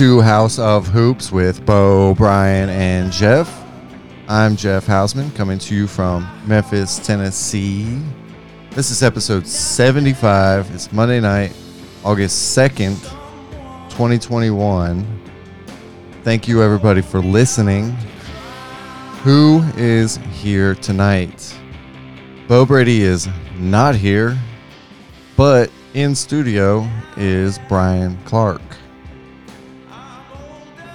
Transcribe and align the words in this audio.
To 0.00 0.22
Haus 0.22 0.58
of 0.58 0.86
Hoops 0.86 1.30
with 1.30 1.66
Bo, 1.66 2.14
Brian, 2.14 2.70
and 2.70 3.12
Jeff. 3.12 3.66
I'm 4.28 4.56
Jeff 4.56 4.86
Hausman 4.86 5.36
coming 5.36 5.58
to 5.58 5.74
you 5.74 5.86
from 5.86 6.26
Memphis, 6.46 6.98
Tennessee. 7.06 8.00
This 8.70 8.90
is 8.90 9.02
episode 9.02 9.46
75. 9.46 10.74
It's 10.74 10.90
Monday 10.90 11.20
night, 11.20 11.54
August 12.02 12.56
2nd, 12.56 12.98
2021. 13.90 15.20
Thank 16.24 16.48
you, 16.48 16.62
everybody, 16.62 17.02
for 17.02 17.20
listening. 17.20 17.94
Who 19.22 19.62
is 19.76 20.16
here 20.32 20.76
tonight? 20.76 21.54
Bo 22.48 22.64
Brady 22.64 23.02
is 23.02 23.28
not 23.58 23.94
here, 23.94 24.38
but 25.36 25.70
in 25.92 26.14
studio 26.14 26.88
is 27.18 27.58
Brian 27.68 28.16
Clark. 28.24 28.62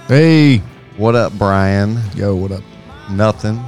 Hey, 0.08 0.58
What 0.96 1.14
up, 1.14 1.32
Brian? 1.36 2.00
yo, 2.14 2.34
what 2.36 2.52
up? 2.52 2.62
Nothing. 3.10 3.60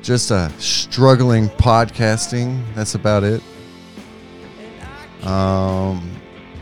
Just 0.00 0.30
a 0.30 0.50
struggling 0.58 1.48
podcasting. 1.48 2.62
That's 2.74 2.94
about 2.94 3.24
it. 3.24 3.42
Um, 5.26 6.08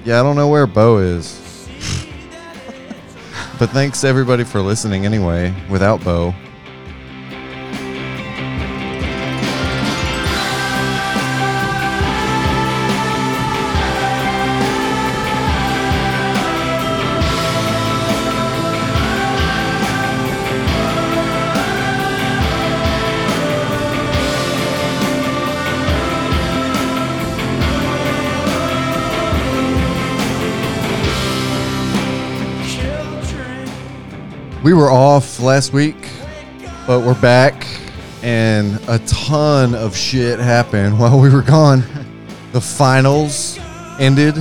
yeah, 0.05 0.21
I 0.21 0.23
don't 0.23 0.37
know 0.37 0.49
where 0.49 0.67
Bo 0.67 0.99
is. 0.99 1.69
but 3.59 3.69
thanks 3.71 4.05
everybody 4.05 4.45
for 4.45 4.61
listening 4.61 5.05
anyway. 5.07 5.55
Without 5.69 6.03
Bo, 6.03 6.35
we 34.71 34.75
were 34.75 34.93
off 34.93 35.41
last 35.41 35.73
week, 35.73 35.97
but 36.87 37.01
we're 37.01 37.21
back, 37.21 37.67
and 38.23 38.79
a 38.87 39.01
ton 39.01 39.75
of 39.75 39.97
shit 39.97 40.39
happened 40.39 40.97
while 40.97 41.19
we 41.19 41.29
were 41.29 41.43
gone. 41.43 41.83
The 42.53 42.61
finals 42.61 43.59
ended. 43.99 44.35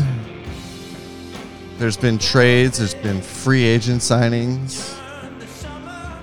There's 1.80 1.98
been 1.98 2.20
trades. 2.20 2.78
There's 2.78 2.94
been 2.94 3.22
free 3.22 3.64
agent 3.64 4.02
signings. 4.02 4.96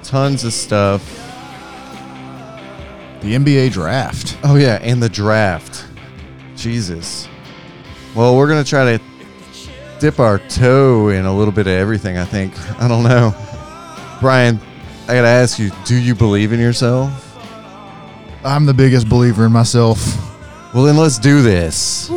Tons 0.05 0.45
of 0.45 0.53
stuff. 0.53 1.03
The 3.23 3.35
NBA 3.35 3.73
draft. 3.73 4.39
Oh 4.45 4.55
yeah, 4.55 4.79
and 4.83 5.03
the 5.03 5.09
draft. 5.09 5.85
Jesus. 6.57 7.29
Well, 8.15 8.37
we're 8.37 8.49
gonna 8.49 8.65
try 8.65 8.97
to 8.97 9.05
dip 9.99 10.21
our 10.21 10.39
toe 10.39 11.09
in 11.09 11.25
a 11.25 11.37
little 11.37 11.53
bit 11.53 11.67
of 11.67 11.73
everything. 11.73 12.19
I 12.19 12.25
think. 12.25 12.53
I 12.81 12.87
don't 12.87 13.03
know. 13.03 13.35
Brian, 14.21 14.59
I 15.05 15.15
gotta 15.15 15.29
ask 15.29 15.59
you: 15.59 15.71
Do 15.85 15.97
you 15.97 16.15
believe 16.15 16.53
in 16.53 16.61
yourself? 16.61 17.23
I'm 18.45 18.65
the 18.67 18.75
biggest 18.75 19.09
believer 19.09 19.47
in 19.47 19.53
myself. 19.53 19.99
Well, 20.73 20.85
then 20.85 20.97
let's 20.97 21.19
do 21.19 21.43
this. 21.43 22.09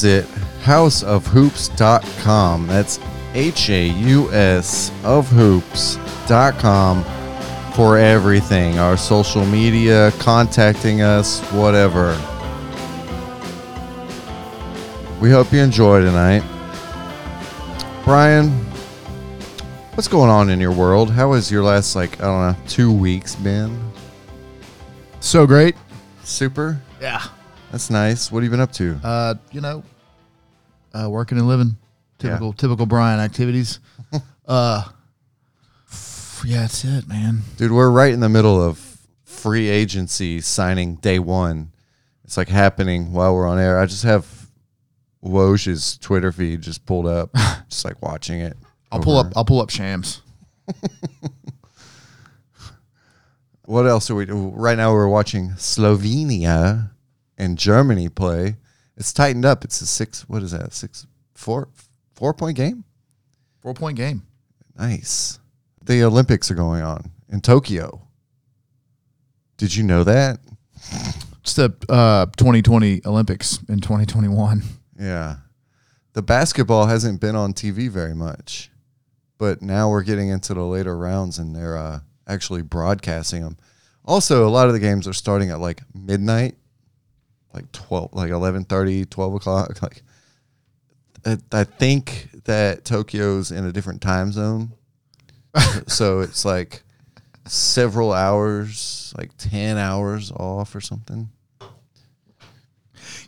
Visit 0.00 0.26
hausofhoops.com. 0.62 2.68
That's 2.68 3.00
H 3.34 3.70
A 3.70 3.88
U 3.88 4.32
S 4.32 4.92
of 5.02 5.28
hoops.com 5.28 7.02
for 7.74 7.98
everything 7.98 8.78
our 8.78 8.96
social 8.96 9.44
media, 9.44 10.12
contacting 10.20 11.02
us, 11.02 11.40
whatever. 11.50 12.16
We 15.20 15.30
hope 15.30 15.52
you 15.52 15.58
enjoy 15.58 16.02
tonight. 16.02 16.44
Brian, 18.04 18.50
what's 19.94 20.06
going 20.06 20.30
on 20.30 20.48
in 20.48 20.60
your 20.60 20.70
world? 20.70 21.10
How 21.10 21.32
has 21.32 21.50
your 21.50 21.64
last, 21.64 21.96
like, 21.96 22.20
I 22.20 22.26
don't 22.26 22.52
know, 22.52 22.56
two 22.68 22.92
weeks 22.92 23.34
been? 23.34 23.76
So 25.18 25.44
great. 25.44 25.74
Super. 26.22 26.80
Yeah. 27.68 27.72
That's 27.72 27.90
nice. 27.90 28.32
What 28.32 28.38
have 28.42 28.44
you 28.44 28.50
been 28.50 28.60
up 28.60 28.72
to? 28.72 28.98
Uh, 29.04 29.34
you 29.52 29.60
know, 29.60 29.82
uh, 30.94 31.08
working 31.10 31.38
and 31.38 31.46
living. 31.46 31.76
Typical, 32.18 32.52
typical 32.52 32.86
Brian 32.86 33.20
activities. 33.20 33.78
uh, 34.48 34.82
f- 35.86 36.42
yeah, 36.44 36.62
that's 36.62 36.84
it, 36.84 37.06
man. 37.06 37.42
Dude, 37.56 37.70
we're 37.70 37.90
right 37.90 38.12
in 38.12 38.20
the 38.20 38.28
middle 38.28 38.60
of 38.60 38.98
free 39.24 39.68
agency 39.68 40.40
signing 40.40 40.96
day 40.96 41.18
one. 41.18 41.70
It's 42.24 42.36
like 42.36 42.48
happening 42.48 43.12
while 43.12 43.34
we're 43.34 43.46
on 43.46 43.58
air. 43.58 43.78
I 43.78 43.86
just 43.86 44.02
have 44.02 44.26
Woj's 45.22 45.96
Twitter 45.98 46.32
feed 46.32 46.62
just 46.62 46.84
pulled 46.86 47.06
up, 47.06 47.30
just 47.68 47.84
like 47.84 48.02
watching 48.02 48.40
it. 48.40 48.56
I'll 48.90 49.00
pull 49.00 49.18
up. 49.18 49.32
I'll 49.36 49.44
pull 49.44 49.60
up 49.60 49.70
Shams. 49.70 50.22
What 53.64 53.86
else 53.86 54.10
are 54.10 54.14
we? 54.14 54.24
Right 54.24 54.78
now, 54.78 54.94
we're 54.94 55.08
watching 55.08 55.50
Slovenia 55.50 56.88
and 57.38 57.56
Germany 57.56 58.08
play. 58.08 58.56
It's 58.96 59.12
tightened 59.12 59.44
up. 59.44 59.64
It's 59.64 59.80
a 59.80 59.86
six. 59.86 60.28
What 60.28 60.42
is 60.42 60.50
that? 60.50 60.74
Six, 60.74 61.06
four, 61.34 61.68
four 62.14 62.34
point 62.34 62.56
game. 62.56 62.84
Four 63.62 63.72
point 63.72 63.96
game. 63.96 64.22
Nice. 64.76 65.38
The 65.84 66.02
Olympics 66.02 66.50
are 66.50 66.54
going 66.54 66.82
on 66.82 67.12
in 67.30 67.40
Tokyo. 67.40 68.02
Did 69.56 69.74
you 69.74 69.84
know 69.84 70.04
that? 70.04 70.40
It's 71.40 71.54
the 71.54 71.74
uh 71.88 72.26
2020 72.36 73.02
Olympics 73.06 73.58
in 73.68 73.80
2021. 73.80 74.62
Yeah. 74.98 75.36
The 76.12 76.22
basketball 76.22 76.86
hasn't 76.86 77.20
been 77.20 77.36
on 77.36 77.52
TV 77.52 77.88
very 77.88 78.14
much, 78.14 78.70
but 79.38 79.62
now 79.62 79.88
we're 79.88 80.02
getting 80.02 80.28
into 80.28 80.52
the 80.52 80.64
later 80.64 80.98
rounds 80.98 81.38
and 81.38 81.54
they're 81.54 81.76
uh, 81.76 82.00
actually 82.26 82.62
broadcasting 82.62 83.42
them. 83.42 83.56
Also, 84.04 84.46
a 84.46 84.50
lot 84.50 84.66
of 84.66 84.72
the 84.72 84.80
games 84.80 85.06
are 85.06 85.12
starting 85.12 85.50
at 85.50 85.60
like 85.60 85.82
midnight, 85.94 86.56
like 87.54 87.70
12 87.72 88.12
like 88.12 88.30
11 88.30 88.64
30 88.64 89.04
12 89.06 89.34
o'clock 89.34 89.82
like 89.82 90.02
I, 91.52 91.64
think 91.64 92.30
that 92.44 92.84
tokyo's 92.84 93.50
in 93.50 93.66
a 93.66 93.72
different 93.72 94.00
time 94.00 94.32
zone. 94.32 94.72
So 95.88 96.20
it's 96.20 96.44
like 96.44 96.82
several 97.46 98.12
hours 98.12 99.12
like 99.18 99.36
10 99.38 99.76
hours 99.76 100.30
off 100.30 100.74
or 100.74 100.80
something. 100.80 101.30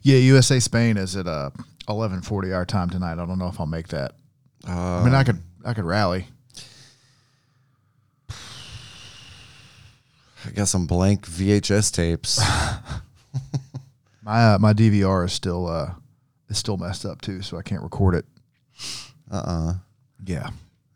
Yeah 0.02 0.16
usa 0.16 0.60
spain 0.60 0.96
is 0.96 1.16
at 1.16 1.26
uh, 1.26 1.50
a 1.88 1.92
11:40 1.92 2.54
our 2.54 2.64
time 2.64 2.88
tonight. 2.90 3.18
I 3.18 3.26
don't 3.26 3.38
know 3.38 3.48
if 3.48 3.58
i'll 3.58 3.66
make 3.66 3.88
that. 3.88 4.12
Um, 4.64 4.76
i 4.76 5.04
mean 5.04 5.14
i 5.14 5.20
uh, 5.20 5.24
could 5.24 5.42
i 5.64 5.74
could 5.74 5.84
rally. 5.84 6.26
I 10.46 10.50
got 10.54 10.68
some 10.68 10.86
blank 10.86 11.26
vhs 11.26 11.92
tapes. 11.92 12.40
My 14.30 14.52
uh, 14.52 14.58
my 14.60 14.72
DVR 14.72 15.24
is 15.24 15.32
still 15.32 15.66
uh 15.66 15.90
is 16.48 16.56
still 16.56 16.76
messed 16.76 17.04
up 17.04 17.20
too, 17.20 17.42
so 17.42 17.58
I 17.58 17.62
can't 17.62 17.82
record 17.82 18.14
it. 18.14 18.24
Uh 19.28 19.42
uh 19.44 19.72
Yeah. 20.24 20.50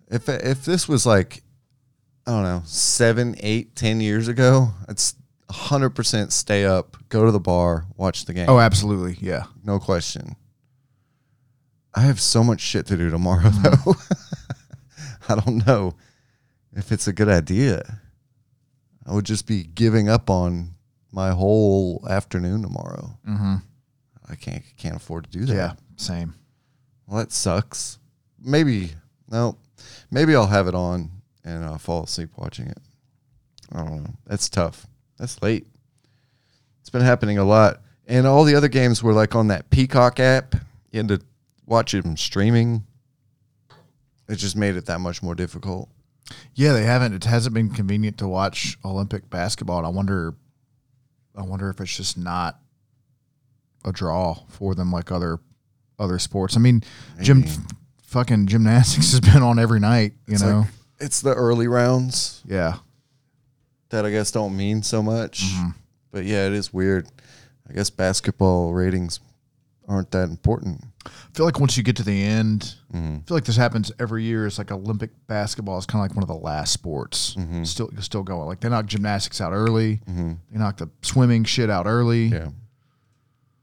If 0.09 0.29
if 0.29 0.65
this 0.65 0.89
was 0.89 1.05
like, 1.05 1.43
I 2.29 2.31
don't 2.31 2.45
know, 2.45 2.63
seven, 2.65 3.35
eight, 3.41 3.75
ten 3.75 4.01
years 4.01 4.29
ago, 4.29 4.69
it's 4.89 5.15
hundred 5.51 5.91
percent 5.91 6.33
stay 6.33 6.65
up, 6.65 6.97
go 7.09 7.25
to 7.27 7.33
the 7.33 7.41
bar, 7.41 7.87
watch 7.97 8.25
the 8.25 8.35
game. 8.35 8.49
Oh, 8.49 8.61
absolutely. 8.61 9.17
Yeah. 9.21 9.47
no 9.65 9.81
question. 9.81 10.37
I 11.93 12.03
have 12.03 12.21
so 12.21 12.45
much 12.45 12.61
shit 12.61 12.87
to 12.87 12.97
do 12.97 13.11
tomorrow, 13.11 13.49
though. 13.51 13.95
I 15.29 15.35
don't 15.41 15.67
know 15.67 15.97
if 16.73 16.93
it's 16.93 17.09
a 17.09 17.13
good 17.13 17.29
idea. 17.29 17.99
I 19.05 19.13
would 19.13 19.25
just 19.27 19.49
be 19.49 19.65
giving 19.65 20.09
up 20.09 20.31
on 20.31 20.74
my 21.15 21.31
whole 21.31 22.05
afternoon 22.11 22.63
tomorrow. 22.63 23.17
Mm-hmm. 23.27 23.55
I 24.29 24.35
can't 24.35 24.63
can't 24.77 24.97
afford 24.97 25.25
to 25.25 25.31
do 25.31 25.45
that. 25.47 25.55
Yeah. 25.55 25.73
Same. 25.97 26.35
Well, 27.07 27.19
that 27.19 27.33
sucks. 27.33 27.99
Maybe 28.43 28.91
no, 29.31 29.57
maybe 30.11 30.35
I'll 30.35 30.47
have 30.47 30.67
it 30.67 30.75
on 30.75 31.11
and 31.45 31.65
I'll 31.65 31.79
fall 31.79 32.05
asleep 32.05 32.31
watching 32.37 32.67
it. 32.67 32.79
I 33.73 33.79
don't 33.79 34.03
know. 34.03 34.15
That's 34.27 34.49
tough. 34.49 34.87
That's 35.19 35.41
late. 35.43 35.67
It's 36.81 36.91
been 36.91 37.03
happening 37.03 37.39
a 37.39 37.45
lot, 37.45 37.81
and 38.07 38.27
all 38.27 38.45
the 38.45 38.57
other 38.57 38.69
games 38.69 39.03
were 39.03 39.13
like 39.13 39.35
on 39.35 39.49
that 39.49 39.71
Peacock 39.71 40.21
app. 40.21 40.55
You 40.91 40.99
had 40.99 41.09
to 41.09 41.21
watch 41.67 41.93
them 41.93 42.17
streaming. 42.17 42.85
It 44.29 44.37
just 44.37 44.57
made 44.57 44.77
it 44.77 44.87
that 44.87 45.01
much 45.01 45.23
more 45.23 45.35
difficult. 45.35 45.89
Yeah, 46.55 46.73
they 46.73 46.85
haven't. 46.85 47.13
It 47.13 47.25
hasn't 47.25 47.55
been 47.55 47.71
convenient 47.71 48.19
to 48.19 48.29
watch 48.29 48.79
Olympic 48.85 49.29
basketball. 49.29 49.79
And 49.79 49.87
I 49.87 49.91
wonder, 49.91 50.35
I 51.37 51.43
wonder 51.43 51.69
if 51.71 51.81
it's 51.81 51.97
just 51.97 52.17
not 52.19 52.59
a 53.85 53.93
draw 53.93 54.35
for 54.49 54.75
them 54.75 54.91
like 54.93 55.11
other 55.13 55.39
other 55.99 56.19
sports. 56.19 56.57
I 56.57 56.61
mean, 56.61 56.83
gym, 57.21 57.41
Maybe. 57.41 57.53
fucking 58.03 58.47
gymnastics 58.47 59.11
has 59.13 59.21
been 59.21 59.43
on 59.43 59.59
every 59.59 59.81
night. 59.81 60.13
You 60.27 60.35
It's 60.35 60.43
know. 60.43 60.61
like- 60.61 60.69
It's 61.01 61.21
the 61.21 61.35
early 61.35 61.69
rounds 61.69 62.43
yeah. 62.47 62.79
that 63.91 64.05
I 64.07 64.11
guess 64.11 64.31
don't 64.31 64.57
mean 64.57 64.83
so 64.83 65.03
much. 65.03 65.43
Mm-hmm. 65.45 65.69
But 66.13 66.25
yeah, 66.25 66.47
it 66.47 66.53
is 66.53 66.73
weird. 66.73 67.07
I 67.69 67.73
guess 67.73 67.91
basketball 67.91 68.73
ratings 68.73 69.21
aren't 69.89 70.11
that 70.13 70.29
important. 70.29 70.85
I 71.07 71.11
feel 71.35 71.45
like 71.47 71.61
once 71.61 71.77
you 71.77 71.83
get 71.83 71.97
to 71.97 72.03
the 72.03 72.23
end, 72.25 72.75
Mm-hmm. 72.93 73.17
I 73.17 73.23
feel 73.27 73.37
like 73.37 73.45
this 73.45 73.57
happens 73.57 73.91
every 73.99 74.23
year. 74.23 74.47
It's 74.47 74.57
like 74.59 74.71
Olympic 74.71 75.11
basketball 75.27 75.79
is 75.79 75.87
kind 75.87 76.05
of 76.05 76.09
like 76.11 76.17
one 76.17 76.23
of 76.23 76.29
the 76.29 76.35
last 76.43 76.73
sports. 76.73 77.35
Mm-hmm. 77.35 77.65
Still, 77.65 77.91
still 78.01 78.23
going. 78.23 78.47
Like 78.47 78.61
they 78.61 78.69
knock 78.69 78.87
gymnastics 78.87 79.41
out 79.41 79.53
early. 79.53 80.01
They 80.07 80.59
knock 80.59 80.77
the 80.77 80.89
swimming 81.03 81.43
shit 81.45 81.71
out 81.71 81.87
early. 81.87 82.27
Yeah. 82.27 82.51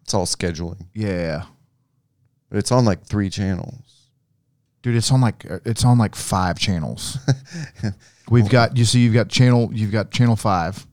It's 0.03 0.13
all 0.13 0.25
scheduling. 0.25 0.85
yeah. 0.93 1.43
But 2.49 2.57
it's 2.57 2.71
on 2.73 2.83
like 2.83 3.05
three 3.05 3.29
channels. 3.29 4.09
dude 4.81 4.95
it's 4.97 5.09
on 5.11 5.21
like 5.21 5.49
uh, 5.49 5.59
it's 5.63 5.85
on 5.85 5.97
like 5.97 6.15
five 6.15 6.59
channels 6.59 7.17
we've 8.29 8.49
got 8.49 8.75
you 8.75 8.83
see 8.83 8.99
you've 8.99 9.13
got 9.13 9.29
channel 9.29 9.69
you've 9.71 9.91
got 9.91 10.11
channel 10.11 10.35
five 10.35 10.85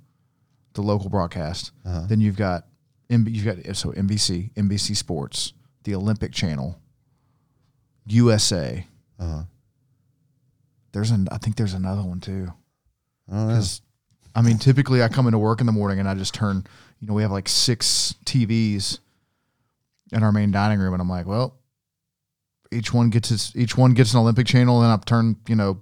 the 0.75 0.83
local 0.83 1.09
broadcast 1.09 1.73
Uh-huh. 1.85 2.07
then 2.07 2.21
you've 2.21 2.37
got 2.37 2.67
MB, 3.11 3.35
you've 3.35 3.45
got 3.45 3.77
so 3.77 3.91
nbc 3.93 4.53
nbc 4.55 4.95
sports 4.97 5.53
the 5.89 5.95
olympic 5.95 6.33
channel 6.33 6.79
usa 8.07 8.87
Uh-huh. 9.19 9.43
there's 10.93 11.11
an 11.11 11.29
i 11.33 11.39
think 11.39 11.57
there's 11.57 11.75
another 11.75 12.03
one 12.03 12.21
too. 12.21 12.53
I 13.31 13.47
because 13.47 13.83
i 14.35 14.43
mean 14.43 14.59
typically 14.59 15.03
i 15.03 15.09
come 15.09 15.27
into 15.27 15.39
work 15.39 15.61
in 15.61 15.67
the 15.67 15.73
morning 15.73 15.99
and 15.99 16.09
i 16.09 16.15
just 16.15 16.35
turn 16.35 16.65
you 17.01 17.09
know 17.09 17.15
we 17.15 17.23
have 17.23 17.31
like 17.33 17.49
six 17.49 18.15
tvs 18.25 18.99
in 20.13 20.23
our 20.23 20.33
main 20.33 20.51
dining 20.51 20.79
room 20.79 20.93
and 20.95 21.03
i'm 21.03 21.09
like 21.09 21.27
well 21.27 21.55
each 22.73 22.93
one 22.93 23.11
gets 23.11 23.31
its 23.31 23.55
each 23.57 23.77
one 23.77 23.93
gets 23.95 24.13
an 24.15 24.21
olympic 24.21 24.47
channel 24.47 24.83
and 24.83 24.93
i've 24.93 25.05
turned 25.05 25.37
you 25.49 25.57
know 25.57 25.81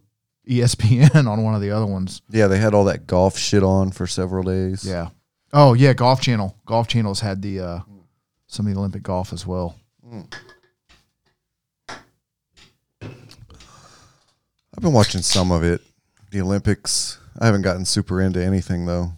espn 0.48 1.26
on 1.30 1.42
one 1.42 1.56
of 1.56 1.60
the 1.60 1.72
other 1.72 1.86
ones. 1.86 2.22
Yeah, 2.30 2.46
they 2.46 2.58
had 2.58 2.72
all 2.72 2.84
that 2.84 3.08
golf 3.08 3.36
shit 3.36 3.64
on 3.64 3.90
for 3.90 4.06
several 4.06 4.44
days. 4.44 4.84
yeah. 4.86 5.08
Oh 5.52 5.74
yeah 5.74 5.92
golf 5.92 6.20
channel. 6.20 6.56
Golf 6.66 6.86
channels 6.86 7.18
had 7.18 7.42
the 7.42 7.58
uh 7.58 7.80
some 8.46 8.64
of 8.68 8.72
the 8.72 8.78
olympic 8.78 9.02
golf 9.02 9.32
as 9.32 9.44
well 9.44 9.74
Hmm. 10.08 10.22
I've 13.00 14.82
been 14.82 14.92
watching 14.92 15.22
some 15.22 15.50
of 15.50 15.64
it. 15.64 15.80
The 16.30 16.40
Olympics. 16.42 17.18
I 17.38 17.46
haven't 17.46 17.62
gotten 17.62 17.84
super 17.84 18.20
into 18.20 18.42
anything 18.44 18.86
though. 18.86 19.12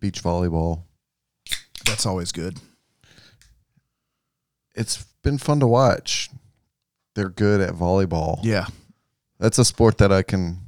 Beach 0.00 0.22
volleyball. 0.22 0.82
that's 1.84 2.06
always 2.06 2.32
good 2.32 2.58
It's 4.74 5.04
been 5.22 5.38
fun 5.38 5.58
to 5.60 5.66
watch. 5.66 6.28
They're 7.14 7.30
good 7.30 7.60
at 7.60 7.74
volleyball. 7.74 8.40
yeah 8.42 8.66
That's 9.38 9.58
a 9.58 9.64
sport 9.64 9.98
that 9.98 10.12
I 10.12 10.22
can 10.22 10.58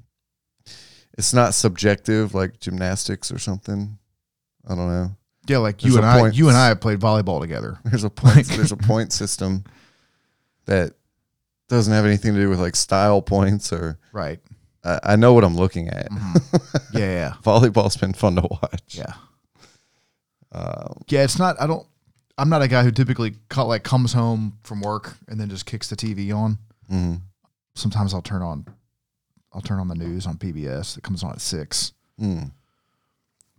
it's 1.18 1.34
not 1.34 1.54
subjective 1.54 2.34
like 2.34 2.61
gymnastics 2.61 3.30
or 3.30 3.38
something. 3.38 3.99
I 4.66 4.75
don't 4.75 4.88
know. 4.88 5.16
Yeah 5.47 5.59
like 5.59 5.85
you 5.85 5.94
a 5.94 5.97
and 5.99 6.06
i 6.06 6.28
you 6.28 6.49
and 6.49 6.56
i 6.56 6.68
have 6.68 6.80
played 6.80 6.99
volleyball 7.00 7.40
together 7.40 7.78
There's 7.85 8.04
a 8.04 8.11
point 8.11 8.47
there's 8.49 8.73
a 8.73 8.76
point 8.76 9.12
system 9.12 9.64
that 10.66 10.92
doesn't 11.68 11.92
have 11.92 12.04
anything 12.04 12.35
to 12.35 12.40
do 12.40 12.49
with 12.50 12.61
like 12.61 12.76
style 12.76 13.23
points 13.23 13.73
or 13.73 13.99
right 14.12 14.38
I, 14.85 15.00
I 15.04 15.16
know 15.16 15.35
what 15.35 15.44
I'm 15.44 15.56
looking 15.56 15.88
at. 15.88 16.09
yeah 16.92 16.99
yeah 17.12 17.32
Volleyball's 17.44 17.97
been 17.99 18.12
fun 18.14 18.37
to 18.37 18.42
watch. 18.42 18.82
yeah 18.94 19.12
Um, 20.52 21.02
Yeah, 21.09 21.23
it's 21.25 21.38
not. 21.38 21.61
I 21.61 21.66
don't. 21.66 21.87
I'm 22.38 22.49
not 22.49 22.62
a 22.62 22.68
guy 22.68 22.82
who 22.82 22.90
typically 22.90 23.35
co- 23.50 23.66
like 23.66 23.82
comes 23.82 24.12
home 24.14 24.59
from 24.64 24.80
work 24.80 25.16
and 25.28 25.38
then 25.38 25.50
just 25.50 25.66
kicks 25.66 25.88
the 25.90 25.97
TV 25.97 26.35
on. 26.35 26.59
mhm. 26.90 27.20
Sometimes 27.75 28.14
I'll 28.14 28.23
turn 28.23 28.42
on, 28.42 28.66
I'll 29.52 29.61
turn 29.61 29.78
on 29.78 29.88
the 29.88 29.94
news 29.94 30.26
on 30.26 30.37
PBS. 30.38 30.97
It 30.97 31.02
comes 31.04 31.23
on 31.23 31.30
at 31.32 31.40
six. 31.40 31.92
Mm. 32.20 32.50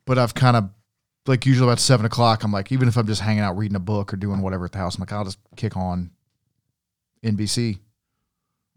But 0.05 0.17
I've 0.17 0.33
kind 0.33 0.57
of 0.57 0.69
like 1.27 1.45
usually 1.45 1.67
about 1.67 1.79
seven 1.79 2.05
o'clock. 2.05 2.43
I'm 2.43 2.51
like, 2.51 2.71
even 2.71 2.87
if 2.87 2.97
I'm 2.97 3.07
just 3.07 3.21
hanging 3.21 3.41
out 3.43 3.57
reading 3.57 3.75
a 3.75 3.79
book 3.79 4.13
or 4.13 4.17
doing 4.17 4.41
whatever 4.41 4.65
at 4.65 4.71
the 4.71 4.77
house, 4.79 4.95
I'm 4.95 5.01
like, 5.01 5.11
I'll 5.11 5.23
just 5.25 5.39
kick 5.55 5.75
on 5.77 6.11
NBC 7.23 7.79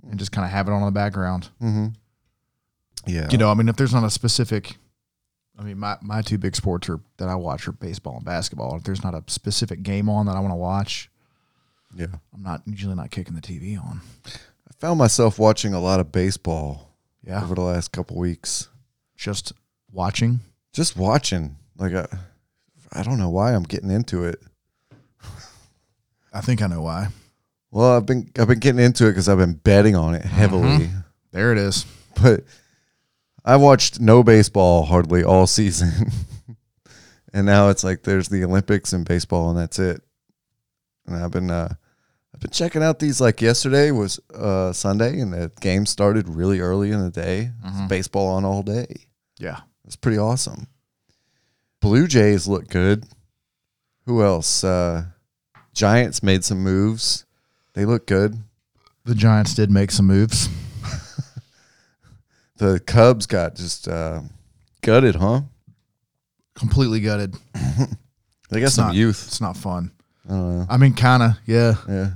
and 0.08 0.18
just 0.18 0.32
kind 0.32 0.44
of 0.44 0.50
have 0.50 0.68
it 0.68 0.72
on 0.72 0.80
in 0.80 0.86
the 0.86 0.92
background. 0.92 1.48
hmm 1.60 1.86
Yeah. 3.06 3.28
You 3.30 3.38
know, 3.38 3.50
I 3.50 3.54
mean, 3.54 3.68
if 3.68 3.76
there's 3.76 3.94
not 3.94 4.04
a 4.04 4.10
specific, 4.10 4.76
I 5.58 5.62
mean, 5.62 5.78
my, 5.78 5.96
my 6.02 6.20
two 6.20 6.36
big 6.38 6.54
sports 6.56 6.88
are 6.88 7.00
that 7.16 7.28
I 7.28 7.34
watch 7.36 7.66
are 7.68 7.72
baseball 7.72 8.16
and 8.16 8.24
basketball. 8.24 8.76
If 8.76 8.84
there's 8.84 9.02
not 9.04 9.14
a 9.14 9.22
specific 9.28 9.82
game 9.82 10.08
on 10.08 10.26
that 10.26 10.36
I 10.36 10.40
want 10.40 10.52
to 10.52 10.56
watch, 10.56 11.10
yeah. 11.96 12.06
I'm 12.34 12.42
not 12.42 12.62
usually 12.66 12.94
not 12.96 13.10
kicking 13.10 13.34
the 13.34 13.40
TV 13.40 13.78
on. 13.82 14.00
I 14.26 14.72
found 14.78 14.98
myself 14.98 15.38
watching 15.38 15.72
a 15.72 15.80
lot 15.80 16.00
of 16.00 16.10
baseball 16.12 16.90
Yeah, 17.22 17.42
over 17.42 17.54
the 17.54 17.60
last 17.62 17.92
couple 17.92 18.18
weeks. 18.18 18.68
just 19.16 19.52
watching. 19.92 20.40
Just 20.72 20.96
watching. 20.96 21.56
Like 21.78 21.94
I, 21.94 22.06
I 22.94 23.02
don't 23.02 23.18
know 23.18 23.30
why 23.30 23.52
I'm 23.54 23.62
getting 23.64 23.90
into 23.90 24.24
it. 24.24 24.40
I 26.32 26.40
think 26.40 26.62
I 26.62 26.66
know 26.66 26.82
why. 26.82 27.08
Well, 27.70 27.96
I've 27.96 28.06
been 28.06 28.30
I've 28.38 28.48
been 28.48 28.58
getting 28.60 28.80
into 28.84 29.06
it 29.06 29.10
because 29.10 29.28
I've 29.28 29.38
been 29.38 29.54
betting 29.54 29.96
on 29.96 30.14
it 30.14 30.24
heavily. 30.24 30.90
There 31.32 31.52
it 31.52 31.58
is. 31.58 31.86
But 32.22 32.44
I 33.44 33.56
watched 33.56 34.00
no 34.00 34.22
baseball 34.22 34.84
hardly 34.84 35.24
all 35.24 35.46
season, 35.48 36.10
and 37.32 37.44
now 37.46 37.68
it's 37.70 37.82
like 37.82 38.02
there's 38.04 38.28
the 38.28 38.44
Olympics 38.44 38.92
and 38.92 39.04
baseball, 39.04 39.50
and 39.50 39.58
that's 39.58 39.78
it. 39.78 40.00
And 41.06 41.16
I've 41.16 41.32
been 41.32 41.50
uh, 41.50 41.74
I've 42.32 42.40
been 42.40 42.52
checking 42.52 42.82
out 42.82 43.00
these. 43.00 43.20
Like 43.20 43.42
yesterday 43.42 43.90
was 43.90 44.20
uh, 44.32 44.72
Sunday, 44.72 45.18
and 45.20 45.32
the 45.32 45.50
game 45.60 45.86
started 45.86 46.28
really 46.28 46.60
early 46.60 46.92
in 46.92 47.00
the 47.00 47.10
day. 47.10 47.50
It's 47.64 47.88
baseball 47.88 48.28
on 48.28 48.44
all 48.44 48.62
day. 48.62 48.86
Yeah, 49.38 49.60
It's 49.84 49.96
pretty 49.96 50.18
awesome. 50.18 50.68
Blue 51.84 52.06
Jays 52.06 52.48
look 52.48 52.68
good. 52.68 53.04
Who 54.06 54.22
else? 54.22 54.64
Uh, 54.64 55.04
Giants 55.74 56.22
made 56.22 56.42
some 56.42 56.62
moves. 56.62 57.26
They 57.74 57.84
look 57.84 58.06
good. 58.06 58.38
the 59.04 59.14
Giants 59.14 59.54
did 59.54 59.70
make 59.70 59.90
some 59.90 60.06
moves. 60.06 60.48
The 62.56 62.78
Cubs 62.78 63.26
got 63.26 63.56
just 63.56 63.88
uh, 63.88 64.20
gutted, 64.80 65.16
huh? 65.16 65.40
Completely 66.54 67.00
gutted. 67.00 67.36
They 68.50 68.60
got 68.60 68.66
It's 68.66 68.74
some 68.76 68.86
not- 68.88 68.94
youth. 68.94 69.24
It's 69.26 69.40
not 69.40 69.56
fun. 69.56 69.90
I 70.26 70.28
don't 70.32 70.58
know. 70.60 70.66
I 70.70 70.76
mean, 70.76 70.94
kind 70.94 71.22
of. 71.22 71.32
Yeah. 71.46 71.74
Yeah. 71.88 72.10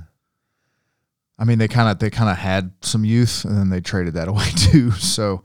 I 1.37 1.43
mean, 1.43 1.57
they 1.59 1.67
kind 1.67 1.89
of 1.89 1.99
they 1.99 2.09
kind 2.09 2.29
of 2.29 2.37
had 2.37 2.71
some 2.81 3.03
youth, 3.03 3.43
and 3.45 3.57
then 3.57 3.69
they 3.69 3.81
traded 3.81 4.13
that 4.13 4.27
away 4.29 4.45
too. 4.55 4.91
So, 4.91 5.43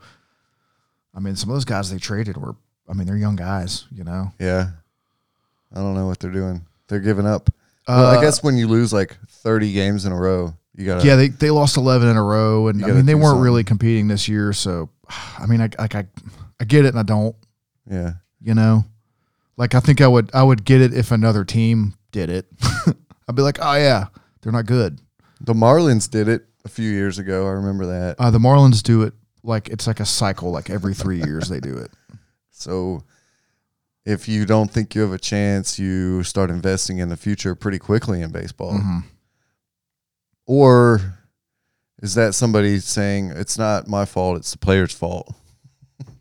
I 1.13 1.19
mean, 1.19 1.35
some 1.35 1.49
of 1.49 1.55
those 1.55 1.65
guys 1.65 1.91
they 1.91 1.97
traded 1.97 2.37
were. 2.37 2.55
I 2.89 2.93
mean, 2.93 3.07
they're 3.07 3.17
young 3.17 3.35
guys. 3.35 3.85
You 3.93 4.03
know. 4.03 4.31
Yeah. 4.39 4.69
I 5.73 5.79
don't 5.79 5.95
know 5.95 6.05
what 6.07 6.19
they're 6.19 6.31
doing. 6.31 6.65
They're 6.87 6.99
giving 6.99 7.25
up. 7.25 7.49
well, 7.87 8.05
I 8.07 8.17
Uh, 8.17 8.21
guess 8.21 8.41
when 8.43 8.55
you 8.57 8.67
lose 8.67 8.93
like 8.93 9.17
30 9.29 9.73
games 9.73 10.05
in 10.05 10.11
a 10.11 10.15
row, 10.15 10.53
you 10.75 10.85
got. 10.85 11.03
Yeah, 11.03 11.15
they, 11.15 11.27
they 11.29 11.49
lost 11.51 11.77
eleven 11.77 12.07
in 12.09 12.17
a 12.17 12.23
row, 12.23 12.67
and 12.67 12.83
I 12.83 12.89
mean 12.91 13.05
they 13.05 13.15
weren't 13.15 13.27
something. 13.27 13.43
really 13.43 13.63
competing 13.63 14.07
this 14.07 14.27
year. 14.27 14.53
So, 14.53 14.89
I 15.39 15.45
mean, 15.47 15.61
I 15.61 15.69
like 15.79 15.95
I, 15.95 16.05
I 16.59 16.65
get 16.65 16.85
it, 16.85 16.89
and 16.89 16.99
I 16.99 17.03
don't. 17.03 17.35
Yeah. 17.89 18.13
You 18.41 18.53
know, 18.53 18.85
like 19.57 19.73
I 19.75 19.79
think 19.79 20.01
I 20.01 20.07
would 20.07 20.29
I 20.33 20.43
would 20.43 20.63
get 20.65 20.81
it 20.81 20.93
if 20.93 21.11
another 21.11 21.43
team 21.45 21.95
did 22.11 22.29
it. 22.29 22.45
I'd 23.27 23.35
be 23.35 23.41
like, 23.41 23.57
oh 23.61 23.73
yeah, 23.75 24.05
they're 24.41 24.51
not 24.53 24.65
good. 24.67 24.99
The 25.41 25.53
Marlins 25.53 26.09
did 26.09 26.27
it 26.27 26.45
a 26.63 26.69
few 26.69 26.89
years 26.89 27.17
ago. 27.19 27.47
I 27.47 27.51
remember 27.51 27.85
that. 27.87 28.15
Uh, 28.19 28.29
the 28.31 28.37
Marlins 28.39 28.83
do 28.83 29.01
it 29.03 29.13
like 29.43 29.67
it's 29.69 29.87
like 29.87 29.99
a 29.99 30.05
cycle. 30.05 30.51
Like 30.51 30.69
every 30.69 30.93
three 30.93 31.17
years 31.23 31.49
they 31.49 31.59
do 31.59 31.75
it. 31.77 31.91
So 32.57 33.03
if 34.05 34.27
you 34.27 34.45
don't 34.45 34.71
think 34.71 34.95
you 34.95 35.01
have 35.01 35.11
a 35.13 35.17
chance, 35.17 35.77
you 35.77 36.23
start 36.23 36.49
investing 36.49 36.99
in 36.99 37.09
the 37.09 37.17
future 37.17 37.53
pretty 37.55 37.79
quickly 37.79 38.21
in 38.21 38.31
baseball. 38.31 38.73
Mhm. 38.73 39.03
Or 40.45 41.19
is 42.01 42.15
that 42.15 42.35
somebody 42.35 42.79
saying 42.79 43.31
it's 43.31 43.57
not 43.57 43.87
my 43.87 44.05
fault, 44.05 44.37
it's 44.37 44.51
the 44.51 44.57
player's 44.57 44.93
fault? 44.93 45.33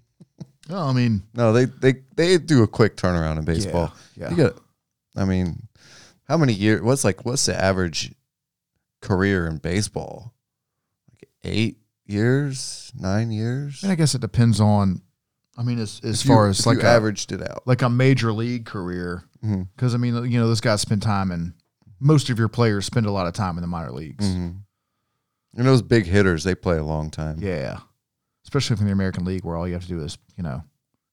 Oh, 0.71 0.89
I 0.89 0.93
mean, 0.95 1.23
No, 1.35 1.53
they 1.53 1.67
they 1.67 2.03
they 2.17 2.39
do 2.39 2.63
a 2.63 2.67
quick 2.67 2.97
turnaround 2.97 3.37
in 3.39 3.45
baseball. 3.45 3.93
yeah. 4.17 4.25
yeah. 4.25 4.31
You 4.31 4.37
got 4.45 4.63
I 5.15 5.27
mean, 5.27 5.69
how 6.27 6.39
many 6.39 6.55
years 6.55 6.81
what's 6.81 7.05
like 7.05 7.27
what's 7.27 7.45
the 7.45 7.55
average 7.55 8.15
career 9.03 9.47
in 9.47 9.59
baseball? 9.59 10.33
Like 11.13 11.29
8 11.45 11.77
years, 12.07 12.91
9 12.99 13.31
years? 13.31 13.83
And 13.83 13.93
I 13.93 13.95
guess 13.95 14.15
it 14.15 14.23
depends 14.23 14.59
on. 14.59 15.03
I 15.57 15.63
mean, 15.63 15.79
as 15.79 16.01
as 16.05 16.21
If 16.21 16.27
you- 16.29 16.35
far 16.35 16.49
as 16.49 16.67
like 16.67 16.79
you 16.83 16.85
a, 16.89 16.91
averaged 16.91 17.33
it 17.33 17.41
out. 17.43 17.63
like 17.67 17.83
a 17.83 17.89
major 17.91 18.33
league 18.33 18.65
career, 18.67 19.25
because 19.41 19.95
I 19.95 19.99
mean, 19.99 20.15
you 20.31 20.39
know, 20.41 20.49
those 20.49 20.61
guys 20.61 20.81
spend 20.81 21.03
time 21.03 21.31
in. 21.31 21.55
Most 22.01 22.29
of 22.31 22.39
your 22.39 22.49
players 22.49 22.85
spend 22.87 23.07
a 23.07 23.11
lot 23.13 23.27
of 23.27 23.33
time 23.35 23.57
in 23.57 23.63
the 23.63 23.69
minor 23.69 23.93
leagues. 23.93 24.25
Mhm. 24.27 24.57
And 25.57 25.67
those 25.67 25.81
big 25.83 26.07
hitters, 26.07 26.43
they 26.45 26.55
play 26.57 26.77
a 26.77 26.83
long 26.85 27.11
time. 27.11 27.39
Yeah, 27.41 27.79
especially 28.45 28.77
from 28.77 28.87
the 28.87 28.93
American 28.93 29.25
League, 29.25 29.45
where 29.45 29.57
all 29.57 29.67
you 29.69 29.75
have 29.75 29.83
to 29.83 29.89
do 29.89 30.01
is, 30.01 30.19
you 30.37 30.43
know, 30.43 30.65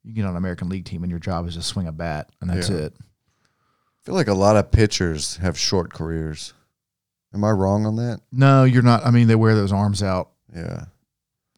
you 0.03 0.13
get 0.13 0.23
on 0.25 0.31
an 0.31 0.37
American 0.37 0.67
League 0.69 0.85
team 0.85 1.03
and 1.03 1.11
your 1.11 1.19
job 1.19 1.47
is 1.47 1.53
to 1.55 1.61
swing 1.61 1.87
a 1.87 1.91
bat, 1.91 2.31
and 2.41 2.49
that's 2.49 2.69
Yeah. 2.69 2.77
it. 2.77 2.97
I 2.99 3.99
feel 4.03 4.15
like 4.15 4.27
a 4.27 4.33
lot 4.33 4.55
of 4.57 4.71
pitchers 4.71 5.37
have 5.37 5.57
short 5.59 5.93
careers. 5.93 6.53
Am 7.33 7.43
I 7.43 7.51
wrong 7.51 7.85
on 7.85 7.95
that? 7.97 8.21
No, 8.31 8.63
you're 8.63 8.81
not. 8.81 9.05
I 9.05 9.11
mean, 9.11 9.27
they 9.27 9.35
wear 9.35 9.53
those 9.55 9.71
arms 9.71 10.01
out. 10.01 10.31
Yeah. 10.53 10.85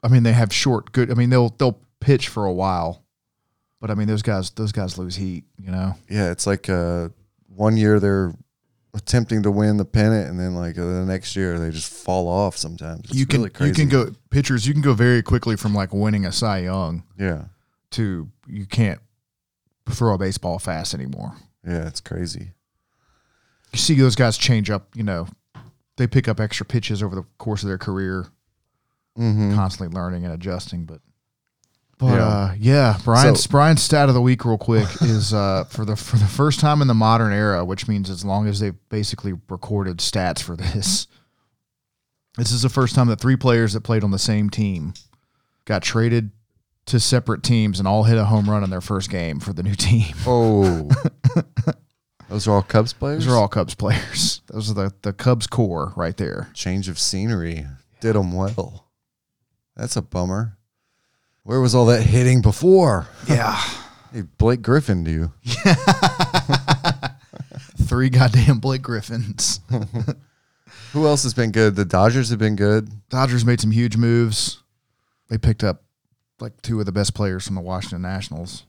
I 0.04 0.10
mean, 0.10 0.24
they 0.24 0.34
have 0.34 0.52
short, 0.54 0.92
good. 0.92 1.10
I 1.10 1.14
mean, 1.14 1.30
they'll 1.30 1.50
they'll 1.58 1.80
pitch 2.04 2.28
for 2.30 2.46
a 2.46 2.54
while, 2.54 3.04
but 3.80 3.90
I 3.92 3.96
mean, 3.96 4.08
those 4.08 4.22
guys 4.22 4.50
those 4.52 4.72
guys 4.72 4.98
lose 4.98 5.16
heat. 5.16 5.46
You 5.60 5.72
know. 5.72 5.96
Yeah, 6.10 6.32
it's 6.32 6.46
like 6.48 6.70
uh, 6.70 7.10
one 7.48 7.78
year 7.78 8.00
they're 8.00 8.34
attempting 8.96 9.42
to 9.44 9.50
win 9.52 9.78
the 9.78 9.86
pennant, 9.86 10.30
and 10.30 10.40
then 10.40 10.54
like 10.56 10.78
uh, 10.78 10.84
the 10.86 11.06
next 11.06 11.36
year 11.36 11.58
they 11.60 11.72
just 11.72 11.92
fall 11.92 12.28
off. 12.28 12.56
Sometimes 12.58 13.02
it's 13.06 13.16
you 13.16 13.26
can 13.26 13.40
really 13.40 13.50
crazy. 13.50 13.70
you 13.70 13.76
can 13.76 13.90
go 13.90 14.12
pitchers. 14.30 14.68
You 14.68 14.74
can 14.74 14.82
go 14.84 14.94
very 14.94 15.22
quickly 15.24 15.56
from 15.56 15.74
like 15.74 15.94
winning 15.94 16.26
a 16.26 16.32
Cy 16.32 16.60
Young 16.60 17.04
Yeah, 17.18 17.46
to 17.92 18.30
you 18.48 18.66
can't 18.66 19.00
throw 19.90 20.14
a 20.14 20.18
baseball 20.18 20.60
fast 20.60 20.94
anymore. 20.94 21.34
yeah, 21.68 21.88
it's 21.88 22.02
crazy. 22.02 22.52
You 23.74 23.80
see 23.80 23.96
those 23.96 24.16
guys 24.16 24.38
change 24.38 24.70
up. 24.70 24.96
You 24.96 25.04
know, 25.04 25.28
they 25.98 26.06
pick 26.08 26.28
up 26.28 26.40
extra 26.40 26.66
pitches 26.66 27.02
over 27.02 27.16
the 27.16 27.24
course 27.38 27.64
of 27.64 27.68
their 27.70 27.78
career, 27.80 28.28
Mm-hmm. 29.18 29.54
constantly 29.56 29.94
learning 29.96 30.26
and 30.26 30.34
adjusting. 30.34 30.86
But 30.86 31.00
but 31.98 32.16
Yeah. 32.16 32.28
uh, 32.28 32.54
yeah, 32.58 32.98
Brian's 33.04 33.44
So- 33.44 33.50
Brian's 33.50 33.82
stat 33.84 34.10
of 34.10 34.16
the 34.16 34.22
week, 34.22 34.44
real 34.46 34.58
quick, 34.58 34.88
is 35.02 35.34
uh, 35.34 35.64
for 35.66 35.86
the 35.86 35.96
for 35.96 36.18
the 36.18 36.26
first 36.28 36.60
time 36.60 36.82
in 36.82 36.88
the 36.88 36.94
modern 36.94 37.32
era, 37.34 37.64
which 37.64 37.88
means 37.88 38.10
as 38.10 38.24
long 38.26 38.48
as 38.48 38.60
they've 38.60 38.76
basically 38.90 39.34
recorded 39.50 39.98
stats 39.98 40.42
for 40.42 40.56
this. 40.56 41.08
This 42.38 42.52
is 42.52 42.64
the 42.64 42.70
first 42.70 42.96
time 42.96 43.08
that 43.08 43.20
three 43.22 43.36
players 43.36 43.74
that 43.74 43.82
played 43.82 44.04
on 44.04 44.10
the 44.12 44.18
same 44.20 44.50
team 44.50 44.94
got 45.66 45.84
traded 45.84 46.32
to 46.88 47.00
separate 47.00 47.44
teams 47.44 47.78
and 47.80 47.88
all 47.88 48.04
hit 48.04 48.18
a 48.18 48.26
home 48.26 48.50
run 48.50 48.64
in 48.64 48.70
their 48.72 48.82
first 48.82 49.10
game 49.12 49.40
for 49.40 49.54
the 49.54 49.62
new 49.64 49.76
team. 49.76 50.14
Oh, 50.26 50.90
those 52.30 52.48
are 52.48 52.52
all 52.56 52.64
Cubs 52.64 52.92
players. 52.92 53.26
Those 53.26 53.34
are 53.34 53.38
all 53.38 53.48
Cubs 53.48 53.76
players. 53.76 54.42
Those 54.48 54.72
are 54.72 54.74
the, 54.74 54.94
the 55.04 55.14
Cubs 55.14 55.46
core 55.48 55.94
right 55.96 56.18
there. 56.18 56.50
change 56.54 56.90
of 56.90 56.98
scenery. 57.00 57.66
Did 58.02 58.16
them 58.16 58.34
well. 58.34 58.90
That's 59.76 59.96
a 59.96 60.02
bummer. 60.02 60.58
Where 61.44 61.60
was 61.60 61.76
all 61.76 61.86
that 61.88 62.02
hitting 62.04 62.42
before? 62.42 63.08
Yeah. 63.28 63.60
Hey, 64.14 64.22
Blake 64.38 64.62
Griffin, 64.62 65.04
do 65.04 65.10
you? 65.10 65.32
Three 67.82 68.10
goddamn 68.12 68.60
Blake 68.60 68.84
Griffins. 68.84 69.60
Who 70.94 71.08
else 71.08 71.24
has 71.24 71.34
been 71.34 71.52
good? 71.52 71.76
The 71.76 71.84
Dodgers 71.86 72.30
have 72.30 72.38
been 72.38 72.56
good. 72.56 72.90
Dodgers 73.10 73.44
made 73.44 73.60
some 73.60 73.72
huge 73.72 73.98
moves. 73.98 74.62
They 75.30 75.40
picked 75.40 75.64
up 75.64 75.82
like 76.40 76.62
two 76.62 76.80
of 76.80 76.86
the 76.86 76.92
best 76.92 77.16
players 77.16 77.46
from 77.48 77.56
the 77.56 77.62
Washington 77.62 78.04
Nationals. 78.04 78.66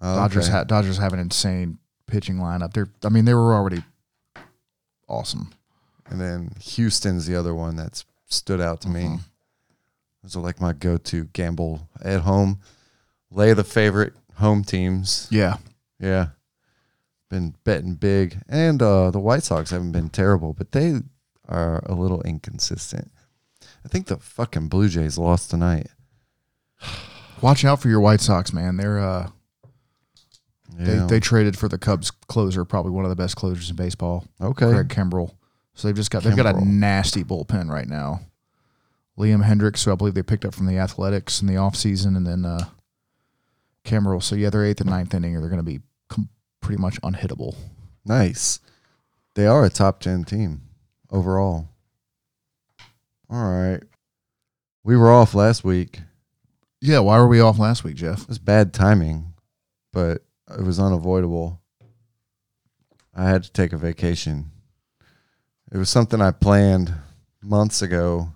Oh, 0.00 0.16
Dodgers 0.16 0.46
okay. 0.48 0.56
had 0.58 0.66
Dodgers 0.66 0.98
have 0.98 1.12
an 1.12 1.20
insane 1.20 1.78
pitching 2.08 2.38
lineup. 2.38 2.72
They're 2.72 2.88
I 3.04 3.08
mean, 3.08 3.24
they 3.24 3.34
were 3.34 3.54
already 3.54 3.84
awesome. 5.08 5.52
And 6.10 6.20
then 6.20 6.50
Houston's 6.60 7.26
the 7.26 7.36
other 7.36 7.54
one 7.54 7.76
that's 7.76 8.04
stood 8.26 8.60
out 8.60 8.80
to 8.80 8.88
Mm-hmm. 8.88 9.14
me. 9.14 9.20
Those 10.26 10.34
are 10.34 10.40
like 10.40 10.60
my 10.60 10.72
go-to 10.72 11.26
gamble 11.26 11.88
at 12.02 12.22
home. 12.22 12.58
Lay 13.30 13.52
the 13.52 13.62
favorite 13.62 14.12
home 14.34 14.64
teams. 14.64 15.28
Yeah. 15.30 15.58
Yeah. 16.00 16.30
Been 17.30 17.54
betting 17.62 17.94
big. 17.94 18.38
And 18.48 18.82
uh, 18.82 19.12
the 19.12 19.20
White 19.20 19.44
Sox 19.44 19.70
haven't 19.70 19.92
been 19.92 20.08
terrible, 20.08 20.52
but 20.52 20.72
they 20.72 20.96
are 21.48 21.80
a 21.86 21.94
little 21.94 22.22
inconsistent. 22.22 23.12
I 23.84 23.88
think 23.88 24.08
the 24.08 24.16
fucking 24.16 24.66
Blue 24.66 24.88
Jays 24.88 25.16
lost 25.16 25.48
tonight. 25.50 25.86
Watch 27.40 27.64
out 27.64 27.80
for 27.80 27.88
your 27.88 28.00
White 28.00 28.20
Sox, 28.20 28.52
man. 28.52 28.78
They're 28.78 28.98
uh 28.98 29.28
Yeah. 30.76 30.84
they, 30.84 30.98
they 31.06 31.20
traded 31.20 31.56
for 31.56 31.68
the 31.68 31.78
Cubs 31.78 32.10
closer, 32.10 32.64
probably 32.64 32.90
one 32.90 33.04
of 33.04 33.10
the 33.10 33.16
best 33.16 33.36
closers 33.36 33.70
in 33.70 33.76
baseball. 33.76 34.24
okay. 34.40 34.72
Craig 34.72 34.88
Kimbrel. 34.88 35.36
So 35.74 35.86
they've 35.86 35.94
just 35.96 36.10
got 36.10 36.24
they've 36.24 36.34
got 36.34 36.52
a 36.52 36.64
nasty 36.64 37.22
bullpen 37.22 37.70
right 37.70 37.86
now. 37.86 38.22
Liam 39.18 39.44
Hendriks, 39.44 39.84
who 39.84 39.92
I 39.92 39.94
believe 39.94 40.14
they 40.14 40.22
picked 40.22 40.44
up 40.44 40.54
from 40.54 40.66
the 40.66 40.78
Athletics 40.78 41.40
in 41.40 41.46
the 41.46 41.54
offseason, 41.54 42.16
and 42.16 42.26
then 42.26 42.44
uh, 42.44 42.66
Kimbrel. 43.84 44.22
So 44.22 44.34
yeah, 44.34 44.50
their 44.50 44.64
eighth 44.64 44.80
and 44.80 44.90
ninth 44.90 45.14
inning, 45.14 45.32
they're 45.40 45.48
going 45.48 45.58
to 45.58 45.62
be 45.62 45.80
com- 46.08 46.28
pretty 46.60 46.80
much 46.80 47.00
unhittable. 47.00 47.54
Nice. 48.04 48.60
They 49.34 49.46
are 49.46 49.64
a 49.64 49.70
top 49.70 50.00
10 50.00 50.24
team 50.24 50.62
overall. 51.10 51.68
All 53.30 53.44
right. 53.44 53.82
We 54.84 54.96
were 54.96 55.10
off 55.10 55.34
last 55.34 55.64
week. 55.64 56.00
Yeah, 56.80 57.00
why 57.00 57.18
were 57.18 57.26
we 57.26 57.40
off 57.40 57.58
last 57.58 57.84
week, 57.84 57.96
Jeff? 57.96 58.22
It 58.22 58.28
was 58.28 58.38
bad 58.38 58.72
timing, 58.72 59.32
but 59.92 60.22
it 60.56 60.62
was 60.62 60.78
unavoidable. 60.78 61.60
I 63.14 63.24
had 63.24 63.42
to 63.44 63.52
take 63.52 63.72
a 63.72 63.78
vacation. 63.78 64.52
It 65.72 65.78
was 65.78 65.88
something 65.88 66.20
I 66.20 66.30
planned 66.30 66.94
months 67.42 67.82
ago 67.82 68.35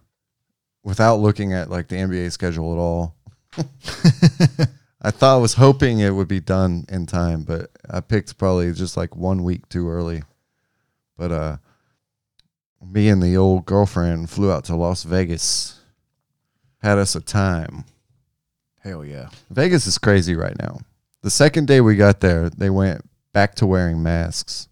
without 0.83 1.17
looking 1.17 1.53
at 1.53 1.71
like 1.71 1.89
the 1.89 1.97
NBA 1.97 2.33
schedule 2.33 2.73
at 2.73 2.79
all. 2.79 3.17
I 5.03 5.11
thought 5.11 5.37
I 5.37 5.41
was 5.41 5.55
hoping 5.55 6.01
it 6.01 6.15
would 6.15 6.29
be 6.29 6.41
done 6.41 6.85
in 6.89 7.07
time, 7.07 7.43
but 7.43 7.71
I 7.89 8.01
picked 8.01 8.37
probably 8.37 8.73
just 8.73 8.97
like 8.97 9.17
one 9.17 9.43
week 9.43 9.69
too 9.69 9.89
early. 9.89 10.23
But 11.17 11.33
uh 11.33 11.57
me 12.83 13.09
and 13.09 13.23
the 13.23 13.37
old 13.37 13.67
girlfriend 13.67 14.31
flew 14.31 14.51
out 14.51 14.65
to 14.65 14.77
Las 14.77 15.03
Vegas. 15.03 15.79
Had 16.79 16.99
us 16.99 17.15
a 17.15 17.21
time. 17.21 17.85
Hell 18.83 19.05
yeah. 19.05 19.29
Vegas 19.51 19.87
is 19.87 19.99
crazy 19.99 20.35
right 20.35 20.59
now. 20.59 20.79
The 21.23 21.31
second 21.31 21.69
day 21.69 21.83
we 21.83 21.97
got 21.97 22.21
there, 22.21 22.49
they 22.49 22.71
went 22.71 23.03
back 23.35 23.55
to 23.57 23.67
wearing 23.67 24.03
masks. 24.03 24.69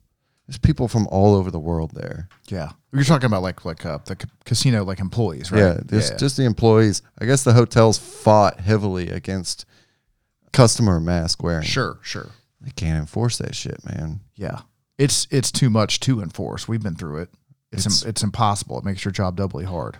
There's 0.46 0.58
people 0.58 0.88
from 0.88 1.06
all 1.08 1.34
over 1.34 1.50
the 1.50 1.58
world 1.58 1.90
there. 1.94 2.28
Yeah. 2.48 2.72
You're 2.92 3.04
talking 3.04 3.26
about 3.26 3.42
like 3.42 3.64
like 3.64 3.84
uh, 3.84 3.98
the 4.06 4.16
ca- 4.16 4.28
casino 4.44 4.84
like 4.84 5.00
employees, 5.00 5.52
right? 5.52 5.60
Yeah, 5.60 5.80
just 5.86 6.18
just 6.18 6.36
the 6.36 6.44
employees. 6.44 7.02
I 7.20 7.26
guess 7.26 7.44
the 7.44 7.52
hotels 7.52 7.98
fought 7.98 8.60
heavily 8.60 9.10
against 9.10 9.66
customer 10.52 10.98
mask 11.00 11.42
wearing. 11.42 11.64
sure, 11.64 11.98
sure. 12.02 12.30
They 12.60 12.70
can't 12.70 12.98
enforce 12.98 13.38
that 13.38 13.54
shit, 13.54 13.84
man. 13.84 14.20
Yeah. 14.34 14.60
It's 14.96 15.28
it's 15.30 15.52
too 15.52 15.68
much 15.70 16.00
to 16.00 16.20
enforce. 16.22 16.66
We've 16.66 16.82
been 16.82 16.96
through 16.96 17.18
it. 17.18 17.28
It's 17.70 17.84
It's- 17.86 17.96
it's, 18.00 18.04
it's 18.06 18.22
impossible. 18.22 18.78
It 18.78 18.84
makes 18.84 19.04
your 19.04 19.12
job 19.12 19.36
doubly 19.36 19.64
hard. 19.66 19.98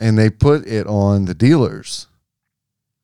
And 0.00 0.18
they 0.18 0.30
put 0.30 0.66
it 0.66 0.86
on 0.86 1.26
the 1.26 1.34
dealers. 1.34 2.06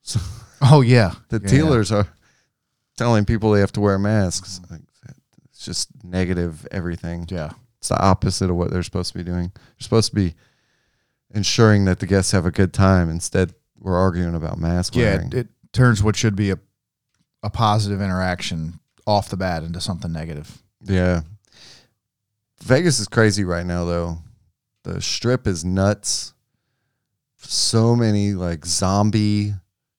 So 0.02 0.18
Oh 0.60 0.80
yeah. 0.80 1.14
the 1.28 1.40
Yeah. 1.42 1.48
dealers 1.48 1.92
are 1.92 2.08
telling 2.96 3.24
people 3.24 3.52
they 3.52 3.60
have 3.60 3.72
to 3.72 3.80
wear 3.80 3.98
masks. 3.98 4.60
Like, 4.70 4.80
It's 5.50 5.64
just 5.64 5.88
negative 6.02 6.66
everything. 6.72 7.26
Yeah. 7.30 7.50
It's 7.86 7.90
the 7.96 8.04
opposite 8.04 8.50
of 8.50 8.56
what 8.56 8.72
they're 8.72 8.82
supposed 8.82 9.12
to 9.12 9.18
be 9.18 9.22
doing. 9.22 9.52
They're 9.54 9.62
supposed 9.78 10.08
to 10.10 10.14
be 10.16 10.34
ensuring 11.32 11.84
that 11.84 12.00
the 12.00 12.06
guests 12.08 12.32
have 12.32 12.44
a 12.44 12.50
good 12.50 12.72
time. 12.72 13.08
Instead, 13.08 13.54
we're 13.78 13.96
arguing 13.96 14.34
about 14.34 14.58
mask 14.58 14.96
Yeah, 14.96 15.14
wearing. 15.14 15.28
it, 15.28 15.34
it 15.34 15.48
turns 15.72 16.02
what 16.02 16.16
should 16.16 16.34
be 16.34 16.50
a 16.50 16.58
a 17.44 17.50
positive 17.50 18.00
interaction 18.02 18.80
off 19.06 19.28
the 19.28 19.36
bat 19.36 19.62
into 19.62 19.80
something 19.80 20.10
negative. 20.10 20.58
yeah. 20.82 21.20
Vegas 22.64 22.98
is 22.98 23.06
crazy 23.06 23.44
right 23.44 23.64
now, 23.64 23.84
though. 23.84 24.18
The 24.82 25.00
strip 25.00 25.46
is 25.46 25.64
nuts. 25.64 26.32
So 27.36 27.94
many 27.94 28.32
like 28.32 28.66
zombie 28.66 29.54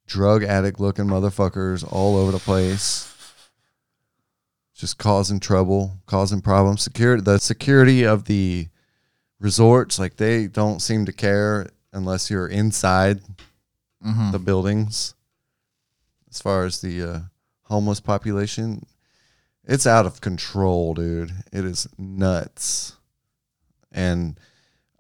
drug 0.07 0.43
addict 0.43 0.81
looking 0.81 1.05
motherfuckers 1.05 1.89
all 1.89 2.17
over 2.17 2.33
the 2.33 2.39
place. 2.39 3.13
Just 4.77 4.97
causing 4.99 5.39
trouble, 5.39 5.97
causing 6.05 6.41
problems. 6.41 6.83
Security 6.83 7.21
the 7.23 7.39
security 7.39 8.03
of 8.03 8.25
the 8.25 8.67
resorts, 9.39 9.97
like 9.97 10.17
they 10.17 10.47
don't 10.47 10.81
seem 10.81 11.05
to 11.05 11.11
care 11.11 11.67
unless 11.93 12.29
you're 12.29 12.47
inside 12.47 13.21
Mm-hmm. 14.05 14.31
the 14.31 14.39
buildings. 14.39 15.15
As 16.29 16.39
far 16.39 16.65
as 16.65 16.81
the 16.81 17.01
uh, 17.01 17.19
homeless 17.63 17.99
population, 17.99 18.85
it's 19.63 19.87
out 19.87 20.05
of 20.05 20.21
control, 20.21 20.93
dude. 20.93 21.31
It 21.51 21.65
is 21.65 21.87
nuts. 21.97 22.95
And 23.91 24.39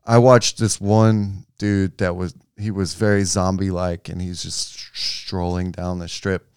I 0.03 0.17
watched 0.17 0.57
this 0.57 0.81
one 0.81 1.45
dude 1.59 1.99
that 1.99 2.15
was 2.15 2.33
he 2.57 2.71
was 2.71 2.95
very 2.95 3.23
zombie 3.23 3.69
like 3.69 4.09
and 4.09 4.19
he's 4.19 4.41
just 4.41 4.73
strolling 4.97 5.71
down 5.71 5.99
the 5.99 6.07
strip. 6.09 6.47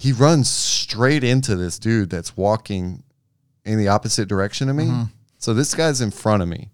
He 0.00 0.12
runs 0.12 0.48
straight 0.48 1.22
into 1.22 1.56
this 1.56 1.78
dude 1.78 2.08
that's 2.08 2.34
walking 2.34 3.02
in 3.66 3.76
the 3.76 3.88
opposite 3.88 4.28
direction 4.28 4.70
of 4.70 4.76
me. 4.76 4.86
Mm-hmm. 4.86 5.02
So 5.36 5.52
this 5.52 5.74
guy's 5.74 6.00
in 6.00 6.10
front 6.10 6.42
of 6.42 6.48
me, 6.48 6.70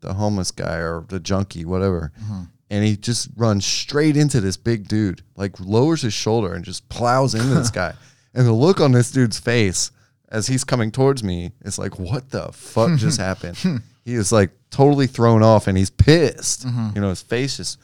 the 0.00 0.14
homeless 0.14 0.50
guy 0.50 0.78
or 0.78 1.04
the 1.08 1.20
junkie, 1.20 1.64
whatever. 1.64 2.10
Mm-hmm. 2.20 2.40
And 2.70 2.84
he 2.84 2.96
just 2.96 3.28
runs 3.36 3.64
straight 3.64 4.16
into 4.16 4.40
this 4.40 4.56
big 4.56 4.88
dude, 4.88 5.22
like 5.36 5.60
lowers 5.60 6.02
his 6.02 6.14
shoulder 6.14 6.52
and 6.52 6.64
just 6.64 6.88
plows 6.88 7.36
into 7.36 7.54
this 7.54 7.70
guy. 7.82 7.94
And 8.34 8.44
the 8.44 8.52
look 8.52 8.80
on 8.80 8.90
this 8.90 9.12
dude's 9.12 9.38
face 9.38 9.92
as 10.28 10.48
he's 10.48 10.64
coming 10.64 10.90
towards 10.90 11.22
me 11.22 11.52
is 11.64 11.78
like, 11.78 11.96
what 12.00 12.30
the 12.30 12.50
fuck 12.52 12.90
just 12.98 13.20
happened? 13.20 13.56
He 14.04 14.14
is 14.14 14.32
like 14.32 14.50
totally 14.70 15.06
thrown 15.06 15.44
off 15.44 15.68
and 15.68 15.78
he's 15.78 15.90
pissed. 15.90 16.64
You 16.64 17.00
know, 17.00 17.10
his 17.10 17.22
face 17.22 17.60
is 17.60 17.78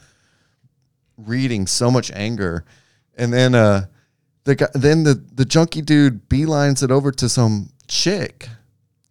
reading 1.15 1.65
so 1.65 1.89
much 1.89 2.11
anger. 2.11 2.65
And 3.15 3.31
then 3.31 3.55
uh 3.55 3.85
the 4.43 4.55
guy 4.55 4.67
then 4.73 5.03
the, 5.03 5.13
the 5.33 5.45
junkie 5.45 5.81
dude 5.81 6.27
beelines 6.29 6.81
it 6.83 6.91
over 6.91 7.11
to 7.11 7.29
some 7.29 7.69
chick 7.87 8.47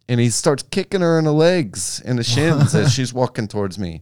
and 0.09 0.19
he 0.19 0.29
starts 0.29 0.63
kicking 0.63 1.01
her 1.01 1.17
in 1.17 1.25
the 1.25 1.33
legs 1.33 2.01
and 2.03 2.19
the 2.19 2.23
shins 2.23 2.75
as 2.75 2.93
she's 2.95 3.13
walking 3.13 3.47
towards 3.47 3.79
me. 3.79 4.01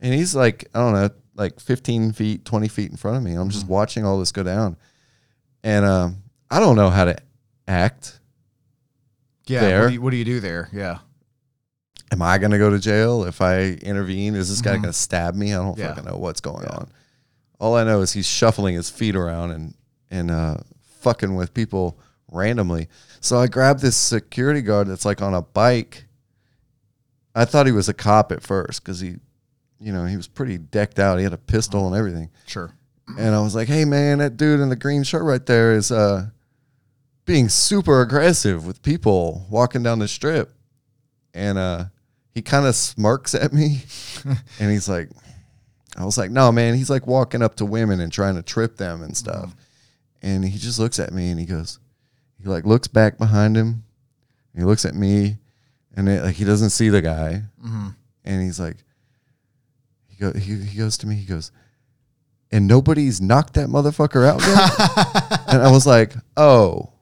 And 0.00 0.12
he's 0.14 0.34
like, 0.34 0.66
I 0.74 0.78
don't 0.80 0.92
know, 0.94 1.10
like 1.34 1.60
15 1.60 2.12
feet, 2.12 2.44
20 2.44 2.68
feet 2.68 2.90
in 2.90 2.96
front 2.96 3.16
of 3.18 3.22
me. 3.22 3.34
I'm 3.34 3.48
just 3.50 3.66
watching 3.66 4.04
all 4.06 4.18
this 4.18 4.32
go 4.32 4.42
down. 4.42 4.76
And 5.62 5.84
um, 5.84 6.22
I 6.50 6.60
don't 6.60 6.76
know 6.76 6.90
how 6.90 7.06
to 7.06 7.16
act. 7.68 8.20
Yeah. 9.46 9.60
There. 9.60 9.80
What 9.82 9.88
do, 9.88 9.94
you, 9.94 10.00
what 10.02 10.10
do 10.10 10.16
you 10.16 10.24
do 10.24 10.40
there? 10.40 10.68
Yeah. 10.72 10.98
Am 12.12 12.22
I 12.22 12.38
going 12.38 12.50
to 12.52 12.58
go 12.58 12.70
to 12.70 12.78
jail 12.78 13.24
if 13.24 13.40
I 13.40 13.62
intervene? 13.82 14.34
Is 14.34 14.48
this 14.48 14.60
guy 14.60 14.72
going 14.72 14.82
to 14.84 14.92
stab 14.92 15.34
me? 15.34 15.52
I 15.52 15.56
don't 15.56 15.72
Mm-hmm. 15.72 15.80
Yeah. 15.80 15.88
fucking 15.94 16.04
know 16.04 16.16
what's 16.18 16.40
going 16.40 16.66
on. 16.66 16.90
All 17.58 17.74
I 17.76 17.84
know 17.84 18.00
is 18.02 18.12
he's 18.12 18.26
shuffling 18.26 18.74
his 18.74 18.88
feet 18.90 19.16
around 19.16 19.50
and, 19.52 19.74
and 20.14 20.30
uh, 20.30 20.56
fucking 21.00 21.34
with 21.34 21.52
people 21.52 21.98
randomly. 22.30 22.88
So 23.20 23.38
I 23.38 23.46
grabbed 23.46 23.80
this 23.80 23.96
security 23.96 24.62
guard 24.62 24.86
that's 24.88 25.04
like 25.04 25.20
on 25.20 25.34
a 25.34 25.42
bike. 25.42 26.04
I 27.34 27.44
thought 27.44 27.66
he 27.66 27.72
was 27.72 27.88
a 27.88 27.94
cop 27.94 28.30
at 28.30 28.42
first 28.42 28.82
because 28.82 29.00
he, 29.00 29.16
you 29.80 29.92
know, 29.92 30.04
he 30.06 30.16
was 30.16 30.28
pretty 30.28 30.56
decked 30.58 30.98
out. 30.98 31.18
He 31.18 31.24
had 31.24 31.32
a 31.32 31.38
pistol 31.38 31.86
and 31.86 31.96
everything. 31.96 32.30
Sure. 32.46 32.72
and 33.18 33.34
I 33.34 33.40
was 33.40 33.54
like, 33.54 33.68
"Hey, 33.68 33.84
man, 33.84 34.18
that 34.18 34.36
dude 34.36 34.60
in 34.60 34.68
the 34.68 34.76
green 34.76 35.02
shirt 35.02 35.24
right 35.24 35.44
there 35.44 35.74
is 35.74 35.90
uh, 35.90 36.28
being 37.26 37.48
super 37.48 38.00
aggressive 38.00 38.66
with 38.66 38.82
people 38.82 39.46
walking 39.50 39.82
down 39.82 39.98
the 39.98 40.08
strip," 40.08 40.54
and 41.34 41.58
uh, 41.58 41.84
he 42.32 42.40
kind 42.40 42.66
of 42.66 42.74
smirks 42.74 43.34
at 43.34 43.52
me, 43.52 43.82
and 44.60 44.70
he's 44.70 44.88
like, 44.88 45.10
"I 45.98 46.04
was 46.04 46.16
like, 46.16 46.30
no, 46.30 46.50
man, 46.52 46.74
he's 46.76 46.88
like 46.88 47.06
walking 47.06 47.42
up 47.42 47.56
to 47.56 47.66
women 47.66 48.00
and 48.00 48.10
trying 48.12 48.36
to 48.36 48.42
trip 48.42 48.76
them 48.76 49.02
and 49.02 49.14
stuff," 49.16 49.54
and 50.24 50.44
he 50.44 50.58
just 50.58 50.80
looks 50.80 50.98
at 50.98 51.12
me 51.12 51.30
and 51.30 51.38
he 51.38 51.46
goes, 51.46 51.78
he 52.42 52.48
like 52.48 52.64
looks 52.64 52.88
back 52.88 53.18
behind 53.18 53.56
him, 53.56 53.84
and 54.52 54.62
he 54.62 54.64
looks 54.64 54.84
at 54.84 54.94
me, 54.94 55.38
and 55.94 56.08
it, 56.08 56.24
like 56.24 56.34
he 56.34 56.44
doesn't 56.44 56.70
see 56.70 56.88
the 56.88 57.02
guy, 57.02 57.42
and 58.24 58.42
he's 58.42 58.58
like, 58.58 58.78
he 60.08 60.16
go 60.16 60.32
he, 60.32 60.56
he 60.56 60.78
goes 60.78 60.98
to 60.98 61.06
me, 61.06 61.14
he 61.14 61.26
goes 61.26 61.52
and 62.54 62.68
nobody's 62.68 63.20
knocked 63.20 63.54
that 63.54 63.68
motherfucker 63.68 64.24
out 64.24 64.40
yet? 64.40 65.48
and 65.48 65.60
I 65.60 65.72
was 65.72 65.88
like, 65.88 66.14
oh. 66.36 66.92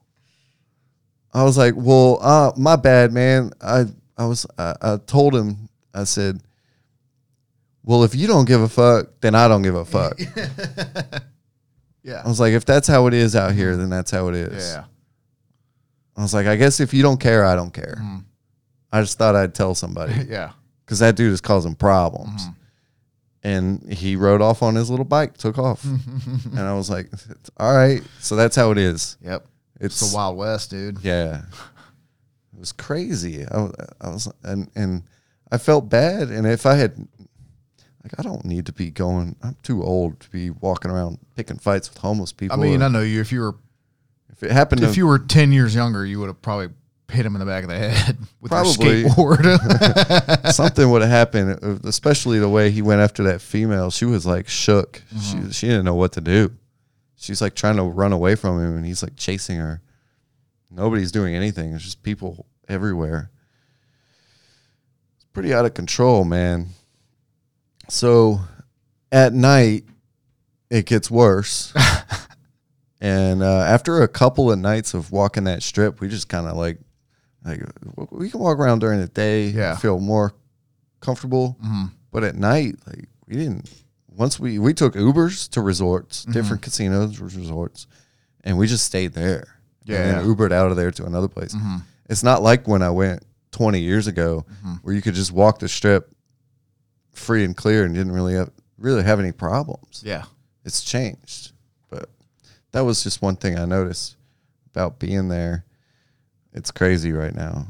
I 1.31 1.43
was 1.43 1.59
like, 1.59 1.75
well, 1.77 2.17
uh, 2.21 2.53
my 2.57 2.75
bad, 2.75 3.11
man. 3.13 3.51
I 3.61 3.85
I 4.17 4.25
was 4.25 4.47
I, 4.57 4.73
I 4.81 4.97
told 4.97 5.35
him, 5.35 5.69
I 5.93 6.05
said, 6.05 6.41
well, 7.83 8.03
if 8.03 8.15
you 8.15 8.25
don't 8.25 8.45
give 8.45 8.61
a 8.61 8.69
fuck, 8.69 9.09
then 9.21 9.35
I 9.35 9.47
don't 9.47 9.61
give 9.61 9.75
a 9.75 9.85
fuck. 9.85 10.19
Yeah. 12.03 12.21
I 12.23 12.27
was 12.27 12.39
like, 12.39 12.53
if 12.53 12.65
that's 12.65 12.87
how 12.87 13.07
it 13.07 13.13
is 13.13 13.35
out 13.35 13.53
here, 13.53 13.75
then 13.77 13.89
that's 13.89 14.11
how 14.11 14.27
it 14.27 14.35
is. 14.35 14.71
Yeah. 14.73 14.83
I 16.17 16.21
was 16.21 16.33
like, 16.33 16.45
I 16.47 16.55
guess 16.55 16.79
if 16.79 16.93
you 16.93 17.01
don't 17.01 17.19
care, 17.19 17.45
I 17.45 17.55
don't 17.55 17.73
care. 17.73 17.97
Mm-hmm. 17.99 18.17
I 18.91 19.01
just 19.01 19.17
thought 19.17 19.35
I'd 19.35 19.55
tell 19.55 19.73
somebody 19.73 20.13
Yeah. 20.29 20.51
because 20.85 20.99
that 20.99 21.15
dude 21.15 21.31
is 21.33 21.41
causing 21.41 21.75
problems. 21.75 22.43
Mm-hmm. 22.43 22.51
And 23.45 23.91
he 23.91 24.15
rode 24.15 24.41
off 24.41 24.63
on 24.63 24.75
his 24.75 24.89
little 24.89 25.03
bike, 25.05 25.35
took 25.37 25.57
off, 25.57 25.83
and 26.45 26.59
I 26.59 26.73
was 26.75 26.89
like, 26.89 27.09
"All 27.57 27.75
right, 27.75 28.01
so 28.21 28.37
that's 28.37 28.55
how 28.55 28.71
it 28.71 28.77
is." 28.77 29.17
Yep. 29.21 29.45
It's 29.81 30.01
It's 30.01 30.11
the 30.11 30.15
Wild 30.15 30.37
West, 30.37 30.69
dude. 30.69 30.99
yeah, 31.01 31.41
it 32.53 32.59
was 32.59 32.71
crazy. 32.71 33.45
I, 33.45 33.57
was- 33.57 33.75
I 33.99 34.07
was 34.07 34.31
and 34.43 34.69
and 34.75 35.03
I 35.51 35.57
felt 35.57 35.89
bad. 35.89 36.29
And 36.29 36.47
if 36.47 36.65
I 36.65 36.75
had, 36.75 37.05
like, 38.03 38.19
I 38.19 38.21
don't 38.23 38.43
need 38.45 38.65
to 38.65 38.73
be 38.73 38.89
going. 38.89 39.35
I'm 39.41 39.55
too 39.63 39.81
old 39.83 40.19
to 40.21 40.29
be 40.29 40.49
walking 40.49 40.91
around 40.91 41.19
picking 41.35 41.57
fights 41.57 41.89
with 41.89 41.99
homeless 41.99 42.33
people. 42.33 42.59
I 42.59 42.61
mean, 42.61 42.81
or- 42.81 42.85
I 42.85 42.87
know 42.89 43.01
you. 43.01 43.21
If 43.21 43.31
you 43.31 43.41
were 43.41 43.55
if 44.31 44.43
it 44.43 44.51
happened 44.51 44.81
to 44.81 44.89
if 44.89 44.97
you 44.97 45.07
were 45.07 45.19
ten 45.19 45.51
years 45.51 45.73
younger, 45.73 46.05
you 46.05 46.19
would 46.19 46.27
have 46.27 46.41
probably 46.41 46.69
hit 47.11 47.25
him 47.25 47.35
in 47.35 47.39
the 47.39 47.45
back 47.45 47.63
of 47.63 47.69
the 47.69 47.77
head 47.77 48.17
with 48.41 48.51
your 48.51 48.63
skateboard. 48.63 50.51
something 50.53 50.89
would 50.89 51.01
have 51.01 51.11
happened, 51.11 51.59
uh, 51.63 51.87
especially 51.87 52.39
the 52.39 52.49
way 52.49 52.71
he 52.71 52.81
went 52.81 53.01
after 53.01 53.23
that 53.23 53.41
female. 53.41 53.89
She 53.91 54.05
was 54.05 54.25
like 54.25 54.47
shook. 54.49 55.01
She 55.21 55.51
she 55.51 55.67
didn't 55.67 55.85
know 55.85 55.95
what 55.95 56.11
to 56.13 56.21
do. 56.21 56.51
She's 57.15 57.41
like 57.41 57.55
trying 57.55 57.77
to 57.77 57.83
run 57.83 58.11
away 58.11 58.35
from 58.35 58.59
him, 58.59 58.75
and 58.75 58.85
he's 58.85 59.01
like 59.01 59.15
chasing 59.15 59.57
her. 59.57 59.81
Nobody's 60.69 61.11
doing 61.11 61.35
anything. 61.35 61.73
It's 61.73 61.83
just 61.83 62.03
people 62.03 62.47
everywhere. 62.67 63.29
It's 65.15 65.25
pretty 65.31 65.53
out 65.53 65.65
of 65.65 65.73
control, 65.73 66.25
man. 66.25 66.69
So, 67.89 68.39
at 69.11 69.33
night, 69.33 69.83
it 70.69 70.85
gets 70.85 71.11
worse. 71.11 71.73
and 73.01 73.43
uh, 73.43 73.59
after 73.61 74.01
a 74.01 74.07
couple 74.07 74.51
of 74.51 74.59
nights 74.59 74.93
of 74.93 75.11
walking 75.11 75.43
that 75.45 75.63
strip, 75.63 75.99
we 76.01 76.07
just 76.07 76.29
kind 76.29 76.47
of 76.47 76.55
like 76.57 76.79
like 77.45 77.61
we 78.11 78.29
can 78.29 78.39
walk 78.39 78.57
around 78.57 78.79
during 78.79 78.99
the 79.01 79.07
day, 79.07 79.47
Yeah. 79.47 79.75
feel 79.75 79.99
more 79.99 80.33
comfortable. 81.01 81.57
Mhm. 81.63 81.91
But 82.11 82.23
at 82.23 82.35
night, 82.35 82.75
like 82.87 83.07
we 83.27 83.35
didn't. 83.35 83.69
Once 84.07 84.39
we 84.39 84.59
we 84.59 84.73
took 84.73 84.93
Ubers 84.93 85.49
to 85.49 85.61
resorts, 85.61 86.21
Mm-hmm. 86.21 86.31
different 86.31 86.61
casinos, 86.61 87.19
resorts, 87.19 87.87
and 88.43 88.57
we 88.57 88.67
just 88.67 88.85
stayed 88.85 89.13
there. 89.13 89.47
Yeah, 89.83 89.97
and 89.97 90.07
yeah. 90.17 90.21
Mm-hmm. 90.21 90.31
Ubered 90.41 90.51
out 90.53 90.71
of 90.71 90.77
there 90.77 90.91
to 90.91 91.05
another 91.05 91.27
place. 91.27 91.53
It's 92.09 92.23
not 92.23 92.41
like 92.41 92.67
when 92.67 92.81
I 92.81 92.89
went 92.91 93.23
20 93.51 93.79
years 93.79 94.07
ago, 94.07 94.45
Mm-hmm. 94.49 94.73
where 94.83 94.95
you 94.95 95.01
could 95.01 95.15
just 95.15 95.31
walk 95.33 95.59
the 95.59 95.67
strip 95.67 96.09
free 97.13 97.43
and 97.43 97.55
clear 97.55 97.85
and 97.85 97.93
didn't 97.95 98.11
really 98.11 98.35
have 98.35 98.51
really 98.77 99.03
have 99.03 99.19
any 99.19 99.31
problems 99.31 100.01
yeah. 100.05 100.25
it's 100.65 100.83
changed. 100.83 101.51
But 101.89 102.09
that 102.71 102.81
was 102.81 103.03
just 103.03 103.21
one 103.21 103.35
thing 103.35 103.57
I 103.57 103.65
noticed 103.65 104.17
about 104.71 104.99
being 104.99 105.29
there. 105.29 105.65
It's 106.53 106.71
crazy 106.71 107.11
right 107.11 107.33
now. 107.33 107.67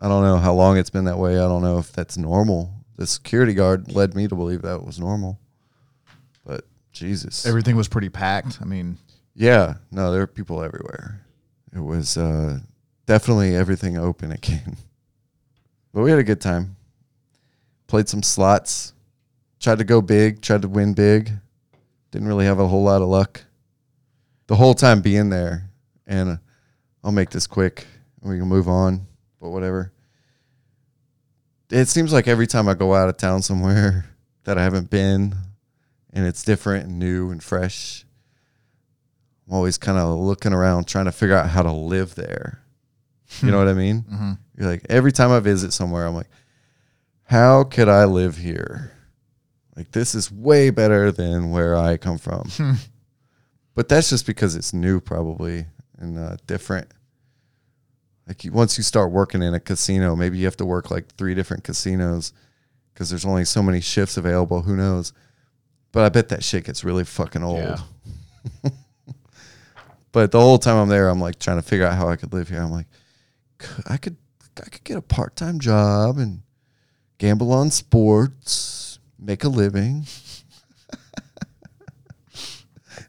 I 0.00 0.08
don't 0.08 0.22
know 0.22 0.36
how 0.36 0.52
long 0.52 0.76
it's 0.76 0.90
been 0.90 1.04
that 1.04 1.18
way. 1.18 1.38
I 1.38 1.48
don't 1.48 1.62
know 1.62 1.78
if 1.78 1.92
that's 1.92 2.18
normal. 2.18 2.72
The 2.96 3.06
security 3.06 3.54
guard 3.54 3.90
led 3.90 4.14
me 4.14 4.28
to 4.28 4.34
believe 4.34 4.62
that 4.62 4.84
was 4.84 5.00
normal. 5.00 5.38
But 6.44 6.66
Jesus. 6.92 7.46
Everything 7.46 7.74
was 7.74 7.88
pretty 7.88 8.10
packed. 8.10 8.58
I 8.60 8.64
mean, 8.64 8.98
yeah, 9.34 9.74
no, 9.90 10.12
there 10.12 10.22
are 10.22 10.26
people 10.26 10.62
everywhere. 10.62 11.24
It 11.74 11.80
was 11.80 12.16
uh, 12.16 12.58
definitely 13.06 13.56
everything 13.56 13.96
open 13.96 14.30
again. 14.32 14.76
But 15.92 16.02
we 16.02 16.10
had 16.10 16.18
a 16.18 16.24
good 16.24 16.40
time. 16.40 16.76
Played 17.94 18.08
some 18.08 18.24
slots. 18.24 18.92
Tried 19.60 19.78
to 19.78 19.84
go 19.84 20.02
big, 20.02 20.42
tried 20.42 20.62
to 20.62 20.68
win 20.68 20.94
big. 20.94 21.30
Didn't 22.10 22.26
really 22.26 22.44
have 22.44 22.58
a 22.58 22.66
whole 22.66 22.82
lot 22.82 23.02
of 23.02 23.06
luck. 23.06 23.44
The 24.48 24.56
whole 24.56 24.74
time 24.74 25.00
being 25.00 25.30
there. 25.30 25.70
And 26.04 26.28
uh, 26.28 26.36
I'll 27.04 27.12
make 27.12 27.30
this 27.30 27.46
quick 27.46 27.86
and 28.20 28.32
we 28.32 28.38
can 28.40 28.48
move 28.48 28.68
on, 28.68 29.06
but 29.40 29.50
whatever. 29.50 29.92
It 31.70 31.86
seems 31.86 32.12
like 32.12 32.26
every 32.26 32.48
time 32.48 32.68
I 32.68 32.74
go 32.74 32.96
out 32.96 33.08
of 33.08 33.16
town 33.16 33.42
somewhere 33.42 34.06
that 34.42 34.58
I 34.58 34.64
haven't 34.64 34.90
been 34.90 35.36
and 36.12 36.26
it's 36.26 36.42
different 36.42 36.86
and 36.86 36.98
new 36.98 37.30
and 37.30 37.40
fresh, 37.40 38.04
I'm 39.46 39.54
always 39.54 39.78
kind 39.78 39.98
of 39.98 40.18
looking 40.18 40.52
around 40.52 40.88
trying 40.88 41.04
to 41.04 41.12
figure 41.12 41.36
out 41.36 41.48
how 41.48 41.62
to 41.62 41.70
live 41.70 42.16
there. 42.16 42.58
You 43.40 43.52
know 43.52 43.58
what 43.58 43.68
I 43.68 43.74
mean? 43.74 44.02
Mm-hmm. 44.02 44.32
You're 44.58 44.68
like 44.68 44.84
every 44.88 45.12
time 45.12 45.30
I 45.30 45.38
visit 45.38 45.72
somewhere, 45.72 46.06
I'm 46.06 46.14
like, 46.14 46.26
how 47.24 47.64
could 47.64 47.88
I 47.88 48.04
live 48.04 48.36
here? 48.36 48.92
Like 49.76 49.90
this 49.92 50.14
is 50.14 50.30
way 50.30 50.70
better 50.70 51.10
than 51.10 51.50
where 51.50 51.76
I 51.76 51.96
come 51.96 52.18
from. 52.18 52.50
but 53.74 53.88
that's 53.88 54.10
just 54.10 54.26
because 54.26 54.54
it's 54.54 54.72
new, 54.72 55.00
probably 55.00 55.66
and 55.98 56.18
uh, 56.18 56.36
different. 56.46 56.88
Like 58.26 58.44
you, 58.44 58.52
once 58.52 58.78
you 58.78 58.84
start 58.84 59.10
working 59.10 59.42
in 59.42 59.52
a 59.54 59.60
casino, 59.60 60.16
maybe 60.16 60.38
you 60.38 60.44
have 60.44 60.56
to 60.58 60.66
work 60.66 60.90
like 60.90 61.14
three 61.16 61.34
different 61.34 61.64
casinos 61.64 62.32
because 62.92 63.10
there's 63.10 63.26
only 63.26 63.44
so 63.44 63.62
many 63.62 63.80
shifts 63.80 64.16
available. 64.16 64.62
Who 64.62 64.76
knows? 64.76 65.12
But 65.92 66.04
I 66.04 66.08
bet 66.08 66.28
that 66.30 66.42
shit 66.42 66.64
gets 66.64 66.84
really 66.84 67.04
fucking 67.04 67.42
old. 67.42 67.58
Yeah. 67.58 68.70
But 70.14 70.30
the 70.30 70.40
whole 70.40 70.58
time 70.58 70.76
I'm 70.76 70.88
there, 70.88 71.08
I'm 71.08 71.18
like 71.18 71.40
trying 71.40 71.56
to 71.56 71.62
figure 71.62 71.84
out 71.84 71.96
how 71.96 72.08
I 72.08 72.14
could 72.14 72.32
live 72.32 72.48
here. 72.48 72.62
I'm 72.62 72.70
like, 72.70 72.86
I 73.84 73.96
could, 73.96 74.16
I 74.56 74.68
could 74.68 74.84
get 74.84 74.96
a 74.96 75.02
part 75.02 75.34
time 75.34 75.58
job 75.58 76.18
and 76.18 76.42
gamble 77.18 77.52
on 77.52 77.70
sports, 77.70 78.98
make 79.18 79.44
a 79.44 79.48
living. 79.48 80.06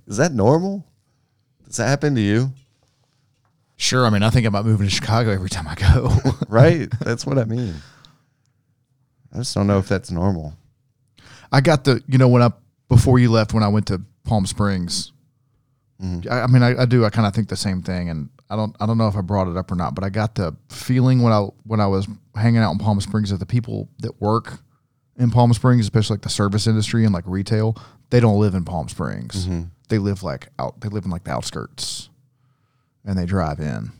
Is 0.07 0.17
that 0.17 0.33
normal? 0.33 0.85
Does 1.65 1.77
that 1.77 1.87
happen 1.87 2.15
to 2.15 2.21
you? 2.21 2.51
Sure. 3.77 4.05
I 4.05 4.09
mean, 4.09 4.23
I 4.23 4.29
think 4.29 4.45
about 4.45 4.65
moving 4.65 4.87
to 4.87 4.93
Chicago 4.93 5.31
every 5.31 5.49
time 5.49 5.67
I 5.67 5.75
go. 5.75 6.11
Right? 6.47 6.87
That's 7.01 7.25
what 7.25 7.37
I 7.37 7.43
mean. 7.45 7.75
I 9.33 9.37
just 9.39 9.53
don't 9.53 9.67
know 9.67 9.79
if 9.79 9.87
that's 9.87 10.11
normal. 10.11 10.53
I 11.51 11.61
got 11.61 11.83
the, 11.83 12.01
you 12.07 12.17
know, 12.17 12.27
when 12.27 12.41
I, 12.41 12.51
before 12.87 13.19
you 13.19 13.31
left, 13.31 13.53
when 13.53 13.63
I 13.63 13.67
went 13.67 13.87
to 13.87 14.01
Palm 14.23 14.45
Springs, 14.45 15.11
Mm-hmm. 16.01 16.29
I, 16.31 16.41
I 16.41 16.47
mean, 16.47 16.61
I, 16.61 16.81
I 16.81 16.85
do, 16.85 17.05
I 17.05 17.09
kind 17.09 17.27
of 17.27 17.33
think 17.33 17.47
the 17.47 17.55
same 17.55 17.81
thing. 17.81 18.09
And 18.09 18.29
I 18.49 18.55
don't, 18.55 18.75
I 18.79 18.85
don't 18.85 18.97
know 18.97 19.07
if 19.07 19.15
I 19.15 19.21
brought 19.21 19.47
it 19.47 19.57
up 19.57 19.71
or 19.71 19.75
not, 19.75 19.95
but 19.95 20.03
I 20.03 20.09
got 20.09 20.35
the 20.35 20.55
feeling 20.69 21.21
when 21.23 21.33
I, 21.33 21.47
when 21.65 21.79
I 21.79 21.87
was 21.87 22.07
hanging 22.35 22.59
out 22.61 22.71
in 22.71 22.77
Palm 22.77 22.99
Springs 23.01 23.31
that 23.31 23.37
the 23.37 23.45
people 23.45 23.89
that 23.99 24.21
work 24.21 24.59
in 25.17 25.31
Palm 25.31 25.51
Springs, 25.53 25.85
especially 25.85 26.15
like 26.15 26.21
the 26.23 26.29
service 26.29 26.67
industry 26.67 27.05
and 27.05 27.13
like 27.13 27.23
retail, 27.25 27.75
they 28.11 28.19
don't 28.19 28.39
live 28.39 28.53
in 28.53 28.63
Palm 28.65 28.87
Springs. 28.87 29.45
Mm-hmm. 29.47 29.63
They 29.89 29.97
live 29.97 30.21
like 30.23 30.49
out, 30.59 30.79
they 30.81 30.89
live 30.89 31.05
in 31.05 31.11
like 31.11 31.23
the 31.23 31.31
outskirts 31.31 32.09
and 33.03 33.17
they 33.17 33.25
drive 33.25 33.59
in. 33.59 33.91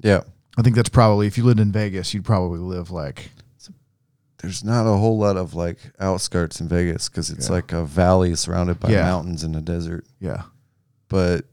Yeah. 0.00 0.20
I 0.58 0.62
think 0.62 0.74
that's 0.76 0.88
probably, 0.88 1.26
if 1.26 1.36
you 1.38 1.44
lived 1.44 1.60
in 1.60 1.70
Vegas, 1.72 2.12
you'd 2.14 2.24
probably 2.24 2.58
live 2.60 2.90
like, 2.90 3.30
There's 4.38 4.64
not 4.64 4.86
a 4.86 4.96
whole 4.96 5.18
lot 5.18 5.36
of 5.36 5.52
like 5.54 5.76
outskirts 6.00 6.60
in 6.62 6.68
Vegas 6.68 7.10
because 7.10 7.28
it's 7.28 7.48
Yeah. 7.48 7.56
like 7.56 7.72
a 7.72 7.84
valley 7.84 8.34
surrounded 8.34 8.80
by 8.80 8.88
Yeah. 8.90 9.02
mountains 9.02 9.44
and 9.44 9.54
a 9.54 9.60
desert. 9.60 10.06
yeah. 10.18 10.44
But 11.08 11.44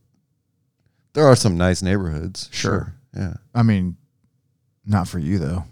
there 1.17 1.25
are 1.25 1.35
some 1.35 1.57
nice 1.57 1.81
neighborhoods. 1.81 2.47
Sure. 2.51 2.93
Yeah. 3.15 3.33
I 3.55 3.63
mean, 3.63 3.97
not 4.85 5.07
for 5.07 5.17
you 5.17 5.39
though. 5.39 5.63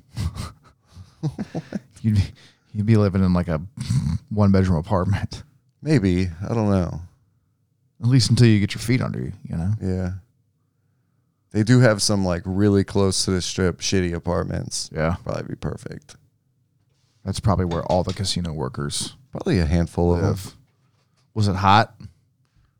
you'd 2.02 2.16
be, 2.16 2.22
you'd 2.74 2.86
be 2.88 2.96
living 2.96 3.24
in 3.24 3.32
like 3.32 3.48
a 3.48 3.62
one 4.30 4.52
bedroom 4.52 4.80
apartment, 4.80 5.44
Maybe. 5.84 6.30
I 6.50 6.56
don't 6.56 6.72
know. 6.72 7.00
at 8.02 8.08
least 8.08 8.32
until 8.32 8.48
you 8.48 8.60
get 8.60 8.74
your 8.74 8.82
feet 8.82 9.02
under 9.02 9.20
you. 9.20 9.34
You 9.48 9.56
know. 9.58 9.72
Yeah. 9.80 10.10
They 11.52 11.62
do 11.62 11.80
have 11.80 12.02
some 12.02 12.26
like 12.26 12.42
really 12.44 12.84
close 12.84 13.24
to 13.26 13.32
the 13.32 13.42
strip 13.42 13.82
shitty 13.82 14.16
apartments. 14.16 14.90
Yeah, 14.92 15.18
Probably 15.24 15.44
be 15.44 15.56
perfect. 15.56 16.16
that's 17.24 17.40
probably 17.40 17.66
where 17.66 17.84
all 17.84 18.02
the 18.04 18.14
casino 18.14 18.52
workers 18.52 19.16
Probably 19.32 19.60
a 19.60 19.66
handful 19.68 20.16
of 20.16 20.22
them. 20.44 20.54
Was 21.36 21.48
it 21.48 21.56
hot? 21.58 21.94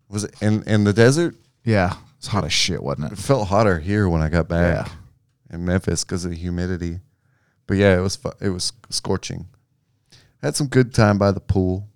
Was 0.10 0.24
it 0.24 0.34
in 0.42 0.64
in 0.64 0.84
the 0.84 0.94
desert? 0.94 1.36
Yeah, 1.64 1.94
it's 2.26 2.32
hot 2.32 2.44
as 2.44 2.52
shit, 2.52 2.82
wasn't 2.82 3.06
It 3.12 3.20
it? 3.20 3.22
felt 3.22 3.50
hotter 3.50 3.80
here 3.80 4.10
when 4.10 4.24
I 4.24 4.30
got 4.30 4.48
back 4.48 4.88
Yeah. 4.88 4.94
in 5.56 5.64
Memphis 5.64 6.04
because 6.04 6.26
of 6.26 6.32
the 6.32 6.38
humidity. 6.38 7.02
But 7.68 7.78
yeah, 7.78 7.96
it 7.96 8.02
was 8.02 8.16
fu- 8.16 8.32
it 8.42 8.50
was 8.50 8.74
scorching. 8.90 9.46
Had 10.42 10.56
some 10.56 10.66
good 10.66 10.92
time 10.92 11.20
by 11.20 11.32
the 11.32 11.40
pool. 11.40 11.88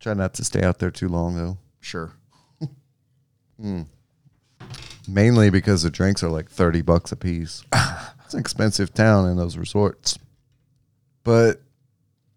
Try 0.00 0.14
not 0.14 0.34
to 0.34 0.44
stay 0.44 0.62
out 0.64 0.80
there 0.80 0.90
too 0.90 1.08
long 1.08 1.36
though. 1.36 1.58
Sure. 1.80 2.10
Mainly 5.08 5.50
because 5.50 5.82
the 5.84 5.90
drinks 5.90 6.22
are 6.24 6.28
like 6.30 6.50
30 6.50 6.82
bucks 6.82 7.12
a 7.12 7.16
piece. 7.16 7.62
it's 8.24 8.34
an 8.34 8.40
expensive 8.40 8.92
town 8.92 9.28
in 9.28 9.36
those 9.36 9.56
resorts. 9.56 10.18
But 11.24 11.62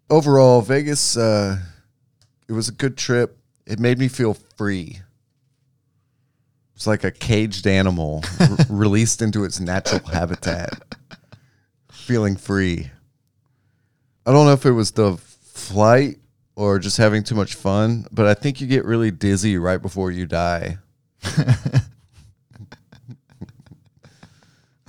overall, 0.08 0.62
Vegas, 0.62 1.16
uh, 1.16 1.58
it 2.48 2.52
was 2.52 2.68
a 2.68 2.72
good 2.72 2.96
trip. 2.96 3.38
It 3.66 3.78
made 3.78 3.98
me 3.98 4.06
feel 4.08 4.34
free. 4.56 5.01
It's 6.74 6.86
like 6.86 7.04
a 7.04 7.10
caged 7.10 7.66
animal 7.66 8.24
r- 8.40 8.56
released 8.68 9.22
into 9.22 9.44
its 9.44 9.60
natural 9.60 10.04
habitat, 10.06 10.82
feeling 11.90 12.36
free. 12.36 12.90
I 14.26 14.32
don't 14.32 14.46
know 14.46 14.52
if 14.52 14.66
it 14.66 14.72
was 14.72 14.92
the 14.92 15.16
flight 15.16 16.18
or 16.56 16.78
just 16.78 16.96
having 16.96 17.22
too 17.22 17.34
much 17.34 17.54
fun, 17.54 18.06
but 18.12 18.26
I 18.26 18.34
think 18.34 18.60
you 18.60 18.66
get 18.66 18.84
really 18.84 19.10
dizzy 19.10 19.58
right 19.58 19.80
before 19.80 20.10
you 20.10 20.26
die. 20.26 20.78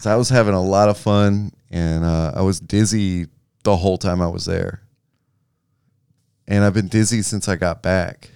So 0.03 0.11
I 0.11 0.17
was 0.17 0.27
having 0.27 0.53
a 0.53 0.61
lot 0.61 0.89
of 0.89 0.97
fun, 0.97 1.53
and 1.71 2.03
uh, 2.03 2.33
I 2.35 2.41
was 2.41 2.59
dizzy 2.59 3.27
the 3.63 3.77
whole 3.77 3.97
time 3.97 4.21
I 4.21 4.27
was 4.27 4.43
there. 4.43 4.81
And 6.45 6.65
I've 6.65 6.73
been 6.73 6.89
dizzy 6.89 7.21
since 7.21 7.47
I 7.47 7.55
got 7.55 7.81
back. 7.81 8.31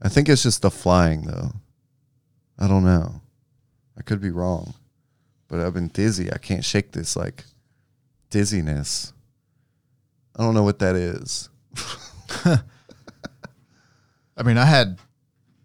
I 0.00 0.08
think 0.08 0.26
it's 0.26 0.42
just 0.42 0.62
the 0.62 0.70
flying, 0.70 1.26
though. 1.26 1.52
I 2.58 2.68
don't 2.68 2.84
know. 2.84 3.20
I 3.96 4.02
could 4.02 4.20
be 4.20 4.30
wrong, 4.30 4.74
but 5.48 5.60
I've 5.60 5.74
been 5.74 5.88
dizzy. 5.88 6.32
I 6.32 6.38
can't 6.38 6.64
shake 6.64 6.92
this 6.92 7.16
like 7.16 7.44
dizziness. 8.30 9.12
I 10.36 10.42
don't 10.42 10.54
know 10.54 10.62
what 10.62 10.80
that 10.80 10.96
is. 10.96 11.48
I 14.36 14.42
mean, 14.42 14.58
I 14.58 14.64
had. 14.64 14.98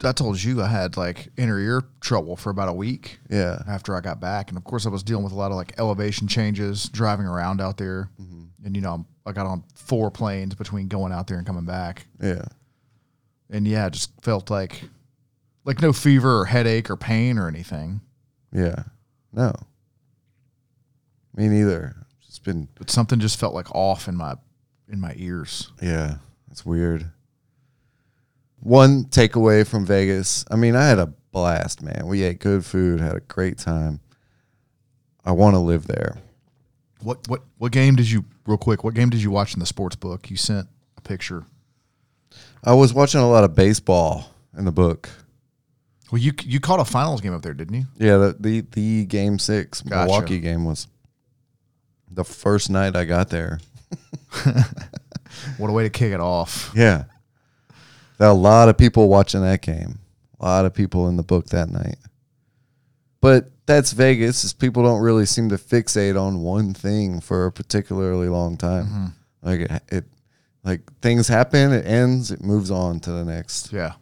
I 0.02 0.14
told 0.14 0.42
you 0.42 0.62
I 0.62 0.68
had 0.68 0.96
like 0.96 1.28
inner 1.36 1.60
ear 1.60 1.84
trouble 2.00 2.38
for 2.38 2.52
about 2.52 2.70
a 2.70 2.74
week 2.74 3.20
Yeah, 3.30 3.62
after 3.68 3.98
I 3.98 4.00
got 4.00 4.22
back, 4.22 4.48
and 4.48 4.58
of 4.58 4.64
course 4.64 4.86
I 4.86 4.90
was 4.90 5.04
dealing 5.04 5.26
with 5.26 5.34
a 5.34 5.36
lot 5.36 5.52
of 5.52 5.58
like 5.58 5.78
elevation 5.78 6.26
changes 6.28 6.88
driving 6.88 7.26
around 7.26 7.60
out 7.60 7.76
there, 7.76 8.10
mm-hmm. 8.22 8.44
and 8.64 8.76
you 8.78 8.82
know 8.82 9.06
I 9.26 9.34
got 9.34 9.46
on 9.46 9.64
four 9.76 10.10
planes 10.10 10.56
between 10.56 10.88
going 10.88 11.12
out 11.12 11.28
there 11.28 11.38
and 11.38 11.46
coming 11.46 11.66
back, 11.66 12.06
yeah, 12.22 12.46
and 13.50 13.68
yeah, 13.68 13.88
it 13.88 13.94
just 13.94 14.12
felt 14.22 14.50
like 14.50 14.84
like 15.70 15.84
no 15.84 15.94
fever 15.94 16.40
or 16.40 16.46
headache 16.46 16.90
or 16.90 16.96
pain 16.96 17.38
or 17.38 17.48
anything, 17.48 18.02
yeah. 18.52 18.84
No, 19.32 19.54
me 21.36 21.48
neither. 21.48 21.96
It's 22.28 22.40
been 22.40 22.68
but 22.74 22.90
something 22.90 23.20
just 23.20 23.40
felt 23.40 23.54
like 23.54 23.70
off 23.76 24.08
in 24.08 24.16
my 24.16 24.34
in 24.92 25.00
my 25.00 25.14
ears. 25.16 25.72
Yeah, 25.80 26.16
that's 26.48 26.66
weird. 26.66 27.12
One 28.62 29.06
takeaway 29.06 29.66
from 29.66 29.86
Vegas. 29.86 30.44
I 30.50 30.56
mean, 30.56 30.76
I 30.76 30.88
had 30.88 30.98
a 30.98 31.14
blast, 31.32 31.84
man. 31.84 32.08
We 32.08 32.24
ate 32.24 32.40
good 32.40 32.66
food, 32.66 33.00
had 33.00 33.16
a 33.16 33.20
great 33.22 33.60
time. 33.60 34.00
I 35.24 35.34
want 35.34 35.54
to 35.54 35.60
live 35.60 35.86
there. 35.86 36.18
What 37.04 37.28
what 37.28 37.44
what 37.60 37.72
game 37.72 37.96
did 37.96 38.10
you 38.10 38.26
real 38.48 38.58
quick? 38.58 38.84
What 38.84 38.96
game 38.96 39.12
did 39.12 39.22
you 39.22 39.30
watch 39.30 39.54
in 39.54 39.60
the 39.60 39.68
sports 39.68 39.96
book? 39.96 40.32
You 40.32 40.36
sent 40.36 40.68
a 40.98 41.02
picture. 41.02 41.46
I 42.64 42.74
was 42.74 42.92
watching 42.92 43.22
a 43.22 43.30
lot 43.30 43.44
of 43.44 43.54
baseball 43.54 44.34
in 44.58 44.66
the 44.66 44.72
book. 44.72 45.10
Well, 46.12 46.20
you 46.20 46.34
you 46.44 46.60
caught 46.60 46.80
a 46.80 46.86
finals 46.86 47.22
game 47.22 47.34
up 47.34 47.42
there, 47.42 47.54
didn't 47.54 47.76
you? 47.76 47.86
Yeah, 47.98 48.18
the 48.18 48.36
the, 48.40 48.62
the 48.72 49.06
game 49.06 49.40
six 49.40 49.82
Gotcha. 49.82 50.06
Milwaukee 50.06 50.40
game 50.40 50.66
was 50.66 50.88
the 52.10 52.24
first 52.24 52.70
night 52.70 52.96
I 52.96 53.06
got 53.06 53.30
there. 53.30 53.60
What 55.58 55.70
a 55.70 55.74
way 55.74 55.84
to 55.84 55.90
kick 55.90 56.12
it 56.12 56.20
off. 56.20 56.72
Yeah, 56.76 57.06
there 58.18 58.30
a 58.30 58.34
lot 58.34 58.70
of 58.70 58.78
people 58.78 59.08
watching 59.08 59.42
that 59.42 59.62
game. 59.62 60.00
A 60.40 60.46
lot 60.46 60.66
of 60.66 60.74
people 60.74 61.08
in 61.08 61.18
the 61.18 61.24
book 61.24 61.48
that 61.48 61.70
night. 61.70 61.98
But 63.22 63.52
that's 63.66 63.92
Vegas. 63.92 64.44
Is 64.44 64.54
people 64.54 64.84
don't 64.84 65.02
really 65.02 65.26
seem 65.26 65.50
to 65.50 65.56
fixate 65.58 66.20
on 66.20 66.42
one 66.42 66.74
thing 66.74 67.20
for 67.20 67.46
a 67.46 67.52
particularly 67.52 68.30
long 68.30 68.58
time. 68.58 68.86
Mm-hmm. 68.86 69.06
Like 69.42 69.60
it, 69.60 69.84
it, 69.90 70.06
like 70.64 70.82
things 71.02 71.28
happen, 71.28 71.72
it 71.72 71.86
ends, 71.86 72.32
it 72.32 72.42
moves 72.42 72.72
on 72.72 73.00
to 73.02 73.12
the 73.12 73.26
next. 73.26 73.72
Yeah. 73.72 73.94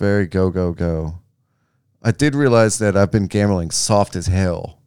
Very 0.00 0.26
go 0.26 0.48
go 0.50 0.72
go. 0.72 1.18
I 2.02 2.10
did 2.10 2.34
realize 2.34 2.78
that 2.78 2.96
I've 2.96 3.10
been 3.10 3.26
gambling 3.26 3.70
soft 3.70 4.16
as 4.16 4.28
hell. 4.28 4.78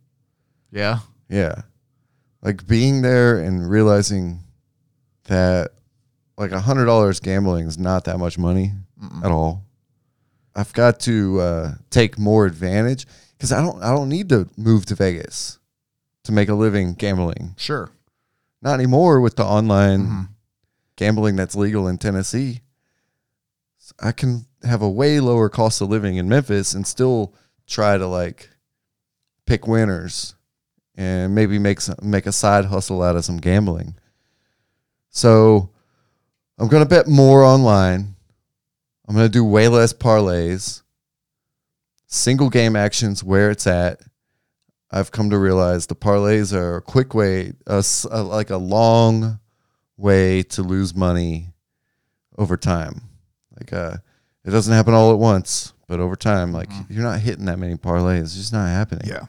Yeah. 0.72 1.00
Yeah. 1.30 1.62
Like 2.42 2.66
being 2.66 3.04
there 3.04 3.38
and 3.38 3.70
realizing 3.70 4.40
that 5.26 5.70
like 6.36 6.52
a 6.52 6.62
hundred 6.62 6.86
dollars 6.86 7.20
gambling 7.20 7.68
is 7.68 7.78
not 7.78 8.06
that 8.06 8.18
much 8.18 8.40
money 8.40 8.72
at 9.24 9.30
all. 9.30 9.64
I've 10.56 10.74
got 10.74 11.00
to 11.02 11.40
uh, 11.40 11.72
take 11.92 12.18
more 12.18 12.48
advantage 12.48 13.06
because 13.38 13.52
I 13.52 13.62
don't 13.62 13.84
I 13.84 13.92
don't 13.92 14.10
need 14.10 14.30
to 14.30 14.50
move 14.58 14.88
to 14.88 14.96
Vegas 14.96 15.60
to 16.24 16.32
make 16.32 16.50
a 16.50 16.56
living 16.56 16.96
gambling. 16.96 17.54
Sure. 17.56 17.92
Not 18.64 18.74
anymore 18.74 19.22
with 19.22 19.36
the 19.36 19.46
online 19.46 20.30
gambling 20.96 21.36
that's 21.36 21.56
legal 21.56 21.88
in 21.88 22.00
Tennessee. 22.00 22.62
I 24.00 24.12
can 24.12 24.46
have 24.64 24.82
a 24.82 24.90
way 24.90 25.20
lower 25.20 25.50
cost 25.50 25.82
of 25.82 25.90
living 25.90 26.16
in 26.16 26.30
Memphis 26.30 26.74
and 26.74 26.86
still 26.86 27.34
try 27.68 27.98
to 27.98 28.08
like 28.08 28.50
pick 29.46 29.68
winners 29.68 30.36
and 30.96 31.34
maybe 31.34 31.60
make 31.60 31.82
some, 31.82 31.96
make 32.02 32.26
a 32.26 32.32
side 32.32 32.66
hustle 32.66 33.02
out 33.02 33.16
of 33.16 33.26
some 33.26 33.38
gambling. 33.38 33.96
So 35.10 35.70
I'm 36.58 36.68
gonna 36.68 36.86
bet 36.86 37.08
more 37.08 37.44
online. 37.44 38.16
I'm 39.08 39.16
gonna 39.16 39.30
do 39.30 39.44
way 39.44 39.68
less 39.68 39.94
parlays. 39.94 40.82
Single 42.08 42.50
game 42.50 42.76
actions 42.76 43.24
where 43.24 43.50
it's 43.50 43.68
at. 43.68 44.02
I've 44.92 45.12
come 45.12 45.32
to 45.32 45.38
realize 45.40 45.88
the 45.88 45.96
parlays 45.96 46.54
are 46.54 46.78
a 46.78 46.82
quick 46.82 47.16
way, 47.16 47.54
a 47.66 47.84
a 48.12 48.22
like 48.22 48.52
a 48.52 48.58
long 48.58 49.40
way 49.98 50.44
to 50.44 50.62
lose 50.62 50.96
money 50.96 51.54
over 52.38 52.58
time. 52.58 53.02
Like 53.64 53.74
uh, 53.74 53.98
it 54.44 54.52
doesn't 54.52 54.74
happen 54.74 54.94
all 54.94 55.12
at 55.12 55.20
once, 55.20 55.74
but 55.88 56.00
over 56.00 56.16
time, 56.16 56.52
like 56.52 56.70
you're 56.90 57.04
not 57.04 57.20
hitting 57.20 57.46
that 57.46 57.60
many 57.60 57.76
parlays. 57.76 58.24
It's 58.24 58.36
just 58.36 58.54
not 58.54 58.68
happening. 58.68 59.08
Yeah. 59.08 59.28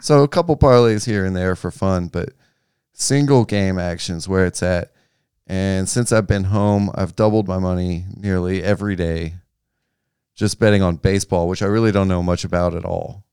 So 0.00 0.22
a 0.22 0.28
couple 0.28 0.56
parlays 0.56 1.06
here 1.06 1.24
and 1.24 1.34
there 1.34 1.56
for 1.56 1.70
fun, 1.70 2.08
but 2.08 2.30
single 2.92 3.44
game 3.44 3.78
actions 3.78 4.28
where 4.28 4.44
it's 4.44 4.62
at. 4.62 4.92
And 5.46 5.88
since 5.88 6.12
I've 6.12 6.26
been 6.26 6.44
home, 6.44 6.90
I've 6.94 7.16
doubled 7.16 7.48
my 7.48 7.58
money 7.58 8.04
nearly 8.14 8.62
every 8.62 8.94
day 8.96 9.34
just 10.36 10.58
betting 10.58 10.82
on 10.82 10.96
baseball, 10.96 11.48
which 11.48 11.62
I 11.62 11.66
really 11.66 11.90
don't 11.92 12.08
know 12.08 12.22
much 12.22 12.44
about 12.44 12.74
at 12.74 12.84
all. 12.84 13.24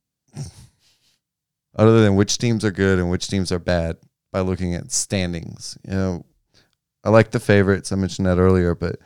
Other 1.76 2.02
than 2.02 2.16
which 2.16 2.38
teams 2.38 2.66
are 2.66 2.72
good 2.72 2.98
and 2.98 3.10
which 3.10 3.28
teams 3.28 3.52
are 3.52 3.60
bad 3.60 3.98
by 4.32 4.40
looking 4.40 4.74
at 4.74 4.92
standings. 4.92 5.78
You 5.88 5.94
know, 5.94 6.26
I 7.04 7.10
like 7.10 7.32
the 7.32 7.40
favorites. 7.40 7.92
I 7.92 7.96
mentioned 7.96 8.26
that 8.26 8.40
earlier, 8.40 8.74
but 8.74 8.98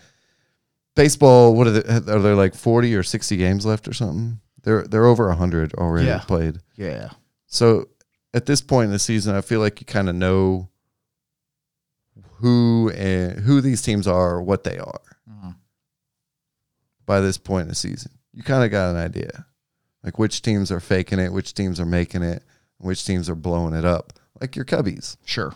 baseball, 0.96 1.56
what 1.56 1.68
are 1.68 1.72
they, 1.72 1.94
are 2.14 2.20
there 2.20 2.36
like 2.36 2.54
40 2.56 2.96
or 2.96 3.04
60 3.04 3.38
games 3.38 3.66
left 3.66 3.88
or 3.88 3.94
something? 3.94 4.40
They're 4.64 4.84
they're 4.84 5.06
over 5.06 5.28
100 5.30 5.74
already 5.76 6.08
Yeah. 6.08 6.20
played. 6.20 6.60
Yeah. 6.76 7.10
So 7.48 7.90
at 8.34 8.46
this 8.46 8.62
point 8.62 8.86
in 8.86 8.92
the 8.92 9.00
season, 9.00 9.36
I 9.36 9.42
feel 9.42 9.60
like 9.60 9.80
you 9.82 9.86
kind 9.86 10.08
of 10.10 10.16
know 10.16 10.70
who 12.38 12.92
and 12.96 13.40
who 13.40 13.62
these 13.62 13.82
teams 13.82 14.08
are, 14.08 14.42
what 14.42 14.64
they 14.64 14.78
are 14.78 15.02
Mhm. 15.30 15.56
by 17.06 17.20
this 17.22 17.38
point 17.38 17.64
in 17.64 17.68
the 17.70 17.76
season. 17.76 18.12
You 18.34 18.44
kind 18.44 18.64
of 18.64 18.72
got 18.72 18.92
an 18.92 18.98
idea, 18.98 19.46
like 20.04 20.18
which 20.18 20.42
teams 20.42 20.72
are 20.72 20.80
faking 20.80 21.20
it, 21.20 21.32
which 21.34 21.54
teams 21.54 21.80
are 21.80 21.86
making 21.86 22.24
it, 22.24 22.44
which 22.78 23.06
teams 23.06 23.30
are 23.30 23.36
blowing 23.36 23.74
it 23.74 23.86
up, 23.86 24.14
like 24.40 24.56
your 24.56 24.66
Cubbies. 24.66 25.18
Sure. 25.26 25.54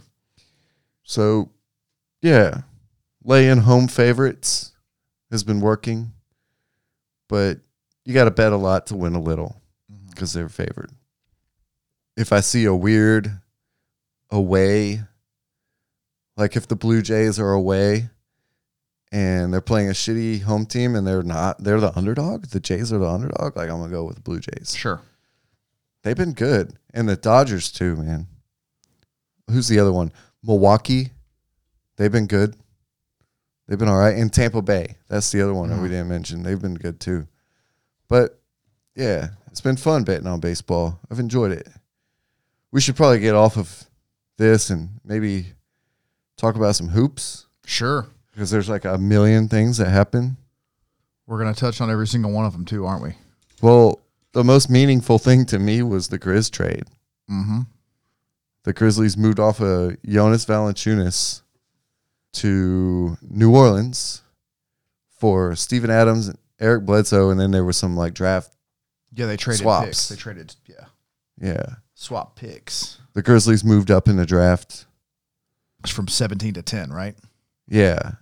So, 1.03 1.51
yeah, 2.21 2.61
laying 3.23 3.59
home 3.59 3.87
favorites 3.87 4.71
has 5.31 5.43
been 5.43 5.61
working, 5.61 6.11
but 7.27 7.59
you 8.03 8.13
got 8.13 8.25
to 8.25 8.31
bet 8.31 8.53
a 8.53 8.57
lot 8.57 8.87
to 8.87 8.95
win 8.95 9.15
a 9.15 9.21
little 9.21 9.61
mm-hmm. 9.91 10.09
because 10.09 10.33
they're 10.33 10.49
favored. 10.49 10.91
If 12.15 12.31
I 12.31 12.39
see 12.39 12.65
a 12.65 12.73
weird 12.73 13.39
away, 14.29 15.01
like 16.37 16.55
if 16.55 16.67
the 16.67 16.75
Blue 16.75 17.01
Jays 17.01 17.39
are 17.39 17.51
away 17.51 18.09
and 19.11 19.53
they're 19.53 19.61
playing 19.61 19.89
a 19.89 19.93
shitty 19.93 20.43
home 20.43 20.65
team 20.65 20.95
and 20.95 21.05
they're 21.05 21.23
not, 21.23 21.63
they're 21.63 21.79
the 21.79 21.97
underdog, 21.97 22.47
the 22.47 22.59
Jays 22.59 22.93
are 22.93 22.99
the 22.99 23.09
underdog, 23.09 23.55
like 23.55 23.69
I'm 23.69 23.77
going 23.77 23.89
to 23.89 23.95
go 23.95 24.03
with 24.03 24.15
the 24.15 24.21
Blue 24.21 24.39
Jays. 24.39 24.75
Sure. 24.75 25.01
They've 26.03 26.15
been 26.15 26.33
good. 26.33 26.77
And 26.93 27.09
the 27.09 27.15
Dodgers 27.15 27.71
too, 27.71 27.95
man. 27.95 28.27
Who's 29.49 29.67
the 29.67 29.79
other 29.79 29.91
one? 29.91 30.11
Milwaukee. 30.43 31.11
They've 31.97 32.11
been 32.11 32.27
good. 32.27 32.55
They've 33.67 33.79
been 33.79 33.89
all 33.89 33.97
right. 33.97 34.15
And 34.15 34.31
Tampa 34.31 34.61
Bay. 34.61 34.95
That's 35.07 35.31
the 35.31 35.41
other 35.41 35.53
one 35.53 35.69
that 35.69 35.81
we 35.81 35.87
didn't 35.89 36.07
mention. 36.09 36.43
They've 36.43 36.61
been 36.61 36.75
good 36.75 36.99
too. 36.99 37.27
But 38.07 38.39
yeah, 38.95 39.29
it's 39.47 39.61
been 39.61 39.77
fun 39.77 40.03
betting 40.03 40.27
on 40.27 40.39
baseball. 40.39 40.99
I've 41.11 41.19
enjoyed 41.19 41.51
it. 41.51 41.67
We 42.71 42.79
should 42.81 42.95
probably 42.95 43.19
get 43.19 43.35
off 43.35 43.57
of 43.57 43.85
this 44.37 44.69
and 44.69 44.89
maybe 45.03 45.47
talk 46.37 46.55
about 46.55 46.75
some 46.75 46.89
hoops 46.89 47.45
Sure. 47.65 48.05
because 48.31 48.51
there's 48.51 48.69
like 48.69 48.85
a 48.85 48.97
million 48.97 49.47
things 49.47 49.77
that 49.77 49.89
happen. 49.89 50.37
We're 51.25 51.39
gonna 51.39 51.55
touch 51.55 51.81
on 51.81 51.89
every 51.89 52.05
single 52.07 52.31
one 52.31 52.45
of 52.45 52.53
them 52.53 52.65
too, 52.65 52.85
aren't 52.85 53.01
we? 53.01 53.15
Well, 53.61 54.01
the 54.33 54.43
most 54.43 54.69
meaningful 54.69 55.17
thing 55.17 55.45
to 55.47 55.57
me 55.57 55.81
was 55.81 56.09
the 56.09 56.19
Grizz 56.19 56.51
trade. 56.51 56.83
Mm-hmm. 57.31 57.61
the 58.65 58.73
Grizzlies 58.73 59.17
moved 59.17 59.39
off 59.39 59.59
of 59.61 59.95
Jonas 60.03 60.45
Valanciunas 60.45 61.41
to 62.35 63.17
New 63.21 63.55
Orleans 63.55 64.21
for 65.09 65.55
Steven 65.55 65.89
Adams, 65.89 66.27
and 66.27 66.37
Eric 66.59 66.85
Bledsoe, 66.85 67.29
and 67.29 67.39
then 67.39 67.51
there 67.51 67.63
was 67.65 67.77
some 67.77 67.95
like 67.95 68.13
draft. 68.13 68.55
Yeah, 69.13 69.25
they 69.27 69.37
traded 69.37 69.61
Swaps. 69.61 69.85
picks. 69.85 70.09
They 70.09 70.15
traded 70.15 70.55
yeah. 70.67 70.85
Yeah, 71.39 71.65
Swap 71.93 72.35
picks. 72.35 72.99
the 73.13 73.21
Grizzlies 73.21 73.63
moved 73.63 73.91
up 73.91 74.07
in 74.07 74.15
the 74.17 74.25
draft. 74.25 74.85
It's 75.79 75.91
from 75.91 76.07
seventeen 76.07 76.53
to 76.53 76.61
ten, 76.61 76.91
right? 76.91 77.15
Yeah, 77.67 78.13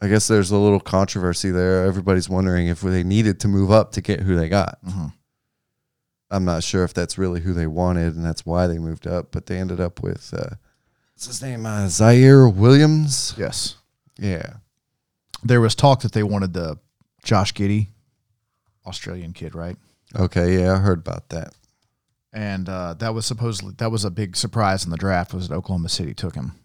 I 0.00 0.08
guess 0.08 0.28
there's 0.28 0.50
a 0.50 0.56
little 0.56 0.80
controversy 0.80 1.50
there. 1.50 1.84
Everybody's 1.84 2.28
wondering 2.28 2.68
if 2.68 2.80
they 2.80 3.04
needed 3.04 3.40
to 3.40 3.48
move 3.48 3.70
up 3.70 3.92
to 3.92 4.00
get 4.00 4.20
who 4.20 4.34
they 4.36 4.48
got. 4.48 4.78
Mm-hmm. 4.84 5.06
I'm 6.30 6.44
not 6.44 6.64
sure 6.64 6.82
if 6.84 6.94
that's 6.94 7.18
really 7.18 7.40
who 7.40 7.52
they 7.52 7.66
wanted, 7.66 8.16
and 8.16 8.24
that's 8.24 8.46
why 8.46 8.66
they 8.66 8.78
moved 8.78 9.06
up. 9.06 9.30
But 9.30 9.46
they 9.46 9.58
ended 9.58 9.80
up 9.80 10.02
with 10.02 10.32
uh, 10.32 10.56
what's 11.22 11.38
his 11.38 11.48
name, 11.48 11.64
uh, 11.64 11.86
Ziaire 11.86 12.52
Williams. 12.52 13.32
Yes. 13.38 13.76
Yeah, 14.18 14.54
There 15.44 15.60
was 15.60 15.76
talk 15.76 16.02
that 16.02 16.10
they 16.12 16.24
wanted 16.24 16.52
the 16.52 16.78
Josh 17.22 17.54
Giddey, 17.54 17.88
Australian 18.86 19.32
kid, 19.32 19.54
right? 19.54 19.76
okay, 20.16 20.58
yeah, 20.58 20.74
I 20.74 20.78
heard 20.78 20.98
about 20.98 21.28
that. 21.28 21.54
And 22.32 22.68
uh, 22.68 22.94
that 22.94 23.14
was 23.14 23.24
supposedly 23.24 23.74
that 23.78 23.92
was 23.92 24.04
a 24.04 24.10
big 24.10 24.34
surprise 24.36 24.84
in 24.84 24.90
the 24.90 24.96
draft 24.96 25.32
was 25.32 25.48
that 25.48 25.54
Oklahoma 25.54 25.88
City 25.88 26.12
took 26.12 26.34
him. 26.34 26.56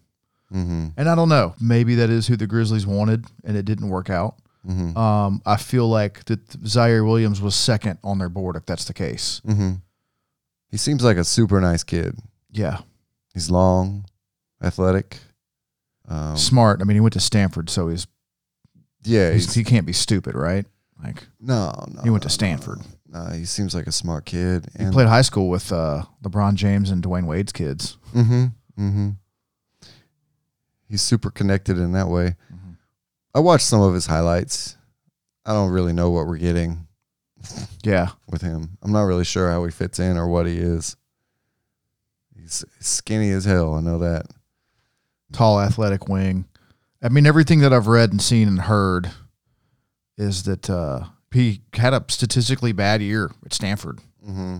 Mm-hmm. 0.51 0.87
And 0.97 1.07
I 1.07 1.13
don't 1.13 1.29
know, 1.29 1.53
maybe 1.61 1.93
that 1.95 2.09
is 2.09 2.25
who 2.25 2.35
the 2.35 2.47
Grizzlies 2.47 2.87
wanted, 2.87 3.25
and 3.43 3.55
it 3.55 3.65
didn't 3.65 3.89
work 3.89 4.09
out. 4.09 4.37
Mm-hmm. 4.67 4.97
Um, 4.97 5.41
I 5.45 5.57
feel 5.57 5.87
like 5.87 6.25
that 6.25 6.45
Ziaire 6.63 7.05
Williams 7.05 7.41
was 7.41 7.53
second 7.53 7.99
on 8.03 8.17
their 8.17 8.29
board 8.29 8.55
if 8.55 8.65
that's 8.65 8.85
the 8.85 8.93
case. 8.93 9.39
Mm-hmm. 9.45 9.73
He 10.71 10.77
seems 10.77 11.03
like 11.03 11.17
a 11.17 11.23
super 11.23 11.61
nice 11.61 11.83
kid. 11.83 12.17
Yeah, 12.51 12.79
He's 13.33 13.51
long, 13.51 14.05
athletic. 14.61 15.19
Um, 16.07 16.37
smart. 16.37 16.81
I 16.81 16.85
mean, 16.85 16.95
he 16.95 17.01
went 17.01 17.13
to 17.13 17.19
Stanford, 17.19 17.69
so 17.69 17.89
he's, 17.89 18.07
yeah, 19.03 19.31
he's 19.33 19.45
he's, 19.45 19.55
he 19.55 19.63
can't 19.63 19.85
be 19.85 19.93
stupid, 19.93 20.35
right? 20.35 20.65
Like 21.03 21.27
no, 21.39 21.73
no. 21.93 22.01
he 22.01 22.09
went 22.09 22.23
to 22.23 22.29
no, 22.29 22.33
Stanford. 22.33 22.79
No, 23.07 23.25
he 23.27 23.45
seems 23.45 23.75
like 23.75 23.87
a 23.87 23.91
smart 23.91 24.25
kid. 24.25 24.67
He 24.77 24.89
played 24.89 25.07
high 25.07 25.21
school 25.21 25.49
with 25.49 25.71
uh, 25.71 26.03
LeBron 26.23 26.55
James 26.55 26.89
and 26.89 27.03
Dwyane 27.03 27.25
Wade's 27.25 27.51
kids. 27.51 27.97
Mm-hmm. 28.13 28.45
Mm-hmm. 28.79 29.09
He's 30.89 31.01
super 31.01 31.29
connected 31.29 31.77
in 31.77 31.91
that 31.93 32.07
way. 32.07 32.35
Mm-hmm. 32.53 32.71
I 33.35 33.39
watched 33.39 33.65
some 33.65 33.81
of 33.81 33.93
his 33.93 34.05
highlights. 34.05 34.77
I 35.45 35.53
don't 35.53 35.71
really 35.71 35.93
know 35.93 36.09
what 36.09 36.27
we're 36.27 36.37
getting 36.37 36.87
Yeah, 37.83 38.09
with 38.29 38.41
him. 38.41 38.77
I'm 38.81 38.91
not 38.91 39.03
really 39.03 39.23
sure 39.25 39.49
how 39.49 39.63
he 39.65 39.71
fits 39.71 39.99
in 39.99 40.17
or 40.17 40.27
what 40.27 40.45
he 40.45 40.57
is. 40.57 40.95
He's 42.37 42.65
skinny 42.79 43.31
as 43.31 43.45
hell. 43.45 43.75
I 43.75 43.81
know 43.81 43.99
that. 43.99 44.25
Tall, 45.31 45.59
athletic 45.59 46.07
wing. 46.07 46.45
I 47.01 47.09
mean, 47.09 47.25
everything 47.25 47.59
that 47.59 47.73
I've 47.73 47.87
read 47.87 48.11
and 48.11 48.21
seen 48.21 48.47
and 48.47 48.61
heard 48.61 49.11
is 50.17 50.43
that 50.43 50.69
uh, 50.69 51.05
he 51.31 51.61
had 51.73 51.93
a 51.93 52.03
statistically 52.07 52.71
bad 52.71 53.01
year 53.01 53.31
at 53.45 53.53
Stanford. 53.53 53.99
Mm-hmm. 54.27 54.57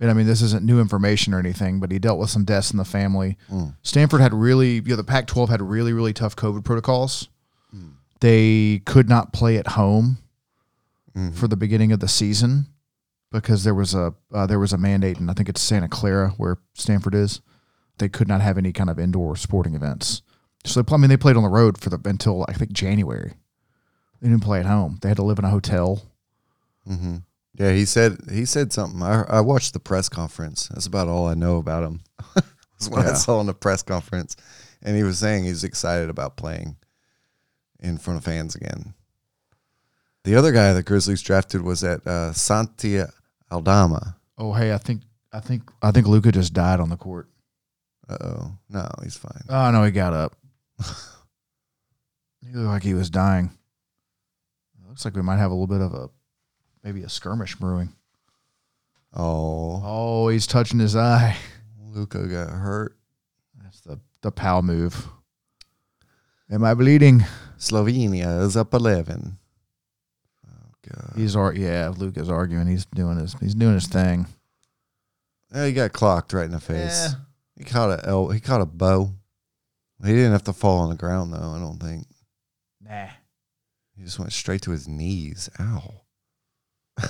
And 0.00 0.10
I 0.10 0.14
mean, 0.14 0.26
this 0.26 0.42
isn't 0.42 0.64
new 0.64 0.80
information 0.80 1.34
or 1.34 1.38
anything, 1.38 1.80
but 1.80 1.90
he 1.90 1.98
dealt 1.98 2.18
with 2.18 2.30
some 2.30 2.44
deaths 2.44 2.70
in 2.70 2.78
the 2.78 2.84
family. 2.84 3.38
Mm. 3.50 3.76
Stanford 3.82 4.20
had 4.20 4.34
really, 4.34 4.74
you 4.74 4.82
know, 4.82 4.96
the 4.96 5.04
Pac 5.04 5.26
12 5.26 5.48
had 5.48 5.62
really, 5.62 5.92
really 5.92 6.12
tough 6.12 6.36
COVID 6.36 6.64
protocols. 6.64 7.28
They 8.20 8.80
could 8.86 9.08
not 9.08 9.32
play 9.32 9.58
at 9.58 9.68
home 9.68 10.18
for 11.34 11.46
the 11.46 11.56
beginning 11.56 11.92
of 11.92 12.00
the 12.00 12.08
season 12.08 12.66
because 13.30 13.64
there 13.64 13.74
was 13.74 13.94
a 13.94 14.14
uh, 14.32 14.46
there 14.46 14.58
was 14.58 14.72
a 14.72 14.78
mandate, 14.78 15.18
and 15.18 15.30
I 15.30 15.34
think 15.34 15.48
it's 15.48 15.60
Santa 15.60 15.88
Clara 15.88 16.30
where 16.38 16.56
Stanford 16.72 17.14
is. 17.14 17.40
They 17.98 18.08
could 18.08 18.28
not 18.28 18.40
have 18.40 18.58
any 18.58 18.72
kind 18.72 18.90
of 18.90 18.98
indoor 18.98 19.36
sporting 19.36 19.74
events. 19.74 20.22
So 20.64 20.82
they, 20.82 20.94
I 20.94 20.96
mean, 20.96 21.10
they 21.10 21.16
played 21.16 21.36
on 21.36 21.42
the 21.42 21.48
road 21.48 21.78
for 21.78 21.90
the 21.90 22.00
until 22.08 22.44
I 22.48 22.52
think 22.54 22.72
January. 22.72 23.34
They 24.20 24.28
didn't 24.28 24.42
play 24.42 24.60
at 24.60 24.66
home. 24.66 24.98
They 25.02 25.08
had 25.08 25.16
to 25.18 25.22
live 25.24 25.38
in 25.38 25.44
a 25.44 25.50
hotel. 25.50 26.02
Mm-hmm. 26.88 27.16
Yeah, 27.56 27.72
he 27.72 27.84
said 27.84 28.18
he 28.32 28.44
said 28.46 28.72
something. 28.72 29.02
I 29.02 29.22
I 29.28 29.40
watched 29.40 29.74
the 29.74 29.80
press 29.80 30.08
conference. 30.08 30.68
That's 30.68 30.86
about 30.86 31.08
all 31.08 31.28
I 31.28 31.34
know 31.34 31.58
about 31.58 31.84
him. 31.84 32.00
was 32.78 32.88
what 32.90 33.04
I 33.04 33.08
Yeah. 33.08 33.14
saw 33.14 33.40
in 33.40 33.46
the 33.46 33.54
press 33.54 33.82
conference, 33.82 34.34
and 34.82 34.96
he 34.96 35.02
was 35.02 35.18
saying 35.18 35.44
he's 35.44 35.62
excited 35.64 36.10
about 36.10 36.36
playing 36.36 36.76
in 37.78 37.98
front 37.98 38.18
of 38.18 38.24
fans 38.24 38.54
again. 38.54 38.94
The 40.24 40.34
other 40.36 40.52
guy 40.52 40.72
the 40.72 40.82
Grizzlies 40.82 41.22
drafted 41.22 41.62
was 41.62 41.84
at 41.84 42.04
uh, 42.06 42.32
Santi 42.32 43.00
Aldama. 43.52 44.16
Oh, 44.38 44.52
hey, 44.54 44.72
I 44.72 44.78
think 44.78 45.02
I 45.32 45.40
think 45.40 45.70
I 45.82 45.90
think 45.90 46.06
Luka 46.08 46.32
just 46.32 46.54
died 46.54 46.80
on 46.80 46.88
the 46.88 46.96
court. 46.96 47.28
Uh 48.08 48.16
oh, 48.22 48.52
no, 48.68 48.88
he's 49.02 49.16
fine. 49.16 49.42
Oh 49.48 49.70
no, 49.70 49.82
he 49.84 49.90
got 49.90 50.12
up. 50.12 50.34
he 52.42 52.52
looked 52.52 52.68
like 52.68 52.82
he 52.82 52.94
was 52.94 53.08
dying. 53.10 53.50
It 54.82 54.88
looks 54.88 55.04
like 55.04 55.14
we 55.16 55.22
might 55.22 55.38
have 55.38 55.50
a 55.50 55.54
little 55.54 55.66
bit 55.66 55.80
of 55.80 55.94
a 55.94 56.10
maybe 56.82 57.02
a 57.02 57.08
skirmish 57.08 57.56
brewing. 57.56 57.92
Oh, 59.14 59.80
Oh, 59.84 60.28
he's 60.28 60.46
touching 60.46 60.78
his 60.80 60.96
eye. 60.96 61.36
Luka 61.92 62.26
got 62.26 62.50
hurt. 62.50 62.96
That's 63.62 63.80
the 63.80 64.00
the 64.22 64.30
pal 64.32 64.62
move. 64.62 65.08
Am 66.50 66.64
I 66.64 66.74
bleeding? 66.74 67.24
Slovenia 67.58 68.42
is 68.42 68.56
up 68.56 68.74
11. 68.74 69.38
Oh, 70.46 70.50
God. 70.92 71.12
He's 71.16 71.34
ar- 71.36 71.54
yeah, 71.54 71.90
Luka's 71.96 72.28
arguing. 72.28 72.66
He's 72.66 72.84
doing 72.86 73.16
his 73.18 73.34
he's 73.40 73.54
doing 73.54 73.74
his 73.74 73.86
thing. 73.86 74.26
Yeah, 75.54 75.66
he 75.66 75.72
got 75.72 75.92
clocked 75.92 76.32
right 76.32 76.44
in 76.44 76.50
the 76.50 76.60
face. 76.60 77.08
Yeah. 77.10 77.20
He 77.56 77.64
caught 77.64 77.90
a 78.00 78.06
el- 78.08 78.30
he 78.30 78.40
caught 78.40 78.60
a 78.60 78.66
bow. 78.66 79.10
He 80.04 80.12
didn't 80.12 80.32
have 80.32 80.44
to 80.44 80.52
fall 80.52 80.80
on 80.80 80.90
the 80.90 80.96
ground 80.96 81.32
though. 81.32 81.52
I 81.54 81.58
don't 81.58 81.78
think 81.80 82.06
Nah. 82.80 83.08
he 83.96 84.02
just 84.04 84.18
went 84.18 84.32
straight 84.32 84.62
to 84.62 84.70
his 84.72 84.86
knees. 84.88 85.48
Ow. 85.60 86.02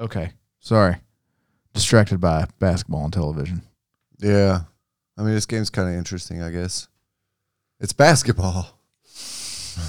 Okay. 0.00 0.32
Sorry. 0.58 0.96
Distracted 1.74 2.18
by 2.20 2.46
basketball 2.58 3.04
and 3.04 3.12
television. 3.12 3.62
Yeah, 4.18 4.62
I 5.16 5.22
mean 5.22 5.34
this 5.34 5.46
game's 5.46 5.70
kind 5.70 5.88
of 5.88 5.94
interesting. 5.94 6.42
I 6.42 6.50
guess 6.50 6.88
it's 7.80 7.92
basketball. 7.92 8.78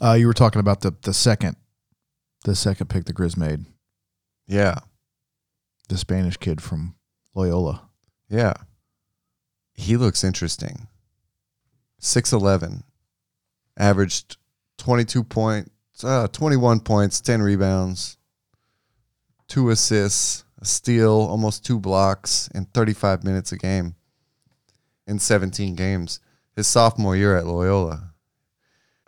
Uh, 0.00 0.12
you 0.12 0.28
were 0.28 0.32
talking 0.34 0.60
about 0.60 0.80
the 0.82 0.94
the 1.02 1.12
second 1.12 1.56
the 2.44 2.54
second 2.54 2.86
pick 2.88 3.04
the 3.04 3.12
Grizz 3.12 3.36
made, 3.36 3.64
Yeah, 4.46 4.78
the 5.88 5.98
Spanish 5.98 6.36
kid 6.36 6.62
from 6.62 6.94
Loyola. 7.34 7.88
yeah. 8.28 8.54
He 9.74 9.96
looks 9.96 10.24
interesting. 10.24 10.88
Six 12.00 12.32
eleven, 12.32 12.82
averaged 13.76 14.36
twenty 14.76 15.04
two 15.04 15.22
points, 15.22 15.70
uh, 16.02 16.26
twenty 16.32 16.56
one 16.56 16.80
points, 16.80 17.20
ten 17.20 17.40
rebounds, 17.42 18.16
two 19.46 19.70
assists, 19.70 20.44
a 20.60 20.64
steal, 20.64 21.12
almost 21.12 21.64
two 21.64 21.78
blocks 21.78 22.48
in 22.54 22.64
thirty 22.66 22.92
five 22.92 23.22
minutes 23.24 23.52
a 23.52 23.56
game. 23.56 23.94
In 25.06 25.18
seventeen 25.20 25.74
games, 25.76 26.18
his 26.56 26.66
sophomore 26.66 27.16
year 27.16 27.36
at 27.36 27.46
Loyola. 27.46 28.14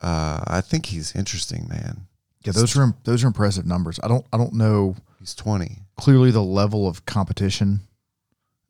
Uh, 0.01 0.41
I 0.47 0.61
think 0.61 0.87
he's 0.87 1.15
interesting, 1.15 1.67
man. 1.69 2.07
Yeah, 2.45 2.53
those 2.53 2.77
are 2.77 2.95
those 3.05 3.23
are 3.25 3.27
impressive 3.29 3.67
numbers. 3.67 3.99
I 4.03 4.09
don't 4.09 4.25
I 4.33 4.37
don't 4.37 4.55
know 4.55 4.95
He's 5.19 5.35
twenty. 5.35 5.79
clearly 5.97 6.31
the 6.31 6.43
level 6.43 6.87
of 6.89 7.05
competition 7.07 7.81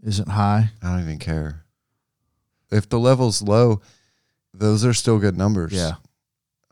isn't 0.03 0.29
high. 0.29 0.71
I 0.83 0.91
don't 0.91 1.01
even 1.03 1.19
care. 1.19 1.65
If 2.71 2.89
the 2.89 2.99
level's 2.99 3.43
low, 3.43 3.81
those 4.55 4.85
are 4.85 4.95
still 4.95 5.19
good 5.19 5.37
numbers. 5.37 5.73
Yeah. 5.73 5.95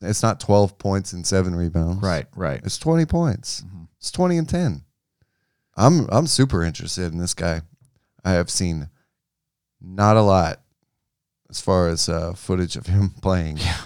It's 0.01 0.23
not 0.23 0.39
12 0.41 0.79
points 0.79 1.13
and 1.13 1.27
7 1.27 1.55
rebounds. 1.55 2.03
Right, 2.03 2.27
right. 2.37 2.61
It's 2.65 2.79
20 2.79 3.05
points. 3.07 3.63
Mhm. 3.67 3.89
It's 3.99 4.11
20 4.13 4.39
and 4.39 4.49
10. 4.49 4.85
I'm 5.77 6.09
I'm 6.11 6.27
super 6.27 6.63
interested 6.65 7.13
in 7.13 7.19
this 7.19 7.35
guy. 7.35 7.63
I 8.25 8.33
have 8.33 8.51
seen 8.51 8.89
not 9.81 10.17
a 10.17 10.23
lot 10.23 10.61
as 11.51 11.61
far 11.61 11.89
as 11.89 12.09
uh, 12.09 12.33
footage 12.35 12.77
of 12.77 12.87
him 12.87 13.11
playing. 13.23 13.59
Yeah. 13.59 13.77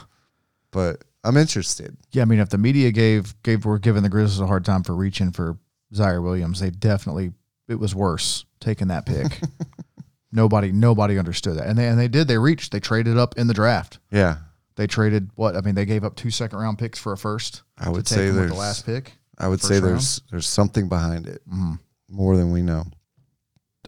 But 0.71 1.05
I'm 1.25 1.37
interested. 1.37 1.97
Yeah, 2.11 2.23
I 2.23 2.25
mean 2.27 2.41
if 2.41 2.49
the 2.49 2.59
media 2.59 2.91
gave 2.93 3.35
gave 3.43 3.65
were 3.65 3.79
giving 3.79 4.03
the 4.03 4.09
Grizzlies 4.09 4.41
a 4.41 4.47
hard 4.47 4.65
time 4.65 4.83
for 4.83 4.95
reaching 4.95 5.33
for 5.33 5.59
Ziaire 5.95 6.23
Williams, 6.23 6.61
they 6.61 6.71
definitely 6.71 7.33
it 7.69 7.77
was 7.77 7.95
worse 7.95 8.45
taking 8.61 8.89
that 8.89 9.07
pick. 9.07 9.41
nobody 10.33 10.73
nobody 10.73 11.19
understood 11.19 11.57
that. 11.59 11.67
And 11.67 11.79
they 11.79 11.89
and 11.89 11.99
they 11.99 12.09
did, 12.09 12.29
they 12.29 12.39
reached, 12.39 12.73
they 12.73 12.81
traded 12.81 13.17
up 13.19 13.37
in 13.39 13.47
the 13.47 13.55
draft. 13.55 13.99
Yeah. 14.11 14.37
They 14.77 14.87
traded 14.87 15.31
what? 15.35 15.55
I 15.57 15.61
mean, 15.61 15.75
they 15.75 15.85
gave 15.85 16.03
up 16.05 16.17
two 16.17 16.31
second 16.31 16.59
round 16.59 16.79
picks 16.79 16.99
for 16.99 17.13
a 17.13 17.17
first. 17.19 17.63
I 17.79 17.91
would 17.91 18.09
say 18.09 18.17
take 18.17 18.25
him 18.29 18.35
with 18.35 18.37
there's 18.37 18.51
the 18.53 18.57
last 18.59 18.87
pick. 18.87 19.13
I 19.39 19.49
would 19.49 19.61
say 19.61 19.75
round. 19.75 19.87
there's 19.87 20.21
there's 20.31 20.47
something 20.47 20.89
behind 20.89 21.27
it 21.27 21.43
Mhm. 21.49 21.79
more 22.09 22.37
than 22.37 22.53
we 22.53 22.63
know. 22.63 22.85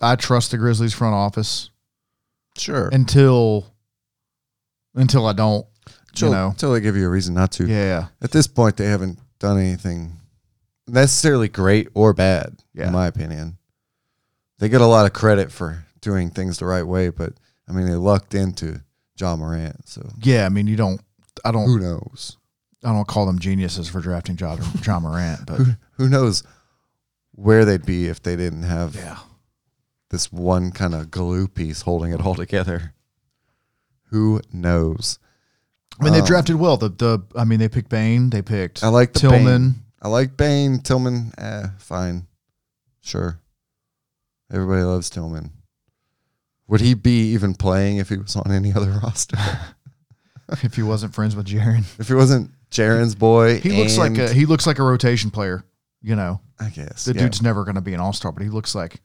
I 0.02 0.16
trust 0.16 0.50
the 0.50 0.58
Grizzlies 0.58 0.92
front 0.92 1.14
office 1.14 1.70
Sure. 2.58 2.88
until 2.88 3.66
until 4.94 5.26
I 5.26 5.32
don't. 5.32 5.66
until, 6.10 6.28
you 6.28 6.34
know. 6.34 6.48
until 6.50 6.72
they 6.72 6.80
give 6.80 6.96
you 6.96 7.06
a 7.06 7.10
reason 7.10 7.34
not 7.34 7.50
to. 7.52 7.66
Yeah, 7.66 8.06
At 8.22 8.30
this 8.30 8.46
point, 8.46 8.76
they 8.76 8.87
haven't 8.87 9.18
done 9.40 9.58
anything 9.58 10.20
necessarily 10.87 11.48
great 11.48 11.88
or 11.94 12.12
bad, 12.12 12.62
Yeah. 12.74 12.87
in 12.88 12.92
my 12.92 13.06
opinion. 13.08 13.56
They 14.58 14.68
get 14.68 14.80
a 14.80 14.86
lot 14.86 15.06
of 15.06 15.12
credit 15.12 15.50
for 15.52 15.84
doing 16.00 16.30
things 16.30 16.58
the 16.58 16.66
right 16.66 16.86
way, 16.86 17.08
but 17.08 17.32
I 17.68 17.72
mean, 17.72 17.86
they 17.86 17.94
lucked 17.94 18.34
into 18.34 18.80
Ja 19.18 19.36
Morant, 19.36 19.88
so 19.88 20.08
yeah. 20.22 20.46
I 20.46 20.48
mean, 20.48 20.66
you 20.66 20.76
don't. 20.76 21.00
I 21.44 21.50
don't. 21.52 21.66
who 21.66 21.78
knows? 21.80 22.36
I 22.84 22.92
don't 22.92 23.08
call 23.08 23.26
them 23.26 23.38
geniuses 23.38 23.88
for 23.88 24.00
drafting 24.00 24.36
John, 24.36 24.60
Ja 24.84 25.00
Morant, 25.00 25.46
but 25.46 25.56
Who, 25.56 25.72
who 25.92 26.08
knows 26.08 26.42
where 27.32 27.64
they'd 27.64 27.84
be 27.86 28.06
if 28.08 28.22
they 28.22 28.36
didn't 28.36 28.64
have 28.64 28.94
yeah. 28.94 29.18
this 30.10 30.30
one 30.30 30.70
kind 30.70 30.94
of 30.94 31.10
glue 31.10 31.48
piece 31.48 31.80
holding 31.82 32.12
it 32.12 32.20
all 32.20 32.34
together? 32.34 32.92
Who 34.10 34.40
knows? 34.52 35.18
I 35.98 36.04
mean, 36.04 36.12
they 36.12 36.20
Um, 36.20 36.26
drafted 36.26 36.56
well. 36.56 36.76
The 36.76 36.90
the 36.90 37.20
I 37.36 37.44
mean, 37.44 37.58
they 37.58 37.68
picked 37.68 37.88
Bane. 37.88 38.30
They 38.30 38.42
picked 38.42 38.84
I 38.84 38.88
like 38.88 39.12
the 39.14 39.20
Tillman. 39.20 39.70
Bane. 39.70 39.82
I 40.02 40.08
like 40.08 40.36
Bane. 40.36 40.78
Tillman, 40.80 41.32
eh, 41.38 41.68
fine. 41.78 42.26
Sure. 43.00 43.40
Everybody 44.52 44.83
loves 44.83 45.11
Tillman. 45.11 45.50
Would 46.68 46.80
he 46.80 46.94
be 46.94 47.33
even 47.33 47.54
playing 47.54 47.98
if 47.98 48.09
he 48.09 48.16
was 48.16 48.37
on 48.37 48.50
any 48.50 48.72
other 48.72 48.90
roster? 49.02 49.37
If 50.62 50.74
he 50.74 50.83
wasn't 50.83 51.14
friends 51.14 51.35
with 51.35 51.46
Jaren, 51.46 51.85
if 51.98 52.09
he 52.09 52.12
wasn't 52.14 52.50
Jaren's 52.70 53.14
boy? 53.14 53.61
he 53.61 53.70
looks 53.70 53.96
like 53.96 54.18
a 54.18 54.30
he 54.30 54.44
looks 54.44 54.66
like 54.66 54.78
a 54.78 54.83
rotation 54.83 55.30
player. 55.30 55.64
You 56.02 56.16
know, 56.16 56.42
I 56.61 56.68
guess. 56.68 57.07
the 57.07 57.14
yeah. 57.14 57.22
dude's 57.22 57.40
never 57.40 57.64
going 57.64 57.76
to 57.76 57.80
be 57.80 57.94
an 57.94 57.98
all 58.00 58.12
star, 58.12 58.30
but 58.30 58.42
he 58.42 58.50
looks 58.50 58.74
like 58.74 59.00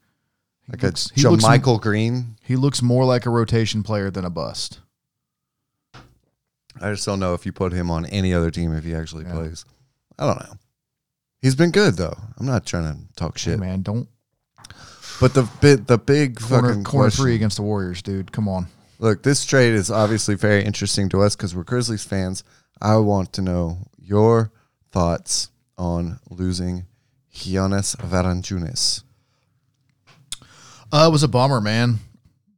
he 0.66 0.72
like 0.72 0.82
looks, 0.82 1.10
a 1.10 1.14
he 1.14 1.22
looks 1.26 1.42
Michael 1.42 1.78
Green. 1.78 2.36
he 2.44 2.56
looks 2.56 2.82
more 2.82 3.06
like 3.06 3.24
a 3.24 3.30
rotation 3.30 3.82
player 3.82 4.10
than 4.10 4.26
a 4.26 4.30
bust. 4.30 4.80
I 6.80 6.90
just 6.92 7.06
don't 7.06 7.20
know 7.20 7.32
if 7.32 7.46
you 7.46 7.52
put 7.52 7.72
him 7.72 7.90
on 7.90 8.04
any 8.06 8.34
other 8.34 8.50
team 8.50 8.74
if 8.74 8.84
he 8.84 8.94
actually 8.94 9.24
Yeah. 9.24 9.32
plays. 9.32 9.64
I 10.18 10.26
don't 10.26 10.38
know. 10.40 10.58
He's 11.40 11.54
been 11.54 11.70
good 11.70 11.96
though. 11.96 12.18
I'm 12.38 12.44
not 12.46 12.66
trying 12.66 12.84
to 12.84 13.00
talk 13.16 13.38
Hey, 13.38 13.52
shit. 13.52 13.58
man, 13.60 13.80
don't 13.80 14.08
But 15.20 15.34
the 15.34 15.48
bit 15.60 15.86
the 15.86 15.98
big 15.98 16.40
corner 16.40 16.68
fucking 16.68 16.84
corner 16.84 17.04
question- 17.06 17.22
three 17.24 17.34
against 17.34 17.56
the 17.56 17.62
Warriors, 17.62 18.00
dude. 18.02 18.32
Come 18.32 18.48
on. 18.48 18.68
Look, 18.98 19.22
this 19.22 19.44
trade 19.44 19.74
is 19.74 19.90
obviously 19.90 20.34
very 20.34 20.64
interesting 20.64 21.08
to 21.10 21.22
us 21.22 21.36
because 21.36 21.54
we're 21.54 21.64
Grizzlies 21.64 22.04
fans. 22.04 22.42
I 22.82 22.96
want 22.96 23.32
to 23.34 23.42
know 23.42 23.78
your 23.98 24.50
thoughts 24.92 25.50
on 25.78 26.18
losing 26.30 26.86
Jonas 27.32 27.96
Valanciunas. 27.96 29.02
Uh, 30.92 31.06
it 31.08 31.12
was 31.12 31.22
a 31.22 31.28
bummer, 31.28 31.60
man, 31.60 31.98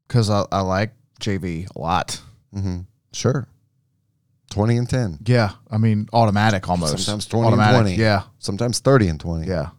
because 0.08 0.30
I, 0.30 0.44
I 0.50 0.60
like 0.60 0.92
JV 1.20 1.68
a 1.74 1.78
lot. 1.78 2.20
hmm 2.52 2.80
Sure. 3.12 3.46
20 4.50 4.76
and 4.78 4.88
10. 4.88 5.18
Yeah, 5.26 5.52
I 5.70 5.78
mean 5.78 6.08
automatic 6.12 6.68
almost. 6.68 6.98
Sometimes 7.04 7.26
20 7.26 7.52
and 7.58 7.74
20. 7.74 7.94
Yeah, 7.96 8.22
Sometimes 8.38 8.80
30 8.80 9.08
and 9.08 9.20
20. 9.20 9.46
yeah. 9.48 9.70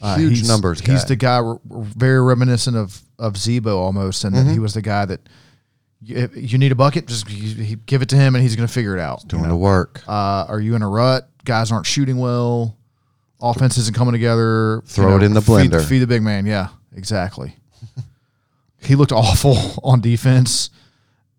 Uh, 0.00 0.16
Huge 0.16 0.36
he's- 0.38 0.48
numbers 0.48 0.80
He's 0.80 1.04
the 1.06 1.16
guy 1.16 1.36
r- 1.38 1.44
r- 1.54 1.58
very 1.70 2.20
reminiscent 2.22 2.76
of 2.76 3.02
of 3.18 3.36
Z-Bo 3.36 3.78
almost, 3.80 4.22
and 4.24 4.34
that 4.36 4.46
Mhm. 4.46 4.52
he 4.52 4.58
was 4.60 4.74
the 4.74 4.82
guy 4.82 5.04
that 5.06 5.28
you, 6.00 6.30
you 6.36 6.56
need 6.58 6.70
a 6.70 6.76
bucket, 6.76 7.08
just 7.08 7.28
you, 7.28 7.54
he, 7.64 7.74
give 7.74 8.00
it 8.00 8.08
to 8.10 8.16
him, 8.16 8.36
and 8.36 8.42
he's 8.42 8.54
going 8.54 8.66
to 8.68 8.72
figure 8.72 8.96
it 8.96 9.00
out. 9.00 9.22
you 9.24 9.28
Doing 9.30 9.42
know? 9.42 9.48
the 9.48 9.56
work. 9.56 10.02
Uh, 10.06 10.44
are 10.48 10.60
you 10.60 10.76
in 10.76 10.82
a 10.82 10.88
rut? 10.88 11.28
Guys 11.44 11.72
aren't 11.72 11.86
shooting 11.86 12.18
well. 12.18 12.76
Offense 13.40 13.76
isn't 13.78 13.96
coming 13.96 14.12
together. 14.12 14.82
Throw 14.86 15.16
it 15.16 15.24
in 15.24 15.34
the 15.34 15.40
blender. 15.40 15.84
Feed, 15.84 15.98
the 15.98 16.06
big 16.06 16.22
man. 16.22 16.46
Yeah, 16.46 16.68
exactly. 16.94 17.56
he 18.80 18.94
looked 18.94 19.10
awful 19.12 19.56
on 19.82 20.00
defense 20.00 20.70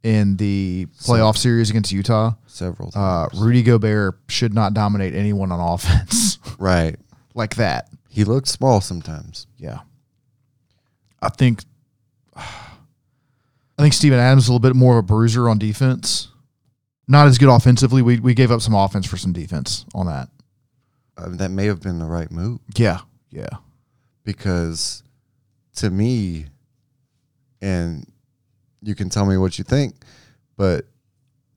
in 0.03 0.35
the 0.37 0.87
playoff 1.03 1.37
series 1.37 1.69
against 1.69 1.91
Utah. 1.93 2.33
Several 2.47 2.91
Uh. 2.93 3.27
Rudy 3.35 3.63
Gobert 3.63 4.19
should 4.27 4.53
not 4.53 4.73
dominate 4.73 5.13
anyone 5.15 5.51
on 5.53 5.59
offense 5.61 6.39
right. 6.57 6.97
like 7.33 7.55
that. 7.55 7.89
He 8.09 8.23
looked 8.23 8.47
small 8.47 8.81
sometimes. 8.81 9.47
Yeah. 9.57 9.79
I 11.21 11.29
think 11.29 11.63
I 12.35 13.81
think 13.81 13.93
Steven 13.93 14.19
Adams 14.19 14.43
is 14.43 14.49
a 14.49 14.51
little 14.51 14.59
bit 14.59 14.75
more 14.75 14.97
of 14.97 15.05
a 15.05 15.07
bruiser 15.07 15.47
on 15.47 15.57
defense. 15.57 16.29
Not 17.07 17.27
as 17.27 17.37
good 17.37 17.49
offensively. 17.49 18.01
We 18.01 18.19
we 18.19 18.33
gave 18.33 18.51
up 18.51 18.61
some 18.61 18.73
offense 18.75 19.05
for 19.07 19.17
some 19.17 19.33
defense 19.33 19.85
on 19.93 20.05
that. 20.07 20.29
Uh, 21.17 21.29
that 21.29 21.49
may 21.51 21.65
have 21.65 21.81
been 21.81 21.99
the 21.99 22.05
right 22.05 22.31
move 22.31 22.59
Yeah. 22.75 22.99
Yeah. 23.29 23.49
because 24.23 25.03
to 25.75 25.89
me, 25.89 26.47
and 27.61 28.05
you 28.81 28.95
can 28.95 29.09
tell 29.09 29.25
me 29.25 29.37
what 29.37 29.57
you 29.57 29.63
think, 29.65 29.95
but 30.57 30.85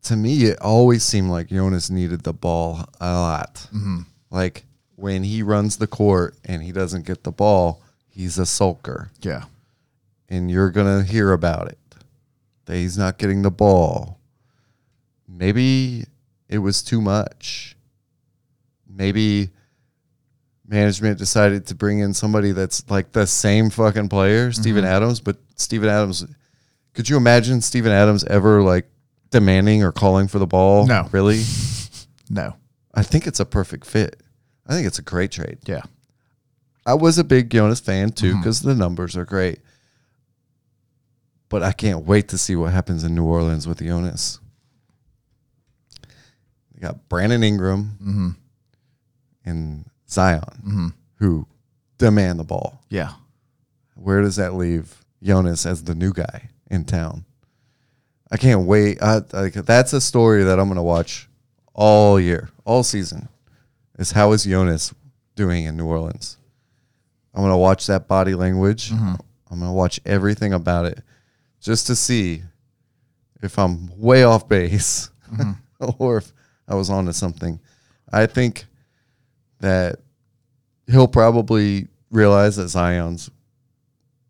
to 0.02 0.16
me, 0.16 0.44
it 0.44 0.60
always 0.60 1.04
seemed 1.04 1.30
like 1.30 1.46
Jonas 1.48 1.90
needed 1.90 2.22
the 2.24 2.32
ball 2.32 2.84
a 3.00 3.12
lot. 3.12 3.68
hmm 3.70 4.00
Like 4.30 4.64
when 5.02 5.24
he 5.24 5.42
runs 5.42 5.78
the 5.78 5.86
court 5.88 6.36
and 6.44 6.62
he 6.62 6.70
doesn't 6.70 7.04
get 7.04 7.24
the 7.24 7.32
ball, 7.32 7.82
he's 8.08 8.38
a 8.38 8.42
sulker. 8.42 9.08
Yeah. 9.20 9.46
and 10.28 10.48
you're 10.48 10.70
gonna 10.70 11.02
hear 11.02 11.32
about 11.32 11.66
it. 11.66 11.78
That 12.66 12.76
he's 12.76 12.96
not 12.96 13.18
getting 13.18 13.42
the 13.42 13.50
ball. 13.50 14.20
Maybe 15.26 16.04
it 16.48 16.58
was 16.58 16.84
too 16.84 17.00
much. 17.00 17.76
Maybe 18.88 19.50
management 20.68 21.18
decided 21.18 21.66
to 21.66 21.74
bring 21.74 21.98
in 21.98 22.14
somebody 22.14 22.52
that's 22.52 22.88
like 22.88 23.10
the 23.10 23.26
same 23.26 23.70
fucking 23.70 24.08
player, 24.08 24.50
mm-hmm. 24.50 24.62
Steven 24.62 24.84
Adams, 24.84 25.20
but 25.20 25.36
Steven 25.56 25.88
Adams 25.88 26.24
could 26.94 27.08
you 27.08 27.16
imagine 27.16 27.60
Steven 27.60 27.90
Adams 27.90 28.22
ever 28.24 28.62
like 28.62 28.88
demanding 29.30 29.82
or 29.82 29.90
calling 29.90 30.28
for 30.28 30.38
the 30.38 30.46
ball. 30.46 30.86
No. 30.86 31.08
really. 31.10 31.42
No. 32.30 32.54
I 32.94 33.02
think 33.02 33.26
it's 33.26 33.40
a 33.40 33.44
perfect 33.44 33.84
fit. 33.84 34.22
I 34.66 34.74
think 34.74 34.86
it's 34.86 34.98
a 34.98 35.02
great 35.02 35.30
trade. 35.32 35.58
Yeah. 35.66 35.82
I 36.86 36.94
was 36.94 37.18
a 37.18 37.24
big 37.24 37.50
Jonas 37.50 37.80
fan 37.80 38.10
too 38.10 38.30
Mm-hmm. 38.32 38.40
because 38.40 38.60
the 38.62 38.74
numbers 38.74 39.16
are 39.16 39.24
great. 39.24 39.60
But 41.48 41.62
I 41.62 41.72
can't 41.72 42.06
wait 42.06 42.28
to 42.28 42.38
see 42.38 42.56
what 42.56 42.72
happens 42.72 43.04
in 43.04 43.14
New 43.14 43.24
Orleans 43.24 43.66
with 43.68 43.78
Jonas. 43.80 44.40
They 46.74 46.80
got 46.80 47.08
Brandon 47.08 47.42
Ingram 47.42 47.98
Mm-hmm. 48.02 48.28
and 49.44 49.84
Zion 50.08 50.94
who 51.16 51.46
demand 51.98 52.38
the 52.40 52.44
ball. 52.44 52.80
Yeah. 52.88 53.12
Where 53.94 54.20
does 54.22 54.36
that 54.36 54.54
leave 54.54 55.04
Jonas 55.22 55.64
as 55.66 55.84
the 55.84 55.94
new 55.94 56.12
guy 56.12 56.50
in 56.70 56.84
town? 56.84 57.24
I 58.30 58.36
can't 58.38 58.66
wait. 58.66 59.00
I, 59.02 59.20
like 59.32 59.52
that's 59.54 59.92
a 59.92 60.00
story 60.00 60.42
that 60.44 60.58
I'm 60.58 60.66
going 60.66 60.76
to 60.76 60.82
watch 60.82 61.28
all 61.74 62.18
year, 62.18 62.48
all 62.64 62.82
season. 62.82 63.28
Is 64.02 64.10
how 64.10 64.32
is 64.32 64.42
Jonas 64.42 64.92
doing 65.36 65.64
in 65.64 65.76
New 65.76 65.86
Orleans? 65.86 66.36
I'm 67.32 67.40
going 67.42 67.52
to 67.52 67.56
watch 67.56 67.86
that 67.86 68.08
body 68.08 68.34
language. 68.34 68.90
I'm 68.90 69.16
going 69.48 69.60
to 69.60 69.70
watch 69.70 70.00
everything 70.04 70.52
about 70.52 70.86
it 70.86 71.02
just 71.60 71.86
to 71.86 71.94
see 71.94 72.42
if 73.44 73.56
I'm 73.60 73.90
way 73.96 74.24
off 74.24 74.48
base 74.48 75.08
or 76.00 76.16
if 76.18 76.32
I 76.66 76.74
was 76.74 76.90
onto 76.90 77.12
something. 77.12 77.60
I 78.12 78.26
think 78.26 78.64
that 79.60 80.00
he'll 80.88 81.06
probably 81.06 81.86
realize 82.10 82.56
that 82.56 82.68
Zion's 82.70 83.30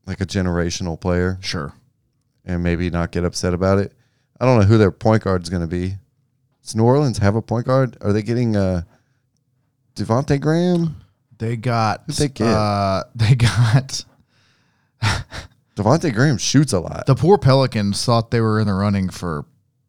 like 0.06 0.20
a 0.20 0.26
generational 0.26 1.00
player 1.00 1.38
Sure. 1.40 1.72
and 2.44 2.62
maybe 2.62 2.90
not 2.90 3.10
get 3.10 3.24
upset 3.24 3.54
about 3.54 3.78
it. 3.78 3.94
I 4.38 4.44
don't 4.44 4.58
know 4.60 4.66
who 4.66 4.76
their 4.76 4.90
point 4.92 5.22
guard 5.24 5.42
is 5.44 5.48
going 5.48 5.62
to 5.62 5.66
be. 5.66 5.94
Does 6.62 6.76
New 6.76 6.84
Orleans 6.84 7.16
have 7.18 7.36
a 7.36 7.42
point 7.42 7.64
guard? 7.64 7.96
Are 8.02 8.12
they 8.12 8.22
getting 8.22 8.54
uh, 8.54 8.82
Devonte 9.94 10.40
Graham? 10.40 10.96
They 11.38 11.56
got 11.56 12.04
Who'd 12.06 12.16
they 12.16 12.28
get? 12.28 12.46
uh 12.46 13.04
they 13.14 13.34
got 13.34 14.04
Devonte 15.76 16.12
Graham 16.14 16.38
shoots 16.38 16.72
a 16.72 16.80
lot. 16.80 17.06
the 17.06 17.14
poor 17.14 17.38
Pelicans 17.38 18.04
thought 18.04 18.30
they 18.30 18.40
were 18.40 18.60
in 18.60 18.66
the 18.66 18.74
running 18.74 19.08
for 19.08 19.44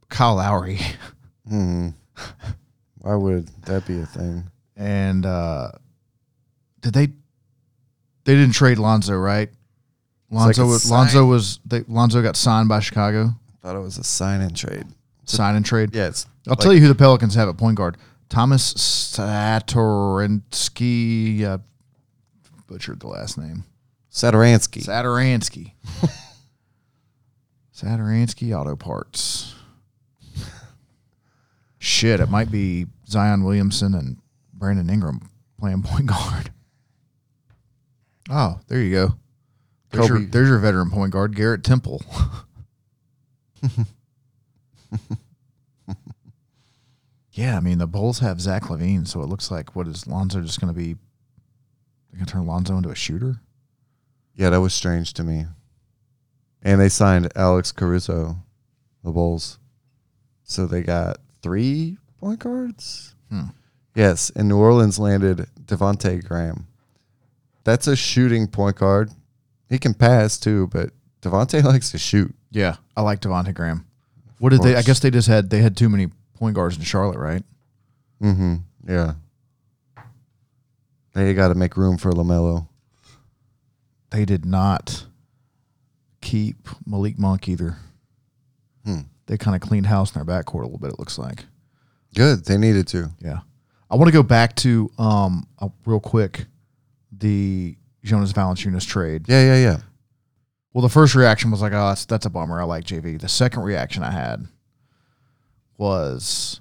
Kyle 0.09 0.35
Lowry. 0.35 0.79
Hmm. 1.47 1.89
Why 2.99 3.15
would 3.15 3.47
that 3.65 3.85
be 3.85 3.99
a 3.99 4.05
thing? 4.05 4.49
And 4.77 5.25
uh 5.25 5.71
did 6.81 6.93
they 6.93 7.07
they 8.25 8.35
didn't 8.35 8.53
trade 8.53 8.79
Lonzo, 8.79 9.15
right? 9.15 9.49
Lonzo 10.31 10.63
a 10.63 10.67
was, 10.67 10.89
Lonzo 10.89 11.25
was 11.25 11.59
they, 11.65 11.81
Lonzo 11.87 12.21
got 12.21 12.35
signed 12.35 12.69
by 12.69 12.79
Chicago. 12.79 13.31
thought 13.61 13.75
it 13.75 13.79
was 13.79 13.97
a 13.97 14.03
sign 14.03 14.41
and 14.41 14.55
trade. 14.55 14.85
Sign 15.25 15.55
and 15.55 15.65
trade. 15.65 15.93
Yeah, 15.93 16.07
it's 16.07 16.25
I'll 16.47 16.55
tell 16.55 16.73
you 16.73 16.79
who 16.79 16.87
the 16.87 16.95
Pelicans 16.95 17.35
have 17.35 17.47
at 17.49 17.57
point 17.57 17.77
guard. 17.77 17.97
Thomas 18.33 18.73
Satoransky. 18.73 21.43
Uh, 21.43 21.59
butchered 22.67 22.99
the 22.99 23.07
last 23.07 23.37
name. 23.37 23.63
Satoransky. 24.11 24.83
Satoransky. 24.83 25.73
Satoransky 27.75 28.59
Auto 28.59 28.75
Parts. 28.75 29.53
Shit, 31.77 32.19
it 32.19 32.31
might 32.31 32.49
be 32.49 32.87
Zion 33.07 33.43
Williamson 33.43 33.93
and 33.93 34.17
Brandon 34.51 34.89
Ingram 34.89 35.29
playing 35.59 35.83
point 35.83 36.05
guard. 36.07 36.51
Oh, 38.31 38.59
there 38.67 38.81
you 38.81 38.91
go. 38.91 39.13
There's, 39.91 40.09
your, 40.09 40.21
there's 40.21 40.49
your 40.49 40.57
veteran 40.57 40.89
point 40.89 41.11
guard, 41.11 41.35
Garrett 41.35 41.63
Temple. 41.63 42.03
yeah, 47.33 47.57
I 47.57 47.59
mean 47.59 47.79
the 47.79 47.87
Bulls 47.87 48.19
have 48.19 48.39
Zach 48.39 48.63
LaVine, 48.63 49.07
so 49.07 49.21
it 49.21 49.27
looks 49.27 49.49
like 49.51 49.75
what 49.75 49.87
is 49.87 50.07
Lonzo 50.07 50.41
just 50.41 50.61
going 50.61 50.73
to 50.73 50.77
be? 50.79 50.93
They're 50.93 52.17
going 52.19 52.25
to 52.25 52.31
turn 52.31 52.45
Lonzo 52.45 52.77
into 52.77 52.89
a 52.89 52.95
shooter. 52.95 53.41
yeah, 54.35 54.49
that 54.51 54.61
was 54.61 54.73
strange 54.73 55.13
to 55.13 55.23
me. 55.23 55.45
And 56.61 56.79
they 56.79 56.89
signed 56.89 57.31
Alex 57.35 57.71
Caruso, 57.71 58.37
the 59.03 59.11
Bulls. 59.11 59.57
So 60.43 60.65
they 60.67 60.81
got 60.81 61.17
three 61.41 61.97
point 62.19 62.39
guards? 62.39 63.15
Hmm. 63.29 63.47
Yes, 63.95 64.31
and 64.35 64.47
New 64.47 64.57
Orleans 64.57 64.97
landed 64.99 65.47
Devonte 65.65 66.23
Graham. 66.25 66.67
That's 67.63 67.87
a 67.87 67.95
shooting 67.95 68.47
point 68.47 68.77
guard. 68.77 69.11
He 69.69 69.79
can 69.79 69.93
pass 69.93 70.37
too, 70.37 70.67
but 70.67 70.91
Devonte 71.21 71.63
likes 71.63 71.91
to 71.91 71.97
shoot. 71.97 72.33
Yeah, 72.51 72.75
I 72.95 73.01
like 73.01 73.21
Devonte 73.21 73.53
Graham. 73.53 73.85
What 74.39 74.49
did 74.49 74.61
they? 74.61 74.75
I 74.75 74.83
guess 74.83 74.99
they 74.99 75.09
just 75.11 75.27
had 75.27 75.49
they 75.49 75.59
had 75.61 75.75
too 75.75 75.89
many 75.89 76.09
point 76.43 76.55
guards 76.57 76.75
in 76.75 76.83
Charlotte, 76.83 77.17
right? 77.17 77.41
Mm-hmm. 78.21 78.55
Yeah. 78.85 79.13
They 81.13 81.33
got 81.33 81.47
to 81.47 81.55
make 81.55 81.77
room 81.77 81.97
for 81.97 82.11
LaMelo. 82.11 82.67
They 84.09 84.25
did 84.25 84.45
not 84.45 85.05
keep 86.19 86.67
Malik 86.85 87.17
Monk 87.17 87.47
either. 87.47 87.77
Hmm. 88.83 89.03
They 89.27 89.37
kind 89.37 89.55
of 89.55 89.61
cleaned 89.61 89.85
house 89.85 90.13
in 90.13 90.21
their 90.21 90.43
backcourt 90.43 90.63
a 90.63 90.65
little 90.65 90.79
bit. 90.79 90.91
It 90.91 90.99
looks 90.99 91.17
like. 91.17 91.45
Good. 92.13 92.43
They 92.43 92.57
needed 92.57 92.89
to. 92.89 93.09
Yeah, 93.21 93.39
I 93.89 93.95
want 93.95 94.09
to 94.09 94.13
go 94.13 94.21
back 94.21 94.53
to 94.57 94.91
um 94.97 95.47
uh, 95.59 95.69
real 95.85 96.01
quick 96.01 96.45
the 97.09 97.77
Jonas 98.03 98.33
Valanciunas 98.33 98.85
trade. 98.85 99.29
Yeah, 99.29 99.41
yeah, 99.43 99.63
yeah. 99.63 99.77
Well, 100.73 100.81
the 100.81 100.89
first 100.89 101.15
reaction 101.15 101.51
was 101.51 101.61
like, 101.61 101.71
"Oh, 101.71 101.87
that's 101.87 102.05
that's 102.05 102.25
a 102.25 102.29
bummer. 102.29 102.59
I 102.59 102.65
like 102.65 102.83
JV." 102.83 103.19
The 103.19 103.29
second 103.29 103.63
reaction 103.63 104.03
I 104.03 104.11
had 104.11 104.45
was, 105.77 106.59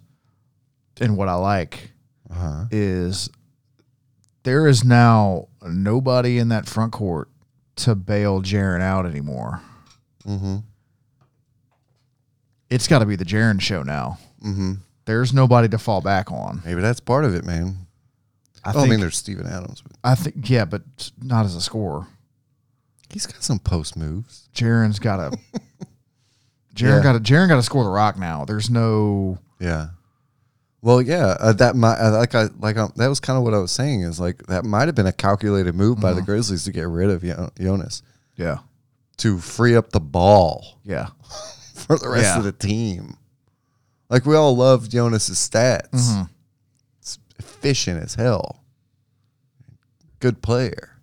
and 1.00 1.16
what 1.16 1.28
I 1.28 1.34
like 1.34 1.90
Uh-huh. 2.30 2.64
is 2.70 3.28
there 4.44 4.66
is 4.66 4.84
now 4.84 5.48
nobody 5.62 6.38
in 6.38 6.48
that 6.48 6.66
front 6.68 6.92
court 6.92 7.28
to 7.76 7.94
bail 7.94 8.42
Jaren 8.42 8.80
out 8.80 9.06
anymore. 9.06 9.60
Mm-hmm. 10.26 10.56
It's 12.70 12.88
got 12.88 13.00
to 13.00 13.06
be 13.06 13.16
the 13.16 13.24
Jaren 13.24 13.60
show 13.60 13.82
now. 13.82 14.18
Mm-hmm. 14.44 14.72
There's 15.04 15.32
nobody 15.32 15.68
to 15.68 15.78
fall 15.78 16.00
back 16.00 16.30
on. 16.32 16.62
Maybe 16.64 16.80
that's 16.80 17.00
part 17.00 17.24
of 17.24 17.34
it, 17.34 17.44
man. 17.44 17.86
I 18.64 18.70
I, 18.70 18.72
think. 18.72 18.90
mean, 18.90 19.00
there's 19.00 19.16
Steven 19.16 19.46
Adams, 19.46 19.82
but 19.82 19.92
I 20.04 20.14
think. 20.14 20.48
Yeah, 20.48 20.64
but 20.64 20.82
not 21.20 21.44
as 21.44 21.54
a 21.56 21.60
scorer. 21.60 22.06
he's 23.12 23.26
got 23.26 23.42
some 23.42 23.58
post 23.58 23.96
moves. 23.96 24.48
Jaren's 24.54 24.98
got 25.00 25.32
to. 25.32 25.38
Jaren 26.74 26.98
Yeah. 26.98 27.02
got 27.02 27.12
to. 27.12 27.18
Jaren 27.20 27.48
got 27.48 27.56
to 27.56 27.62
score 27.62 27.84
the 27.84 27.90
rock 27.90 28.18
now. 28.18 28.44
There's 28.44 28.70
no. 28.70 29.38
Yeah. 29.58 29.88
Well, 30.80 31.00
yeah, 31.00 31.36
uh, 31.38 31.52
that 31.54 31.76
might 31.76 31.98
uh, 31.98 32.10
like 32.18 32.34
I 32.34 32.48
like 32.58 32.76
um, 32.76 32.92
that 32.96 33.06
was 33.06 33.20
kind 33.20 33.36
of 33.36 33.44
what 33.44 33.54
I 33.54 33.58
was 33.58 33.70
saying 33.70 34.00
is 34.02 34.18
like 34.18 34.44
that 34.48 34.64
might 34.64 34.88
have 34.88 34.96
been 34.96 35.06
a 35.06 35.12
calculated 35.12 35.74
move 35.76 36.00
by 36.00 36.12
the 36.12 36.22
Grizzlies 36.22 36.64
to 36.64 36.72
get 36.72 36.88
rid 36.88 37.08
of 37.08 37.22
Jo- 37.22 37.50
Jonas 37.60 38.02
Yeah. 38.36 38.58
to 39.18 39.38
free 39.38 39.76
up 39.76 39.90
the 39.92 40.00
ball 40.00 40.80
Yeah. 40.82 41.10
for 41.74 41.96
the 41.98 42.08
rest 42.08 42.24
Yeah. 42.24 42.38
of 42.38 42.44
the 42.44 42.50
team. 42.52 43.16
Like 44.10 44.26
we 44.26 44.34
all 44.34 44.56
love 44.56 44.88
Jonas's 44.88 45.38
stats. 45.38 45.90
Mhm. 45.92 46.28
It's 46.98 47.18
efficient 47.38 48.02
as 48.02 48.16
hell. 48.16 48.64
Good 50.18 50.42
player. 50.42 50.96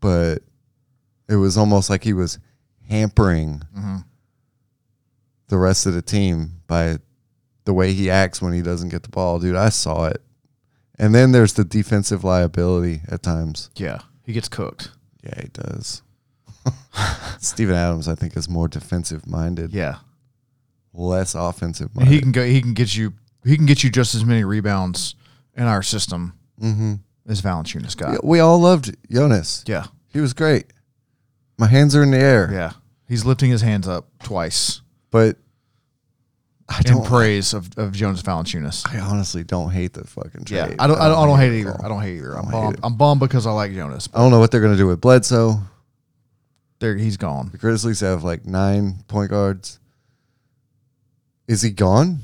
But 0.00 0.42
it 1.26 1.36
was 1.36 1.56
almost 1.56 1.88
like 1.88 2.04
he 2.04 2.12
was 2.12 2.38
hampering 2.94 3.62
Mhm. 3.76 4.04
the 5.48 5.58
rest 5.58 5.86
of 5.86 5.94
the 5.94 6.02
team 6.02 6.60
by 6.66 6.98
the 7.64 7.72
way 7.74 7.92
he 7.92 8.10
acts 8.10 8.40
when 8.42 8.52
he 8.52 8.62
doesn't 8.62 8.88
get 8.90 9.02
the 9.02 9.08
ball. 9.08 9.38
Dude, 9.38 9.56
I 9.56 9.68
saw 9.70 10.06
it. 10.06 10.22
And 10.98 11.14
then 11.14 11.32
there's 11.32 11.54
the 11.54 11.64
defensive 11.64 12.22
liability 12.24 13.02
at 13.08 13.22
times. 13.22 13.70
Yeah. 13.76 13.98
He 14.22 14.32
gets 14.32 14.48
cooked. 14.48 14.90
Yeah, 15.22 15.40
he 15.42 15.48
does. 15.48 16.02
Steven 17.40 17.74
Adams, 17.74 18.08
I 18.08 18.14
think, 18.14 18.36
is 18.36 18.48
more 18.48 18.68
defensive 18.68 19.26
minded, 19.26 19.72
Yeah. 19.72 19.96
less 20.92 21.34
offensive 21.34 21.90
And 21.96 22.04
he 22.08 22.14
minded. 22.14 22.22
can 22.22 22.32
go. 22.32 22.44
He 22.46 22.60
can 22.62 22.74
get 22.74 22.96
you. 22.96 23.14
He 23.44 23.56
can 23.56 23.66
get 23.66 23.82
you 23.84 23.90
just 23.90 24.14
as 24.14 24.24
many 24.24 24.44
rebounds 24.44 25.14
in 25.56 25.64
our 25.64 25.82
system 25.82 26.34
Mm-hmm. 26.62 26.94
as 27.28 27.42
Valanciunas 27.42 27.96
got. 27.96 28.24
We 28.24 28.38
all 28.40 28.58
loved 28.60 28.96
Jonas. 29.10 29.64
Yeah. 29.66 29.86
He 30.08 30.20
was 30.20 30.32
great. 30.32 30.66
My 31.58 31.66
hands 31.66 31.94
are 31.96 32.02
in 32.02 32.10
the 32.12 32.18
air. 32.18 32.50
Yeah. 32.52 32.72
He's 33.08 33.24
lifting 33.24 33.50
his 33.50 33.60
hands 33.60 33.86
up 33.86 34.06
twice 34.22 34.80
But 35.10 35.36
I 36.68 36.78
in 36.86 36.92
don't 36.94 37.06
praise 37.06 37.52
of, 37.52 37.76
of 37.76 37.92
Jonas 37.92 38.22
Valanciunas. 38.22 38.86
I 38.92 38.98
honestly 39.00 39.44
don't 39.44 39.70
hate 39.70 39.92
the 39.92 40.04
fucking 40.06 40.44
trade. 40.44 40.56
Yeah. 40.56 40.74
I 40.78 40.86
don't. 40.86 40.98
I 40.98 41.08
don't, 41.08 41.18
I 41.18 41.26
don't 41.26 41.38
hate 41.38 41.52
it 41.52 41.56
at 41.56 41.60
either. 41.60 41.72
all. 41.78 41.84
I 41.84 41.88
don't 41.88 42.00
hate 42.02 42.16
either. 42.16 42.32
I'm 42.34 42.44
hate 42.46 42.52
bummed. 42.52 42.74
it. 42.74 42.80
I'm 42.82 42.96
bummed 42.96 43.20
because 43.20 43.46
I 43.46 43.52
like 43.52 43.72
Jonas. 43.74 44.08
I 44.14 44.18
don't 44.18 44.30
know 44.30 44.38
what 44.38 44.50
they're 44.50 44.62
gonna 44.62 44.76
do 44.76 44.86
with 44.86 45.00
Bledsoe. 45.02 45.60
There, 46.80 46.96
he's 46.96 47.16
gone. 47.18 47.50
The 47.52 47.58
Grizzlies 47.58 48.00
have 48.00 48.24
like 48.24 48.46
nine 48.46 49.04
point 49.08 49.30
guards. 49.30 49.78
Is 51.46 51.60
he 51.62 51.70
gone? 51.70 52.20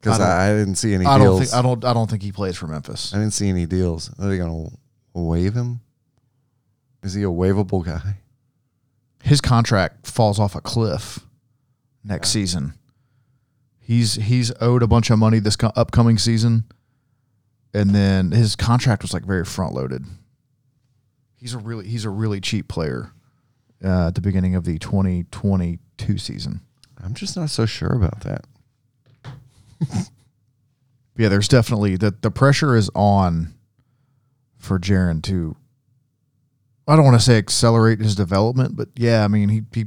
Because 0.00 0.18
I 0.20 0.24
don't- 0.24 0.28
I, 0.30 0.50
I 0.50 0.58
didn't 0.58 0.74
see 0.76 0.94
any 0.94 1.04
I 1.04 1.18
don't 1.18 1.26
deals. 1.26 1.40
think. 1.50 1.54
I 1.54 1.62
don't. 1.62 1.84
I 1.84 1.92
don't 1.92 2.08
think 2.08 2.22
he 2.22 2.30
plays 2.32 2.56
for 2.56 2.68
Memphis. 2.68 3.12
I 3.12 3.18
didn't 3.18 3.32
see 3.34 3.48
any 3.48 3.66
deals. 3.66 4.10
Are 4.18 4.28
they 4.28 4.38
gonna 4.38 4.68
waive 5.14 5.54
him? 5.54 5.80
Is 7.02 7.14
he 7.14 7.22
a 7.24 7.26
waivable 7.26 7.84
guy? 7.84 8.16
His 9.22 9.40
contract 9.40 10.06
falls 10.06 10.38
off 10.38 10.54
a 10.54 10.60
cliff 10.60 11.20
next 12.04 12.30
season. 12.30 12.74
He's 13.78 14.14
he's 14.14 14.52
owed 14.60 14.82
a 14.82 14.86
bunch 14.86 15.10
of 15.10 15.18
money 15.18 15.38
this 15.38 15.56
co- 15.56 15.72
upcoming 15.76 16.18
season, 16.18 16.64
and 17.74 17.90
then 17.90 18.30
his 18.32 18.56
contract 18.56 19.02
was 19.02 19.12
like 19.12 19.24
very 19.24 19.44
front 19.44 19.74
loaded. 19.74 20.04
He's 21.36 21.54
a 21.54 21.58
really 21.58 21.86
he's 21.86 22.04
a 22.04 22.10
really 22.10 22.40
cheap 22.40 22.68
player 22.68 23.12
uh, 23.84 24.08
at 24.08 24.14
the 24.14 24.20
beginning 24.20 24.54
of 24.54 24.64
the 24.64 24.78
2022 24.78 26.18
season. 26.18 26.60
I'm 27.02 27.14
just 27.14 27.36
not 27.36 27.50
so 27.50 27.66
sure 27.66 27.92
about 27.92 28.20
that. 28.20 28.44
Yeah, 31.16 31.28
there's 31.28 31.48
definitely 31.48 31.96
the 31.96 32.14
the 32.22 32.30
pressure 32.30 32.74
is 32.74 32.90
on 32.94 33.54
for 34.56 34.78
Jaren 34.78 35.22
to. 35.24 35.56
I 36.86 36.96
don't 36.96 37.04
want 37.04 37.18
to 37.18 37.24
say 37.24 37.38
accelerate 37.38 38.00
his 38.00 38.14
development, 38.14 38.76
but 38.76 38.88
yeah, 38.96 39.24
I 39.24 39.28
mean 39.28 39.48
he 39.48 39.62
he 39.72 39.86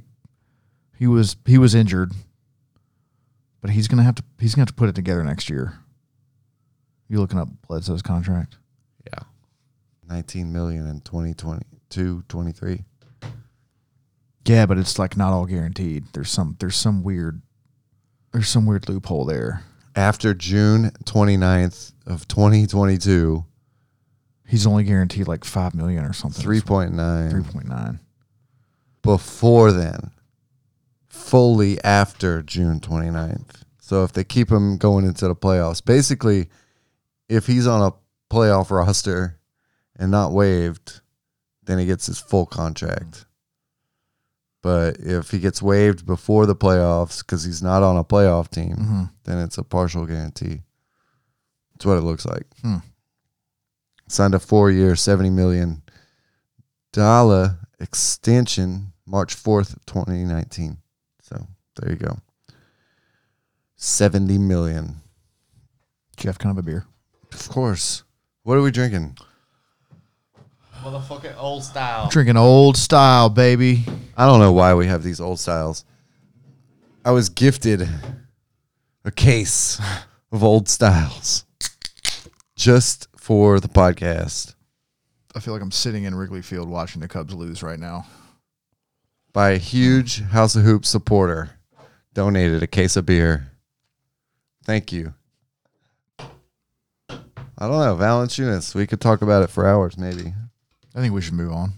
he 0.97 1.07
was 1.07 1.35
he 1.45 1.57
was 1.57 1.75
injured, 1.75 2.13
but 3.61 3.71
he's 3.71 3.87
gonna 3.87 4.03
have 4.03 4.15
to 4.15 4.23
he's 4.39 4.55
gonna 4.55 4.61
have 4.61 4.69
to 4.69 4.73
put 4.73 4.89
it 4.89 4.95
together 4.95 5.23
next 5.23 5.49
year. 5.49 5.79
You 7.07 7.19
looking 7.19 7.39
up 7.39 7.49
Bledsoe's 7.67 8.01
contract? 8.01 8.57
Yeah. 9.05 9.23
19 10.09 10.51
million 10.51 10.87
in 10.87 11.01
2022, 11.01 12.23
23. 12.27 12.83
Yeah, 14.47 14.65
but 14.65 14.77
it's 14.77 14.97
like 14.97 15.17
not 15.17 15.33
all 15.33 15.45
guaranteed. 15.45 16.05
There's 16.13 16.29
some 16.29 16.55
there's 16.59 16.75
some 16.75 17.03
weird 17.03 17.41
there's 18.31 18.47
some 18.47 18.65
weird 18.65 18.87
loophole 18.87 19.25
there. 19.25 19.63
After 19.95 20.33
June 20.33 20.91
29th 21.05 21.93
of 22.05 22.27
2022, 22.27 23.45
He's 24.47 24.67
only 24.67 24.83
guaranteed 24.83 25.27
like 25.27 25.43
five 25.43 25.73
million 25.73 26.03
or 26.05 26.13
something. 26.13 26.43
3.9. 26.45 27.31
three 27.31 27.41
point 27.43 27.67
nine. 27.67 27.99
before 29.01 29.71
then, 29.71 30.11
fully 31.07 31.83
after 31.83 32.41
June 32.43 32.79
29th. 32.79 33.63
So 33.79 34.03
if 34.03 34.13
they 34.13 34.23
keep 34.23 34.51
him 34.51 34.77
going 34.77 35.05
into 35.05 35.27
the 35.27 35.35
playoffs, 35.35 35.83
basically, 35.83 36.49
if 37.29 37.47
he's 37.47 37.67
on 37.67 37.81
a 37.81 37.93
playoff 38.33 38.69
roster 38.71 39.39
and 39.95 40.11
not 40.11 40.31
waived, 40.31 41.01
then 41.63 41.77
he 41.79 41.85
gets 41.85 42.05
his 42.07 42.19
full 42.19 42.45
contract. 42.45 43.25
But 44.61 44.97
if 44.99 45.29
he 45.29 45.39
gets 45.39 45.61
waived 45.61 46.05
before 46.07 46.45
the 46.47 46.55
playoffs 46.55 47.19
because 47.19 47.43
he's 47.43 47.61
not 47.61 47.83
on 47.83 47.97
a 47.97 48.03
playoff 48.03 48.49
team, 48.49 48.75
Mm-hmm. 48.75 49.03
then 49.25 49.37
it's 49.39 49.57
a 49.59 49.63
partial 49.63 50.05
guarantee. 50.07 50.61
That's 51.73 51.85
what 51.85 51.97
it 51.97 52.01
looks 52.01 52.25
like. 52.25 52.45
Hmm. 52.63 52.77
Signed 54.07 54.35
a 54.35 54.39
four-year, 54.39 54.95
seventy 54.95 55.29
million 55.29 55.81
dollar 56.93 57.57
extension 57.79 58.93
March 59.05 59.33
fourth, 59.33 59.83
twenty 59.85 60.23
nineteen. 60.23 60.77
So 61.21 61.47
there 61.75 61.91
you 61.91 61.97
go. 61.97 62.19
Seventy 63.75 64.37
million. 64.37 65.01
Jeff, 66.17 66.37
kind 66.37 66.57
of 66.57 66.63
a 66.63 66.65
beer. 66.65 66.85
Of 67.33 67.49
course. 67.49 68.03
What 68.43 68.57
are 68.57 68.61
we 68.61 68.71
drinking? 68.71 69.17
Motherfucking 70.83 71.35
old 71.37 71.63
style. 71.63 72.09
Drinking 72.09 72.37
old 72.37 72.77
style, 72.77 73.29
baby. 73.29 73.85
I 74.15 74.27
don't 74.27 74.39
know 74.39 74.51
why 74.51 74.75
we 74.75 74.85
have 74.85 75.01
these 75.01 75.19
old 75.19 75.39
styles. 75.39 75.83
I 77.03 77.11
was 77.11 77.29
gifted 77.29 77.87
a 79.03 79.11
case 79.11 79.81
of 80.31 80.43
old 80.43 80.69
styles 80.69 81.45
just 82.55 83.07
for 83.25 83.59
the 83.59 83.67
podcast 83.67 84.53
I 85.35 85.39
feel 85.39 85.51
like 85.55 85.63
I'm 85.63 85.71
sitting 85.71 86.03
in 86.03 86.13
Wrigley 86.13 86.43
Field 86.43 86.69
watching 86.69 87.01
the 87.01 87.07
Cubs 87.07 87.33
lose 87.33 87.63
right 87.63 87.79
now. 87.79 88.05
by 89.33 89.49
a 89.49 89.57
huge 89.57 90.21
Haus 90.21 90.55
of 90.55 90.61
Hoops 90.61 90.87
supporter. 90.87 91.57
Donated 92.13 92.61
a 92.61 92.67
case 92.67 92.95
of 92.95 93.07
beer. 93.07 93.49
Thank 94.63 94.93
you. 94.93 95.15
I 96.19 96.27
don't 97.67 97.79
know, 97.79 97.97
Valanciunas. 97.99 98.75
We 98.75 98.85
could 98.85 99.01
talk 99.01 99.23
about 99.23 99.41
it 99.41 99.49
for 99.49 99.65
hours, 99.67 99.97
maybe. 99.97 100.35
I 100.93 101.01
think 101.01 101.11
we 101.11 101.21
should 101.21 101.33
move 101.33 101.51
on. 101.51 101.73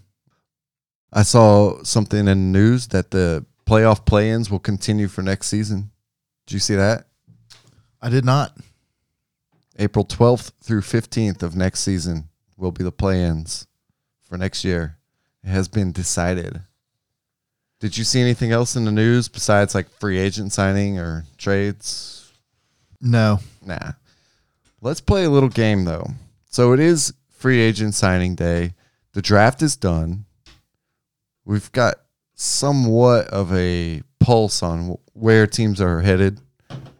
I 1.10 1.22
saw 1.22 1.82
something 1.82 2.20
in 2.20 2.26
the 2.26 2.34
news 2.34 2.88
that 2.88 3.10
the 3.10 3.46
playoff 3.66 4.04
play-ins 4.04 4.50
will 4.50 4.58
continue 4.58 5.08
for 5.08 5.22
next 5.22 5.46
season. 5.46 5.92
Did 6.46 6.52
you 6.54 6.60
see 6.60 6.74
that? 6.74 7.06
I 8.02 8.10
did 8.10 8.26
not. 8.26 8.54
April 9.78 10.04
12th 10.04 10.52
through 10.62 10.80
15th 10.80 11.42
of 11.42 11.54
next 11.54 11.80
season 11.80 12.28
will 12.56 12.72
be 12.72 12.82
the 12.82 12.92
play-ins 12.92 13.66
for 14.22 14.36
next 14.36 14.64
year. 14.64 14.98
It 15.44 15.48
has 15.48 15.68
been 15.68 15.92
decided. 15.92 16.62
Did 17.80 17.96
you 17.96 18.02
see 18.02 18.20
anything 18.20 18.50
else 18.50 18.74
in 18.74 18.84
the 18.84 18.90
news 18.90 19.28
besides 19.28 19.74
like 19.74 19.88
free 19.88 20.18
agent 20.18 20.52
signing 20.52 20.98
or 20.98 21.24
trades? 21.36 22.32
No. 23.00 23.38
Nah. 23.64 23.92
Let's 24.80 25.00
play 25.00 25.24
a 25.24 25.30
little 25.30 25.48
game 25.48 25.84
though. 25.84 26.08
So 26.50 26.72
it 26.72 26.80
is 26.80 27.14
free 27.30 27.60
agent 27.60 27.94
signing 27.94 28.34
day. 28.34 28.74
The 29.12 29.22
draft 29.22 29.62
is 29.62 29.76
done. 29.76 30.24
We've 31.44 31.70
got 31.70 31.96
somewhat 32.34 33.28
of 33.28 33.54
a 33.54 34.02
pulse 34.18 34.62
on 34.62 34.98
where 35.12 35.46
teams 35.46 35.80
are 35.80 36.00
headed, 36.00 36.40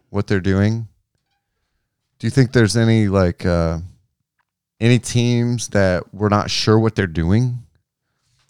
what 0.09 0.27
they're 0.27 0.39
doing. 0.39 0.87
Do 2.19 2.27
you 2.27 2.31
think 2.31 2.51
there's 2.51 2.75
any 2.75 3.07
like 3.07 3.45
uh 3.45 3.79
any 4.79 4.99
teams 4.99 5.69
that 5.69 6.13
we're 6.13 6.29
not 6.29 6.51
sure 6.51 6.77
what 6.77 6.95
they're 6.95 7.07
doing? 7.07 7.59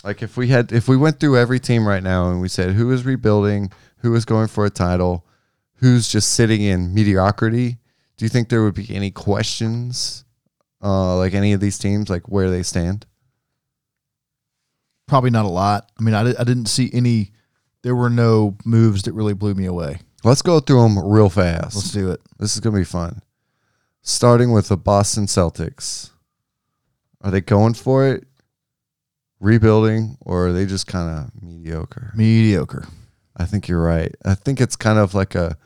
Like 0.03 0.21
if 0.23 0.37
we 0.37 0.47
had 0.47 0.71
if 0.71 0.87
we 0.87 0.97
went 0.97 1.19
through 1.19 1.37
every 1.37 1.59
team 1.59 1.87
right 1.87 2.03
now 2.03 2.31
and 2.31 2.41
we 2.41 2.47
said 2.47 2.73
who 2.73 2.91
is 2.91 3.05
rebuilding, 3.05 3.71
who 3.97 4.15
is 4.15 4.25
going 4.25 4.47
for 4.47 4.65
a 4.65 4.69
title, 4.69 5.25
who's 5.75 6.11
just 6.11 6.33
sitting 6.33 6.61
in 6.61 6.93
mediocrity, 6.93 7.77
do 8.17 8.25
you 8.25 8.29
think 8.29 8.49
there 8.49 8.63
would 8.63 8.75
be 8.75 8.93
any 8.93 9.11
questions 9.11 10.25
uh 10.81 11.17
like 11.17 11.33
any 11.33 11.53
of 11.53 11.59
these 11.59 11.77
teams 11.77 12.09
like 12.09 12.27
where 12.27 12.49
they 12.49 12.63
stand? 12.63 13.05
Probably 15.07 15.31
not 15.31 15.45
a 15.45 15.49
lot. 15.49 15.91
I 15.99 16.03
mean, 16.03 16.15
I, 16.15 16.21
I 16.21 16.43
didn't 16.43 16.67
see 16.67 16.89
any. 16.93 17.31
There 17.81 17.95
were 17.95 18.09
no 18.09 18.57
moves 18.65 19.03
that 19.03 19.13
really 19.13 19.33
blew 19.33 19.53
me 19.55 19.65
away. 19.65 19.99
Let's 20.23 20.41
go 20.41 20.59
through 20.59 20.83
them 20.83 20.99
real 20.99 21.29
fast. 21.29 21.75
Let's 21.75 21.91
do 21.91 22.11
it. 22.11 22.19
This 22.37 22.53
is 22.53 22.59
going 22.59 22.73
to 22.75 22.79
be 22.79 22.85
fun. 22.85 23.21
Starting 24.01 24.51
with 24.51 24.69
the 24.69 24.77
Boston 24.77 25.25
Celtics. 25.25 26.11
Are 27.21 27.31
they 27.31 27.41
going 27.41 27.73
for 27.73 28.07
it? 28.07 28.25
Rebuilding 29.39 30.17
or 30.21 30.47
are 30.47 30.53
they 30.53 30.65
just 30.65 30.87
kind 30.87 31.09
of 31.09 31.41
mediocre? 31.41 32.11
Mediocre. 32.15 32.85
I 33.37 33.45
think 33.45 33.67
you're 33.67 33.81
right. 33.81 34.13
I 34.25 34.35
think 34.35 34.59
it's 34.59 34.75
kind 34.75 34.99
of 34.99 35.13
like 35.13 35.35
a 35.35 35.57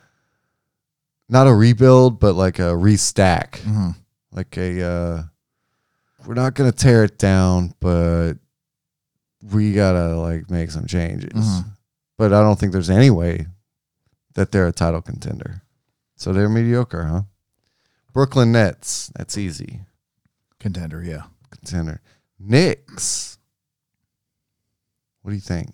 not 1.28 1.46
a 1.48 1.54
rebuild 1.54 2.20
but 2.20 2.34
like 2.34 2.58
a 2.58 2.72
restack. 2.74 3.56
hmm 3.58 3.90
Like 4.32 4.56
a 4.56 4.82
uh 4.82 5.22
we're 6.26 6.34
not 6.34 6.54
going 6.54 6.70
to 6.70 6.76
tear 6.76 7.04
it 7.04 7.18
down, 7.18 7.74
but 7.80 8.34
we 9.42 9.74
got 9.74 9.92
to 9.92 10.16
like 10.16 10.50
make 10.50 10.70
some 10.70 10.86
changes. 10.86 11.32
Mhm. 11.34 11.64
But 12.16 12.32
I 12.32 12.40
don't 12.40 12.58
think 12.58 12.72
there's 12.72 12.88
any 12.88 13.10
way 13.10 13.46
that 14.34 14.50
they're 14.50 14.66
a 14.66 14.72
title 14.72 15.02
contender. 15.02 15.62
So 16.16 16.32
they're 16.32 16.48
mediocre, 16.48 17.04
huh? 17.04 17.22
Brooklyn 18.14 18.52
Nets, 18.52 19.10
that's 19.16 19.36
easy. 19.36 19.80
Contender, 20.60 21.02
yeah. 21.02 21.24
Contender. 21.50 22.00
Knicks. 22.38 23.36
What 25.20 25.30
do 25.32 25.34
you 25.34 25.40
think? 25.42 25.70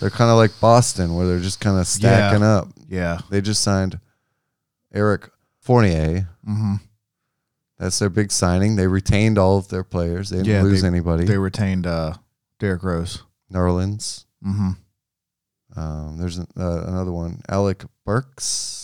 They're 0.00 0.10
kind 0.10 0.30
of 0.30 0.36
like 0.36 0.52
Boston, 0.60 1.14
where 1.14 1.26
they're 1.26 1.40
just 1.40 1.60
kind 1.60 1.78
of 1.78 1.86
stacking 1.86 2.42
up. 2.42 2.68
Yeah. 2.88 3.20
They 3.30 3.40
just 3.40 3.62
signed 3.62 3.98
Eric 4.94 5.28
Fournier. 5.60 6.28
hmm 6.44 6.74
That's 7.78 7.98
their 7.98 8.08
big 8.08 8.30
signing. 8.32 8.76
They 8.76 8.86
retained 8.86 9.38
all 9.38 9.58
of 9.58 9.68
their 9.68 9.84
players. 9.84 10.30
They 10.30 10.38
didn't 10.38 10.48
Yeah, 10.52 10.62
lose 10.62 10.82
they- 10.82 10.88
anybody. 10.88 11.24
They 11.24 11.36
retained 11.38 11.86
uh, 11.86 12.14
Derrick 12.58 12.82
Rose. 12.84 13.22
Nerlens. 13.52 14.24
hmm 14.42 14.70
Um, 15.76 16.16
there's 16.18 16.38
an, 16.38 16.46
uh, 16.56 16.84
another 16.86 17.12
one, 17.12 17.42
Alec 17.48 17.84
Burks. 18.06 18.77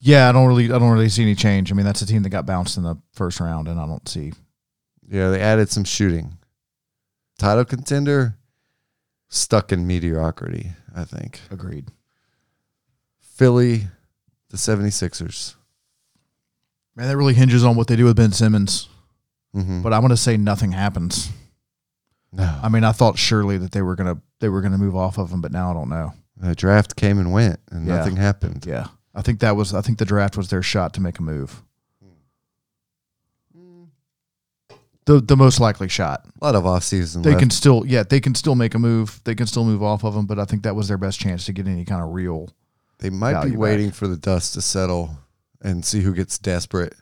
Yeah, 0.00 0.28
I 0.28 0.32
don't 0.32 0.48
really, 0.48 0.66
I 0.72 0.78
don't 0.78 0.90
really 0.92 1.08
see 1.10 1.22
any 1.22 1.34
change. 1.34 1.70
I 1.70 1.74
mean, 1.74 1.84
that's 1.84 2.00
a 2.02 2.06
team 2.06 2.22
that 2.22 2.30
got 2.30 2.46
bounced 2.46 2.76
in 2.76 2.82
the 2.82 2.96
first 3.12 3.38
round, 3.40 3.68
and 3.68 3.78
I 3.78 3.86
don't 3.86 4.08
see. 4.08 4.32
Yeah, 5.08 5.28
they 5.30 5.40
added 5.40 5.68
some 5.68 5.84
shooting. 5.84 6.38
Title 7.38 7.64
contender, 7.64 8.36
stuck 9.28 9.72
in 9.72 9.86
mediocrity, 9.86 10.70
I 10.94 11.04
think. 11.04 11.40
Agreed. 11.50 11.88
Philly, 13.20 13.88
the 14.50 14.56
76ers. 14.56 15.54
Man, 16.96 17.08
that 17.08 17.16
really 17.16 17.34
hinges 17.34 17.64
on 17.64 17.76
what 17.76 17.86
they 17.86 17.96
do 17.96 18.04
with 18.04 18.16
Ben 18.16 18.32
Simmons. 18.32 18.88
Mm-hmm. 19.54 19.82
But 19.82 19.92
I'm 19.92 20.00
going 20.00 20.10
to 20.10 20.16
say 20.16 20.36
nothing 20.36 20.72
happens. 20.72 21.30
no, 22.32 22.58
I 22.62 22.68
mean, 22.68 22.84
I 22.84 22.92
thought 22.92 23.18
surely 23.18 23.58
that 23.58 23.72
they 23.72 23.82
were 23.82 23.96
gonna 23.96 24.20
they 24.38 24.48
were 24.48 24.60
gonna 24.60 24.78
move 24.78 24.94
off 24.94 25.18
of 25.18 25.30
him, 25.32 25.40
but 25.40 25.50
now 25.50 25.70
I 25.70 25.74
don't 25.74 25.88
know. 25.88 26.12
the 26.36 26.54
draft 26.54 26.94
came 26.96 27.18
and 27.18 27.32
went, 27.32 27.58
and 27.72 27.86
Yeah. 27.86 27.96
nothing 27.96 28.14
happened. 28.16 28.64
Yeah, 28.66 28.86
I 29.14 29.22
think 29.22 29.40
that 29.40 29.56
was 29.56 29.74
I 29.74 29.80
think 29.80 29.98
the 29.98 30.04
draft 30.04 30.36
was 30.36 30.48
their 30.50 30.62
shot 30.62 30.94
to 30.94 31.00
make 31.00 31.18
a 31.18 31.22
move. 31.22 31.62
The 35.06 35.20
the 35.20 35.36
most 35.36 35.58
likely 35.60 35.88
shot. 35.88 36.26
A 36.40 36.44
lot 36.44 36.54
of 36.54 36.64
offseason 36.64 37.22
They 37.22 37.30
left. 37.30 37.40
can 37.40 37.50
still 37.50 37.84
yeah 37.86 38.02
they 38.02 38.20
can 38.20 38.34
still 38.34 38.54
make 38.54 38.74
a 38.74 38.78
move. 38.78 39.20
They 39.24 39.34
can 39.34 39.46
still 39.46 39.64
move 39.64 39.82
off 39.82 40.04
of 40.04 40.14
him, 40.14 40.26
but 40.26 40.38
I 40.38 40.44
think 40.44 40.62
that 40.62 40.76
was 40.76 40.88
their 40.88 40.98
best 40.98 41.18
chance 41.18 41.46
to 41.46 41.52
get 41.52 41.66
any 41.66 41.84
kind 41.84 42.02
of 42.02 42.10
real 42.12 42.50
They 42.98 43.10
might 43.10 43.42
be 43.44 43.50
back. 43.50 43.58
waiting 43.58 43.90
for 43.90 44.06
the 44.06 44.16
dust 44.16 44.54
to 44.54 44.62
settle 44.62 45.16
and 45.62 45.84
see 45.84 46.00
who 46.02 46.14
gets 46.14 46.38
desperate. 46.38 46.94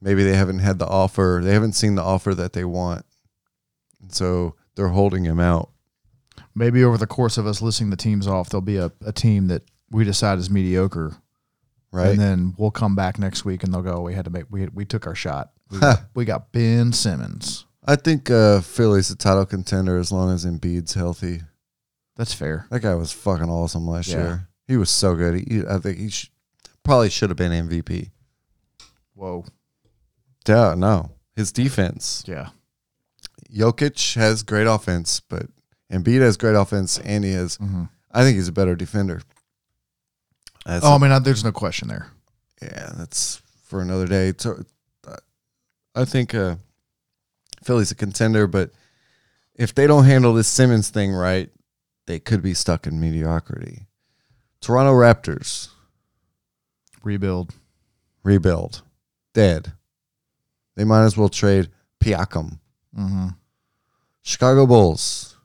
Maybe 0.00 0.24
they 0.24 0.36
haven't 0.36 0.60
had 0.60 0.78
the 0.78 0.86
offer. 0.86 1.40
They 1.42 1.52
haven't 1.52 1.72
seen 1.72 1.94
the 1.96 2.02
offer 2.02 2.34
that 2.34 2.52
they 2.52 2.64
want. 2.64 3.04
And 4.00 4.12
so 4.12 4.54
they're 4.74 4.88
holding 4.88 5.24
him 5.24 5.40
out. 5.40 5.70
Maybe 6.54 6.82
over 6.84 6.96
the 6.96 7.06
course 7.06 7.36
of 7.36 7.46
us 7.46 7.60
listing 7.62 7.90
the 7.90 7.96
teams 7.96 8.26
off, 8.26 8.48
there'll 8.48 8.62
be 8.62 8.76
a, 8.76 8.90
a 9.04 9.12
team 9.12 9.48
that 9.48 9.62
we 9.90 10.04
decide 10.04 10.38
is 10.38 10.50
mediocre, 10.50 11.16
Right? 11.92 12.10
and 12.10 12.18
then 12.20 12.54
we'll 12.58 12.70
come 12.70 12.94
back 12.94 13.18
next 13.18 13.44
week 13.44 13.62
and 13.62 13.72
they'll 13.72 13.82
go, 13.82 14.00
"We 14.02 14.14
had 14.14 14.24
to 14.26 14.30
make 14.30 14.44
we 14.50 14.66
we 14.68 14.84
took 14.84 15.06
our 15.06 15.14
shot. 15.14 15.52
We 15.70 15.78
got, 15.80 16.00
we 16.14 16.24
got 16.24 16.52
Ben 16.52 16.92
Simmons. 16.92 17.66
I 17.86 17.96
think 17.96 18.30
uh, 18.30 18.60
Philly's 18.60 19.10
a 19.10 19.16
title 19.16 19.46
contender 19.46 19.96
as 19.98 20.10
long 20.12 20.30
as 20.32 20.44
Embiid's 20.44 20.94
healthy. 20.94 21.42
That's 22.16 22.34
fair. 22.34 22.66
That 22.70 22.80
guy 22.80 22.94
was 22.94 23.12
fucking 23.12 23.48
awesome 23.48 23.86
last 23.86 24.08
Yeah. 24.08 24.16
year. 24.16 24.48
He 24.66 24.76
was 24.76 24.90
so 24.90 25.14
good. 25.14 25.34
He, 25.36 25.62
I 25.68 25.78
think 25.78 25.98
he 25.98 26.10
sh- 26.10 26.30
probably 26.82 27.08
should 27.10 27.30
have 27.30 27.36
been 27.38 27.52
MVP. 27.52 28.10
Whoa, 29.14 29.44
Yeah, 30.46 30.74
no. 30.76 31.12
His 31.36 31.52
defense. 31.52 32.24
yeah, 32.26 32.50
Jokic 33.54 34.14
has 34.16 34.42
great 34.42 34.66
offense, 34.66 35.20
but 35.20 35.46
Embiid 35.92 36.20
has 36.20 36.36
great 36.36 36.54
offense, 36.56 36.98
and 36.98 37.24
he 37.24 37.32
has. 37.32 37.56
hmm 37.56 37.84
I 38.10 38.22
think 38.22 38.36
he's 38.36 38.48
a 38.48 38.52
better 38.52 38.74
defender. 38.74 39.20
That's 40.68 40.84
Oh, 40.84 40.94
I 40.94 40.98
mean, 40.98 41.10
I, 41.10 41.18
there's 41.18 41.42
no 41.44 41.50
question 41.52 41.88
there. 41.88 42.08
yeah, 42.62 42.90
that's 42.94 43.40
for 43.64 43.80
another 43.80 44.06
day. 44.06 44.32
So, 44.36 44.62
uh, 45.06 45.16
I 45.94 46.04
think 46.04 46.34
uh, 46.34 46.56
Philly's 47.64 47.90
a 47.90 47.94
contender, 47.94 48.46
but 48.46 48.70
if 49.54 49.74
they 49.74 49.86
don't 49.86 50.04
handle 50.04 50.34
this 50.34 50.46
Simmons 50.46 50.90
thing 50.90 51.12
right, 51.12 51.48
they 52.06 52.18
could 52.20 52.42
be 52.42 52.52
stuck 52.54 52.86
in 52.86 53.00
mediocrity. 53.00 53.86
Toronto 54.60 54.92
Raptors 54.92 55.68
Rebuild. 57.02 57.54
rebuild, 58.24 58.82
dead. 59.32 59.72
They 60.76 60.84
might 60.84 61.04
as 61.04 61.16
well 61.16 61.28
trade 61.30 61.70
Siakam. 62.02 62.58
Mm-hmm. 62.96 63.28
Chicago 64.22 64.66
Bulls. 64.66 65.36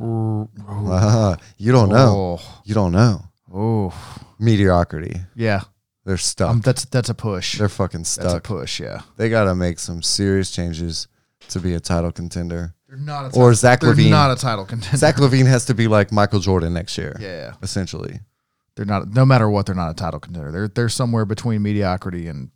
Ah, 0.00 1.36
you 1.58 1.72
don't 1.72 1.88
know. 1.90 2.38
Oh, 2.40 2.62
You 2.64 2.74
don't 2.74 2.92
know. 2.92 3.22
Oh, 3.56 3.92
Mediocrity. 4.38 5.20
yeah. 5.34 5.62
They're 6.04 6.16
stuck. 6.18 6.50
Um, 6.50 6.60
that's 6.60 6.84
that's 6.84 7.08
a 7.08 7.14
push. 7.14 7.58
They're 7.58 7.68
fucking 7.68 8.04
stuck. 8.04 8.24
That's 8.24 8.34
a 8.36 8.40
push. 8.40 8.78
Yeah. 8.78 9.00
They 9.16 9.28
got 9.28 9.44
to 9.44 9.56
make 9.56 9.80
some 9.80 10.02
serious 10.02 10.52
changes 10.52 11.08
to 11.48 11.58
be 11.58 11.74
a 11.74 11.80
title 11.80 12.12
contender. 12.12 12.74
They're 12.88 12.96
not 12.96 13.34
a 13.34 13.38
Or 13.38 13.52
Zach 13.54 13.80
they're 13.80 13.92
LaVine. 13.92 14.10
not 14.10 14.30
a 14.30 14.36
title 14.36 14.64
contender. 14.64 14.96
Zach 14.96 15.16
LaVine 15.16 15.46
has 15.46 15.64
to 15.64 15.74
be 15.74 15.88
like 15.88 16.12
Michael 16.12 16.38
Jordan 16.38 16.74
next 16.74 16.96
year, 16.96 17.16
Yeah. 17.18 17.54
essentially. 17.60 18.20
They're 18.76 18.84
not. 18.86 19.08
No 19.08 19.24
matter 19.26 19.50
what, 19.50 19.66
they're 19.66 19.74
not 19.74 19.90
a 19.90 19.94
title 19.94 20.20
contender. 20.20 20.52
They're 20.52 20.68
they're 20.68 20.88
somewhere 20.88 21.24
between 21.24 21.62
mediocrity 21.62 22.28
and 22.28 22.50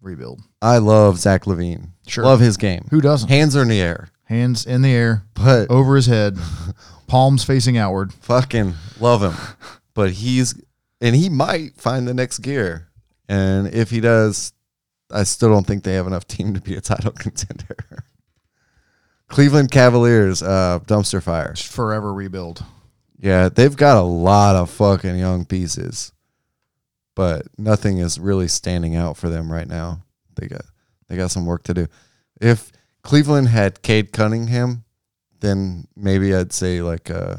rebuild. 0.00 0.40
I 0.60 0.78
love 0.78 1.18
Zach 1.20 1.44
LaVine. 1.44 1.90
Sure. 2.08 2.24
Love 2.24 2.40
his 2.40 2.56
game. 2.56 2.88
Who 2.90 3.00
doesn't? 3.00 3.28
Hands 3.28 3.54
are 3.54 3.62
in 3.62 3.68
the 3.68 3.80
air, 3.80 4.08
Hands 4.24 4.66
in 4.66 4.82
the 4.82 4.90
air, 4.92 5.22
but 5.34 5.70
over 5.70 5.94
his 5.94 6.06
head, 6.06 6.36
palms 7.06 7.44
facing 7.44 7.78
outward. 7.78 8.12
fucking 8.14 8.74
love 8.98 9.22
him. 9.22 9.34
But 9.98 10.12
he's, 10.12 10.54
and 11.00 11.16
he 11.16 11.28
might 11.28 11.74
find 11.74 12.06
the 12.06 12.14
next 12.14 12.38
gear. 12.38 12.86
And 13.28 13.66
if 13.74 13.90
he 13.90 13.98
does, 13.98 14.52
I 15.10 15.24
still 15.24 15.48
don't 15.48 15.66
think 15.66 15.82
they 15.82 15.94
have 15.94 16.06
enough 16.06 16.24
team 16.28 16.54
to 16.54 16.60
be 16.60 16.76
a 16.76 16.80
title 16.80 17.10
contender. 17.18 18.04
Cleveland 19.26 19.72
Cavaliers, 19.72 20.40
uh, 20.40 20.78
dumpster 20.86 21.20
fire. 21.20 21.56
Forever 21.56 22.14
rebuild. 22.14 22.64
Yeah, 23.18 23.48
they've 23.48 23.76
got 23.76 23.96
a 23.96 24.02
lot 24.02 24.54
of 24.54 24.70
fucking 24.70 25.18
young 25.18 25.44
pieces, 25.44 26.12
but 27.16 27.48
nothing 27.58 27.98
is 27.98 28.20
really 28.20 28.46
standing 28.46 28.94
out 28.94 29.16
for 29.16 29.28
them 29.28 29.50
right 29.50 29.66
now. 29.66 30.04
They 30.36 30.46
got 30.46 30.62
they 31.08 31.16
got 31.16 31.32
some 31.32 31.44
work 31.44 31.64
to 31.64 31.74
do. 31.74 31.88
If 32.40 32.70
Cleveland 33.02 33.48
had 33.48 33.82
Cade 33.82 34.12
Cunningham, 34.12 34.84
then 35.40 35.88
maybe 35.96 36.32
I'd 36.36 36.52
say 36.52 36.82
like 36.82 37.10
uh 37.10 37.38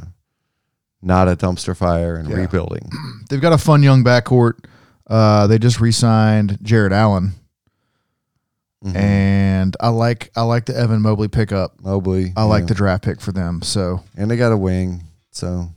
not 1.01 1.27
a 1.27 1.35
dumpster 1.35 1.75
fire 1.75 2.15
and 2.15 2.29
Yeah. 2.29 2.35
rebuilding. 2.37 2.89
They've 3.29 3.41
got 3.41 3.53
a 3.53 3.57
fun 3.57 3.83
young 3.83 4.03
backcourt. 4.03 4.53
Uh, 5.07 5.47
they 5.47 5.57
just 5.57 5.79
re-signed 5.79 6.59
Jarrett 6.61 6.91
Allen, 6.93 7.33
Mhm. 8.85 8.95
and 8.95 9.75
I 9.79 9.89
like 9.89 10.31
I 10.35 10.43
like 10.43 10.65
the 10.65 10.75
Evan 10.77 11.01
Mobley 11.01 11.27
pickup. 11.27 11.81
Mobley, 11.81 12.31
I 12.37 12.43
like 12.43 12.61
yeah. 12.61 12.67
the 12.67 12.73
draft 12.75 13.03
pick 13.03 13.19
for 13.19 13.31
them. 13.31 13.61
So 13.61 14.03
and 14.15 14.29
they 14.29 14.37
got 14.37 14.51
a 14.51 14.57
wing, 14.57 15.03
so 15.31 15.69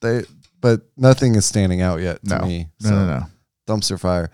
they 0.00 0.22
but 0.60 0.82
nothing 0.96 1.34
is 1.34 1.44
standing 1.46 1.82
out 1.82 2.00
yet 2.00 2.24
to 2.24 2.38
no, 2.38 2.44
me. 2.46 2.68
no, 2.80 2.88
so. 2.88 2.94
no, 2.94 3.06
no. 3.06 3.26
dumpster 3.68 4.00
fire. 4.00 4.30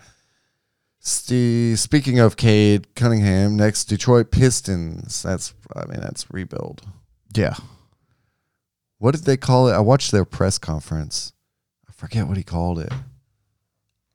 Ste 0.99 1.77
speaking 1.77 2.17
of 2.19 2.35
Cade 2.35 2.95
Cunningham, 2.95 3.55
next 3.57 3.85
Detroit 3.85 4.31
Pistons. 4.31 5.21
That's 5.21 5.53
I 5.75 5.85
mean 5.85 5.99
that's 6.01 6.25
rebuild. 6.31 6.81
Yeah, 7.35 7.55
What 8.97 9.13
did 9.15 9.25
they 9.25 9.37
call 9.37 9.67
it? 9.67 9.73
I 9.73 9.79
watched 9.79 10.11
their 10.11 10.25
press 10.25 10.57
conference. 10.57 11.33
I 11.87 11.91
forget 11.91 12.27
what 12.27 12.37
he 12.37 12.43
called 12.43 12.79
it. 12.79 12.91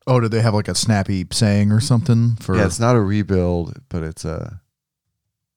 Oh, 0.07 0.19
did 0.19 0.31
they 0.31 0.41
have 0.41 0.53
like 0.53 0.67
a 0.67 0.75
snappy 0.75 1.25
saying 1.31 1.71
or 1.71 1.79
something 1.79 2.35
for? 2.37 2.55
yeah, 2.55 2.65
it's 2.65 2.79
not 2.79 2.95
a 2.95 3.01
rebuild, 3.01 3.79
but 3.89 4.03
it's 4.03 4.25
a 4.25 4.61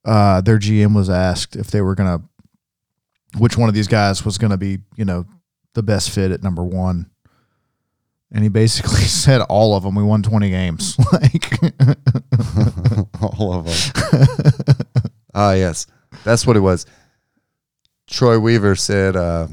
uh, 0.05 0.39
their 0.41 0.59
GM 0.59 0.95
was 0.95 1.09
asked 1.09 1.55
if 1.55 1.71
they 1.71 1.81
were 1.81 1.95
gonna, 1.95 2.21
which 3.37 3.57
one 3.57 3.67
of 3.67 3.75
these 3.75 3.87
guys 3.87 4.23
was 4.23 4.37
gonna 4.37 4.57
be, 4.57 4.79
you 4.95 5.03
know, 5.03 5.25
the 5.73 5.81
best 5.81 6.11
fit 6.11 6.31
at 6.31 6.43
number 6.43 6.63
one, 6.63 7.09
and 8.31 8.43
he 8.43 8.49
basically 8.49 9.01
said 9.01 9.41
all 9.41 9.75
of 9.75 9.83
them. 9.83 9.95
We 9.95 10.03
won 10.03 10.21
twenty 10.21 10.51
games. 10.51 10.95
like, 11.11 11.51
all 13.21 13.53
of 13.53 13.65
them. 13.65 14.75
Ah, 15.33 15.53
yes, 15.53 15.87
that's 16.23 16.45
what 16.45 16.55
it 16.55 16.61
was. 16.61 16.85
Troy 18.07 18.39
Weaver 18.39 18.75
said, 18.75 19.15
uh, 19.15 19.47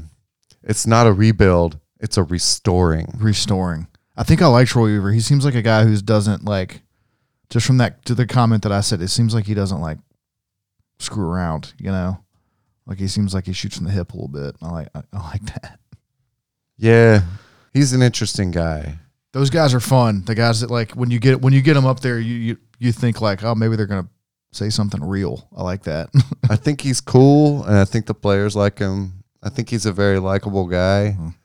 "It's 0.63 0.85
not 0.85 1.07
a 1.07 1.13
rebuild; 1.13 1.79
it's 1.99 2.17
a 2.17 2.23
restoring." 2.23 3.13
restoring. 3.17 3.87
I 4.15 4.23
think 4.23 4.41
I 4.41 4.47
like 4.47 4.67
Troy 4.67 4.85
Weaver. 4.85 5.11
He 5.11 5.19
seems 5.19 5.43
like 5.45 5.55
a 5.55 5.61
guy 5.61 5.85
who 5.85 5.95
doesn't 5.97 6.45
like, 6.45 6.81
just 7.49 7.65
from 7.65 7.77
that 7.77 8.05
to 8.05 8.13
the 8.15 8.27
comment 8.27 8.63
that 8.63 8.71
I 8.71 8.81
said. 8.81 9.01
It 9.01 9.07
seems 9.09 9.33
like 9.33 9.45
he 9.45 9.53
doesn't 9.55 9.81
like 9.81 9.97
screw 10.99 11.27
around. 11.27 11.73
You 11.79 11.91
know, 11.91 12.23
like 12.85 12.99
he 12.99 13.07
seems 13.07 13.33
like 13.33 13.45
he 13.47 13.53
shoots 13.53 13.77
from 13.77 13.85
the 13.85 13.91
hip 13.91 14.13
a 14.13 14.15
little 14.15 14.27
bit. 14.27 14.55
I 14.61 14.69
like 14.69 14.87
I, 14.93 15.01
I 15.13 15.29
like 15.29 15.45
that. 15.53 15.79
Yeah, 16.77 17.21
he's 17.73 17.93
an 17.93 18.01
interesting 18.01 18.51
guy. 18.51 18.99
those 19.31 19.49
guys 19.49 19.73
are 19.73 19.79
fun. 19.79 20.23
The 20.25 20.35
guys 20.35 20.61
that 20.61 20.69
like 20.69 20.91
when 20.91 21.09
you 21.09 21.19
get 21.19 21.41
when 21.41 21.53
you 21.53 21.61
get 21.61 21.73
them 21.73 21.85
up 21.85 22.01
there, 22.01 22.19
you 22.19 22.35
you, 22.35 22.57
you 22.77 22.91
think 22.91 23.19
like, 23.21 23.43
oh, 23.43 23.55
maybe 23.55 23.75
they're 23.75 23.87
gonna 23.87 24.09
say 24.55 24.69
something 24.69 25.03
real. 25.03 25.47
I 25.55 25.63
like 25.63 25.83
that. 25.83 26.09
I 26.49 26.55
think 26.55 26.81
he's 26.81 27.01
cool, 27.01 27.63
and 27.65 27.77
I 27.77 27.85
think 27.85 28.05
the 28.05 28.13
players 28.13 28.55
like 28.55 28.79
him. 28.79 29.23
I 29.41 29.49
think 29.49 29.69
he's 29.69 29.85
a 29.85 29.91
very 29.93 30.19
likable 30.19 30.67
guy. 30.67 31.17
Mhm. 31.19 31.35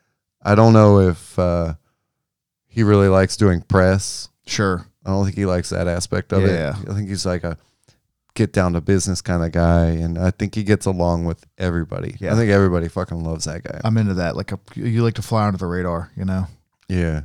I 0.43 0.55
don't 0.55 0.73
know 0.73 1.01
if 1.01 1.39
uh, 1.39 1.75
he 2.69 2.83
really 2.83 3.09
likes 3.09 3.37
doing 3.37 3.61
press. 3.63 4.29
sure. 4.47 4.87
I 5.05 5.11
don't 5.11 5.25
think 5.25 5.37
he 5.37 5.47
likes 5.47 5.71
that 5.71 5.89
aspect 5.89 6.33
of 6.33 6.43
Yeah. 6.43 6.79
it. 6.81 6.89
I 6.91 6.95
think 6.95 7.09
he's 7.09 7.25
like 7.25 7.43
a 7.43 7.57
get 8.35 8.53
down 8.53 8.75
to 8.75 8.81
business 8.81 9.21
kind 9.23 9.43
of 9.43 9.53
guy, 9.53 9.87
and 9.87 10.19
I 10.19 10.31
think 10.31 10.55
he 10.55 10.63
gets 10.63 10.85
along 10.87 11.25
with 11.25 11.45
everybody. 11.57 12.17
Yeah. 12.21 12.33
I 12.33 12.37
think 12.37 12.51
everybody 12.51 12.89
fucking 12.89 13.25
loves 13.25 13.47
that 13.47 13.65
guy. 13.65 13.81
I'm 13.85 13.97
into 13.97 14.15
that. 14.15 14.37
Like 14.37 14.53
a, 14.53 14.59
you 14.75 15.03
like 15.03 15.15
to 15.15 15.23
fly 15.23 15.47
under 15.47 15.57
the 15.59 15.67
radar. 15.67 16.13
You 16.15 16.25
know, 16.27 16.47
yeah, 16.89 17.23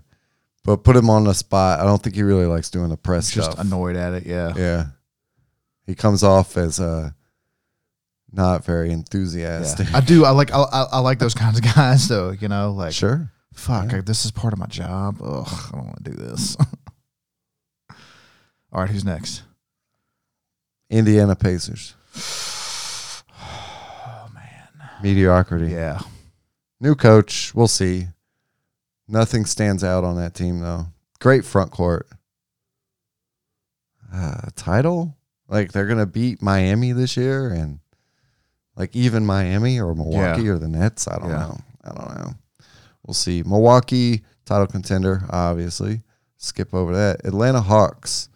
but 0.63 0.83
put 0.85 0.95
him 0.95 1.09
on 1.09 1.25
the 1.25 1.33
spot. 1.33 1.81
I 1.81 1.83
don't 1.83 2.01
think 2.01 2.15
he 2.15 2.23
really 2.23 2.45
likes 2.45 2.69
doing 2.69 2.89
the 2.89 2.97
press 2.97 3.29
just 3.29 3.51
stuff. 3.51 3.63
annoyed 3.65 3.95
at 3.97 4.13
it. 4.13 4.25
Yeah. 4.25 4.53
yeah, 4.55 4.85
he 5.85 5.95
comes 5.95 6.23
off 6.23 6.55
as 6.57 6.79
uh, 6.79 7.11
not 8.31 8.63
very 8.65 8.87
Yeah. 8.89 8.93
enthusiastic. 8.95 9.93
I 9.93 9.99
do. 9.99 10.25
I 10.25 10.31
like. 10.31 10.51
I, 10.53 10.61
I 10.61 10.81
I 10.93 10.99
like 10.99 11.19
those 11.19 11.33
kinds 11.35 11.57
of 11.59 11.63
guys, 11.75 12.07
though. 12.07 12.31
You 12.31 12.47
know, 12.47 12.71
like 12.71 12.93
Sure. 12.93 13.31
fuck, 13.53 13.91
Yeah. 13.91 13.97
I- 13.99 14.01
this 14.01 14.25
is 14.25 14.31
part 14.31 14.53
of 14.53 14.59
my 14.59 14.65
job. 14.67 15.17
Ugh, 15.21 15.47
I 15.47 15.69
don't 15.75 15.85
want 15.85 16.03
to 16.03 16.11
do 16.11 16.15
this. 16.17 16.57
All 18.71 18.81
right, 18.81 18.89
who's 18.89 19.05
next? 19.05 19.43
Indiana 20.89 21.35
Pacers. 21.35 21.95
Oh 24.05 24.29
man. 24.33 24.67
Mediocrity. 25.01 25.67
Yeah. 25.67 25.99
New 26.79 26.95
coach. 26.95 27.53
We'll 27.55 27.67
see. 27.67 28.07
Nothing 29.07 29.45
stands 29.45 29.83
out 29.83 30.03
on 30.03 30.15
that 30.17 30.33
team 30.33 30.59
though. 30.59 30.87
Great 31.19 31.45
front 31.45 31.71
court. 31.71 32.07
Uh, 34.13 34.49
title? 34.55 35.15
Like 35.47 35.71
they're 35.71 35.87
gonna 35.87 36.05
beat 36.05 36.41
Miami 36.41 36.91
this 36.93 37.15
year, 37.17 37.49
and 37.49 37.79
like 38.75 38.95
even 38.95 39.25
Miami 39.25 39.79
or 39.79 39.93
Milwaukee 39.93 40.43
Yeah. 40.43 40.51
or 40.51 40.57
the 40.57 40.67
Nets. 40.67 41.07
I 41.07 41.17
don't 41.19 41.29
Yeah. 41.29 41.35
know. 41.37 41.59
I 41.83 41.89
don't 41.89 42.17
know. 42.17 42.33
We'll 43.05 43.13
see. 43.13 43.43
Milwaukee 43.43 44.23
title 44.45 44.67
contender, 44.67 45.25
obviously. 45.29 46.01
Skip 46.37 46.73
over 46.73 46.93
that. 46.95 47.25
Atlanta 47.25 47.61
Hawks. 47.61 48.29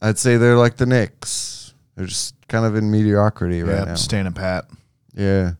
I'd 0.00 0.18
say 0.18 0.36
they're 0.36 0.56
like 0.58 0.76
the 0.76 0.86
Knicks. 0.86 1.74
They're 1.96 2.06
just 2.06 2.34
kind 2.48 2.66
of 2.66 2.76
in 2.76 2.90
mediocrity 2.90 3.62
right 3.62 3.78
yeah. 3.78 3.84
now. 3.84 3.94
Standing 3.94 4.34
pat. 4.34 4.66
Yeah. 5.14 5.52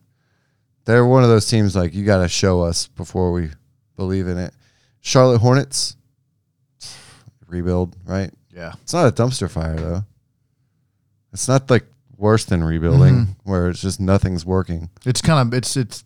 they're 0.85 1.05
one 1.05 1.23
of 1.23 1.29
those 1.29 1.47
teams 1.47 1.75
like 1.75 1.93
you 1.93 2.05
got 2.05 2.19
to 2.21 2.29
show 2.29 2.61
us 2.61 2.87
before 2.87 3.31
we 3.33 3.49
believe 3.97 4.27
in 4.27 4.37
it. 4.37 4.53
Charlotte 5.01 5.39
Hornets 5.39 5.97
rebuild, 7.47 7.95
right? 8.05 8.31
Yeah. 8.57 8.73
It's 8.81 8.93
not 8.93 9.07
a 9.07 9.11
dumpster 9.11 9.49
fire 9.49 9.75
though. 9.75 10.03
It's 11.31 11.47
not 11.47 11.69
like 11.69 11.85
worse 12.17 12.43
than 12.45 12.63
rebuilding 12.63 13.13
Mhm. 13.15 13.35
where 13.43 13.69
it's 13.69 13.81
just 13.81 13.99
nothing's 13.99 14.43
working. 14.45 14.89
It's 15.05 15.21
kind 15.21 15.47
of 15.47 15.53
it's 15.53 15.77
it's 15.77 16.03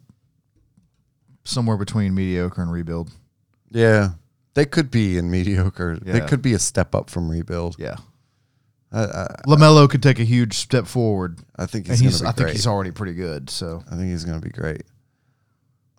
somewhere 1.45 1.77
between 1.77 2.13
mediocre 2.13 2.61
and 2.61 2.71
rebuild. 2.71 3.09
Yeah. 3.69 4.11
They 4.53 4.65
could 4.65 4.91
be 4.91 5.17
in 5.17 5.31
mediocre. 5.31 5.97
They 6.01 6.19
could 6.19 6.41
be 6.41 6.53
a 6.53 6.59
step 6.59 6.93
up 6.93 7.09
from 7.09 7.31
rebuild. 7.31 7.77
Yeah. 7.79 7.95
I, 8.91 9.03
I, 9.05 9.35
LaMelo 9.47 9.89
could 9.89 10.03
take 10.03 10.19
a 10.19 10.25
huge 10.25 10.57
step 10.57 10.85
forward, 10.85 11.39
I 11.55 11.65
think 11.65 11.87
he's, 11.87 12.01
he's 12.01 12.21
I 12.21 12.33
be 12.33 12.37
think 12.43 12.49
he's 12.49 12.67
already 12.67 12.91
pretty 12.91 13.13
good. 13.13 13.49
So 13.49 13.81
I 13.89 13.95
think 13.95 14.09
he's 14.09 14.25
gonna 14.25 14.41
be 14.41 14.49
great, 14.49 14.81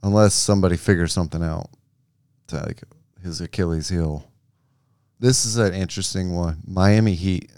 unless 0.03 0.35
somebody 0.35 0.77
figures 0.77 1.11
something 1.11 1.43
out 1.43 1.71
to 2.49 2.57
like 2.57 2.83
his 3.23 3.41
Achilles 3.41 3.89
heel. 3.89 4.31
This 5.23 5.45
is 5.47 5.57
an 5.57 5.73
interesting 5.73 6.35
one. 6.35 6.59
Miami 6.67 7.15
Heat. 7.15 7.49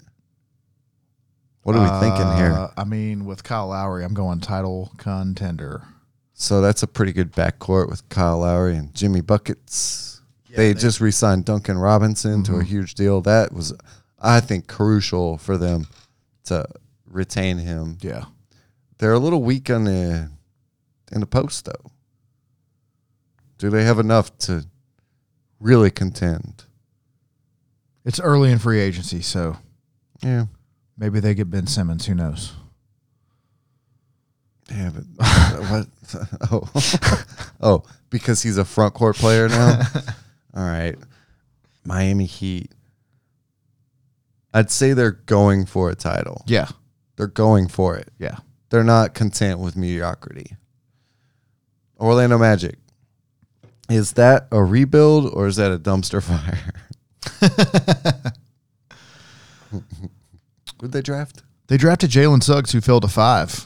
What 1.63 1.75
are 1.75 1.81
we 1.81 1.99
thinking 1.99 2.37
here? 2.37 2.51
Uh, 2.51 2.71
I 2.77 2.83
mean, 2.83 3.25
with 3.25 3.43
Kyle 3.43 3.69
Lowry, 3.69 4.05
I'm 4.05 4.13
going 4.13 4.39
title 4.39 4.91
contender. 4.97 5.81
So 6.35 6.61
that's 6.61 6.83
a 6.83 6.87
pretty 6.87 7.11
good 7.11 7.31
backcourt 7.33 7.89
with 7.89 8.07
Kyle 8.09 8.37
Lowry 8.37 8.75
and 8.75 8.93
Jimmy 8.93 9.21
Buckets. 9.21 10.21
they, 10.55 10.73
they- 10.73 10.79
just 10.79 11.01
re-signed 11.01 11.45
Duncan 11.45 11.79
Robinson 11.79 12.43
to 12.43 12.57
a 12.57 12.61
Mhm. 12.63 12.65
huge 12.65 12.93
deal. 12.93 13.19
That 13.21 13.51
was, 13.51 13.73
I 14.19 14.41
think, 14.41 14.67
crucial 14.67 15.39
for 15.39 15.57
them 15.57 15.87
to 16.43 16.67
retain 17.07 17.57
him. 17.57 17.97
Yeah. 17.99 18.25
They're 18.99 19.13
a 19.13 19.19
little 19.19 19.41
weak 19.41 19.71
on 19.71 19.85
the 19.85 20.29
in 21.11 21.19
the 21.19 21.25
post 21.25 21.65
though. 21.65 21.91
Do 23.57 23.71
they 23.71 23.85
have 23.85 23.97
enough 23.97 24.37
to 24.39 24.67
really 25.59 25.89
contend? 25.89 26.64
It's 28.05 28.19
early 28.19 28.51
in 28.51 28.59
free 28.59 28.79
agency, 28.79 29.21
so 29.21 29.57
Yeah. 30.21 30.45
maybe 30.97 31.19
they 31.19 31.33
get 31.33 31.49
Ben 31.49 31.67
Simmons. 31.67 32.05
Who 32.05 32.13
knows? 32.15 32.53
Yeah, 34.71 34.91
but 34.93 35.03
what? 35.69 35.87
Oh, 36.51 36.69
oh, 37.61 37.83
because 38.11 38.43
he's 38.43 38.57
a 38.59 38.65
front 38.65 38.93
court 38.93 39.15
player 39.15 39.47
now. 39.49 39.81
All 40.55 40.63
right, 40.63 40.95
Miami 41.83 42.25
Heat. 42.25 42.71
I'd 44.53 44.69
say 44.71 44.93
they're 44.93 45.11
going 45.11 45.65
for 45.65 45.89
a 45.89 45.95
title. 45.95 46.43
Yeah. 46.47 46.67
They're 47.17 47.27
going 47.27 47.67
for 47.67 47.97
it. 47.97 48.09
Yeah. 48.19 48.37
They're 48.69 48.83
not 48.83 49.13
content 49.15 49.59
with 49.59 49.75
mediocrity. 49.75 50.55
Orlando 51.99 52.37
Magic. 52.37 52.77
Is 53.89 54.13
that 54.13 54.47
a 54.51 54.63
rebuild 54.63 55.31
or 55.33 55.47
is 55.47 55.55
that 55.57 55.71
a 55.71 55.79
dumpster 55.79 56.21
fire? 56.23 56.73
Who'd 60.81 60.91
they 60.91 61.01
draft? 61.01 61.43
They 61.67 61.77
drafted 61.77 62.09
Jalen 62.11 62.43
Suggs, 62.43 62.71
who 62.71 62.81
fell 62.81 62.99
to 62.99 63.07
five. 63.07 63.65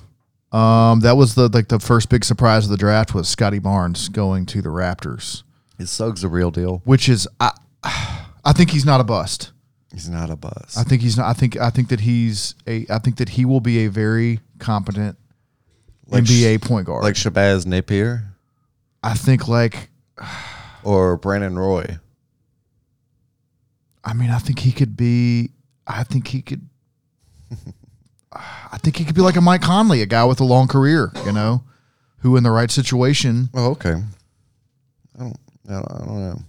Um, 0.51 1.01
that 1.01 1.15
was 1.17 1.35
the 1.35 1.47
like 1.49 1.67
the 1.67 1.79
first 1.79 2.09
big 2.09 2.23
surprise 2.25 2.65
of 2.65 2.71
the 2.71 2.77
draft 2.77 3.13
was 3.13 3.27
Scottie 3.27 3.59
Barnes 3.59 4.09
going 4.09 4.45
to 4.47 4.61
the 4.61 4.69
Raptors, 4.69 5.43
Is 5.77 5.91
Suggs 5.91 6.23
a 6.23 6.27
real 6.27 6.49
deal? 6.49 6.81
which 6.85 7.07
is 7.07 7.27
I, 7.39 7.51
I 7.83 8.53
think 8.53 8.71
he's 8.71 8.85
not 8.85 8.99
a 8.99 9.03
bust. 9.03 9.51
He's 9.91 10.09
not 10.09 10.29
a 10.29 10.35
bust. 10.35 10.77
I 10.77 10.83
think 10.83 11.01
he's 11.01 11.17
not. 11.17 11.27
I 11.27 11.33
think 11.33 11.57
I 11.57 11.69
think 11.69 11.89
that 11.89 11.99
he's 12.01 12.55
a. 12.65 12.85
I 12.89 12.97
think 12.99 13.17
that 13.17 13.29
he 13.29 13.45
will 13.45 13.59
be 13.59 13.85
a 13.85 13.89
very 13.89 14.39
competent 14.59 15.17
Like 16.07 16.23
NBA 16.23 16.61
point 16.63 16.87
guard. 16.87 17.03
like 17.03 17.15
Shabazz 17.15 17.65
Napier 17.65 18.23
I 19.03 19.13
think 19.13 19.47
like 19.47 19.89
or 20.83 21.17
Brandon 21.17 21.57
Roy. 21.59 21.97
I 24.03 24.13
mean 24.13 24.29
I 24.29 24.37
think 24.39 24.59
he 24.59 24.71
could 24.71 24.95
be. 24.97 25.51
I 25.87 26.03
think 26.03 26.27
he 26.27 26.41
could. 26.41 26.67
I 28.31 28.77
think 28.77 28.97
he 28.97 29.05
could 29.05 29.15
be 29.15 29.21
like 29.21 29.35
a 29.37 29.41
Mike 29.41 29.61
Conley, 29.63 30.01
a 30.01 30.05
guy 30.05 30.23
with 30.23 30.39
a 30.39 30.43
long 30.43 30.67
career, 30.67 31.11
you 31.25 31.31
know, 31.31 31.63
who 32.19 32.37
in 32.37 32.43
the 32.43 32.51
right 32.51 32.69
situation, 32.69 33.49
Oh, 33.55 33.71
okay. 33.71 33.95
I 35.17 35.19
don't. 35.19 35.37
I 35.67 35.73
don't, 35.73 35.91
I 35.91 35.97
don't 36.05 36.19
know. 36.21 36.39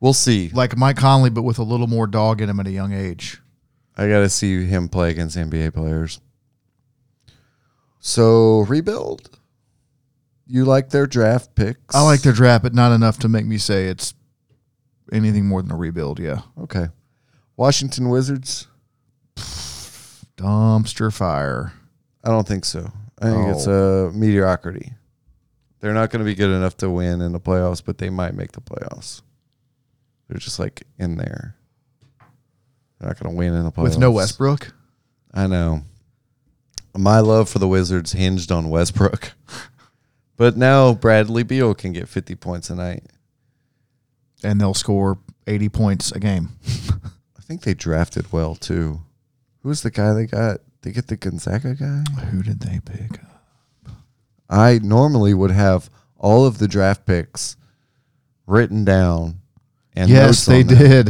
We'll 0.00 0.12
see. 0.12 0.50
like 0.52 0.76
Mike 0.76 0.96
Conley, 0.96 1.30
but 1.30 1.42
with 1.42 1.58
a 1.58 1.62
little 1.62 1.86
more 1.86 2.06
dog 2.06 2.40
in 2.40 2.48
him 2.48 2.58
at 2.58 2.66
a 2.66 2.70
young 2.72 2.92
age. 2.92 3.40
I 3.96 4.08
got 4.08 4.20
to 4.20 4.28
see 4.30 4.64
him 4.64 4.88
play 4.88 5.10
against 5.10 5.36
NBA 5.36 5.74
players. 5.74 6.20
So 8.00 8.60
rebuild. 8.60 9.38
You 10.46 10.64
like 10.64 10.88
their 10.90 11.06
draft 11.06 11.54
picks? 11.54 11.94
I 11.94 12.02
like 12.02 12.22
their 12.22 12.32
draft, 12.32 12.62
but 12.64 12.74
not 12.74 12.92
enough 12.92 13.18
to 13.20 13.28
make 13.28 13.46
me 13.46 13.58
say 13.58 13.86
it's 13.86 14.14
anything 15.12 15.46
more 15.46 15.62
than 15.62 15.70
a 15.70 15.76
rebuild. 15.76 16.18
Yeah, 16.18 16.42
Okay. 16.60 16.88
Washington 17.56 18.08
Wizards. 18.08 18.68
dumpster 20.36 21.12
fire. 21.12 21.74
I 22.24 22.30
don't 22.30 22.48
think 22.48 22.64
so. 22.64 22.90
I 23.20 23.30
think 23.30 23.48
it's 23.54 23.66
a 23.66 23.72
oh. 23.72 24.12
mediocrity. 24.14 24.94
They're 25.80 25.94
not 25.94 26.10
going 26.10 26.20
to 26.20 26.24
be 26.24 26.34
good 26.34 26.50
enough 26.50 26.76
to 26.78 26.90
win 26.90 27.20
in 27.20 27.32
the 27.32 27.40
playoffs, 27.40 27.82
but 27.84 27.98
they 27.98 28.10
might 28.10 28.34
make 28.34 28.52
the 28.52 28.60
playoffs. 28.60 29.22
They're 30.28 30.38
just 30.38 30.58
like 30.58 30.82
in 30.98 31.16
there. 31.16 31.56
They're 32.98 33.08
not 33.08 33.18
going 33.18 33.32
to 33.32 33.36
win 33.36 33.54
in 33.54 33.64
the 33.64 33.72
playoffs 33.72 33.82
with 33.82 33.98
no 33.98 34.10
Westbrook. 34.10 34.72
I 35.32 35.46
know. 35.46 35.82
My 36.96 37.20
love 37.20 37.48
for 37.48 37.58
the 37.58 37.68
Wizards 37.68 38.12
hinged 38.12 38.50
on 38.50 38.68
Westbrook. 38.68 39.32
but 40.36 40.56
now 40.56 40.94
Bradley 40.94 41.42
Beal 41.42 41.74
can 41.74 41.92
get 41.92 42.08
50 42.08 42.34
points 42.36 42.70
a 42.70 42.74
night. 42.74 43.04
And 44.42 44.60
they'll 44.60 44.74
score 44.74 45.18
80 45.46 45.68
points 45.68 46.12
a 46.12 46.20
game. 46.20 46.50
I 47.38 47.42
think 47.42 47.62
they 47.62 47.74
drafted 47.74 48.32
well 48.32 48.54
too. 48.54 49.02
Who's 49.62 49.82
the 49.82 49.90
guy 49.90 50.12
they 50.12 50.26
got? 50.26 50.60
They 50.82 50.92
get 50.92 51.08
the 51.08 51.16
Gonzaga 51.16 51.74
guy? 51.74 52.04
Who 52.30 52.42
did 52.42 52.60
they 52.60 52.80
pick? 52.80 53.22
up? 53.22 53.92
I 54.48 54.80
normally 54.82 55.34
would 55.34 55.50
have 55.50 55.90
all 56.16 56.46
of 56.46 56.58
the 56.58 56.68
draft 56.68 57.06
picks 57.06 57.56
written 58.46 58.84
down 58.84 59.40
and 59.94 60.08
yes, 60.08 60.46
they 60.46 60.62
them. 60.62 60.78
did. 60.78 61.08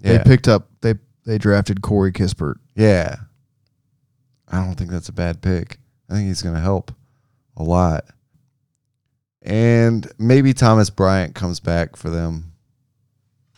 Yeah. 0.00 0.18
They 0.18 0.24
picked 0.24 0.48
up 0.48 0.68
they 0.80 0.94
they 1.24 1.38
drafted 1.38 1.82
Corey 1.82 2.12
Kispert. 2.12 2.56
Yeah. 2.74 3.16
I 4.48 4.64
don't 4.64 4.74
think 4.74 4.90
that's 4.90 5.08
a 5.08 5.12
bad 5.12 5.42
pick. 5.42 5.78
I 6.08 6.14
think 6.14 6.26
he's 6.28 6.42
going 6.42 6.56
to 6.56 6.60
help 6.60 6.92
a 7.56 7.62
lot. 7.62 8.04
And 9.42 10.10
maybe 10.18 10.52
Thomas 10.52 10.90
Bryant 10.90 11.34
comes 11.34 11.60
back 11.60 11.96
for 11.96 12.10
them. 12.10 12.49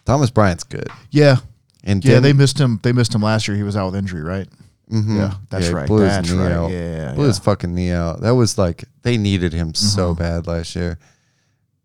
Thomas 0.05 0.31
Bryant's 0.31 0.65
good. 0.65 0.89
Yeah. 1.11 1.37
And 1.85 2.05
Yeah, 2.05 2.21
they 2.21 2.33
missed 2.33 2.59
him. 2.59 2.81
They 2.83 2.93
missed 2.93 3.15
him 3.15 3.23
last 3.23 3.49
year. 3.49 3.57
He 3.57 3.63
was 3.63 3.77
out 3.77 3.87
with 3.87 3.97
injury, 3.97 4.23
right? 4.23 4.49
Mhm. 4.91 5.17
Yeah, 5.17 5.35
that's 5.51 5.69
he 5.69 5.73
right. 5.73 5.87
Blew 5.87 6.01
That's 6.01 6.29
his 6.29 6.37
knee 6.37 6.43
right. 6.45 6.53
out. 6.53 6.71
Yeah, 6.71 7.13
Blew 7.15 7.23
yeah. 7.25 7.29
his 7.29 7.39
fucking 7.39 7.75
knee 7.75 7.91
out. 7.93 8.21
That 8.21 8.33
was 8.35 8.59
like 8.59 8.85
they 9.03 9.17
needed 9.17 9.53
him 9.53 9.75
so 9.75 10.15
Mhm. 10.15 10.19
bad 10.19 10.47
last 10.47 10.77
year. 10.77 10.99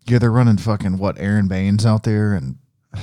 Yeah, 0.06 0.18
they're 0.18 0.30
running 0.30 0.56
fucking 0.58 0.98
what 0.98 1.18
Aron 1.18 1.48
Baynes 1.48 1.86
out 1.86 2.02
there 2.02 2.34
and 2.34 2.56
I 2.94 2.98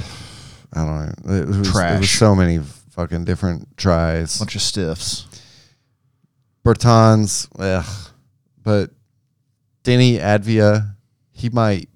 don't 0.85 1.25
know. 1.25 1.33
It 1.35 1.47
was, 1.47 1.55
It 1.57 1.59
was 1.59 1.71
Trash. 1.71 2.17
so 2.19 2.35
many 2.35 2.59
fucking 2.91 3.25
different 3.25 3.75
tries. 3.77 4.37
bunch 4.37 4.55
of 4.55 4.61
stiffs. 4.61 5.25
Bertans, 6.63 7.47
ugh. 7.59 7.85
But 8.63 8.91
Deni 9.83 10.19
Avdija, 10.19 10.95
he 11.31 11.49
might 11.49 11.89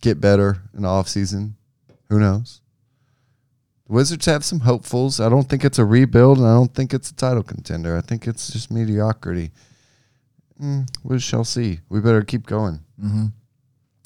get 0.00 0.20
better 0.20 0.62
in 0.74 0.82
the 0.82 0.88
offseason. 0.88 1.54
Who 2.12 2.20
knows? 2.20 2.60
The 3.86 3.94
Wizards 3.94 4.26
have 4.26 4.44
some 4.44 4.60
hopefuls. 4.60 5.18
I 5.18 5.30
don't 5.30 5.48
think 5.48 5.64
it's 5.64 5.78
a 5.78 5.84
rebuild, 5.86 6.36
and 6.36 6.46
I 6.46 6.52
don't 6.52 6.74
think 6.74 6.92
it's 6.92 7.10
a 7.10 7.14
title 7.14 7.42
contender. 7.42 7.96
I 7.96 8.02
think 8.02 8.26
it's 8.26 8.52
just 8.52 8.70
mediocrity. 8.70 9.50
Mm, 10.62 10.86
we 11.02 11.18
shall 11.18 11.42
see. 11.42 11.80
We 11.88 12.00
better 12.00 12.20
keep 12.20 12.44
going. 12.44 12.80
hmm 13.00 13.28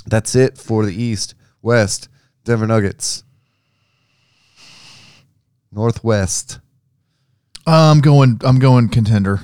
That's 0.07 0.37
it 0.37 0.57
for 0.57 0.87
the 0.87 0.95
East. 0.95 1.35
West, 1.63 2.09
Denver 2.45 2.69
Nuggets. 2.69 3.25
Northwest, 5.73 6.61
I'm 7.67 8.01
going. 8.01 8.41
I'm 8.45 8.61
going 8.61 8.89
contender. 8.89 9.41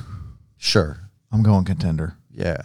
sure. 0.57 1.01
I'm 1.33 1.43
going 1.43 1.65
contender. 1.65 2.17
Yeah. 2.31 2.59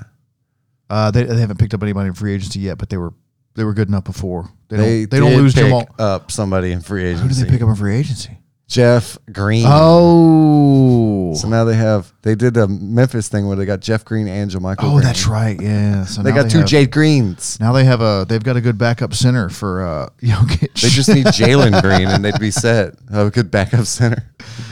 Uh, 0.91 1.10
they, 1.10 1.24
they 1.24 1.39
haven't 1.39 1.58
picked 1.58 1.74
up 1.74 1.82
anybody 1.82 2.10
in 2.10 2.14
free 2.14 2.36
agency 2.36 2.60
yet, 2.60 2.78
but 2.78 2.89
they 2.91 2.98
were 2.98 3.14
they 3.58 3.66
were 3.66 3.74
good 3.74 3.89
enough 3.89 4.05
before. 4.05 4.49
They, 4.70 4.78
They, 4.78 4.84
don't. 5.05 5.10
They 5.10 5.20
don't 5.20 5.32
did 5.32 5.38
lose 5.41 5.53
pick 5.53 5.66
Jamal. 5.66 5.89
up 5.99 6.32
somebody 6.32 6.72
in 6.72 6.80
free 6.82 7.03
agency. 7.05 7.24
Who 7.24 7.30
did 7.30 7.38
they 7.45 7.49
pick 7.51 7.62
up 7.62 7.68
in 7.70 7.76
free 7.76 7.95
agency? 7.97 8.38
Jeff 8.70 9.18
Green. 9.32 9.64
Oh, 9.66 11.34
So 11.36 11.47
now 11.47 11.64
they 11.64 11.76
have 11.76 12.12
they 12.22 12.36
did 12.36 12.58
a 12.58 12.68
Memphis 12.68 13.30
thing 13.30 13.47
where 13.47 13.55
they 13.55 13.66
got 13.66 13.80
Jeff 13.80 14.03
Green 14.03 14.28
and 14.28 14.51
JaMychal. 14.51 14.76
oh, 14.80 14.89
Green. 14.91 15.01
that's 15.03 15.26
right. 15.26 15.58
Yeah. 15.62 16.03
So 16.03 16.22
They 16.22 16.32
now 16.32 16.41
got 16.43 16.51
two 16.51 16.58
have- 16.60 16.68
Jade 16.68 16.91
Greens. 16.91 17.58
Now 17.62 17.72
they 17.72 17.86
have 17.86 18.01
a 18.01 18.26
they've 18.28 18.43
got 18.43 18.58
a 18.58 18.62
good 18.62 18.78
backup 18.78 19.14
center 19.14 19.47
for 19.49 19.86
uh 19.88 20.10
Jokic. 20.22 20.74
They 20.82 20.89
just 20.89 21.08
need 21.08 21.26
Jalen 21.28 21.82
Green 21.82 22.10
and 22.10 22.26
they'd 22.26 22.39
be 22.41 22.51
set. 22.51 22.95
Have 23.10 23.28
a 23.28 23.32
good 23.32 23.49
backup 23.51 23.86
center. 23.86 24.30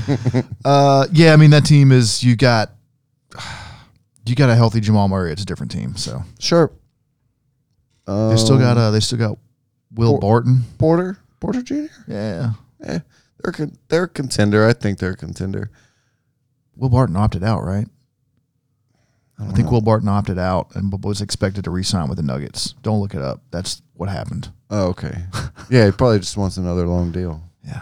uh 0.65 1.07
yeah, 1.13 1.31
I 1.33 1.37
mean 1.37 1.51
that 1.51 1.65
team 1.65 1.91
is 1.93 2.21
you 2.23 2.35
got 2.35 2.71
You 4.27 4.33
got 4.35 4.49
a 4.49 4.55
healthy 4.55 4.79
Jamal 4.81 5.07
Murray, 5.07 5.31
it's 5.31 5.43
a 5.43 5.45
different 5.45 5.71
team. 5.71 5.95
So 5.95 6.23
Sure. 6.39 6.71
They 8.05 8.37
still 8.37 8.57
got 8.57 8.77
Um, 8.77 8.83
uh 8.83 8.91
they 8.91 8.99
still 8.99 9.17
got 9.19 9.37
Will 9.93 10.11
Por- 10.13 10.19
Barton. 10.19 10.63
Porter. 10.77 11.17
Porter 11.39 11.61
Jr. 11.61 11.85
Yeah. 12.07 12.53
Eh, 12.83 12.99
they're 13.41 13.53
con- 13.53 13.77
they're 13.89 14.03
a 14.03 14.07
contender. 14.09 14.67
I 14.67 14.73
think 14.73 14.99
they're 14.99 15.11
a 15.11 15.17
contender. 15.17 15.69
Will 16.75 16.89
Barton 16.89 17.15
opted 17.15 17.43
out, 17.43 17.63
right? 17.63 17.87
I 19.37 19.43
don't 19.43 19.53
think 19.53 19.65
know. 19.67 19.73
Will 19.73 19.81
Barton 19.81 20.07
opted 20.07 20.39
out 20.39 20.75
and 20.75 20.91
was 21.03 21.21
expected 21.21 21.63
to 21.65 21.71
re-sign 21.71 22.07
with 22.07 22.17
the 22.17 22.23
Nuggets. 22.23 22.73
Don't 22.83 22.99
look 23.01 23.13
it 23.13 23.21
up. 23.21 23.41
That's 23.51 23.81
what 23.93 24.07
happened. 24.09 24.49
Oh, 24.69 24.87
okay. 24.87 25.23
yeah, 25.69 25.85
he 25.85 25.91
probably 25.91 26.19
just 26.19 26.37
wants 26.37 26.57
another 26.57 26.87
long 26.87 27.11
deal. 27.11 27.41
Yeah. 27.65 27.81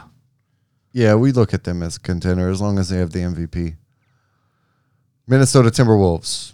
Yeah, 0.94 1.16
we 1.16 1.32
look 1.32 1.54
at 1.54 1.64
them 1.64 1.82
as 1.84 1.98
a 1.98 2.00
contender 2.00 2.50
as 2.50 2.60
long 2.62 2.78
as 2.80 2.90
they 2.90 2.98
have 2.98 3.12
the 3.12 3.20
MVP. 3.20 3.76
Minnesota 5.28 5.70
Timberwolves. 5.70 6.54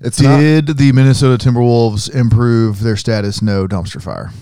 It's 0.00 0.20
not, 0.20 0.38
Did 0.38 0.66
the 0.78 0.92
Minnesota 0.92 1.42
Timberwolves 1.42 2.12
improve 2.14 2.80
their 2.80 2.96
status? 2.96 3.42
No 3.42 3.66
dumpster 3.66 4.02
fire. 4.02 4.32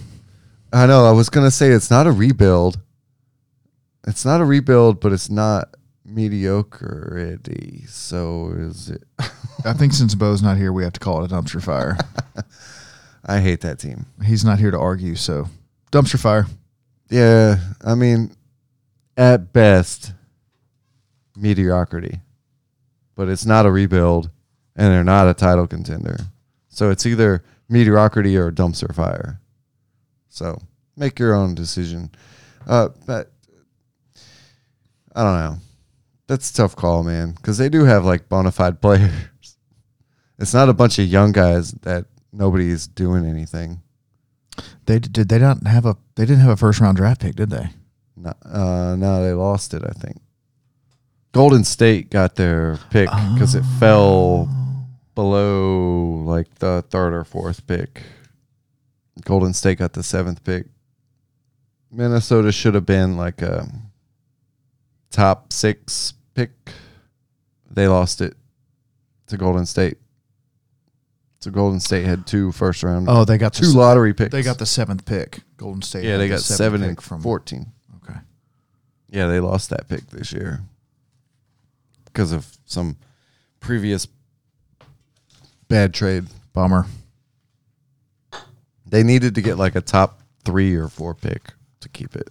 I 0.72 0.86
know. 0.86 1.04
I 1.04 1.12
was 1.12 1.30
gonna 1.30 1.50
say 1.50 1.70
it's 1.70 1.90
not 1.90 2.06
a 2.06 2.12
rebuild. 2.12 2.78
It's 4.06 4.24
not 4.24 4.40
a 4.40 4.44
rebuild, 4.44 5.00
but 5.00 5.12
it's 5.12 5.30
not 5.30 5.74
mediocre. 6.04 7.38
So 7.88 8.52
is 8.56 8.90
it? 8.90 9.04
I 9.64 9.72
think 9.72 9.92
since 9.92 10.14
Bo's 10.14 10.42
not 10.42 10.56
here, 10.56 10.72
we 10.72 10.84
have 10.84 10.92
to 10.92 11.00
call 11.00 11.22
it 11.22 11.30
a 11.30 11.34
dumpster 11.34 11.62
fire. 11.62 11.96
I 13.24 13.40
hate 13.40 13.60
that 13.62 13.78
team. 13.78 14.06
He's 14.24 14.44
not 14.44 14.58
here 14.58 14.70
to 14.70 14.78
argue, 14.78 15.16
so 15.16 15.48
dumpster 15.90 16.18
fire. 16.18 16.46
Yeah, 17.10 17.56
I 17.84 17.94
mean, 17.94 18.36
at 19.16 19.52
best, 19.52 20.12
mediocrity. 21.36 22.20
But 23.16 23.28
it's 23.28 23.44
not 23.44 23.66
a 23.66 23.70
rebuild, 23.70 24.30
and 24.78 24.92
they're 24.92 25.04
not 25.04 25.28
a 25.28 25.34
title 25.34 25.66
contender. 25.66 26.16
So 26.68 26.90
it's 26.90 27.04
either 27.04 27.42
mediocrity 27.68 28.36
or 28.36 28.50
dumpster 28.50 28.94
fire. 28.94 29.40
So 30.28 30.58
make 30.96 31.18
your 31.18 31.34
own 31.34 31.54
decision. 31.54 32.10
Uh, 32.66 32.90
but 33.04 33.32
I 35.14 35.24
don't 35.24 35.38
know. 35.38 35.56
That's 36.28 36.50
a 36.50 36.54
tough 36.54 36.76
call, 36.76 37.02
man, 37.02 37.32
because 37.32 37.58
they 37.58 37.68
do 37.68 37.84
have 37.84 38.04
like 38.04 38.28
bona 38.28 38.52
fide 38.52 38.80
players. 38.80 39.10
It's 40.38 40.54
not 40.54 40.68
a 40.68 40.74
bunch 40.74 40.98
of 41.00 41.06
young 41.06 41.32
guys 41.32 41.72
that 41.82 42.06
nobody's 42.32 42.86
doing 42.86 43.26
anything. 43.26 43.82
They 44.86 45.00
did 45.00 45.28
they 45.28 45.38
not 45.38 45.66
have 45.66 45.86
a 45.86 45.96
they 46.14 46.24
didn't 46.24 46.40
have 46.40 46.52
a 46.52 46.56
first 46.56 46.80
round 46.80 46.96
draft 46.96 47.20
pick, 47.20 47.34
did 47.34 47.50
they? 47.50 47.70
No, 48.16 48.32
uh, 48.44 48.96
no, 48.96 49.22
they 49.24 49.32
lost 49.32 49.74
it. 49.74 49.82
I 49.84 49.92
think 49.92 50.20
Golden 51.32 51.64
State 51.64 52.10
got 52.10 52.36
their 52.36 52.78
pick 52.90 53.08
because 53.34 53.54
it 53.54 53.64
fell 53.78 54.48
below 55.18 56.22
like 56.24 56.54
the 56.60 56.84
third 56.90 57.12
or 57.12 57.24
fourth 57.24 57.66
pick. 57.66 58.02
Golden 59.24 59.52
State 59.52 59.78
got 59.78 59.92
the 59.92 60.04
seventh 60.04 60.44
pick. 60.44 60.66
Minnesota 61.90 62.52
should 62.52 62.74
have 62.74 62.86
been 62.86 63.16
like 63.16 63.42
a 63.42 63.66
top 65.10 65.52
six 65.52 66.14
pick. 66.34 66.52
They 67.68 67.88
lost 67.88 68.20
it 68.20 68.36
to 69.26 69.36
Golden 69.36 69.66
State. 69.66 69.98
So 71.40 71.50
Golden 71.50 71.80
State 71.80 72.04
had 72.06 72.24
two 72.24 72.52
first 72.52 72.84
round, 72.84 73.08
Oh, 73.10 73.24
they 73.24 73.38
got 73.38 73.54
two 73.54 73.66
s- 73.66 73.74
lottery 73.74 74.14
picks. 74.14 74.30
They 74.30 74.42
got 74.42 74.58
the 74.58 74.66
seventh 74.66 75.04
pick. 75.04 75.40
Golden 75.56 75.82
State. 75.82 76.04
yeah, 76.04 76.16
they 76.16 76.28
got 76.28 76.38
seventh 76.38 76.58
seven 76.58 76.80
pick 76.82 76.88
and 76.90 77.02
from 77.02 77.22
fourteen. 77.22 77.72
Okay. 78.04 78.20
Yeah, 79.08 79.26
they 79.26 79.40
lost 79.40 79.70
that 79.70 79.88
pick 79.88 80.06
this 80.10 80.32
year 80.32 80.60
because 82.04 82.30
of 82.30 82.46
some 82.66 82.96
previous 83.58 84.06
bad 85.68 85.94
trade. 85.94 86.26
Bummer. 86.52 86.86
They 88.86 89.02
needed 89.02 89.34
to 89.34 89.42
get 89.42 89.58
like 89.58 89.74
a 89.74 89.80
top 89.80 90.20
three 90.44 90.74
or 90.74 90.88
four 90.88 91.14
pick 91.14 91.52
to 91.80 91.88
keep 91.88 92.16
it. 92.16 92.28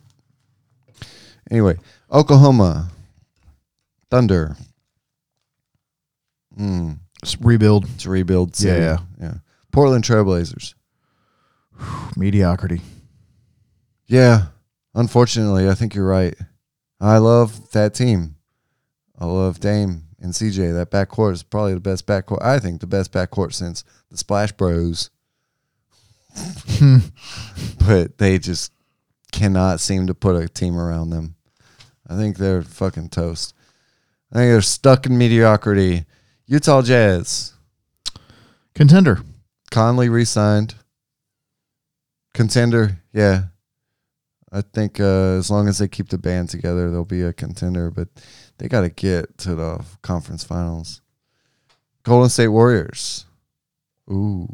Anyway, 1.50 1.78
Oklahoma 2.12 2.90
Thunder. 4.10 4.58
Mm, 6.60 6.98
Just 7.24 7.38
rebuild 7.42 7.86
it's 7.94 8.06
rebuild. 8.06 8.56
City. 8.56 8.80
Yeah. 8.82 8.98
yeah. 9.22 9.34
Portland 9.72 10.04
Trailblazers. 10.04 10.74
mediocrity. 12.18 12.82
Yeah, 14.08 14.48
unfortunately, 14.96 15.70
I 15.70 15.76
think 15.76 15.94
you're 15.94 16.08
right. 16.08 16.36
I 17.00 17.18
love 17.20 17.72
that 17.72 17.94
team. 17.94 18.36
I 19.20 19.26
love 19.26 19.60
Dame 19.60 20.07
and 20.20 20.34
CJ. 20.34 20.74
That 20.74 20.92
backcourt 20.92 21.34
is 21.34 21.44
probably 21.44 21.74
the 21.74 21.80
best 21.80 22.06
backcourt. 22.06 22.42
I 22.42 22.60
think 22.60 22.82
the 22.82 22.88
best 22.88 23.12
backcourt 23.12 23.54
since 23.54 23.84
the 24.10 24.18
Splash 24.18 24.52
Bros. 24.52 25.10
but 27.88 28.18
they 28.18 28.40
just 28.40 28.72
cannot 29.32 29.80
seem 29.80 30.08
to 30.08 30.14
put 30.14 30.36
a 30.36 30.48
team 30.48 30.78
around 30.78 31.10
them. 31.10 31.36
I 32.08 32.16
think 32.16 32.38
they're 32.38 32.62
fucking 32.62 33.10
toast. 33.10 33.54
I 34.32 34.38
think 34.38 34.52
they're 34.52 34.62
stuck 34.62 35.06
in 35.06 35.18
mediocrity. 35.18 36.06
Utah 36.46 36.82
Jazz. 36.82 37.54
Contender. 38.74 39.22
Conley 39.72 40.10
re-signed. 40.10 40.76
Contender, 42.34 43.02
yeah. 43.14 43.46
I 44.52 44.62
think 44.62 45.00
uh, 45.00 45.38
as 45.38 45.52
long 45.52 45.68
as 45.68 45.80
they 45.80 45.88
keep 45.88 46.10
the 46.10 46.18
band 46.18 46.50
together, 46.50 46.90
they'll 46.90 47.04
be 47.04 47.22
a 47.22 47.34
contender. 47.34 47.92
But 47.92 48.08
they 48.58 48.68
got 48.68 48.82
to 48.82 48.90
get 48.90 49.38
to 49.40 49.56
the 49.56 49.86
conference 50.02 50.44
finals. 50.44 51.02
Golden 52.04 52.30
State 52.30 52.48
Warriors. 52.48 53.26
Ooh, 54.10 54.48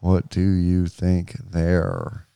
what 0.00 0.28
do 0.28 0.40
you 0.40 0.86
think 0.86 1.36
there? 1.50 2.26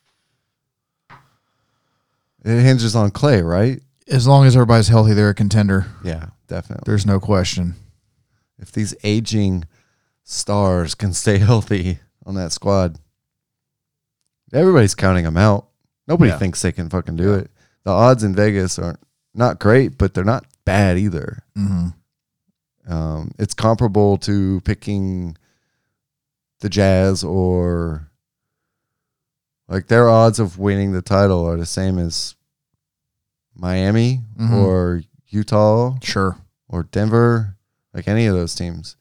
It 2.45 2.63
hinges 2.63 2.95
on 2.95 3.11
Clay, 3.11 3.43
right? 3.43 3.81
As 4.09 4.27
long 4.27 4.47
as 4.47 4.55
everybody's 4.55 4.89
healthy, 4.89 5.15
they're 5.15 5.31
a 5.31 5.35
contender. 5.35 5.87
Yeah, 6.05 6.27
definitely. 6.47 6.85
There's 6.87 7.07
no 7.07 7.19
question. 7.19 7.75
if 8.59 8.73
these 8.73 8.95
aging 9.03 9.65
stars 10.23 10.95
can 10.95 11.13
stay 11.13 11.39
healthy 11.51 11.99
on 12.25 12.35
that 12.37 12.53
squad, 12.53 12.99
everybody's 14.53 14.95
counting 14.95 15.25
them 15.25 15.37
out. 15.37 15.67
Nobody 16.09 16.31
Yeah. 16.31 16.39
thinks 16.39 16.63
they 16.63 16.73
can 16.73 16.89
fucking 16.89 17.17
do 17.17 17.35
it. 17.35 17.51
The 17.85 17.91
odds 17.91 18.23
in 18.23 18.35
Vegas 18.35 18.79
aren't 18.79 19.01
not 19.37 19.59
great, 19.59 19.99
but 19.99 20.15
they're 20.15 20.25
not 20.25 20.47
bad 20.65 20.99
either. 20.99 21.43
hmm 21.55 21.89
Um, 22.89 23.33
it's 23.39 23.55
comparable 23.55 24.17
to 24.19 24.61
picking 24.63 25.37
the 26.61 26.69
Jazz 26.69 27.23
or 27.25 28.11
like 29.69 29.89
their 29.89 30.09
odds 30.09 30.39
of 30.39 30.59
winning 30.59 30.93
the 30.93 31.03
title 31.03 31.45
are 31.45 31.57
the 31.57 31.67
same 31.67 31.99
as 31.99 32.37
Miami 33.55 34.23
Mhm. 34.39 34.53
or 34.53 35.03
Utah 35.29 35.97
Sure. 36.03 36.37
or 36.69 36.85
Denver, 36.85 37.57
like 37.93 38.07
any 38.07 38.27
of 38.27 38.35
those 38.37 38.55
teams. 38.55 38.97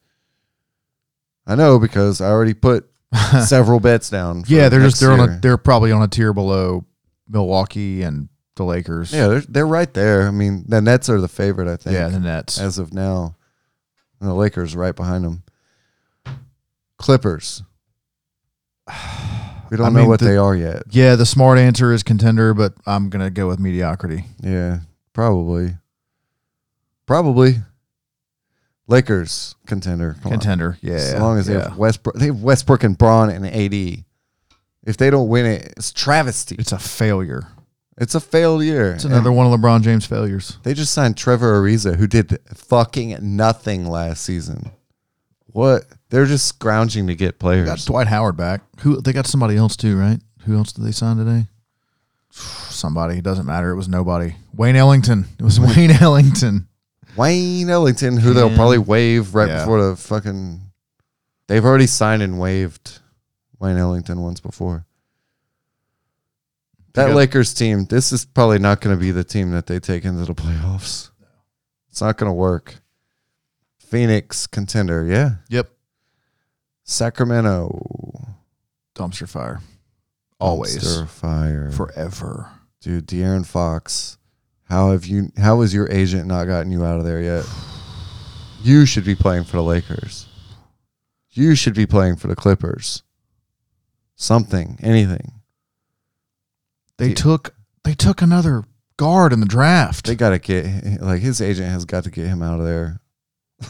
I 1.45 1.53
know 1.55 1.77
because 1.77 2.21
I 2.21 2.29
already 2.29 2.55
put 2.55 2.89
several 3.45 3.79
bets 3.79 4.09
down. 4.09 4.43
for 4.43 4.51
yeah, 4.51 4.67
they're 4.69 4.81
just 4.81 4.99
they're 4.99 5.11
on 5.11 5.19
a 5.29 5.39
they're 5.39 5.57
probably 5.57 5.91
on 5.91 6.01
a 6.01 6.07
tier 6.07 6.33
below 6.33 6.85
Milwaukee 7.29 8.01
and 8.01 8.29
the 8.55 8.63
Lakers. 8.63 9.11
yeah, 9.13 9.27
they're 9.27 9.41
they're 9.41 9.67
right 9.67 9.93
there. 9.93 10.27
I 10.27 10.31
mean, 10.31 10.63
the 10.67 10.81
Nets 10.81 11.09
are 11.09 11.19
the 11.21 11.27
favorite, 11.27 11.67
I 11.67 11.75
think, 11.77 11.93
yeah, 11.95 12.07
the 12.09 12.19
Nets. 12.19 12.59
as 12.59 12.77
of 12.77 12.93
now, 12.93 13.35
and 14.19 14.29
the 14.29 14.33
Lakers 14.33 14.75
right 14.75 14.95
behind 14.95 15.23
them. 15.25 15.43
Clippers. 16.97 17.63
We 19.71 19.77
don't 19.77 19.87
I 19.87 19.89
know 19.89 19.99
mean, 20.01 20.09
what 20.09 20.19
the- 20.19 20.25
they 20.25 20.37
are 20.37 20.55
yet. 20.55 20.83
Yeah, 20.91 21.15
the 21.15 21.25
smart 21.25 21.57
answer 21.57 21.91
is 21.91 22.03
contender, 22.03 22.53
but 22.53 22.75
I'm 22.85 23.09
gonna 23.09 23.31
go 23.31 23.47
with 23.47 23.59
mediocrity. 23.59 24.25
Yeah, 24.39 24.81
probably. 25.11 25.75
Probably. 27.07 27.55
Lakers 28.87 29.55
contender. 29.65 30.13
Come 30.21 30.31
on. 30.33 30.37
Contender. 30.37 30.77
Yeah. 30.81 30.93
as 30.93 31.15
long 31.15 31.39
as 31.39 31.47
they 31.47 31.53
have 31.55 31.77
Westbrook, 31.77 32.15
they 32.15 32.27
have 32.27 32.43
Westbrook 32.43 32.83
and 32.83 32.95
Bron 32.95 33.31
and 33.31 33.43
AD. 33.43 34.03
If 34.83 34.97
they 34.97 35.09
don't 35.09 35.29
win 35.29 35.47
it, 35.47 35.73
it's 35.77 35.91
travesty. 35.91 36.55
it's 36.59 36.71
a 36.71 36.77
failure. 36.77 37.47
It's 37.97 38.13
a 38.15 38.19
failed 38.19 38.63
year. 38.63 38.93
It's 38.93 39.05
another 39.05 39.31
one 39.31 39.45
of 39.51 39.57
LeBron 39.57 39.81
James 39.81 40.05
failures. 40.05 40.57
They 40.63 40.73
just 40.73 40.93
signed 40.93 41.15
Trevor 41.15 41.61
Ariza, 41.61 41.95
who 41.95 42.07
did 42.07 42.37
fucking 42.53 43.17
nothing 43.21 43.87
last 43.87 44.23
season. 44.23 44.71
What? 45.47 45.83
They're 46.09 46.25
just 46.25 46.45
scrounging 46.47 47.07
to 47.07 47.15
get 47.15 47.39
They 47.39 47.63
got. 47.63 47.79
Dwight 47.85 48.07
Howard 48.07 48.35
back. 48.35 48.61
Who 48.81 48.99
they 49.01 49.13
got 49.13 49.27
somebody 49.27 49.55
else 49.55 49.77
too, 49.77 49.97
right? 49.97 50.19
Who 50.45 50.57
else 50.57 50.73
did 50.73 50.83
they 50.83 50.91
sign 50.91 51.15
today? 51.17 51.47
Somebody. 52.31 53.19
It 53.19 53.23
doesn't 53.23 53.45
matter. 53.45 53.71
It 53.71 53.75
was 53.77 53.87
nobody. 53.87 54.35
Wayne 54.53 54.75
Ellington. 54.75 55.25
It 55.39 55.43
was 55.43 55.59
Wayne 55.77 55.91
Ellington. 55.91 56.67
Wayne 57.15 57.69
Ellington, 57.69 58.17
who 58.17 58.33
they'll 58.33 58.53
probably 58.53 58.77
waive 58.77 59.33
right 59.33 59.47
Yeah. 59.47 59.59
before 59.59 59.81
the 59.81 59.95
fucking. 59.95 60.59
They've 61.47 61.63
already 61.63 61.87
signed 61.87 62.21
and 62.21 62.37
waived 62.39 62.99
Wayne 63.59 63.77
Ellington 63.77 64.19
once 64.21 64.41
before. 64.41 64.85
That 66.95 67.13
Lakers 67.13 67.53
team, 67.53 67.85
this 67.85 68.11
is 68.11 68.25
probably 68.25 68.59
not 68.59 68.81
going 68.81 68.95
to 68.95 68.99
be 68.99 69.11
the 69.11 69.23
team 69.23 69.51
that 69.51 69.67
they 69.67 69.79
take 69.79 70.05
into 70.05 70.25
the 70.25 70.33
playoffs. 70.33 71.11
It's 71.89 72.01
not 72.01 72.17
going 72.17 72.29
to 72.29 72.33
work. 72.33 72.75
Phoenix 73.77 74.47
contender, 74.47 75.05
yeah. 75.05 75.35
Yep. 75.49 75.69
Sacramento. 76.83 78.35
Dumpster 78.95 79.27
fire. 79.27 79.61
Always. 80.39 80.77
Dumpster 80.77 81.07
fire. 81.07 81.71
Forever. 81.71 82.51
Dude, 82.81 83.07
De'Aaron 83.07 83.45
Fox. 83.45 84.17
How 84.63 84.91
have 84.91 85.05
you 85.05 85.31
how 85.37 85.61
has 85.61 85.73
your 85.73 85.89
agent 85.91 86.25
not 86.27 86.45
gotten 86.45 86.71
you 86.71 86.83
out 86.83 86.97
of 86.99 87.05
there 87.05 87.21
yet? 87.21 87.45
You 88.61 88.87
should 88.87 89.05
be 89.05 89.13
playing 89.13 89.43
for 89.43 89.57
the 89.57 89.63
Lakers. 89.63 90.25
You 91.29 91.53
should 91.53 91.75
be 91.75 91.85
playing 91.85 92.15
for 92.15 92.27
the 92.27 92.35
Clippers. 92.35 93.03
Something, 94.15 94.79
anything. 94.81 95.34
They 96.97 97.09
Yeah. 97.09 97.15
took 97.15 97.55
they 97.83 97.93
took 97.93 98.21
another 98.21 98.63
guard 98.97 99.31
in 99.33 99.39
the 99.41 99.45
draft. 99.45 100.05
They 100.07 100.15
got 100.15 100.29
to 100.31 100.39
get 100.39 101.01
like 101.01 101.21
his 101.21 101.41
agent 101.41 101.69
has 101.69 101.85
got 101.85 102.03
to 102.05 102.09
get 102.11 102.27
him 102.27 102.41
out 102.41 102.59
of 102.59 102.65
there. 102.65 102.99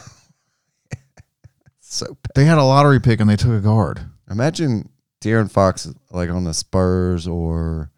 so 1.80 2.06
bad. 2.06 2.32
they 2.34 2.44
had 2.44 2.58
a 2.58 2.64
lottery 2.64 3.00
pick 3.00 3.20
and 3.20 3.28
they 3.28 3.36
took 3.36 3.52
a 3.52 3.60
guard. 3.60 4.00
Imagine 4.30 4.88
De'Aaron 5.22 5.50
Fox 5.50 5.88
like 6.10 6.30
on 6.30 6.44
the 6.44 6.54
Spurs 6.54 7.26
or. 7.26 7.90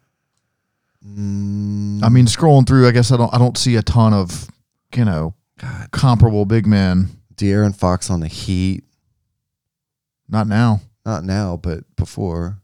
Mm, 1.05 2.03
I 2.03 2.09
mean, 2.09 2.25
scrolling 2.25 2.67
through, 2.67 2.87
I 2.87 2.91
guess 2.91 3.11
I 3.11 3.17
don't 3.17 3.33
I 3.33 3.37
don't 3.37 3.57
see 3.57 3.75
a 3.77 3.81
ton 3.81 4.13
of 4.13 4.49
you 4.95 5.05
know 5.05 5.33
God, 5.59 5.89
comparable 5.91 6.45
big 6.45 6.65
men. 6.67 7.09
De'Aaron 7.35 7.75
Fox 7.75 8.09
on 8.09 8.19
the 8.19 8.27
Heat. 8.27 8.83
Not 10.27 10.47
now. 10.47 10.81
Not 11.05 11.23
now, 11.23 11.55
but 11.57 11.83
before. 11.95 12.59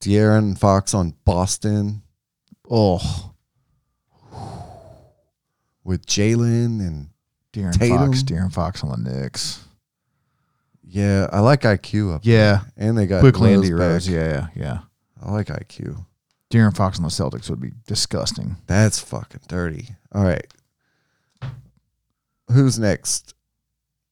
De'Aaron 0.00 0.58
Fox 0.58 0.94
on 0.94 1.14
Boston 1.24 2.02
Oh, 2.72 3.32
with 5.84 6.06
Jalen 6.06 6.80
and 6.80 7.08
De'Aaron 7.52 7.72
Tatum. 7.78 8.06
Fox. 8.12 8.22
De'Aaron 8.22 8.52
Fox 8.52 8.84
on 8.84 9.02
the 9.02 9.10
Knicks. 9.10 9.64
yeah, 10.84 11.26
I 11.32 11.40
like 11.40 11.62
IQ 11.62 12.14
up. 12.14 12.20
Yeah, 12.24 12.60
there. 12.76 12.88
and 12.88 12.98
they 12.98 13.06
got 13.06 13.20
quickly 13.20 13.52
Andy 13.54 13.72
Rose. 13.72 14.06
back. 14.06 14.14
Yeah, 14.14 14.46
yeah. 14.54 14.78
I 15.22 15.32
like 15.32 15.48
IQ. 15.48 16.04
De'Aaron 16.50 16.74
Fox 16.76 16.98
on 16.98 17.02
the 17.04 17.10
Celtics 17.10 17.50
would 17.50 17.60
be 17.60 17.72
disgusting. 17.86 18.56
That's 18.66 18.98
fucking 19.00 19.42
dirty. 19.48 19.88
All 20.12 20.24
right. 20.24 20.46
Who's 22.50 22.78
next? 22.78 23.34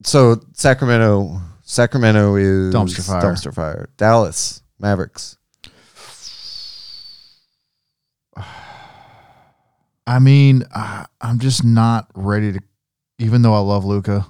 So 0.05 0.41
Sacramento 0.53 1.41
Sacramento 1.63 2.37
is 2.37 2.73
Dumpster 2.75 3.05
fire. 3.07 3.23
Dumpster 3.23 3.53
fire. 3.55 3.89
Dallas 3.97 4.63
Mavericks. 4.79 5.38
I 10.09 10.19
mean, 10.19 10.65
I, 10.75 11.07
I'm 11.21 11.39
just 11.39 11.65
not 11.65 12.11
ready 12.15 12.53
to. 12.53 12.61
Even 13.19 13.43
though 13.43 13.55
I 13.55 13.59
love 13.59 13.85
Luka, 13.85 14.27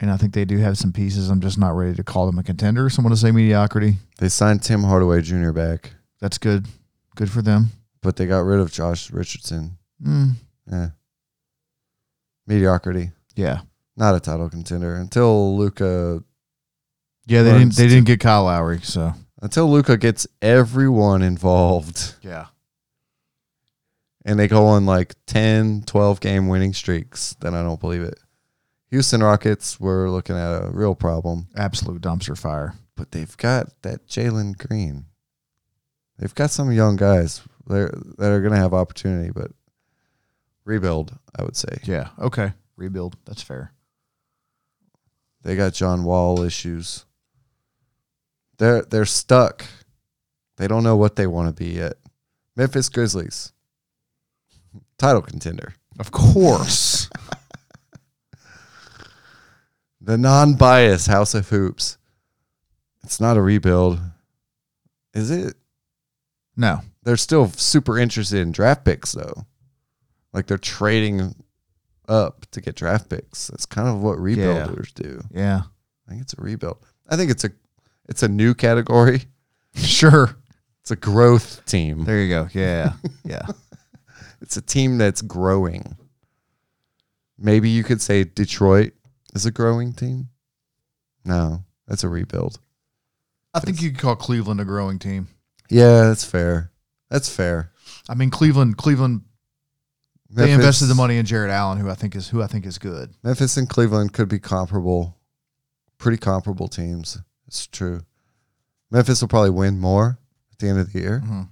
and 0.00 0.10
I 0.10 0.16
think 0.16 0.32
they 0.34 0.44
do 0.44 0.58
have 0.58 0.76
some 0.78 0.92
pieces, 0.92 1.28
I'm 1.30 1.40
just 1.40 1.58
not 1.58 1.76
ready 1.76 1.94
to 1.94 2.02
call 2.02 2.26
them 2.26 2.38
a 2.38 2.42
contender. 2.42 2.88
So 2.90 2.98
I'm 3.00 3.04
going 3.04 3.14
to 3.14 3.20
say 3.20 3.30
mediocrity. 3.30 3.96
They 4.18 4.28
signed 4.30 4.62
Tim 4.62 4.82
Hardaway 4.82 5.20
Jr. 5.22 5.52
back, 5.52 5.92
That's 6.20 6.38
good. 6.38 6.66
Good 7.16 7.30
for 7.30 7.42
them. 7.42 7.70
but 8.02 8.16
they 8.16 8.26
got 8.26 8.40
rid 8.40 8.60
of 8.60 8.72
Josh 8.72 9.10
Richardson. 9.10 9.76
Mm, 10.04 10.32
Yeah. 10.70 10.88
Mediocrity. 12.46 13.12
yeah, 13.36 13.60
Not 13.96 14.14
a 14.14 14.20
title 14.20 14.48
contender 14.50 14.94
until 14.96 15.56
Luka 15.56 16.22
yeah. 17.26 17.42
They 17.42 17.52
didn't. 17.52 17.76
They 17.76 17.84
to- 17.84 17.88
didn't 17.88 18.06
get 18.06 18.20
Kyle 18.20 18.44
Lowry. 18.44 18.80
So 18.82 19.14
until 19.40 19.70
Luka 19.70 19.96
gets 19.96 20.26
everyone 20.42 21.22
involved 21.22 22.14
yeah, 22.22 22.46
and 24.24 24.38
they 24.38 24.48
go 24.48 24.66
on 24.66 24.86
like 24.86 25.14
10, 25.26 25.84
12 25.86 26.20
game 26.20 26.48
winning 26.48 26.72
streaks, 26.72 27.36
then 27.40 27.54
I 27.54 27.62
don't 27.62 27.80
believe 27.80 28.02
it. 28.02 28.18
Houston 28.90 29.22
Rockets 29.22 29.80
were 29.80 30.08
looking 30.10 30.36
at 30.36 30.62
a 30.62 30.70
real 30.70 30.94
problem, 30.94 31.48
absolute 31.56 32.00
dumpster 32.00 32.38
fire. 32.38 32.74
but 32.96 33.10
they've 33.10 33.36
got 33.36 33.82
that 33.82 34.06
Jalen 34.06 34.56
Green. 34.56 35.06
They've 36.18 36.34
got 36.34 36.50
some 36.50 36.70
young 36.70 36.96
guys 36.96 37.42
there 37.66 37.92
that 38.18 38.30
are 38.30 38.40
going 38.40 38.52
to 38.52 38.58
have 38.58 38.72
opportunity, 38.72 39.30
but 39.30 39.50
rebuild, 40.64 41.18
I 41.36 41.42
would 41.42 41.56
say. 41.56 41.78
Yeah. 41.84 42.10
Okay. 42.18 42.52
Rebuild. 42.76 43.16
That's 43.24 43.42
fair. 43.42 43.72
They 45.42 45.56
got 45.56 45.74
John 45.74 46.04
Wall 46.04 46.42
issues. 46.42 47.04
They're 48.58 48.82
they're 48.82 49.04
stuck. 49.04 49.64
They 50.56 50.68
don't 50.68 50.84
know 50.84 50.96
what 50.96 51.16
they 51.16 51.26
want 51.26 51.48
to 51.48 51.64
be 51.64 51.72
yet. 51.72 51.94
Memphis 52.54 52.88
Grizzlies. 52.88 53.52
Title 54.98 55.22
contender. 55.22 55.74
Of 55.98 56.10
course. 56.10 57.08
The 60.00 60.18
non 60.18 60.54
bias 60.54 61.06
Haus 61.06 61.34
of 61.34 61.48
Hoops. 61.48 61.96
It's 63.04 63.20
not 63.20 63.38
a 63.38 63.42
rebuild. 63.42 64.00
Is 65.14 65.30
it? 65.30 65.54
no. 66.56 66.80
They're 67.04 67.16
still 67.18 67.48
super 67.48 67.98
interested 67.98 68.40
in 68.40 68.52
draft 68.52 68.84
picks 68.84 69.12
though. 69.12 69.44
Like 70.32 70.46
they're 70.46 70.56
trading 70.58 71.34
up 72.08 72.46
to 72.50 72.60
get 72.62 72.76
draft 72.76 73.08
picks. 73.08 73.48
That's 73.48 73.66
kind 73.66 73.88
of 73.88 74.02
what 74.02 74.18
rebuilders 74.18 74.92
do. 74.94 75.22
Yeah. 75.30 75.62
I 76.06 76.10
think 76.10 76.22
it's 76.22 76.34
a 76.34 76.40
rebuild. 76.42 76.78
I 77.08 77.16
think 77.16 77.30
it's 77.30 77.44
a 77.44 77.50
it's 78.08 78.22
a 78.22 78.28
new 78.28 78.54
category. 78.54 79.22
Sure. 79.76 80.36
It's 80.82 80.92
a 80.92 80.96
growth 80.96 81.64
team. 81.66 82.04
There 82.04 82.20
you 82.20 82.28
go. 82.28 82.48
Yeah. 82.52 82.92
Yeah. 83.24 83.46
It's 84.44 84.58
a 84.58 84.62
team 84.62 84.98
that's 84.98 85.22
growing. 85.22 85.96
Maybe 87.38 87.70
you 87.70 87.82
could 87.82 88.02
say 88.02 88.24
Detroit 88.24 88.92
is 89.34 89.46
a 89.46 89.50
growing 89.50 89.94
team. 89.94 90.28
No, 91.24 91.64
that's 91.88 92.04
a 92.04 92.10
rebuild. 92.10 92.60
I 93.54 93.60
think 93.60 93.80
you 93.80 93.90
could 93.90 94.00
call 94.00 94.16
Cleveland 94.16 94.60
a 94.60 94.66
growing 94.66 94.98
team. 94.98 95.28
Yeah, 95.70 96.02
that's 96.02 96.24
fair. 96.24 96.72
That's 97.08 97.34
fair. 97.34 97.70
I 98.06 98.14
mean, 98.14 98.28
Cleveland. 98.28 98.76
Cleveland. 98.76 99.22
They 100.28 100.52
invested 100.52 100.86
the 100.86 100.94
money 100.94 101.16
in 101.16 101.24
Jarrett 101.24 101.50
Allen, 101.50 101.78
who 101.78 101.88
I 101.88 101.94
think 101.94 102.14
is 102.14 102.28
who 102.28 102.42
I 102.42 102.46
think 102.46 102.66
is 102.66 102.76
good. 102.76 103.14
Memphis 103.22 103.56
and 103.56 103.66
Cleveland 103.66 104.12
could 104.12 104.28
be 104.28 104.38
comparable, 104.38 105.16
pretty 105.96 106.18
comparable 106.18 106.68
teams. 106.68 107.16
It's 107.46 107.66
true. 107.66 108.02
Memphis 108.90 109.22
will 109.22 109.28
probably 109.28 109.50
win 109.50 109.78
more 109.80 110.18
at 110.52 110.58
the 110.58 110.68
end 110.68 110.78
of 110.80 110.92
the 110.92 111.00
year. 111.00 111.22
Mhm. 111.24 111.48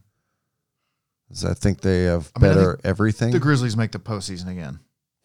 I 1.49 1.55
think 1.55 1.81
they 1.81 2.05
have 2.05 2.31
I 2.37 2.41
mean, 2.41 2.51
I 2.51 2.55
better 2.55 2.81
everything. 2.85 3.31
The 3.33 3.39
Grizzlies 3.39 3.77
make 3.77 3.93
the 3.93 3.99
postseason 3.99 4.49
again, 4.49 4.79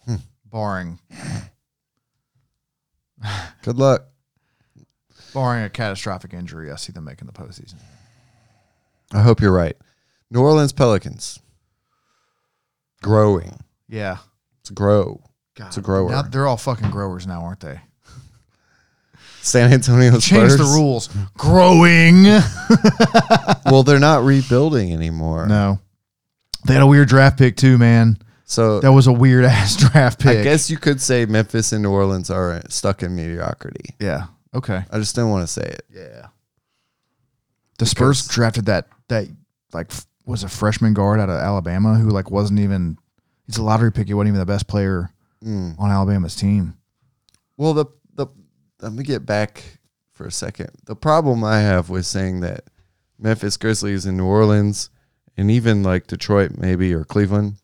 Hmm. 0.06 0.16
barring 0.46 1.00
Good 3.64 3.78
luck. 3.78 4.06
barring 5.34 5.64
a 5.64 5.70
catastrophic 5.70 6.34
injury. 6.34 6.72
I 6.72 6.76
see 6.76 6.92
them 6.94 7.04
making 7.04 7.26
the 7.28 7.34
postseason. 7.34 7.76
I 9.14 9.22
hope 9.22 9.42
you're 9.42 9.52
right. 9.54 9.76
New 10.30 10.42
Orleans 10.42 10.74
Pelicans. 10.74 11.40
Growing. 13.02 13.60
Yeah, 13.90 14.18
It's 14.62 14.70
a 14.70 14.74
grow. 14.74 15.22
God, 15.56 15.68
It's 15.68 15.78
a 15.78 15.82
grower. 15.82 16.10
Now, 16.10 16.22
they're 16.24 16.46
all 16.48 16.58
fucking 16.58 16.90
growers 16.92 17.26
now, 17.26 17.42
aren't 17.44 17.62
they? 17.62 17.80
San 19.42 19.72
Antonio 19.72 20.12
Change 20.20 20.52
Spurs. 20.52 20.58
the 20.58 20.64
rules. 20.66 21.10
Growing. 21.38 22.24
well, 23.66 23.84
they're 23.84 24.00
not 24.00 24.24
rebuilding 24.24 24.92
anymore. 24.94 25.48
no, 25.48 25.80
they 26.68 26.74
had 26.74 26.84
a 26.84 26.88
weird 26.88 27.08
draft 27.10 27.38
pick 27.38 27.56
too, 27.58 27.78
man. 27.78 28.18
So 28.46 28.80
That 28.80 28.94
was 28.94 29.08
a 29.08 29.14
weird 29.14 29.44
ass 29.58 29.76
draft 29.76 30.20
pick. 30.20 30.38
I 30.40 30.44
guess 30.44 30.70
you 30.70 30.78
could 30.78 31.02
say 31.02 31.26
Memphis 31.26 31.72
and 31.74 31.84
New 31.84 31.92
Orleans 31.92 32.30
are 32.30 32.62
stuck 32.70 33.04
in 33.04 33.16
mediocrity. 33.16 33.96
Yeah. 34.00 34.28
Okay. 34.54 34.84
I 34.92 35.00
just 35.00 35.16
didn't 35.16 35.32
want 35.32 35.44
to 35.46 35.52
say 35.52 35.64
it. 35.64 35.84
Yeah. 35.94 36.28
The 37.80 37.86
Spurs 37.86 38.22
Because- 38.22 38.36
drafted 38.36 38.66
that 38.66 38.88
that 39.10 39.28
like 39.74 39.92
was 40.26 40.44
a 40.44 40.50
freshman 40.50 40.94
guard 40.94 41.20
out 41.20 41.30
of 41.30 41.36
Alabama 41.40 41.96
who 41.96 42.10
like 42.10 42.32
wasn't 42.32 42.60
even 42.60 42.98
he's 43.46 43.58
a 43.58 43.64
lottery 43.64 43.92
pick. 43.92 44.08
He 44.08 44.14
wasn't 44.14 44.30
even 44.30 44.40
the 44.40 44.46
best 44.46 44.68
player 44.68 45.12
Mm. 45.46 45.80
on 45.80 45.92
Alabama's 45.92 46.36
team. 46.36 46.76
Well, 47.58 47.74
the 47.76 47.86
the 48.16 48.26
let 48.82 48.92
me 48.94 49.04
get 49.04 49.24
back 49.26 49.64
for 50.14 50.26
a 50.26 50.32
second. 50.32 50.72
The 50.86 50.96
problem 50.96 51.44
I 51.44 51.60
have 51.60 51.90
with 51.92 52.08
saying 52.08 52.40
that 52.40 52.64
Memphis 53.20 53.56
Grizzlies 53.58 54.08
and 54.08 54.18
New 54.18 54.26
Orleans 54.26 54.90
and 55.38 55.50
even 55.52 55.84
like 55.84 56.08
Detroit 56.08 56.52
maybe 56.58 56.94
or 56.94 57.04
Cleveland 57.04 57.56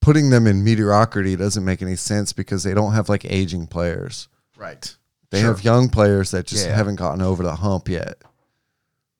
putting 0.00 0.30
them 0.30 0.46
in 0.46 0.62
mediocrity 0.62 1.34
doesn't 1.36 1.64
make 1.64 1.82
any 1.82 1.96
sense 1.96 2.32
because 2.32 2.62
they 2.62 2.74
don't 2.74 2.92
have 2.92 3.08
like 3.08 3.24
aging 3.24 3.66
players. 3.66 4.28
Right. 4.56 4.94
They 5.30 5.40
Sure. 5.40 5.48
have 5.48 5.64
young 5.64 5.88
players 5.88 6.30
that 6.30 6.46
just 6.46 6.66
Yeah. 6.66 6.76
haven't 6.76 6.96
gotten 6.96 7.20
over 7.20 7.42
the 7.42 7.56
hump 7.56 7.88
yet. 7.88 8.22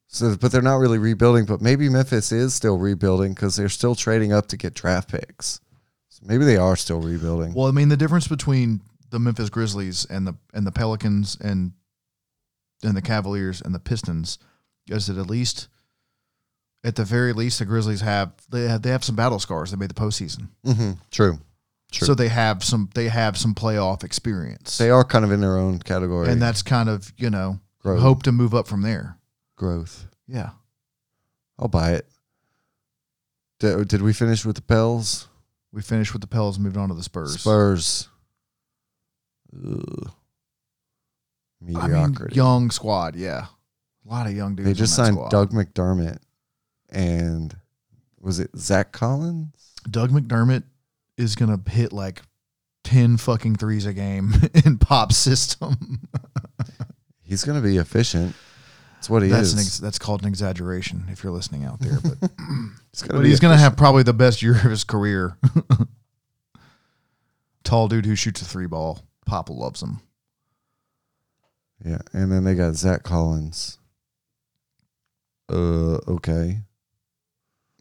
So, 0.07 0.37
but 0.37 0.53
they're 0.53 0.63
not 0.63 0.77
really 0.79 0.99
rebuilding. 0.99 1.45
But 1.45 1.61
maybe 1.61 1.89
Memphis 1.89 2.31
is 2.31 2.55
still 2.55 2.79
rebuilding 2.79 3.35
because 3.35 3.57
they're 3.57 3.69
still 3.69 3.97
trading 3.97 4.33
up 4.33 4.47
to 4.49 4.57
get 4.57 4.75
draft 4.75 5.09
picks. 5.11 5.61
So 6.09 6.23
maybe 6.25 6.45
they 6.45 6.57
are 6.57 6.77
still 6.77 7.01
rebuilding. 7.01 7.53
Well, 7.53 7.67
I 7.67 7.73
mean 7.73 7.89
the 7.89 7.97
difference 7.97 8.29
between 8.29 8.81
the 9.11 9.19
Memphis 9.19 9.51
Grizzlies 9.51 10.05
and 10.09 10.27
the 10.27 10.35
and 10.55 10.67
the 10.67 10.73
Pelicans 10.73 11.37
and 11.41 11.73
and 12.85 12.97
the 12.97 13.03
Cavaliers 13.03 13.61
and 13.61 13.75
the 13.75 13.81
Pistons 13.81 14.39
is 14.89 15.07
that 15.09 15.19
at 15.19 15.27
least 15.29 15.67
at 16.87 16.95
the 16.97 17.05
very 17.05 17.33
least 17.35 17.59
the 17.59 17.65
Grizzlies 17.67 18.01
have 18.01 18.33
they 18.51 18.63
have 18.69 18.81
they 18.83 18.91
have 18.91 19.05
some 19.05 19.17
battle 19.17 19.39
scars. 19.39 19.71
They 19.73 19.77
made 19.77 19.91
the 19.91 19.95
postseason. 19.95 20.49
hmm 20.65 20.93
True. 21.11 21.39
True. 21.93 22.07
So 22.07 22.15
they 22.15 22.29
have 22.29 22.65
some 22.65 22.89
they 22.95 23.09
have 23.09 23.37
some 23.37 23.55
playoff 23.55 24.03
experience. 24.05 24.79
They 24.79 24.91
are 24.91 25.05
kind 25.05 25.25
of 25.25 25.31
in 25.33 25.41
their 25.41 25.57
own 25.57 25.79
category. 25.81 26.29
and 26.31 26.41
that's 26.41 26.63
kind 26.63 26.89
of, 26.89 27.13
you 27.17 27.31
know, 27.31 27.61
Growth. 27.83 28.01
hope 28.01 28.23
to 28.25 28.33
move 28.33 28.55
up 28.55 28.67
from 28.67 28.83
there. 28.83 29.19
growth. 29.57 30.07
Yeah. 30.27 30.51
I'll 31.59 31.69
buy 31.69 31.93
it. 31.93 32.07
Did, 33.61 33.89
did 33.89 34.03
we 34.03 34.13
finish 34.13 34.45
with 34.45 34.57
the 34.57 34.63
Pels? 34.63 35.29
We 35.73 35.81
finished 35.83 36.13
with 36.13 36.21
the 36.23 36.27
Pels, 36.29 36.59
moved 36.59 36.77
on 36.77 36.89
to 36.91 36.95
the 36.95 37.03
Spurs. 37.03 37.41
Spurs. 37.41 38.09
Ugh. 39.55 40.11
I 41.63 41.65
mean, 41.65 41.79
Mediocrity. 41.81 42.35
young 42.37 42.71
squad, 42.71 43.17
yeah. 43.17 43.47
A 44.07 44.09
lot 44.11 44.27
of 44.27 44.35
young 44.37 44.55
dudes. 44.55 44.65
they 44.67 44.71
in 44.73 44.77
just 44.77 44.97
that 44.97 45.05
signed 45.07 45.17
squad. 45.17 45.31
Doug 45.31 45.53
McDermott 45.53 46.19
and 46.97 47.57
was 48.21 48.41
it 48.41 48.51
Zach 48.57 48.91
Collins? 48.93 49.73
Doug 49.89 50.11
McDermott 50.11 50.65
is 51.17 51.35
gonna 51.37 51.61
hit 51.69 51.93
like 51.93 52.23
ten 52.83 53.17
fucking 53.17 53.57
threes 53.57 53.85
a 53.87 53.93
game 53.93 54.33
in 54.65 54.79
pop 54.79 55.13
system. 55.13 56.01
He's 57.23 57.43
going 57.45 57.61
to 57.61 57.69
be 57.69 57.77
efficient. 57.77 58.37
That's 58.95 59.11
what 59.11 59.25
he 59.25 59.29
that's 59.29 59.49
is. 59.49 59.53
an 59.55 59.59
ex- 59.59 59.79
that's 59.79 59.99
called 59.99 60.23
an 60.23 60.29
exaggeration 60.29 61.05
if 61.11 61.25
you're 61.25 61.33
listening 61.33 61.65
out 61.65 61.81
there. 61.81 61.99
But, 62.01 62.31
he's 62.93 63.03
gonna 63.03 63.21
but 63.21 63.27
he's 63.27 63.41
gonna 63.41 63.57
have 63.57 63.77
probably 63.77 64.05
the 64.05 64.15
best 64.15 64.43
year 64.43 64.53
of 64.55 64.63
his 64.63 64.85
career. 64.85 65.37
Tall 67.65 67.89
dude 67.89 68.07
who 68.07 68.15
shoots 68.15 68.41
a 68.43 68.45
three 68.45 68.67
ball. 68.67 69.01
Papa 69.27 69.53
loves 69.53 69.83
him. 69.83 70.01
Yeah, 71.85 71.99
and 72.13 72.31
then 72.31 72.45
they 72.45 72.55
got 72.55 72.75
Zach 72.75 73.03
Collins. 73.03 73.79
Uh, 75.49 75.99
okay. 76.09 76.61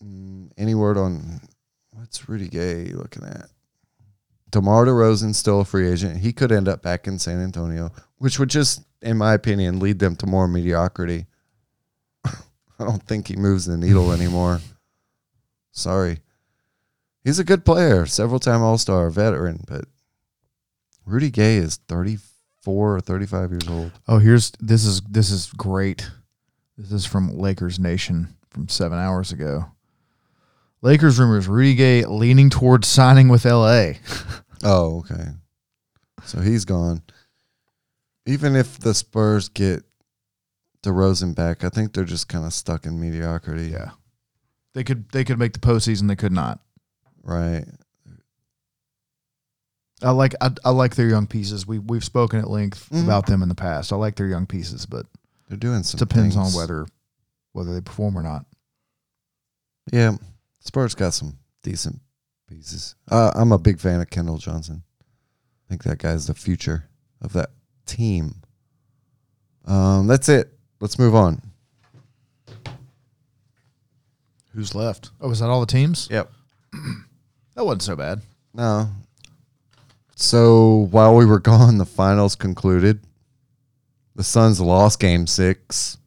Mm, 0.04 0.52
any 0.58 0.76
word 0.76 0.98
on 0.98 1.42
what's 1.92 2.28
Rudy 2.28 2.48
Gay 2.48 2.86
looking 2.86 3.24
at? 3.24 3.48
DeMar 4.52 4.86
DeRozan's 4.86 5.38
still 5.38 5.62
a 5.62 5.66
free 5.66 5.90
agent. 5.90 6.18
He 6.18 6.32
could 6.32 6.52
end 6.52 6.68
up 6.68 6.82
back 6.82 7.08
in 7.08 7.20
San 7.20 7.42
Antonio, 7.42 7.92
which 8.18 8.40
would 8.40 8.50
just, 8.50 8.84
in 9.02 9.18
my 9.18 9.34
opinion, 9.34 9.80
lead 9.80 10.00
them 10.00 10.16
to 10.18 10.26
more 10.26 10.48
mediocrity. 10.48 11.26
I 12.26 12.34
don't 12.80 13.04
think 13.04 13.28
he 13.28 13.36
moves 13.36 13.66
the 13.66 13.78
needle 13.78 14.12
anymore. 14.14 14.62
Sorry. 15.72 16.20
He's 17.24 17.40
a 17.40 17.44
good 17.44 17.66
player, 17.66 18.06
several 18.06 18.40
time 18.40 18.62
All 18.62 18.78
Star, 18.78 19.10
veteran, 19.10 19.64
but 19.68 19.86
Rudy 21.06 21.30
Gay 21.30 21.58
is 21.58 21.78
34 21.88 22.96
or 22.96 23.00
35 23.00 23.52
years 23.52 23.68
old. 23.68 23.92
Oh, 24.08 24.20
here's 24.20 24.52
this 24.60 24.86
is 24.86 25.02
this 25.02 25.32
is 25.32 25.52
great. 25.58 26.10
This 26.78 26.92
is 26.92 27.06
from 27.06 27.38
Lakers 27.38 27.80
Nation 27.80 28.36
from 28.50 28.70
seven 28.70 29.00
hours 29.00 29.32
ago. 29.32 29.66
Lakers 30.86 31.18
rumors: 31.20 31.48
Rudy 31.48 31.74
Gay 31.74 32.06
leaning 32.06 32.52
towards 32.52 32.88
signing 32.88 33.28
with 33.28 33.44
LA. 33.46 33.94
Oh, 34.64 35.00
okay. 35.00 35.26
So 36.24 36.40
he's 36.40 36.66
gone. 36.66 37.04
Even 38.26 38.56
if 38.56 38.80
the 38.80 38.96
Spurs 38.96 39.48
get 39.50 39.84
DeRozan 40.82 41.36
back, 41.36 41.64
I 41.64 41.70
think 41.70 41.94
they're 41.94 42.04
just 42.04 42.30
kind 42.30 42.46
of 42.46 42.54
stuck 42.54 42.86
in 42.88 43.00
mediocrity. 43.00 43.68
Yeah, 43.68 43.92
they 44.74 44.84
could 44.84 45.10
they 45.10 45.24
could 45.24 45.38
make 45.38 45.54
the 45.54 45.60
postseason. 45.60 46.08
They 46.08 46.16
could 46.16 46.32
not. 46.32 46.62
Right. 47.22 47.66
I 50.02 50.12
like 50.12 50.34
I, 50.42 50.52
I 50.64 50.70
like 50.72 50.96
their 50.96 51.10
young 51.10 51.28
pieces. 51.28 51.68
We 51.68 51.78
we've 51.78 52.04
spoken 52.04 52.40
at 52.40 52.50
length 52.50 52.90
Mhm. 52.90 53.04
about 53.04 53.28
them 53.28 53.44
in 53.44 53.50
the 53.50 53.56
past. 53.56 53.94
I 53.94 53.98
like 53.98 54.16
their 54.16 54.28
young 54.28 54.48
pieces, 54.48 54.86
but 54.88 55.06
They're 55.50 55.58
doing 55.58 55.82
it 55.82 55.86
some 55.86 56.00
depends 56.00 56.36
on 56.38 56.52
whether 56.54 56.88
whether 57.52 57.74
they 57.74 57.82
perform 57.82 58.18
or 58.18 58.24
not. 58.24 58.46
Yeah. 59.92 60.18
Spurs 60.66 60.96
got 60.96 61.14
some 61.14 61.38
decent 61.64 62.02
pieces. 62.50 62.96
Uh, 63.10 63.32
I'm 63.36 63.52
a 63.52 63.58
big 63.58 63.80
fan 63.80 64.02
of 64.02 64.08
Keldon 64.10 64.40
Johnson. 64.40 64.84
I 65.02 65.70
think 65.70 65.84
that 65.84 66.00
guy's 66.00 66.28
the 66.28 66.34
future 66.34 66.90
of 67.22 67.34
that 67.34 67.52
team. 67.86 68.36
Um, 69.66 70.08
that's 70.08 70.28
it. 70.28 70.52
Let's 70.80 71.00
move 71.00 71.16
on. 71.16 71.42
Who's 74.54 74.76
left? 74.76 75.12
Oh, 75.22 75.32
is 75.32 75.40
that 75.40 75.50
all 75.50 75.60
the 75.60 75.66
teams? 75.66 76.08
Yep. 76.12 76.32
That 77.56 77.64
wasn't 77.64 77.84
so 77.84 77.96
bad. 77.96 78.22
No. 78.54 78.90
So 80.18 80.90
while 80.92 81.16
we 81.16 81.26
were 81.26 81.40
gone, 81.54 81.78
the 81.78 81.86
finals 81.86 82.36
concluded. 82.36 83.00
The 84.14 84.26
Suns 84.26 84.60
lost 84.60 85.00
game 85.00 85.26
six. 85.26 85.98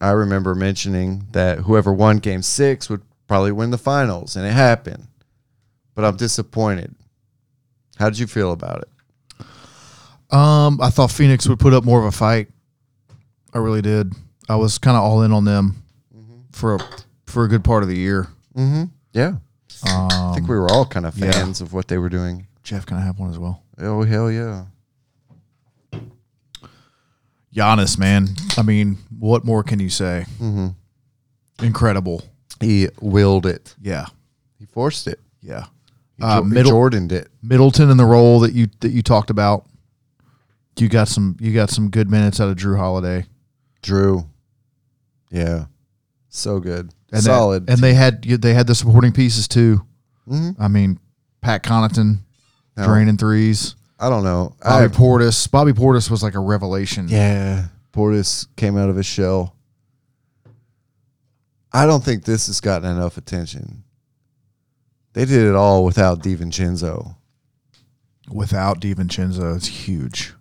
I 0.00 0.12
remember 0.12 0.54
mentioning 0.54 1.26
that 1.32 1.58
whoever 1.58 1.92
won 1.92 2.16
game 2.16 2.40
six 2.40 2.88
would 2.88 3.02
probably 3.32 3.50
win 3.50 3.70
the 3.70 3.78
finals, 3.78 4.36
and 4.36 4.46
it 4.46 4.50
happened. 4.52 5.06
But 5.94 6.04
I'm 6.04 6.16
disappointed. 6.16 6.94
How 7.96 8.10
did 8.10 8.18
you 8.18 8.26
feel 8.26 8.52
about 8.52 8.82
it? 8.82 9.46
Um, 10.34 10.78
I 10.82 10.90
thought 10.90 11.10
Phoenix 11.10 11.48
would 11.48 11.58
put 11.58 11.72
up 11.72 11.82
more 11.82 11.98
of 11.98 12.04
a 12.04 12.12
fight. 12.12 12.48
I 13.54 13.58
really 13.58 13.80
did. 13.80 14.12
I 14.50 14.56
was 14.56 14.76
kind 14.76 14.98
of 14.98 15.02
all 15.02 15.22
in 15.22 15.32
on 15.32 15.46
them 15.46 15.82
for 16.52 16.74
a 16.74 16.78
for 17.26 17.44
a 17.44 17.48
good 17.48 17.64
part 17.64 17.82
of 17.82 17.88
the 17.88 17.96
year. 17.96 18.28
Mm-hmm. 18.54 18.84
Yeah. 19.14 19.36
I 19.86 20.08
Um, 20.28 20.34
think 20.34 20.46
we 20.46 20.56
were 20.56 20.70
all 20.70 20.84
kind 20.84 21.06
of 21.06 21.16
yeah. 21.16 21.32
fans 21.32 21.62
of 21.62 21.72
what 21.72 21.88
they 21.88 21.96
were 21.96 22.10
doing. 22.10 22.46
Jeff, 22.62 22.84
can 22.84 22.98
I 22.98 23.00
have 23.00 23.18
one 23.18 23.30
as 23.30 23.38
well? 23.38 23.62
Oh, 23.78 24.02
hell 24.02 24.30
yeah. 24.30 24.66
Giannis, 27.54 27.98
man. 27.98 28.28
I 28.58 28.62
mean, 28.62 28.98
what 29.18 29.42
more 29.42 29.62
can 29.62 29.78
you 29.80 29.88
say? 29.88 30.26
Mm-hmm. 30.38 31.64
Incredible. 31.64 32.22
He 32.62 32.88
willed 33.00 33.46
it. 33.46 33.74
Yeah, 33.80 34.06
He 34.58 34.66
forced 34.66 35.06
it. 35.08 35.20
yeah. 35.40 35.66
He, 36.16 36.22
Uh, 36.22 36.38
Jo- 36.40 36.44
middle- 36.44 36.70
Jordaned 36.72 37.12
it. 37.12 37.28
Middleton 37.42 37.90
in 37.90 37.96
the 37.96 38.04
role 38.04 38.40
that 38.40 38.52
you 38.52 38.68
that 38.80 38.90
you 38.92 39.02
talked 39.02 39.30
about. 39.30 39.66
You 40.78 40.88
got 40.88 41.08
some 41.08 41.36
you 41.40 41.52
got 41.52 41.70
some 41.70 41.90
good 41.90 42.10
minutes 42.10 42.40
out 42.40 42.48
of 42.48 42.56
Jrue 42.56 42.76
Holiday. 42.78 43.26
Jrue. 43.82 44.26
Yeah. 45.30 45.66
So 46.28 46.60
good. 46.60 46.90
And 47.12 47.22
Solid. 47.22 47.66
They, 47.66 47.72
and 47.74 47.82
they 47.82 47.94
had 47.94 48.22
they 48.22 48.54
had 48.54 48.66
the 48.66 48.74
supporting 48.74 49.12
pieces 49.12 49.46
too. 49.48 49.82
Mhm. 50.28 50.56
I 50.58 50.68
mean, 50.68 50.98
Pat 51.40 51.62
Connaughton 51.62 52.18
No, 52.76 52.84
draining 52.86 53.16
threes. 53.18 53.74
I 53.98 54.08
don't 54.08 54.24
know. 54.24 54.54
Bobby 54.62 54.84
I, 54.84 54.88
Portis. 54.88 55.50
Bobby 55.50 55.72
Portis 55.72 56.10
was 56.10 56.22
like 56.22 56.34
a 56.34 56.40
revelation. 56.40 57.06
yeah. 57.08 57.66
Portis 57.92 58.46
came 58.56 58.76
out 58.78 58.88
of 58.88 58.96
his 58.96 59.04
shell. 59.06 59.54
I 61.72 61.86
don't 61.86 62.04
think 62.04 62.24
this 62.24 62.46
has 62.48 62.60
gotten 62.60 62.90
enough 62.90 63.16
attention. 63.16 63.84
They 65.14 65.24
did 65.24 65.46
it 65.46 65.54
all 65.54 65.84
without 65.84 66.22
DiVincenzo. 66.22 67.16
Without 68.30 68.80
DiVincenzo, 68.80 69.56
it's 69.56 69.66
huge. 69.66 70.34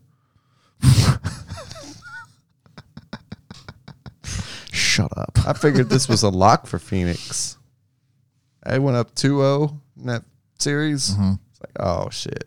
Shut 4.72 5.12
up. 5.18 5.38
I 5.45 5.53
figured 5.53 5.90
this 5.90 6.08
was 6.08 6.24
a 6.24 6.30
lock 6.30 6.68
for 6.68 6.80
Phoenix. 6.80 7.58
I 8.64 8.78
went 8.80 8.98
up 8.98 9.16
2-0 9.16 9.80
in 9.99 10.06
that 10.08 10.24
series. 10.60 11.12
Mhm. 11.16 11.40
It's 11.49 11.62
like, 11.62 11.72
oh 11.80 12.10
shit. 12.10 12.45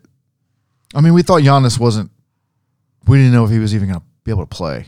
I 0.93 1.01
mean, 1.01 1.13
we 1.13 1.21
thought 1.23 1.41
Giannis 1.41 1.79
wasn't. 1.79 2.11
We 3.07 3.17
didn't 3.17 3.33
know 3.33 3.43
if 3.45 3.51
he 3.51 3.59
was 3.59 3.75
even 3.75 3.89
going 3.89 3.99
to 3.99 4.05
be 4.23 4.31
able 4.31 4.45
to 4.45 4.55
play. 4.55 4.87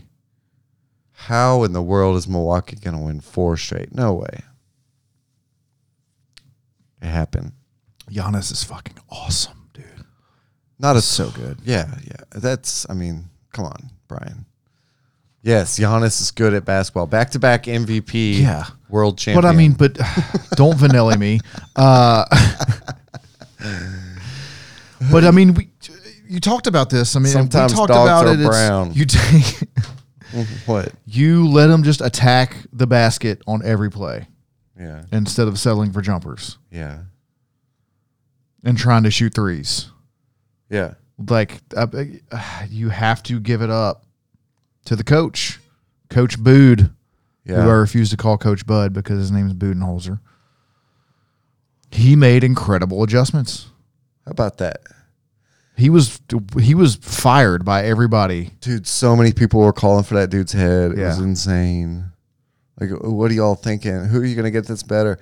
How 1.22 1.64
in 1.64 1.72
the 1.72 1.82
world 1.82 2.16
is 2.16 2.28
Milwaukee 2.28 2.76
going 2.76 2.96
to 2.96 3.02
win 3.02 3.20
four 3.20 3.56
straight? 3.56 3.92
No 3.92 4.14
way. 4.14 4.44
It 7.02 7.06
happened. 7.06 7.52
Giannis 8.08 8.52
is 8.52 8.62
fucking 8.62 8.98
awesome, 9.10 9.68
dude. 9.74 9.84
Not 10.78 10.94
a 10.94 11.02
So 11.02 11.30
good. 11.30 11.58
Yeah, 11.64 11.92
yeah. 12.06 12.22
That's 12.30 12.86
I 12.88 12.94
mean, 12.94 13.24
come 13.52 13.64
on, 13.64 13.90
Brian. 14.06 14.46
Yes, 15.42 15.76
Giannis 15.76 16.20
is 16.20 16.30
good 16.30 16.54
at 16.54 16.64
basketball. 16.64 17.08
Back 17.08 17.30
to 17.30 17.40
back 17.40 17.64
MVP. 17.64 18.38
Yeah. 18.40 18.66
World 18.88 19.18
champion. 19.18 19.42
But 19.42 19.48
I 19.48 19.52
mean, 19.56 19.72
but 19.72 19.98
don't 20.52 20.76
vanilla 20.78 21.18
me. 21.18 21.40
Uh, 21.74 22.24
but 25.10 25.24
I 25.24 25.32
mean, 25.32 25.54
we 25.54 25.68
you 26.28 26.38
talked 26.38 26.68
about 26.68 26.90
this. 26.90 27.16
I 27.16 27.18
mean, 27.18 27.32
Sometimes 27.32 27.72
we 27.72 27.76
talked 27.76 27.88
dogs 27.88 28.08
about 28.08 28.26
are 28.26 28.40
it. 28.40 28.46
Brown. 28.46 28.92
You 28.94 29.04
take 29.06 29.62
what? 30.66 30.92
you 31.06 31.46
let 31.48 31.68
them 31.68 31.82
just 31.82 32.00
attack 32.00 32.56
the 32.72 32.86
basket 32.86 33.40
on 33.46 33.62
every 33.64 33.90
play 33.90 34.26
Yeah. 34.78 35.04
instead 35.12 35.48
of 35.48 35.58
settling 35.58 35.92
for 35.92 36.00
jumpers 36.02 36.58
Yeah. 36.70 37.00
and 38.64 38.76
trying 38.76 39.02
to 39.04 39.10
shoot 39.10 39.34
threes. 39.34 39.90
Yeah. 40.70 40.94
Like 41.18 41.60
you 42.68 42.90
have 42.90 43.22
to 43.24 43.40
give 43.40 43.62
it 43.62 43.70
up 43.70 44.04
to 44.84 44.94
the 44.96 45.04
coach, 45.04 45.58
Coach 46.10 46.38
Bood, 46.38 46.90
Yeah. 47.44 47.62
who 47.62 47.70
I 47.70 47.74
refuse 47.74 48.10
to 48.10 48.16
call 48.16 48.38
Coach 48.38 48.66
Bud 48.66 48.92
because 48.92 49.18
his 49.18 49.30
name 49.30 49.46
is 49.46 49.54
Budenholzer. 49.54 50.20
He 51.90 52.14
made 52.16 52.44
incredible 52.44 53.02
adjustments. 53.02 53.66
How 54.26 54.32
about 54.32 54.58
that? 54.58 54.80
He 55.78 55.90
was 55.90 56.20
he 56.60 56.74
was 56.74 56.96
fired 56.96 57.64
by 57.64 57.84
everybody. 57.84 58.50
Dude, 58.60 58.86
so 58.86 59.14
many 59.14 59.32
people 59.32 59.60
were 59.60 59.72
calling 59.72 60.02
for 60.02 60.14
that 60.14 60.28
dude's 60.28 60.52
head. 60.52 60.92
It 60.92 60.98
was 60.98 61.20
insane. 61.20 62.10
Like, 62.80 62.90
uh, 62.90 63.10
what 63.10 63.30
are 63.30 63.34
y'all 63.34 63.54
thinking? 63.54 64.04
Who 64.06 64.20
are 64.20 64.24
you 64.24 64.34
going 64.34 64.44
to 64.44 64.50
get 64.50 64.66
that's 64.66 64.82
better? 64.82 65.18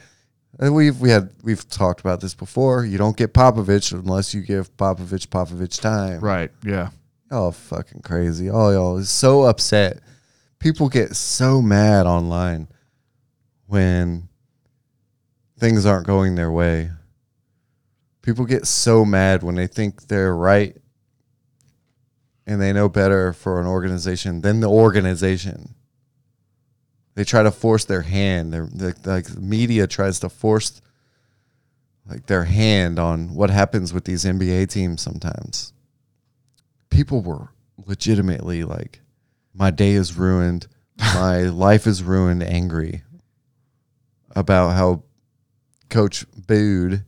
And 0.58 0.74
we've 0.74 0.98
we 0.98 1.10
had 1.10 1.30
we've 1.42 1.68
talked 1.68 2.00
about 2.00 2.20
this 2.22 2.34
before. 2.34 2.86
You 2.86 2.96
don't 2.96 3.16
get 3.16 3.34
Popovich 3.34 3.92
unless 3.92 4.32
you 4.32 4.40
give 4.40 4.74
Popovich 4.78 5.26
Popovich 5.26 5.78
time. 5.80 6.20
Right. 6.20 6.50
Yeah. 6.64 6.88
Y'all 7.30 7.52
fucking 7.52 8.00
crazy. 8.00 8.48
All 8.48 8.72
y'all 8.72 8.96
is 8.96 9.10
so 9.10 9.42
upset. 9.42 10.00
People 10.58 10.88
get 10.88 11.14
so 11.16 11.60
mad 11.60 12.06
online 12.06 12.68
when 13.66 14.28
things 15.58 15.84
aren't 15.84 16.06
going 16.06 16.34
their 16.34 16.50
way. 16.50 16.90
People 18.26 18.44
get 18.44 18.66
so 18.66 19.06
mad 19.06 19.42
when 19.42 19.54
they 19.54 19.66
think 19.66 20.08
they're 20.08 20.34
right 20.34 20.76
and 22.46 22.60
they 22.60 22.72
know 22.72 22.88
better 22.88 23.32
for 23.32 23.60
an 23.60 23.66
organization 23.66 24.42
than 24.42 24.60
the 24.60 24.68
organization. 24.68 25.74
They 27.14 27.24
try 27.24 27.42
to 27.42 27.50
force 27.50 27.86
their 27.86 28.02
hand. 28.02 28.52
They're, 28.52 28.68
like 28.74 29.06
like 29.06 29.38
media 29.38 29.86
tries 29.86 30.20
to 30.20 30.28
force 30.28 30.82
like 32.06 32.26
their 32.26 32.44
hand 32.44 32.98
on 32.98 33.34
what 33.34 33.48
happens 33.48 33.94
with 33.94 34.04
these 34.04 34.24
NBA 34.24 34.68
teams 34.68 35.00
sometimes 35.00 35.72
people 36.96 37.20
were 37.20 37.48
legitimately 37.84 38.64
like, 38.64 39.00
my 39.52 39.70
day 39.70 39.92
is 39.92 40.16
ruined, 40.16 40.66
my 40.98 41.42
life 41.42 41.86
is 41.86 42.02
ruined, 42.02 42.42
angry 42.42 43.02
about 44.34 44.70
how 44.70 45.02
Coach 45.90 46.24
Bood 46.34 47.04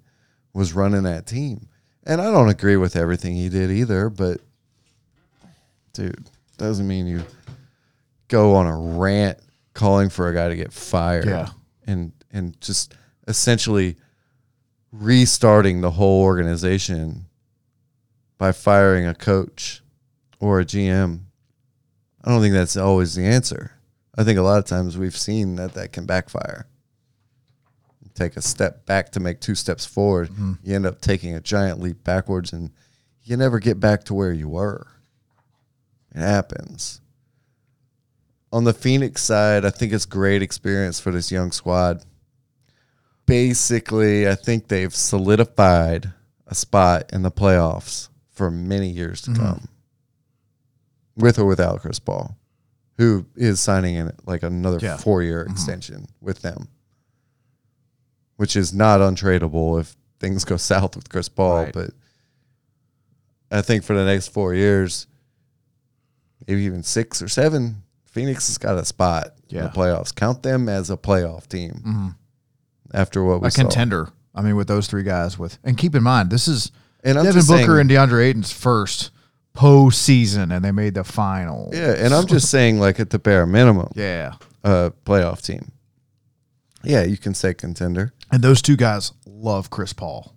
was 0.55 0.73
running 0.73 1.03
that 1.05 1.27
team. 1.27 1.69
And 2.05 2.21
I 2.21 2.31
don't 2.31 2.49
agree 2.49 2.77
with 2.77 2.97
everything 2.97 3.35
he 3.37 3.49
did 3.49 3.71
either, 3.71 4.09
but 4.09 4.41
dude, 5.93 6.29
doesn't 6.57 6.87
mean 6.89 7.07
you 7.07 7.23
go 8.29 8.55
on 8.55 8.67
a 8.67 8.77
rant 8.77 9.39
calling 9.75 10.09
for 10.09 10.29
a 10.29 10.35
guy 10.35 10.49
to 10.49 10.57
get 10.57 10.73
fired 10.73 11.27
Yeah. 11.27 11.49
and 11.87 12.13
and 12.33 12.61
just 12.61 12.95
essentially 13.27 13.97
restarting 14.93 15.81
the 15.81 15.91
whole 15.93 16.23
organization 16.23 17.27
by 18.39 18.53
firing 18.53 19.07
a 19.07 19.15
coach 19.15 19.83
or 20.41 20.61
a 20.61 20.65
GM. 20.65 21.21
I 22.25 22.31
don't 22.31 22.41
think 22.41 22.55
that's 22.55 22.77
always 22.77 23.15
the 23.15 23.25
answer. 23.25 23.73
I 24.17 24.25
think 24.25 24.39
a 24.39 24.43
lot 24.43 24.59
of 24.59 24.65
times 24.65 24.97
we've 24.99 25.17
seen 25.17 25.57
that 25.57 25.75
that 25.75 25.93
can 25.93 26.07
backfire. 26.07 26.67
Take 28.19 28.37
a 28.37 28.43
step 28.43 28.85
back 28.85 29.13
to 29.13 29.21
make 29.21 29.39
two 29.39 29.55
steps 29.55 29.87
forward. 29.87 30.31
Mm-hmm. 30.31 30.55
You 30.65 30.75
end 30.75 30.87
up 30.87 31.01
taking 31.01 31.37
a 31.37 31.41
giant 31.41 31.79
leap 31.79 32.03
backwards 32.03 32.53
and 32.53 32.73
you 33.23 33.37
never 33.37 33.61
get 33.61 33.79
back 33.79 34.03
to 34.05 34.15
where 34.15 34.33
you 34.33 34.49
were. 34.49 34.89
It 36.13 36.19
happens. 36.19 37.01
On 38.51 38.65
the 38.65 38.73
Phoenix 38.73 39.23
side, 39.23 39.65
I 39.65 39.71
think 39.71 39.93
it's 39.93 40.05
great 40.05 40.43
experience 40.43 40.99
for 40.99 41.13
this 41.13 41.31
young 41.31 41.53
squad. 41.53 42.05
Basically, 43.25 44.29
I 44.29 44.35
think 44.35 44.67
they've 44.67 44.93
solidified 44.93 46.13
a 46.49 46.57
spot 46.57 47.11
in 47.13 47.23
the 47.23 47.31
playoffs 47.31 48.09
for 48.33 48.51
many 48.51 48.89
years 48.89 49.23
to 49.23 49.31
mm-hmm. 49.31 49.43
come. 49.45 49.69
With 51.15 51.39
or 51.39 51.45
without 51.45 51.83
Chris 51.83 52.01
Paul, 52.01 52.37
who 52.97 53.27
is 53.37 53.61
signing 53.61 53.95
in 53.95 54.11
like 54.27 54.43
another 54.43 54.81
Yeah. 54.83 54.97
four 54.97 55.23
year 55.23 55.45
mm-hmm. 55.45 55.53
extension 55.53 56.07
with 56.21 56.43
them. 56.43 56.67
Which 58.39 58.57
is 58.57 58.73
not 58.73 59.01
untradeable 59.01 59.79
if 59.81 59.95
things 60.21 60.45
go 60.45 60.57
south 60.73 60.97
with 60.97 61.09
Chris 61.11 61.29
Paul, 61.29 61.65
Right. 61.65 61.73
but 61.73 61.91
I 63.51 63.61
think 63.63 63.85
for 63.85 63.95
the 63.95 64.05
next 64.05 64.29
four 64.29 64.55
years, 64.55 65.07
maybe 66.47 66.63
even 66.63 66.83
six 66.83 67.21
or 67.23 67.29
seven, 67.29 67.83
Phoenix 68.07 68.49
has 68.49 68.59
got 68.59 68.77
a 68.79 68.85
spot 68.85 69.29
in 69.51 69.63
the 69.65 69.69
playoffs. 69.71 70.15
Count 70.15 70.43
them 70.43 70.69
as 70.69 70.91
a 70.91 70.97
playoff 70.97 71.47
team 71.47 72.15
after 72.93 73.23
what 73.23 73.41
we 73.43 73.49
A 73.49 73.51
saw. 73.51 73.63
contender. 73.63 74.11
I 74.35 74.43
mean, 74.43 74.57
with 74.57 74.69
those 74.69 74.87
three 74.87 75.03
guys 75.03 75.39
with 75.39 75.59
and 75.65 75.77
keep 75.77 75.95
in 75.95 76.03
mind, 76.03 76.31
this 76.31 76.47
is 76.49 76.71
And 77.03 77.15
Devin 77.17 77.33
Booker 77.33 77.43
saying- 77.43 77.81
and 77.81 77.91
DeAndre 77.91 78.25
Ayton's 78.25 78.53
first 78.53 79.11
postseason 79.57 80.55
and 80.55 80.65
they 80.65 80.71
made 80.73 80.95
the 80.95 81.05
final. 81.05 81.71
Yeah, 81.73 81.93
and 81.97 82.15
I'm 82.15 82.27
just 82.27 82.51
saying, 82.51 82.79
like 82.79 83.01
at 83.01 83.11
the 83.11 83.19
bare 83.19 83.47
minimum, 83.47 83.89
Yeah. 83.97 84.35
uh, 84.63 84.91
playoff 85.05 85.43
team. 85.43 85.73
Yeah, 86.85 87.03
you 87.03 87.17
can 87.17 87.35
say 87.35 87.55
contender. 87.55 88.13
And 88.31 88.43
those 88.43 88.61
two 88.63 88.77
guys 88.77 89.13
love 89.27 89.71
Chris 89.71 89.93
Paul. 89.93 90.35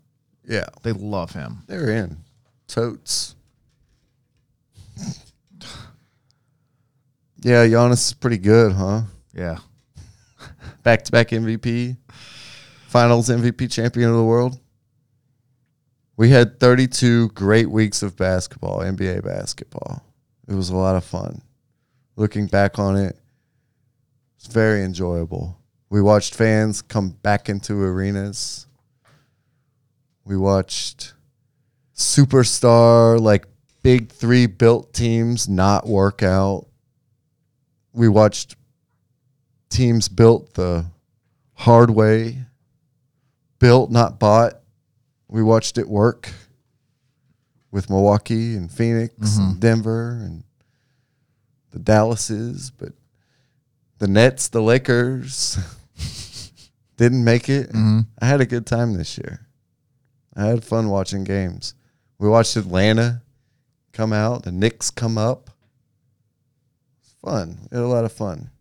Yeah, 0.48 0.66
They 0.84 0.92
love 0.92 1.32
him. 1.32 1.60
they're 1.68 1.90
in. 1.92 2.18
Totes. 2.68 3.36
yeah, 7.42 7.66
Giannis 7.66 8.08
is 8.08 8.14
pretty 8.14 8.38
good, 8.38 8.74
huh? 8.74 9.02
Yeah. 9.34 9.58
Back 10.84 11.04
to 11.06 11.12
back 11.12 11.30
MVP, 11.30 11.98
Finals 12.88 13.30
MVP 13.30 13.72
champion 13.72 14.10
of 14.10 14.16
the 14.16 14.24
world. 14.24 14.60
We 16.18 16.30
had 16.30 16.60
32 16.60 17.30
great 17.30 17.70
weeks 17.70 18.04
of 18.04 18.16
basketball, 18.18 18.80
NBA 18.80 19.24
basketball. 19.24 20.04
It 20.48 20.54
was 20.54 20.70
a 20.70 20.76
lot 20.76 20.96
of 20.96 21.04
fun. 21.04 21.42
Looking 22.16 22.48
back 22.48 22.78
on 22.80 22.96
it, 22.98 23.18
it's 24.38 24.48
very 24.48 24.84
enjoyable. 24.84 25.58
We 25.92 26.02
watched 26.02 26.36
fans 26.36 26.82
come 26.82 27.10
back 27.10 27.50
into 27.50 27.74
arenas. 27.84 28.66
We 30.24 30.38
watched 30.38 31.14
superstar, 31.94 33.20
like 33.20 33.46
big 33.84 34.10
three 34.10 34.46
built 34.46 34.94
teams 34.94 35.50
not 35.50 35.86
work 35.86 36.24
out. 36.24 36.68
We 37.92 38.08
watched 38.08 38.56
teams 39.70 40.08
built 40.08 40.54
the 40.54 40.86
hard 41.56 41.90
way, 41.90 42.38
built, 43.60 43.92
not 43.92 44.18
bought. 44.18 44.62
We 45.28 45.44
watched 45.44 45.78
it 45.78 45.90
work 45.90 46.32
with 47.70 47.90
Milwaukee 47.90 48.56
and 48.56 48.72
Phoenix 48.72 49.38
and 49.38 49.50
mm-hmm. 49.50 49.60
Denver 49.60 50.12
and 50.12 50.46
the 51.72 51.80
Dallases, 51.80 52.72
but 52.72 52.94
the 53.98 54.08
Nets, 54.08 54.48
the 54.48 54.62
Lakers 54.62 55.60
didn't 57.02 57.24
make 57.24 57.50
it. 57.50 57.72
I 58.22 58.26
had 58.26 58.42
a 58.42 58.46
good 58.46 58.66
time 58.66 58.94
this 58.94 59.18
year. 59.18 59.48
I 60.36 60.46
had 60.46 60.64
fun 60.64 60.90
watching 60.90 61.24
games. 61.24 61.74
We 62.20 62.30
watched 62.30 62.56
Atlanta 62.56 63.22
come 63.92 64.14
out, 64.14 64.44
the 64.44 64.52
Knicks 64.52 64.90
come 64.92 65.18
up. 65.18 65.50
It's 67.02 67.14
fun. 67.22 67.68
We 67.70 67.78
had 67.78 67.84
a 67.84 67.88
lot 67.88 68.06
of 68.06 68.12
fun 68.12 68.52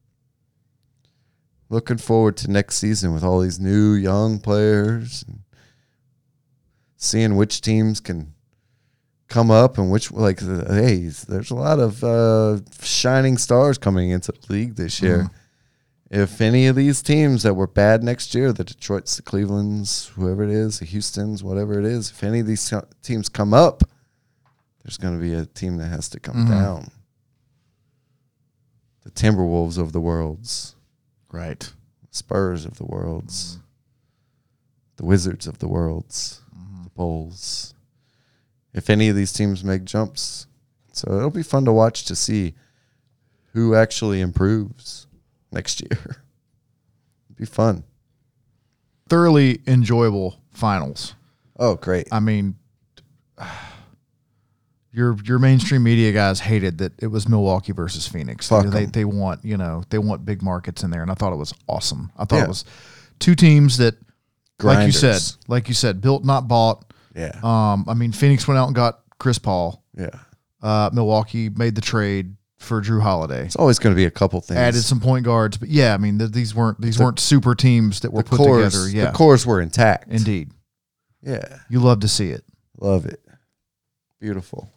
looking 1.71 1.99
forward 1.99 2.37
to 2.37 2.51
next 2.51 2.77
season 2.79 3.15
with 3.15 3.23
all 3.23 3.41
these 3.41 3.61
new 3.61 3.93
young 3.95 4.39
players 4.41 5.25
and 5.27 5.41
seeing 6.97 7.37
which 7.37 7.61
teams 7.61 8.01
can 8.01 8.35
come 9.29 9.51
up 9.51 9.79
and 9.79 9.91
which 9.93 10.11
like 10.11 10.41
hey 10.41 11.09
there's 11.29 11.53
a 11.53 11.55
lot 11.55 11.79
of 11.79 12.03
uh, 12.03 12.59
shining 12.83 13.39
stars 13.39 13.79
coming 13.79 14.11
into 14.11 14.33
the 14.33 14.53
league 14.53 14.75
this 14.75 15.01
year 15.01 15.31
if 16.11 16.41
any 16.41 16.67
of 16.67 16.75
these 16.75 17.03
teams 17.03 17.45
that 17.45 17.55
were 17.55 17.67
bad 17.67 18.03
next 18.03 18.35
year 18.35 18.53
the 18.53 18.65
detroits 18.65 19.17
the 19.17 19.23
clevelands 19.23 20.09
whoever 20.17 20.43
it 20.43 20.51
is 20.51 20.81
the 20.81 20.87
houstons 20.87 21.43
whatever 21.43 21.79
it 21.79 21.85
is 21.85 22.11
if 22.11 22.23
any 22.25 22.41
of 22.41 22.47
these 22.47 22.73
teams 23.03 23.29
come 23.29 23.55
up 23.55 23.85
there's 24.83 24.97
going 24.97 25.15
to 25.15 25.23
be 25.23 25.35
a 25.35 25.47
team 25.47 25.77
that 25.77 25.87
has 25.87 26.09
to 26.11 26.21
come 26.21 26.37
mm-hmm. 26.37 26.53
down. 26.53 26.91
The 29.03 29.11
timberwolves 29.11 29.79
of 29.79 29.93
the 29.93 30.01
worlds. 30.01 30.75
Right. 31.31 31.71
Spurs 32.11 32.65
of 32.65 32.77
the 32.77 32.85
worlds, 32.85 33.57
mm-hmm. 33.57 33.63
the 34.97 35.07
Wizards 35.07 35.47
of 35.47 35.59
the 35.59 35.69
worlds, 35.69 36.41
mm-hmm. 36.57 36.85
the 36.85 36.91
Bulls. 36.91 37.75
If 38.75 38.91
any 38.91 39.09
of 39.09 39.17
these 39.17 39.33
teams 39.33 39.63
make 39.63 39.85
jumps, 39.85 40.47
so 40.93 41.17
it'll 41.17 41.31
be 41.31 41.45
fun 41.45 41.65
to 41.67 41.73
watch 41.73 42.05
to 42.07 42.17
see 42.17 42.55
who 43.53 43.77
actually 43.77 44.21
improves 44.21 45.07
next 45.53 45.81
year. 45.81 45.91
It'd 45.93 47.37
be 47.37 47.45
fun. 47.45 47.85
Thoroughly 49.09 49.61
enjoyable 49.67 50.41
finals. 50.53 51.15
Oh, 51.59 51.75
great! 51.77 52.09
I 52.13 52.21
mean, 52.21 52.55
your 54.93 55.17
your 55.25 55.39
mainstream 55.39 55.83
media 55.83 56.13
guys 56.13 56.41
hated 56.41 56.79
that 56.79 56.93
it 57.03 57.07
was 57.07 57.29
Milwaukee 57.29 57.73
versus 57.73 58.07
Phoenix. 58.09 58.49
Fuck 58.49 58.67
they, 58.67 58.87
they 58.87 59.05
want 59.05 59.45
you 59.45 59.57
know 59.57 59.83
they 59.91 59.99
want 59.99 60.25
big 60.25 60.43
markets 60.43 60.83
in 60.83 60.91
there, 60.91 61.03
and 61.03 61.11
I 61.11 61.15
thought 61.15 61.33
it 61.33 61.37
was 61.37 61.53
awesome. 61.69 62.11
I 62.17 62.25
thought 62.25 62.37
Yeah. 62.39 62.45
it 62.45 62.49
was 62.49 62.65
two 63.19 63.35
teams 63.35 63.79
that, 63.79 63.95
like 64.63 64.87
you 64.87 64.93
said, 64.93 65.21
like 65.49 65.69
you 65.69 65.75
said, 65.75 66.01
built 66.01 66.25
not 66.25 66.49
bought. 66.49 66.85
Yeah, 67.15 67.33
Um, 67.43 67.85
I 67.89 67.95
mean, 67.95 68.13
Phoenix 68.13 68.47
went 68.47 68.59
out 68.59 68.67
and 68.67 68.75
got 68.75 69.01
Chris 69.19 69.39
Paul. 69.39 69.83
yeah. 69.97 70.11
Uh, 70.63 70.91
Milwaukee 70.93 71.49
made 71.49 71.75
the 71.75 71.81
trade 71.81 72.37
for 72.61 72.81
Jrue 72.81 73.01
Holiday. 73.03 73.45
It's 73.47 73.57
always 73.57 73.79
going 73.79 73.95
to 73.95 73.97
be 73.97 74.05
a 74.05 74.11
couple 74.11 74.41
things. 74.41 74.59
Added 74.59 74.83
some 74.83 75.01
point 75.01 75.25
guards, 75.25 75.57
but 75.57 75.69
yeah, 75.69 75.95
I 75.95 75.97
mean 75.97 76.19
th- 76.19 76.31
these 76.31 76.55
weren't 76.55 76.81
these 76.81 76.99
weren't 76.99 77.19
super 77.19 77.55
teams 77.55 78.01
that 78.01 78.13
were 78.13 78.23
the 78.23 78.29
put 78.31 78.37
cores, 78.39 78.73
together. 78.73 78.89
Yeah, 78.91 79.11
the 79.11 79.17
cores 79.17 79.45
were 79.47 79.61
intact. 79.61 80.09
indeed, 80.09 80.53
Yeah. 81.23 81.59
you 81.69 81.81
love 81.81 82.01
to 82.01 82.09
see 82.09 82.31
it. 82.31 82.45
Love 82.79 83.07
it. 83.07 83.21
Beautiful. 84.21 84.71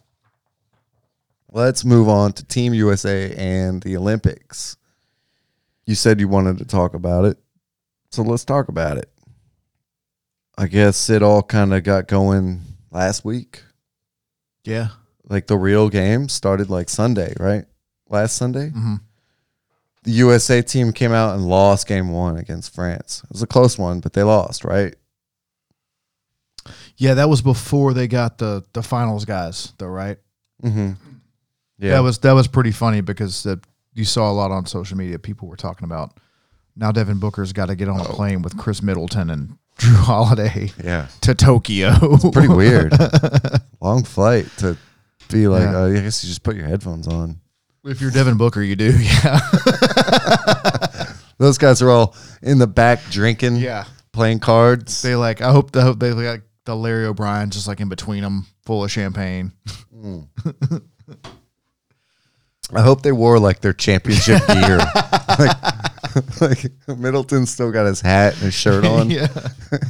Let's 1.52 1.84
move 1.84 2.08
on 2.08 2.32
to 2.32 2.44
Team 2.44 2.74
USA 2.74 3.32
and 3.36 3.80
the 3.82 3.96
Olympics. 3.96 4.76
You 5.86 5.94
said 5.94 6.18
you 6.18 6.26
wanted 6.28 6.58
to 6.58 6.64
talk 6.64 6.94
about 6.94 7.26
it. 7.26 7.38
So 8.10 8.22
let's 8.22 8.44
talk 8.44 8.68
about 8.68 8.96
it. 8.98 9.10
I 10.56 10.66
guess 10.66 11.10
it 11.10 11.22
all 11.22 11.42
kind 11.42 11.74
of 11.74 11.82
got 11.84 12.08
going 12.08 12.62
last 12.90 13.24
week. 13.24 13.62
Yeah. 14.64 14.88
Like 15.28 15.46
the 15.46 15.56
real 15.58 15.88
game 15.90 16.28
started 16.28 16.70
like 16.70 16.88
Sunday, 16.88 17.34
right? 17.38 17.66
Last 18.14 18.36
Sunday. 18.36 18.70
Mhm. 18.70 19.00
The 20.04 20.10
USA 20.12 20.62
team 20.62 20.92
came 20.92 21.12
out 21.12 21.34
and 21.34 21.46
lost 21.48 21.86
game 21.86 22.10
one 22.10 22.36
against 22.36 22.74
France. 22.74 23.22
It 23.24 23.30
was 23.32 23.42
a 23.42 23.46
close 23.46 23.76
one, 23.78 24.00
but 24.00 24.12
they 24.12 24.22
lost, 24.22 24.64
right? 24.64 24.94
Yeah, 26.96 27.14
that 27.14 27.28
was 27.28 27.42
before 27.42 27.92
they 27.92 28.06
got 28.08 28.38
the 28.38 28.64
the 28.72 28.82
finals 28.82 29.24
guys, 29.24 29.72
though, 29.78 29.86
right? 29.88 30.18
Mm-hmm. 30.62 30.92
Yeah. 31.78 31.90
That 31.92 32.00
was 32.02 32.18
that 32.18 32.32
was 32.32 32.46
pretty 32.48 32.70
funny 32.70 33.00
because 33.00 33.42
that 33.42 33.60
you 33.94 34.04
saw 34.04 34.30
a 34.30 34.32
lot 34.34 34.50
on 34.50 34.66
social 34.66 34.96
media. 34.96 35.18
People 35.18 35.48
were 35.48 35.56
talking 35.56 35.84
about 35.84 36.18
now 36.76 36.92
Devin 36.92 37.18
Booker's 37.18 37.52
got 37.52 37.66
to 37.66 37.74
get 37.74 37.88
on 37.88 38.00
a 38.00 38.04
plane 38.04 38.42
with 38.42 38.56
Khris 38.56 38.82
Middleton 38.82 39.30
and 39.30 39.58
Jrue 39.78 39.94
Holiday 39.96 40.70
yeah. 40.82 41.08
to 41.22 41.34
Tokyo. 41.34 41.92
Pretty 42.32 42.48
weird. 42.48 42.92
Long 43.80 44.04
flight 44.04 44.46
to 44.58 44.76
be 45.30 45.48
like, 45.48 45.62
Yeah. 45.62 45.76
oh, 45.76 45.90
I 45.90 46.00
guess 46.00 46.22
you 46.22 46.28
just 46.28 46.42
put 46.44 46.54
your 46.56 46.66
headphones 46.66 47.08
on. 47.08 47.40
If 47.84 48.00
you're 48.00 48.10
Devin 48.10 48.36
Booker, 48.36 48.62
you 48.62 48.76
do, 48.76 48.92
yeah, 49.00 49.40
Those 51.38 51.58
guys 51.58 51.82
are 51.82 51.90
all 51.90 52.14
in 52.42 52.58
the 52.58 52.66
back 52.66 53.00
drinking, 53.10 53.56
yeah. 53.56 53.84
playing 54.12 54.38
cards. 54.40 55.02
They 55.02 55.16
like. 55.16 55.40
I 55.40 55.50
hope. 55.52 55.76
I 55.76 55.82
hope 55.82 55.98
they 55.98 56.12
got 56.12 56.40
the 56.64 56.76
Larry 56.76 57.04
O'Brien 57.06 57.50
just 57.50 57.66
like 57.68 57.80
in 57.80 57.88
between 57.88 58.22
them, 58.22 58.46
full 58.64 58.84
of 58.84 58.90
champagne. 58.90 59.52
Mm. 59.94 60.28
I 62.74 62.80
hope 62.80 63.02
they 63.02 63.12
wore 63.12 63.38
like 63.38 63.60
their 63.60 63.74
championship 63.74 64.46
gear. 64.48 64.78
like, 65.38 66.40
like 66.40 66.72
Middleton 66.98 67.44
still 67.46 67.70
got 67.70 67.84
his 67.86 68.00
hat 68.00 68.32
and 68.34 68.42
his 68.42 68.54
shirt 68.54 68.84
on. 68.86 69.10
yeah, 69.10 69.26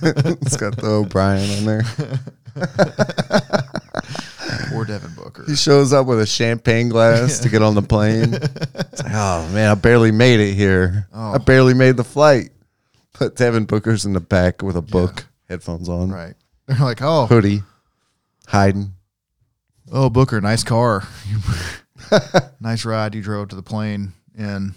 it's 0.03 0.57
got 0.57 0.77
the 0.77 0.87
O'Brien 0.87 1.49
on 1.59 1.65
there. 1.67 1.83
Or 4.75 4.85
Devin 4.85 5.15
Booker. 5.15 5.45
He 5.47 5.57
shows 5.57 5.93
up 5.93 6.07
with 6.07 6.21
a 6.21 6.27
champagne 6.27 6.89
glass 6.89 7.41
to 7.41 7.49
get 7.49 7.63
on 7.63 7.75
the 7.75 7.83
plane. 7.83 8.33
Like, 9.05 9.13
oh 9.13 9.49
man, 9.53 9.71
I 9.71 9.75
barely 9.75 10.13
made 10.13 10.39
it 10.41 10.55
here. 10.55 11.09
I 11.13 11.35
Oh. 11.35 11.39
barely 11.39 11.75
made 11.75 11.97
the 11.97 12.05
flight. 12.05 12.51
But 13.19 13.35
Devin 13.37 13.65
Booker's 13.67 14.05
in 14.07 14.13
the 14.13 14.21
back 14.21 14.63
with 14.63 14.77
a 14.77 14.83
book, 14.83 15.27
headphones 15.49 15.89
on, 15.89 16.11
Right. 16.11 16.35
They're 16.67 16.79
like, 16.79 17.03
oh, 17.03 17.27
hoodie, 17.27 17.63
hiding. 18.47 18.93
oh, 19.93 20.09
Booker, 20.11 20.41
nice 20.41 20.63
car, 20.65 21.07
nice 22.61 22.85
ride 22.85 23.15
you 23.15 23.23
drove 23.23 23.49
to 23.49 23.57
the 23.57 23.63
plane 23.63 24.13
in. 24.39 24.75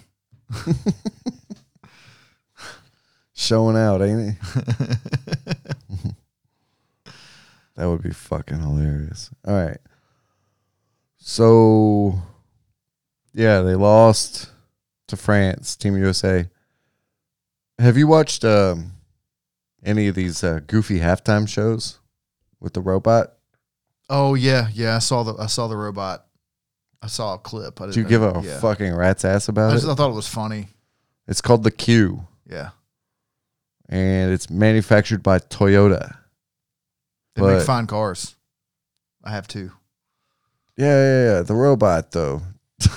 showing 3.33 3.77
out, 3.77 4.01
ain't 4.01 4.35
he? 4.35 5.46
That 7.77 7.87
would 7.87 8.01
be 8.01 8.11
fucking 8.11 8.59
hilarious. 8.59 9.29
All 9.47 9.53
right. 9.53 9.77
So, 11.17 12.15
yeah, 13.33 13.61
they 13.61 13.75
lost 13.75 14.49
to 15.07 15.15
France, 15.15 15.75
Team 15.75 15.95
USA. 15.95 16.49
Have 17.77 17.95
you 17.95 18.07
watched 18.07 18.43
um, 18.43 18.93
any 19.83 20.07
of 20.07 20.15
these 20.15 20.43
uh, 20.43 20.59
goofy 20.65 20.99
halftime 20.99 21.47
shows 21.47 21.99
with 22.59 22.73
the 22.73 22.81
robot? 22.81 23.33
Oh 24.09 24.33
yeah, 24.33 24.69
yeah. 24.73 24.95
I 24.95 24.99
saw 24.99 25.21
the 25.23 25.35
I 25.35 25.47
saw 25.47 25.67
the 25.67 25.77
robot. 25.77 26.25
I 27.01 27.07
saw 27.07 27.35
a 27.35 27.37
clip. 27.37 27.79
I 27.79 27.87
Did 27.87 27.97
you 27.97 28.03
give 28.05 28.23
a 28.23 28.41
yeah. 28.43 28.59
fucking 28.59 28.95
rat's 28.95 29.23
ass 29.23 29.49
I, 29.49 29.51
about 29.51 29.73
just, 29.73 29.85
it? 29.85 29.89
I 29.91 29.95
thought 29.95 30.09
it 30.09 30.15
was 30.15 30.27
funny. 30.27 30.69
It's 31.27 31.41
called 31.41 31.63
the 31.63 31.71
CUE, 31.71 32.25
Yeah, 32.49 32.69
and 33.89 34.31
it's 34.31 34.49
manufactured 34.49 35.21
by 35.21 35.39
Toyota. 35.39 36.17
They 37.37 37.41
But- 37.43 37.57
make 37.59 37.65
fine 37.65 37.87
cars. 37.87 38.35
I 39.23 39.29
have 39.31 39.47
two. 39.47 39.71
Yeah, 40.75 40.85
yeah, 40.87 41.23
yeah. 41.35 41.41
The 41.43 41.55
robot, 41.55 42.11
though. 42.11 42.41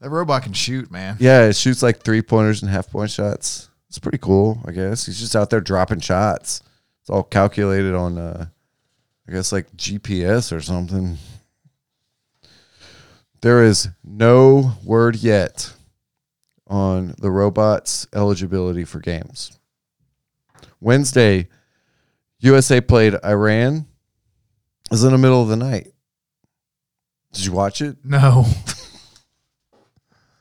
That 0.00 0.10
robot 0.10 0.42
can 0.42 0.52
shoot, 0.52 0.90
man. 0.90 1.16
Yeah, 1.18 1.46
it 1.46 1.56
shoots 1.56 1.82
like 1.82 2.00
three 2.00 2.20
pointers 2.22 2.62
and 2.62 2.70
half 2.70 2.90
point 2.90 3.10
shots. 3.10 3.70
It's 3.88 3.98
pretty 3.98 4.18
cool, 4.18 4.60
I 4.66 4.72
guess. 4.72 5.06
He's 5.06 5.18
just 5.18 5.34
out 5.34 5.48
there 5.48 5.60
dropping 5.60 6.00
shots. 6.00 6.62
It's 7.00 7.08
all 7.10 7.22
calculated 7.22 7.94
on, 7.94 8.18
uh, 8.18 8.46
I 9.26 9.32
guess, 9.32 9.52
like 9.52 9.74
GPS 9.74 10.52
or 10.52 10.60
something. 10.60 11.16
There 13.40 13.64
is 13.64 13.88
no 14.04 14.72
word 14.84 15.16
yet 15.16 15.72
on 16.66 17.14
the 17.18 17.30
robot's 17.30 18.06
eligibility 18.12 18.84
for 18.84 18.98
games. 19.00 19.55
Wednesday, 20.80 21.48
USA 22.40 22.80
played 22.80 23.14
Iran. 23.24 23.86
It 24.86 24.90
was 24.90 25.04
in 25.04 25.12
the 25.12 25.18
middle 25.18 25.42
of 25.42 25.48
the 25.48 25.56
night. 25.56 25.92
Did 27.32 27.44
you 27.44 27.52
watch 27.52 27.82
it? 27.82 27.98
No, 28.04 28.46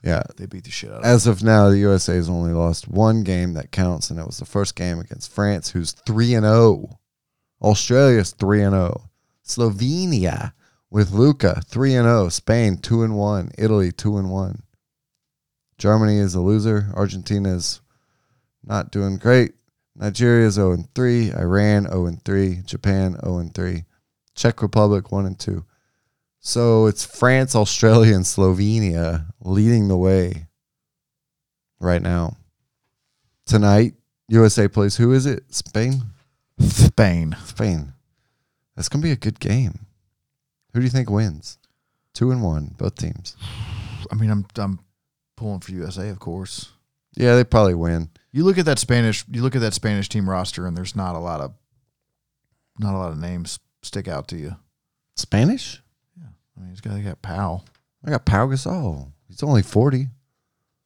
Yeah, 0.05 0.21
they 0.37 0.45
beat 0.45 0.65
the 0.65 0.69
shit 0.69 0.91
out 0.91 0.99
of. 0.99 1.03
As 1.03 1.25
of 1.25 1.43
now, 1.43 1.69
the 1.69 1.79
USA 1.79 2.13
has 2.13 2.29
only 2.29 2.53
lost 2.53 2.87
one 2.87 3.23
game 3.23 3.53
that 3.53 3.71
counts, 3.71 4.11
and 4.11 4.19
it 4.19 4.25
was 4.27 4.37
the 4.37 4.45
first 4.45 4.75
game 4.75 4.99
against 4.99 5.31
France, 5.31 5.71
who's 5.71 5.93
three 5.93 6.35
and 6.35 6.45
zero. 6.45 6.99
Australia's 7.59 8.31
three 8.31 8.61
and 8.61 8.73
zero. 8.73 9.09
Slovenia 9.43 10.53
with 10.91 11.11
Luka 11.11 11.61
three 11.65 11.95
and 11.95 12.05
zero. 12.05 12.29
Spain 12.29 12.77
two 12.77 13.01
and 13.01 13.17
one. 13.17 13.49
Italy 13.57 13.91
two 13.91 14.17
and 14.17 14.29
one. 14.29 14.61
Germany 15.79 16.19
is 16.19 16.35
a 16.35 16.39
loser. 16.39 16.91
Argentina 16.93 17.55
is 17.55 17.81
not 18.63 18.91
doing 18.91 19.17
great. 19.17 19.53
Nigeria 19.95 20.47
is 20.47 20.55
zero 20.55 20.73
and 20.73 20.93
three. 20.93 21.31
Iran 21.31 21.83
zero 21.83 22.05
and 22.07 22.23
three. 22.23 22.61
Japan 22.65 23.17
zero 23.21 23.37
and 23.37 23.53
three. 23.53 23.85
Czech 24.35 24.61
Republic 24.61 25.11
one 25.11 25.25
and 25.25 25.39
two. 25.39 25.65
So 26.39 26.85
it's 26.85 27.05
France, 27.05 27.55
Australia, 27.55 28.13
and 28.13 28.25
Slovenia 28.25 29.25
leading 29.41 29.87
the 29.87 29.97
way 29.97 30.47
right 31.79 32.01
now. 32.01 32.37
Tonight, 33.45 33.93
USA 34.27 34.67
plays 34.67 34.97
who 34.97 35.13
is 35.13 35.25
it? 35.25 35.53
Spain? 35.53 36.03
Spain. 36.59 37.35
Spain. 37.45 37.93
That's 38.75 38.89
gonna 38.89 39.01
be 39.03 39.11
a 39.11 39.15
good 39.15 39.39
game. 39.39 39.85
Who 40.73 40.81
do 40.81 40.83
you 40.83 40.91
think 40.91 41.09
wins? 41.09 41.57
Two 42.13 42.31
and 42.31 42.43
one, 42.43 42.75
both 42.77 42.95
teams. 42.95 43.35
I 44.11 44.15
mean, 44.15 44.29
I'm 44.29 44.45
I'm 44.57 44.79
pulling 45.35 45.61
for 45.61 45.71
USA, 45.71 46.09
of 46.09 46.19
course. 46.19 46.71
Yeah, 47.15 47.35
they 47.35 47.43
probably 47.43 47.75
win. 47.75 48.09
You 48.31 48.43
look 48.43 48.57
at 48.57 48.65
that 48.65 48.79
Spanish. 48.79 49.23
You 49.29 49.41
look 49.41 49.55
at 49.55 49.61
that 49.61 49.73
Spanish 49.73 50.09
team 50.09 50.29
roster, 50.29 50.67
and 50.67 50.75
there's 50.75 50.95
not 50.95 51.15
a 51.15 51.19
lot 51.19 51.41
of 51.41 51.53
not 52.77 52.93
a 52.93 52.97
lot 52.97 53.11
of 53.11 53.17
names 53.17 53.59
stick 53.81 54.07
out 54.07 54.27
to 54.29 54.37
you. 54.37 54.55
Spanish? 55.15 55.81
Yeah. 56.17 56.27
I 56.57 56.61
mean, 56.61 56.69
he's 56.71 56.81
got 56.81 56.93
they 56.93 57.01
got 57.01 57.21
Pau. 57.21 57.63
I 58.03 58.11
got 58.11 58.25
Pau 58.25 58.47
Gasol. 58.47 59.11
He's 59.27 59.43
only 59.43 59.61
forty. 59.61 60.07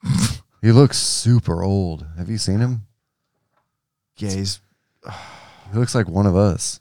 he 0.61 0.71
looks 0.71 0.97
super 0.97 1.63
old. 1.63 2.05
Have 2.17 2.29
you 2.29 2.37
seen 2.37 2.59
him? 2.59 2.85
Yeah, 4.17 4.31
he's 4.31 4.59
He 5.71 5.77
looks 5.77 5.95
like 5.95 6.07
one 6.07 6.25
of 6.25 6.35
us. 6.35 6.79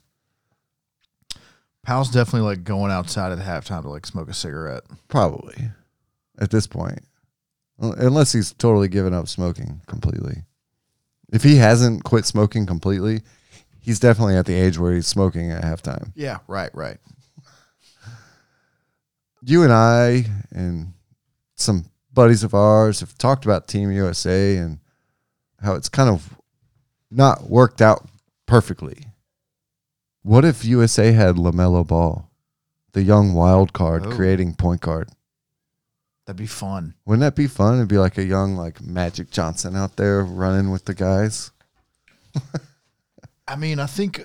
Pau's 1.83 2.09
definitely 2.11 2.47
like 2.47 2.63
going 2.63 2.91
outside 2.91 3.31
at 3.31 3.39
halftime 3.39 3.81
to 3.81 3.89
like 3.89 4.05
smoke 4.05 4.29
a 4.29 4.33
cigarette. 4.33 4.83
Probably 5.07 5.69
at 6.37 6.51
this 6.51 6.67
point, 6.67 6.99
unless 7.79 8.33
he's 8.33 8.53
totally 8.53 8.87
given 8.87 9.13
up 9.13 9.27
smoking 9.27 9.81
completely. 9.87 10.43
If 11.31 11.43
he 11.43 11.55
hasn't 11.57 12.03
quit 12.03 12.25
smoking 12.25 12.65
completely, 12.65 13.21
he's 13.79 13.99
definitely 13.99 14.35
at 14.35 14.45
the 14.45 14.55
age 14.55 14.77
where 14.77 14.93
he's 14.93 15.07
smoking 15.07 15.51
at 15.51 15.63
halftime. 15.63 16.11
Yeah, 16.15 16.39
right, 16.47 16.69
right. 16.73 16.97
You 19.41 19.63
and 19.63 19.71
I 19.71 20.25
and 20.51 20.93
some 21.55 21.85
buddies 22.13 22.43
of 22.43 22.53
ours 22.53 22.99
have 22.99 23.17
talked 23.17 23.45
about 23.45 23.67
Team 23.67 23.91
USA 23.91 24.57
and 24.57 24.79
how 25.61 25.75
it's 25.75 25.89
kind 25.89 26.09
of 26.09 26.35
not 27.09 27.49
worked 27.49 27.81
out 27.81 28.07
perfectly. 28.45 29.05
What 30.23 30.43
if 30.43 30.65
USA 30.65 31.11
had 31.13 31.35
LaMelo 31.35 31.87
Ball, 31.87 32.29
the 32.91 33.03
young 33.03 33.33
wild 33.33 33.71
card 33.71 34.05
Oh. 34.05 34.11
creating 34.11 34.55
point 34.55 34.81
guard? 34.81 35.09
That'd 36.29 36.37
be 36.37 36.45
fun. 36.45 36.93
Wouldn't 37.07 37.21
that 37.21 37.35
be 37.35 37.47
fun? 37.47 37.77
It'd 37.77 37.87
be 37.87 37.97
like 37.97 38.19
a 38.19 38.23
young 38.23 38.55
like 38.55 38.83
Magic 38.83 39.31
Johnson 39.31 39.75
out 39.75 39.95
there 39.95 40.23
running 40.23 40.69
with 40.69 40.85
the 40.85 40.93
guys. 40.93 41.49
I 43.47 43.55
mean, 43.55 43.79
I 43.79 43.87
think 43.87 44.23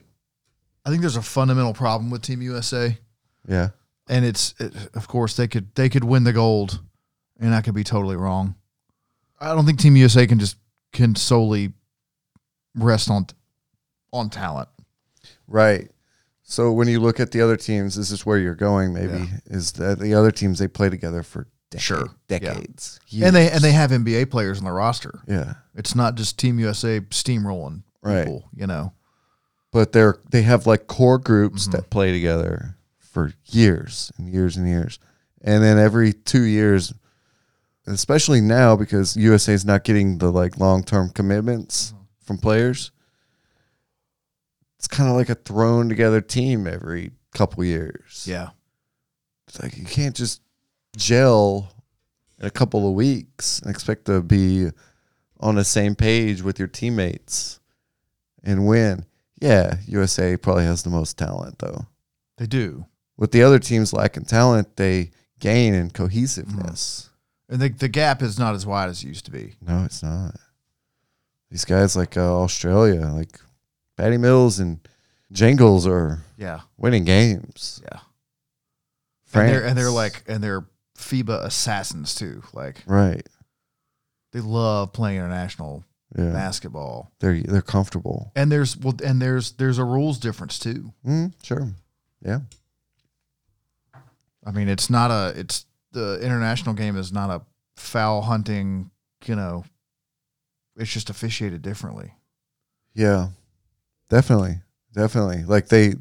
I 0.84 0.90
think 0.90 1.00
there's 1.00 1.16
a 1.16 1.22
fundamental 1.22 1.72
problem 1.72 2.10
with 2.10 2.20
Team 2.20 2.42
USA, 2.42 2.98
Yeah. 3.48 3.70
and 4.06 4.22
it's 4.26 4.54
it, 4.60 4.74
of 4.92 5.08
course 5.08 5.34
they 5.34 5.48
could 5.48 5.74
they 5.76 5.88
could 5.88 6.04
win 6.04 6.24
the 6.24 6.34
gold, 6.34 6.78
and 7.40 7.54
I 7.54 7.62
could 7.62 7.74
be 7.74 7.84
totally 7.84 8.16
wrong. 8.16 8.54
I 9.40 9.54
don't 9.54 9.64
think 9.64 9.78
Team 9.78 9.96
USA 9.96 10.26
can 10.26 10.38
just 10.38 10.58
can 10.92 11.14
solely 11.14 11.72
rest 12.74 13.08
on 13.08 13.28
on 14.12 14.28
talent. 14.28 14.68
Right. 15.48 15.90
So 16.42 16.70
when 16.70 16.86
you 16.86 17.00
look 17.00 17.18
at 17.18 17.30
the 17.30 17.40
other 17.40 17.56
teams, 17.56 17.96
this 17.96 18.10
is 18.10 18.26
where 18.26 18.36
you're 18.36 18.54
going 18.54 18.92
maybe, 18.92 19.30
is 19.46 19.72
that 19.72 19.98
the 20.00 20.12
other 20.12 20.30
teams 20.30 20.58
they 20.58 20.68
play 20.68 20.90
together 20.90 21.22
for 21.22 21.46
decade, 21.78 21.82
Sure, 21.82 22.06
yeah. 22.28 22.38
decades. 22.38 23.00
and 23.22 23.34
they 23.36 23.50
and 23.50 23.60
they 23.62 23.72
have 23.72 23.90
NBA 23.90 24.30
players 24.30 24.58
on 24.58 24.64
the 24.64 24.72
roster. 24.72 25.20
yeah, 25.26 25.54
It's 25.74 25.94
not 25.94 26.14
just 26.14 26.38
Team 26.38 26.58
USA 26.58 27.00
steamrolling 27.00 27.82
Right. 28.02 28.24
people, 28.24 28.48
you 28.54 28.66
know. 28.66 28.92
but 29.72 29.92
they're 29.92 30.18
they 30.30 30.42
have 30.42 30.66
like 30.66 30.86
core 30.86 31.18
groups 31.18 31.62
Mm-hmm. 31.64 31.72
that 31.76 31.90
play 31.90 32.12
together 32.12 32.76
for 32.98 33.32
years 33.46 34.10
and 34.18 34.28
years 34.28 34.56
and 34.56 34.66
years, 34.68 34.98
and 35.42 35.62
then 35.62 35.78
every 35.78 36.12
two 36.12 36.42
years, 36.42 36.92
especially 37.86 38.40
now 38.40 38.74
because 38.76 39.16
USA 39.16 39.52
is 39.52 39.64
not 39.64 39.84
getting 39.84 40.18
the 40.18 40.30
like 40.32 40.58
long 40.58 40.82
term 40.84 41.10
commitments 41.10 41.92
Mm-hmm. 41.92 42.02
from 42.24 42.38
players. 42.38 42.90
It's 44.78 44.88
kind 44.88 45.08
of 45.08 45.16
like 45.16 45.28
a 45.30 45.34
thrown 45.34 45.88
together 45.88 46.20
team 46.20 46.66
every 46.66 47.12
couple 47.32 47.64
years. 47.64 48.26
Yeah. 48.28 48.50
It's 49.48 49.62
like 49.62 49.76
you 49.78 49.84
can't 49.84 50.14
just 50.14 50.40
gel 50.96 51.72
in 52.38 52.46
a 52.46 52.50
couple 52.50 52.88
of 52.88 52.94
weeks 52.94 53.58
and 53.60 53.70
expect 53.70 54.04
to 54.06 54.22
be 54.22 54.68
on 55.40 55.54
the 55.56 55.64
same 55.64 55.94
page 55.94 56.42
with 56.42 56.58
your 56.58 56.68
teammates 56.68 57.60
and 58.42 58.66
win. 58.66 59.04
Yeah, 59.40 59.76
USA 59.86 60.36
probably 60.36 60.64
has 60.64 60.82
the 60.82 60.90
most 60.90 61.18
talent 61.18 61.58
though. 61.58 61.86
They 62.38 62.46
do. 62.46 62.86
With 63.16 63.30
the 63.32 63.42
other 63.42 63.58
teams 63.58 63.92
lacking 63.92 64.24
talent, 64.24 64.76
they 64.76 65.10
gain 65.38 65.74
in 65.74 65.90
cohesiveness. 65.90 67.10
And 67.48 67.60
the 67.60 67.68
the 67.68 67.88
gap 67.88 68.22
is 68.22 68.38
not 68.38 68.54
as 68.54 68.64
wide 68.66 68.88
as 68.88 69.02
it 69.04 69.06
used 69.08 69.24
to 69.26 69.30
be. 69.30 69.54
No, 69.60 69.84
it's 69.84 70.02
not. 70.02 70.34
These 71.50 71.64
guys 71.64 71.94
like 71.94 72.16
uh, 72.16 72.40
Australia, 72.42 73.06
like 73.06 73.38
Patty 73.96 74.16
Mills 74.16 74.58
and 74.58 74.80
Jingles 75.30 75.86
are 75.86 76.22
Yeah. 76.36 76.60
winning 76.76 77.04
games. 77.04 77.80
Yeah. 77.84 78.00
France, 79.24 79.48
And 79.48 79.48
they're 79.54 79.64
and 79.68 79.78
they're 79.78 79.90
like 79.90 80.24
and 80.26 80.42
they're 80.42 80.64
FIBA 80.96 81.44
assassins 81.44 82.14
too. 82.14 82.42
Like 82.52 82.82
right. 82.86 83.26
they 84.32 84.40
love 84.40 84.92
playing 84.92 85.18
international 85.18 85.84
Yeah, 86.16 86.30
basketball. 86.30 87.10
they're 87.20 87.42
they're 87.42 87.62
comfortable. 87.62 88.32
And 88.36 88.50
there's 88.50 88.76
well 88.76 88.94
and 89.04 89.20
there's 89.20 89.52
there's 89.52 89.78
a 89.78 89.84
rules 89.84 90.18
difference 90.18 90.58
too. 90.58 90.92
Mm, 91.06 91.32
sure. 91.42 91.68
Yeah. 92.24 92.40
I 94.46 94.50
mean, 94.50 94.68
it's 94.68 94.90
not 94.90 95.10
a 95.10 95.38
it's 95.38 95.66
the 95.92 96.20
international 96.22 96.74
game 96.74 96.96
is 96.96 97.12
not 97.12 97.30
a 97.30 97.42
foul 97.76 98.22
hunting, 98.22 98.90
you 99.24 99.36
know. 99.36 99.64
It's 100.76 100.92
just 100.92 101.08
officiated 101.08 101.62
differently. 101.62 102.12
Yeah, 102.94 103.28
definitely, 104.08 104.58
definitely. 104.92 105.44
Like 105.44 105.68
they, 105.68 105.94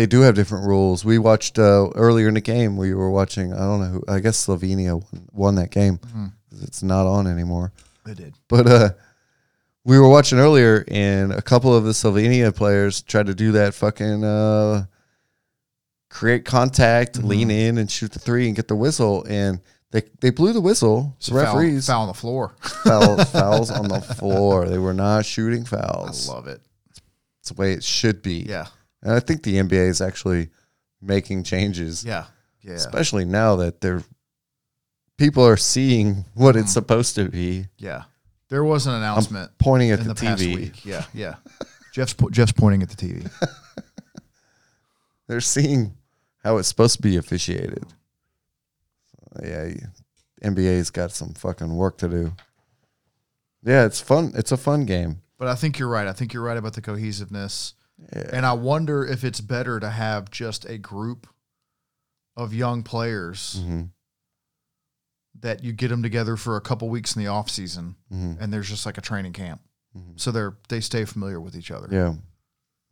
they 0.00 0.06
do 0.06 0.20
have 0.22 0.34
different 0.34 0.66
rules. 0.66 1.04
We 1.04 1.18
watched 1.18 1.58
uh, 1.58 1.90
earlier 1.94 2.26
in 2.28 2.32
the 2.34 2.40
game. 2.40 2.78
We 2.78 2.94
were 2.94 3.10
watching. 3.10 3.52
I 3.52 3.58
don't 3.58 3.80
know. 3.80 3.86
Who, 3.86 4.04
I 4.08 4.20
guess 4.20 4.46
Slovenia 4.46 4.94
won, 4.94 5.28
won 5.32 5.54
that 5.56 5.70
game. 5.70 5.98
Mhm. 5.98 6.32
It's 6.62 6.82
not 6.82 7.06
on 7.06 7.26
anymore. 7.26 7.72
They 8.06 8.14
did. 8.14 8.34
But 8.48 8.66
uh, 8.66 8.90
we 9.84 9.98
were 9.98 10.08
watching 10.08 10.38
earlier, 10.38 10.84
and 10.88 11.32
a 11.32 11.42
couple 11.42 11.74
of 11.76 11.84
the 11.84 11.90
Slovenia 11.92 12.54
players 12.56 13.02
tried 13.02 13.26
to 13.26 13.34
do 13.34 13.52
that 13.52 13.74
fucking 13.74 14.24
uh, 14.24 14.86
create 16.08 16.44
contact, 16.46 17.18
Mm-hmm. 17.18 17.26
lean 17.28 17.50
in, 17.50 17.76
and 17.78 17.90
shoot 17.90 18.12
the 18.12 18.18
three, 18.18 18.46
and 18.46 18.56
get 18.56 18.68
the 18.68 18.76
whistle. 18.76 19.24
And 19.28 19.60
they 19.90 20.02
they 20.20 20.30
blew 20.30 20.54
the 20.54 20.62
whistle. 20.62 21.14
The 21.26 21.32
a 21.36 21.44
foul- 21.44 21.56
referees 21.56 21.86
foul 21.86 22.02
on 22.02 22.08
the 22.08 22.14
floor. 22.14 22.54
foul, 22.84 23.22
fouls 23.26 23.70
on 23.70 23.88
the 23.88 24.00
floor. 24.00 24.66
They 24.66 24.78
were 24.78 24.94
not 24.94 25.26
shooting 25.26 25.66
fouls. 25.66 26.28
I 26.28 26.32
love 26.32 26.46
it. 26.46 26.62
It's 27.40 27.50
the 27.50 27.54
way 27.60 27.72
it 27.74 27.84
should 27.84 28.22
be. 28.22 28.46
Yeah. 28.48 28.66
And 29.02 29.12
I 29.12 29.20
think 29.20 29.42
the 29.42 29.56
NBA 29.56 29.88
is 29.88 30.00
actually 30.00 30.50
making 31.00 31.44
changes, 31.44 32.04
Yeah. 32.04 32.26
Yeah. 32.62 32.74
especially 32.74 33.24
now 33.24 33.56
that 33.56 33.80
they're 33.80 34.02
people 35.16 35.44
are 35.46 35.56
seeing 35.56 36.24
what 36.34 36.54
Mm. 36.54 36.60
it's 36.60 36.72
supposed 36.72 37.14
to 37.16 37.28
be. 37.28 37.66
Yeah. 37.78 38.04
There 38.48 38.64
was 38.64 38.86
an 38.86 38.94
announcement 38.94 39.52
Pointing 39.58 39.90
at 39.90 40.00
the, 40.02 40.14
the, 40.14 40.14
TV. 40.14 40.56
week. 40.56 40.84
Yeah. 40.84 41.04
Yeah. 41.14 41.36
Jeff's 41.92 42.14
po- 42.14 42.30
Jeff's 42.30 42.52
pointing 42.52 42.82
at 42.82 42.88
the 42.90 42.96
TV. 42.96 43.30
They're 45.28 45.40
seeing 45.40 45.96
how 46.42 46.56
it's 46.58 46.68
supposed 46.68 46.96
to 46.96 47.02
be 47.02 47.16
officiated. 47.16 47.84
So, 49.36 49.44
yeah, 49.46 49.70
NBA's 50.42 50.90
got 50.90 51.12
some 51.12 51.34
fucking 51.34 51.74
work 51.74 51.98
to 51.98 52.08
do. 52.08 52.32
Yeah, 53.62 53.84
it's 53.84 54.00
fun. 54.00 54.32
It's 54.34 54.52
a 54.52 54.56
fun 54.56 54.86
game. 54.86 55.22
But 55.38 55.48
I 55.48 55.54
think 55.54 55.78
you're 55.78 55.88
right. 55.88 56.06
I 56.06 56.12
think 56.12 56.32
you're 56.32 56.42
right 56.42 56.56
about 56.56 56.72
the 56.74 56.80
cohesiveness. 56.82 57.74
Yeah. 58.12 58.30
And 58.32 58.46
I 58.46 58.52
wonder 58.54 59.04
if 59.06 59.24
it's 59.24 59.40
better 59.40 59.78
to 59.80 59.90
have 59.90 60.30
just 60.30 60.64
a 60.64 60.78
group 60.78 61.26
of 62.36 62.54
young 62.54 62.82
players 62.82 63.60
hmm 63.64 63.82
that 65.40 65.62
you 65.62 65.72
get 65.72 65.88
them 65.88 66.02
together 66.02 66.36
for 66.36 66.56
a 66.56 66.60
couple 66.60 66.88
weeks 66.88 67.14
in 67.16 67.22
the 67.22 67.28
off 67.28 67.48
season 67.48 67.96
hmm 68.10 68.34
and 68.40 68.52
there's 68.52 68.68
just 68.68 68.84
like 68.84 68.98
a 68.98 69.00
training 69.02 69.32
camp. 69.32 69.60
So 70.16 70.30
they're 70.30 70.56
they 70.68 70.80
stay 70.80 71.04
familiar 71.04 71.40
with 71.40 71.56
each 71.56 71.70
other. 71.72 71.88
Yeah. 71.90 72.14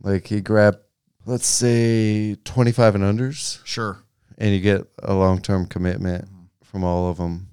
Like 0.00 0.26
he 0.26 0.40
grabbed, 0.40 0.78
let's 1.26 1.46
say, 1.46 2.34
25 2.44 2.96
and 2.96 3.04
unders. 3.04 3.64
Sure. 3.64 3.98
and 4.36 4.52
you 4.54 4.60
get 4.60 4.86
a 5.02 5.14
long 5.14 5.40
term 5.40 5.66
commitment 5.66 6.28
from 6.64 6.82
all 6.84 7.08
of 7.10 7.16
them 7.18 7.48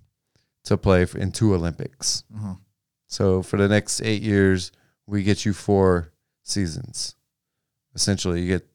to 0.65 0.77
play 0.77 1.05
in 1.15 1.31
two 1.31 1.53
Olympics. 1.53 2.23
Mhm. 2.33 2.57
So 3.07 3.43
for 3.43 3.57
the 3.57 3.67
next 3.67 4.01
eight 4.01 4.23
years, 4.23 4.71
we 5.05 5.21
get 5.23 5.45
you 5.45 5.53
four 5.53 6.11
seasons. 6.43 7.15
Essentially, 7.95 8.41
you 8.41 8.47
get 8.47 8.67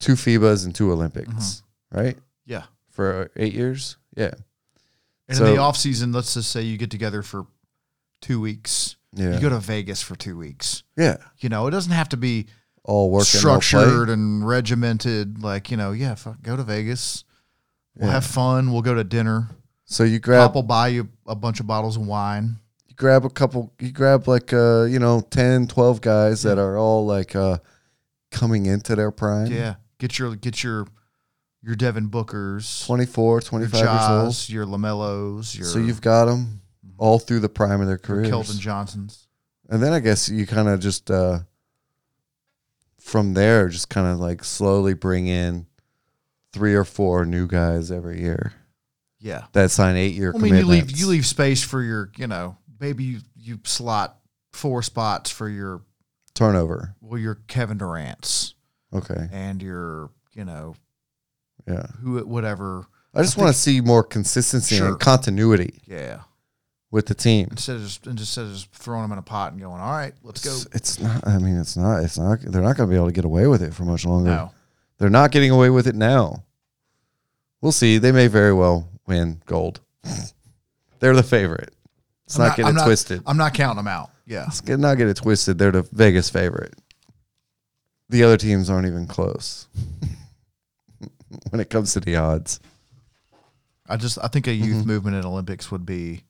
two 0.00 0.12
FIBAs 0.12 0.64
and 0.64 0.74
two 0.74 0.92
Olympics, 0.92 1.62
right? 1.90 2.16
Yeah. 2.46 2.64
For 2.90 3.30
eight 3.36 3.54
years, 3.54 3.96
yeah, 4.16 4.32
And 5.28 5.36
So- 5.36 5.46
in 5.46 5.54
the 5.56 5.58
off 5.60 5.76
season, 5.76 6.12
let's 6.12 6.34
just 6.34 6.50
say 6.50 6.62
you 6.62 6.76
get 6.78 6.90
together 6.90 7.22
for 7.22 7.46
two 8.20 8.40
weeks. 8.40 8.96
yeah, 9.14 9.34
You 9.34 9.40
go 9.40 9.48
to 9.50 9.58
Vegas 9.58 10.00
for 10.02 10.16
two 10.16 10.36
weeks. 10.36 10.82
yeah. 10.96 11.16
You 11.38 11.48
know, 11.48 11.66
it 11.66 11.70
doesn't 11.70 11.92
have 11.92 12.08
to 12.10 12.16
be 12.16 12.46
All 12.84 13.10
work 13.10 13.20
all 13.20 13.24
structured 13.24 14.08
and 14.08 14.46
regimented. 14.46 15.42
Like, 15.42 15.70
you 15.70 15.76
know, 15.76 15.92
yeah, 15.92 16.14
fuck, 16.14 16.40
go 16.42 16.56
to 16.56 16.62
Vegas. 16.64 17.24
We'll 17.94 18.08
Yeah. 18.08 18.14
have 18.14 18.24
fun. 18.24 18.72
We'll 18.72 18.82
go 18.82 18.94
to 18.94 19.04
dinner. 19.04 19.50
So 19.84 20.04
you 20.04 20.18
grab 20.18 20.48
Pop 20.48 20.54
will 20.54 20.62
buy 20.62 20.88
you 20.88 21.08
a 21.26 21.34
bunch 21.34 21.60
of 21.60 21.66
bottles 21.66 21.96
of 21.96 22.06
wine. 22.06 22.56
you 22.86 22.94
grab 22.94 23.24
a 23.24 23.30
couple 23.30 23.72
you 23.78 23.90
grab 23.92 24.26
like 24.26 24.52
uh 24.52 24.82
you 24.84 24.98
know 24.98 25.20
10 25.20 25.66
12 25.66 26.00
guys 26.00 26.42
that 26.42 26.58
are 26.58 26.76
all 26.78 27.04
like 27.06 27.36
uh 27.36 27.58
coming 28.30 28.66
into 28.66 28.94
their 28.96 29.10
prime 29.10 29.46
Yeah. 29.46 29.76
Get 29.98 30.18
your 30.18 30.36
get 30.36 30.62
your 30.62 30.86
your 31.62 31.74
Devin 31.74 32.08
Bookers, 32.08 32.86
24 32.86 33.32
your 33.34 33.40
25 33.40 33.80
years 33.80 33.88
old 34.10 34.48
your 34.48 34.64
LaMelos, 34.66 35.56
your, 35.56 35.66
so 35.66 35.78
you've 35.80 36.00
got 36.00 36.26
them 36.26 36.60
all 36.98 37.18
through 37.18 37.40
the 37.40 37.48
prime 37.48 37.80
of 37.80 37.86
their 37.88 37.96
your 37.96 37.98
careers 37.98 38.28
Keldon 38.30 38.58
Johnsons. 38.60 39.26
and 39.68 39.82
then 39.82 39.92
i 39.92 40.00
guess 40.00 40.28
you 40.28 40.46
kind 40.46 40.68
of 40.68 40.80
just 40.80 41.10
uh 41.10 41.38
from 43.00 43.34
there 43.34 43.68
just 43.68 43.88
kind 43.88 44.06
of 44.06 44.18
like 44.18 44.44
slowly 44.44 44.94
bring 44.94 45.26
in 45.26 45.66
three 46.52 46.74
or 46.74 46.84
four 46.84 47.24
new 47.24 47.46
guys 47.46 47.90
every 47.90 48.20
year 48.20 48.52
Yeah. 49.20 49.44
that 49.52 49.70
sign 49.70 49.96
eight 49.96 50.14
year 50.14 50.32
I 50.34 50.38
mean, 50.38 50.54
you 50.54 50.64
leave 50.66 50.90
you 50.90 51.06
leave 51.06 51.26
space 51.26 51.62
for 51.62 51.82
your, 51.82 52.10
you 52.16 52.26
know, 52.26 52.56
maybe 52.80 53.04
you, 53.04 53.18
you 53.36 53.60
slot 53.64 54.18
four 54.52 54.82
spots 54.82 55.30
for 55.30 55.48
your 55.48 55.82
turnover 56.38 56.94
well, 57.00 57.18
you're 57.20 57.38
Kevin 57.48 57.78
Durant's 57.78 58.54
okay 58.94 59.28
and 59.32 59.62
you're, 59.62 60.10
you 60.32 60.44
know, 60.44 60.74
yeah 61.66 61.86
who 62.02 62.18
whatever. 62.24 62.86
i 63.14 63.22
just 63.22 63.36
want 63.36 63.48
to 63.52 63.58
see 63.58 63.80
more 63.80 64.02
consistency 64.04 64.76
Sure. 64.76 64.88
and 64.88 65.00
continuity 65.00 65.80
Yeah. 65.86 66.20
with 66.90 67.06
the 67.06 67.14
team 67.14 67.48
Instead 67.50 67.76
of 67.76 67.82
just 67.82 68.06
instead 68.06 68.44
of 68.46 68.52
just 68.52 68.70
throwing 68.72 69.02
them 69.02 69.12
in 69.12 69.18
a 69.18 69.22
pot 69.22 69.52
and 69.52 69.60
going, 69.60 69.80
all 69.80 69.90
right, 69.92 70.14
let's 70.22 70.42
go. 70.44 70.52
It's, 70.52 70.66
it's 70.74 71.00
not. 71.00 71.26
I 71.26 71.38
mean, 71.38 71.58
it's 71.58 71.76
not. 71.76 72.02
It's 72.04 72.16
not. 72.16 72.40
They're 72.40 72.62
not 72.62 72.76
going 72.76 72.88
to 72.88 72.92
be 72.92 72.96
able 72.96 73.08
to 73.08 73.12
get 73.12 73.24
away 73.26 73.46
with 73.46 73.62
it 73.62 73.74
for 73.74 73.82
much 73.84 74.06
longer. 74.06 74.30
No. 74.30 74.52
They're 74.98 75.10
not 75.10 75.30
getting 75.30 75.50
away 75.50 75.68
with 75.70 75.86
it 75.86 75.94
now. 75.94 76.44
We'll 77.60 77.72
see. 77.72 77.98
They 77.98 78.12
may 78.12 78.26
very 78.28 78.54
well 78.54 78.88
win 79.06 79.42
gold. 79.44 79.80
they're 81.00 81.14
the 81.14 81.22
favorite. 81.22 81.74
Let's 82.28 82.38
I'm 82.38 82.46
not, 82.48 82.56
get 82.56 82.66
I'm 82.66 82.76
it 82.78 82.84
twisted. 82.84 83.22
I'm 83.26 83.36
not 83.36 83.54
counting 83.54 83.76
them 83.78 83.88
out. 83.88 84.10
Yeah. 84.26 84.42
Let's 84.44 84.60
get, 84.60 84.78
not 84.78 84.96
get 84.98 85.08
it 85.08 85.16
twisted. 85.16 85.58
They're 85.58 85.70
the 85.72 85.82
Vegas 85.92 86.28
favorite. 86.30 86.74
The 88.10 88.22
other 88.24 88.36
teams 88.36 88.68
aren't 88.70 88.86
even 88.86 89.06
close 89.06 89.66
when 91.50 91.60
it 91.60 91.70
comes 91.70 91.92
to 91.94 92.00
the 92.00 92.16
odds. 92.16 92.60
I 93.88 93.96
just 93.96 94.18
I 94.22 94.28
think 94.28 94.46
a 94.46 94.52
youth 94.52 94.78
Mm-hmm. 94.78 94.86
movement 94.86 95.16
in 95.16 95.24
Olympics 95.24 95.70
would 95.70 95.86
be 95.86 96.22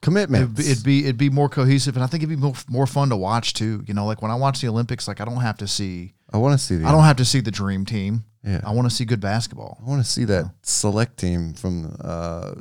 Commitment. 0.00 0.42
it'd 0.44 0.56
be, 0.56 0.70
it'd 0.70 0.84
be 0.84 0.98
it'd 1.04 1.16
be 1.18 1.30
more 1.30 1.48
cohesive, 1.48 1.96
and 1.96 2.04
I 2.04 2.06
think 2.06 2.22
it'd 2.22 2.34
be 2.34 2.40
more, 2.42 2.54
more 2.68 2.86
fun 2.86 3.08
to 3.10 3.16
watch 3.16 3.54
too. 3.54 3.82
You 3.86 3.94
know, 3.94 4.04
like 4.06 4.20
when 4.22 4.30
I 4.30 4.34
watch 4.34 4.60
the 4.60 4.68
Olympics, 4.68 5.08
like 5.08 5.20
I 5.20 5.24
don't 5.24 5.40
have 5.40 5.56
to 5.58 5.66
see 5.66 6.12
I 6.32 6.36
want 6.38 6.58
to 6.58 6.64
see 6.64 6.76
the. 6.76 6.86
I 6.86 6.92
don't 6.92 7.04
have 7.04 7.16
to 7.16 7.24
see 7.24 7.40
the 7.40 7.50
dream 7.50 7.84
team. 7.86 8.24
Yeah. 8.42 8.60
I 8.64 8.72
want 8.72 8.88
to 8.88 8.94
see 8.94 9.06
good 9.06 9.20
basketball. 9.20 9.78
I 9.84 9.88
want 9.88 10.04
to 10.04 10.10
see 10.10 10.24
that 10.26 10.50
select 10.62 11.16
team 11.18 11.54
from 11.54 11.96
uh, 12.02 12.52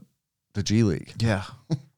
the 0.53 0.63
G 0.63 0.83
League, 0.83 1.13
Yeah. 1.19 1.43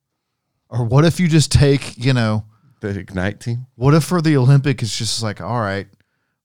or 0.70 0.84
what 0.84 1.06
if 1.06 1.20
you 1.20 1.28
just 1.28 1.52
take 1.52 1.98
you 1.98 2.14
know 2.14 2.46
the 2.82 2.90
Ignite 2.90 3.40
team. 3.40 3.68
what 3.76 3.94
if 3.94 4.04
for 4.04 4.22
the 4.22 4.36
Olympic 4.38 4.82
it's 4.82 4.98
just 4.98 5.22
like 5.24 5.42
all 5.42 5.60
right, 5.60 5.88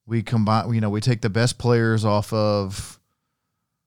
we 0.06 0.22
combine 0.22 0.72
you 0.74 0.80
know 0.80 0.90
we 0.90 1.00
take 1.00 1.20
the 1.20 1.30
best 1.30 1.58
players 1.58 2.04
off 2.04 2.32
of 2.32 2.98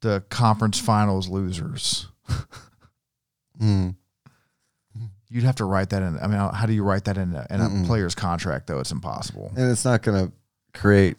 the 0.02 0.24
conference 0.30 0.80
finals 0.80 1.28
losers. 1.30 2.08
Mm. 3.62 3.96
You'd 5.30 5.44
have 5.46 5.56
to 5.56 5.66
write 5.66 5.90
that 5.92 6.02
in. 6.04 6.18
I 6.20 6.28
mean, 6.28 6.38
how 6.38 6.66
do 6.66 6.74
you 6.74 6.84
write 6.84 7.06
that 7.06 7.18
in 7.18 7.34
a, 7.34 7.48
in 7.50 7.62
a 7.62 7.86
player's 7.88 8.14
contract? 8.14 8.68
Though 8.68 8.80
it's 8.80 8.92
impossible. 8.92 9.52
And 9.56 9.72
it's 9.72 9.86
not 9.86 10.02
going 10.04 10.28
to 10.28 10.32
create 10.80 11.18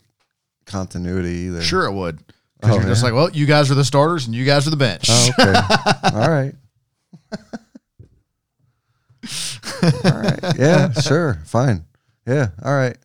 continuity 0.66 1.46
either. 1.46 1.62
Sure, 1.62 1.84
it 1.86 1.92
would. 1.92 2.18
Because 2.60 2.76
Oh, 2.76 2.80
you're 2.80 2.88
just 2.88 3.02
like, 3.02 3.12
well, 3.14 3.30
you 3.30 3.46
guys 3.46 3.70
are 3.70 3.74
the 3.74 3.84
starters 3.84 4.26
and 4.26 4.34
you 4.34 4.44
guys 4.44 4.66
are 4.66 4.70
the 4.70 4.76
bench. 4.76 5.06
Oh, 5.08 5.30
okay. 5.40 5.52
All 6.14 6.28
right. 6.30 6.54
All 10.04 10.20
right. 10.20 10.40
Yeah, 10.58 10.92
sure. 10.92 11.40
Fine. 11.46 11.84
Yeah. 12.26 12.48
All 12.62 12.74
right. 12.74 12.96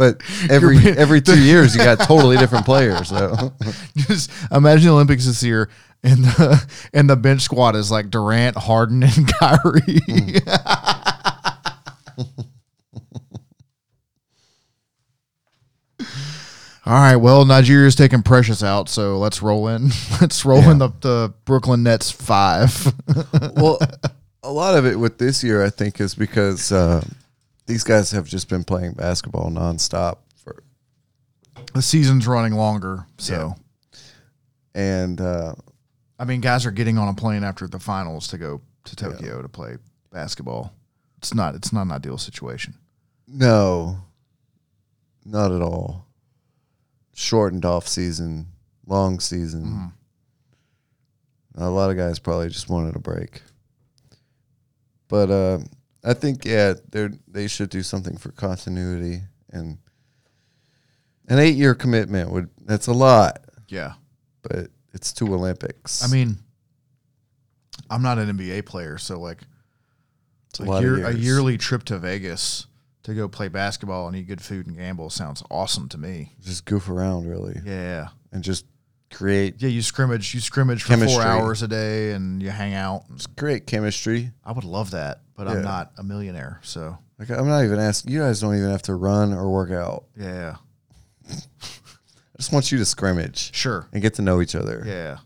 But 0.00 0.22
every 0.50 0.78
every 0.78 1.20
two 1.20 1.38
years 1.42 1.76
you 1.76 1.84
got 1.84 2.00
totally 2.00 2.38
different 2.38 2.64
players 2.64 3.10
though. 3.10 3.52
just 3.96 4.30
imagine 4.50 4.86
the 4.86 4.92
Olympics 4.92 5.26
this 5.26 5.42
year, 5.42 5.68
and 6.02 6.24
the 6.24 6.66
and 6.94 7.08
the 7.08 7.16
bench 7.16 7.42
squad 7.42 7.76
is 7.76 7.90
like 7.90 8.08
Durant, 8.08 8.56
Harden, 8.56 9.02
and 9.02 9.30
Kyrie. 9.38 10.00
All 16.86 16.94
right, 16.94 17.16
well, 17.16 17.44
Nigeria's 17.44 17.94
taking 17.94 18.22
Precious 18.22 18.64
out, 18.64 18.88
so 18.88 19.18
let's 19.18 19.42
roll 19.42 19.68
in. 19.68 19.90
Let's 20.20 20.46
roll 20.46 20.70
in 20.70 20.78
the, 20.78 20.88
the 21.02 21.34
Brooklyn 21.44 21.82
Nets 21.82 22.10
five. 22.10 22.92
well, 23.54 23.78
a 24.42 24.50
lot 24.50 24.76
of 24.76 24.86
it 24.86 24.98
with 24.98 25.18
this 25.18 25.42
year 25.44 25.64
I 25.64 25.70
think 25.70 26.00
is 26.00 26.14
because 26.14 26.72
uh, 26.72 27.04
these 27.66 27.84
guys 27.84 28.10
have 28.12 28.26
just 28.26 28.48
been 28.48 28.64
playing 28.64 28.92
basketball 28.92 29.50
nonstop 29.50 30.18
for 30.42 30.62
the 31.74 31.82
season's 31.82 32.26
running 32.26 32.54
longer, 32.54 33.06
so 33.18 33.54
and 34.74 35.20
uh, 35.20 35.54
I 36.18 36.24
mean, 36.24 36.40
guys 36.40 36.66
are 36.66 36.70
getting 36.70 36.98
on 36.98 37.08
a 37.08 37.14
plane 37.14 37.44
after 37.44 37.66
the 37.68 37.78
finals 37.78 38.28
to 38.28 38.38
go 38.38 38.60
to 38.84 38.96
Tokyo 38.96 39.42
to 39.42 39.48
play 39.48 39.76
basketball. 40.10 40.72
It's 41.18 41.34
not 41.34 41.54
it's 41.54 41.72
not 41.72 41.82
an 41.82 41.92
ideal 41.92 42.18
situation. 42.18 42.74
no, 43.28 43.98
not 45.24 45.52
at 45.52 45.60
all. 45.62 46.06
Shortened 47.14 47.64
off 47.66 47.86
season, 47.86 48.46
long 48.86 49.20
season. 49.20 49.92
A 51.56 51.68
lot 51.68 51.90
of 51.90 51.96
guys 51.98 52.18
probably 52.18 52.48
just 52.48 52.70
wanted 52.70 52.96
a 52.96 52.98
break. 53.00 53.42
But 55.10 55.30
uh, 55.30 55.58
I 56.02 56.14
think 56.14 56.44
yeah, 56.46 56.74
they 56.88 57.08
they 57.28 57.46
should 57.48 57.68
do 57.68 57.82
something 57.82 58.16
for 58.16 58.30
continuity 58.32 59.20
and 59.52 59.76
an 61.28 61.38
eight 61.38 61.56
year 61.56 61.74
commitment 61.74 62.30
would 62.30 62.48
that's 62.64 62.86
a 62.86 62.92
lot, 62.92 63.40
Yeah. 63.68 63.94
but 64.42 64.68
it's 64.94 65.12
two 65.12 65.32
Olympics. 65.34 66.02
I 66.02 66.06
mean, 66.08 66.38
I'm 67.90 68.02
not 68.02 68.18
an 68.18 68.36
NBA 68.36 68.64
player, 68.66 68.98
so 68.98 69.18
like 69.20 69.42
it's 70.50 70.60
a, 70.60 70.64
year, 70.80 71.06
a 71.06 71.14
yearly 71.14 71.58
trip 71.58 71.84
to 71.84 71.98
Vegas 71.98 72.66
to 73.04 73.14
go 73.14 73.28
play 73.28 73.48
basketball 73.48 74.06
and 74.08 74.16
eat 74.16 74.24
good 74.28 74.40
food 74.42 74.66
and 74.66 74.76
gamble 74.76 75.10
sounds 75.10 75.42
awesome 75.50 75.88
to 75.88 75.98
me. 75.98 76.34
just 76.42 76.64
goof 76.66 76.88
around 76.88 77.26
really 77.28 77.58
Yeah. 77.64 78.08
and 78.32 78.42
just 78.44 78.64
create 79.12 79.56
Yeah, 79.60 79.68
you 79.68 79.82
scrimmage, 79.82 80.34
you 80.34 80.40
scrimmage 80.40 80.82
for 80.82 80.88
Chemistry. 80.88 81.14
four 81.22 81.22
hours 81.26 81.62
a 81.62 81.68
day 81.68 82.12
and 82.12 82.42
you 82.42 82.50
hang 82.50 82.74
out. 82.74 83.04
It's 83.14 83.26
great 83.26 83.66
chemistry. 83.66 84.32
I 84.44 84.52
would 84.52 84.64
love 84.64 84.92
that, 84.92 85.20
but 85.36 85.46
Yeah. 85.46 85.54
I'm 85.54 85.62
not 85.62 85.92
a 85.98 86.02
millionaire, 86.02 86.60
so 86.62 86.98
Like 87.18 87.30
I'm 87.30 87.46
not 87.48 87.64
even 87.64 87.78
asking 87.78 88.12
you 88.12 88.20
guys 88.20 88.40
don't 88.40 88.56
even 88.56 88.70
have 88.70 88.82
to 88.82 88.94
run 88.94 89.32
or 89.32 89.48
work 89.50 89.70
out. 89.70 90.04
yeah. 90.16 90.56
I 91.30 92.42
just 92.42 92.52
want 92.52 92.72
you 92.72 92.78
to 92.78 92.84
scrimmage 92.86 93.54
Sure. 93.54 93.86
and 93.92 94.00
get 94.00 94.14
to 94.14 94.22
know 94.22 94.40
each 94.40 94.54
other. 94.54 94.82
Yeah. 94.86 95.18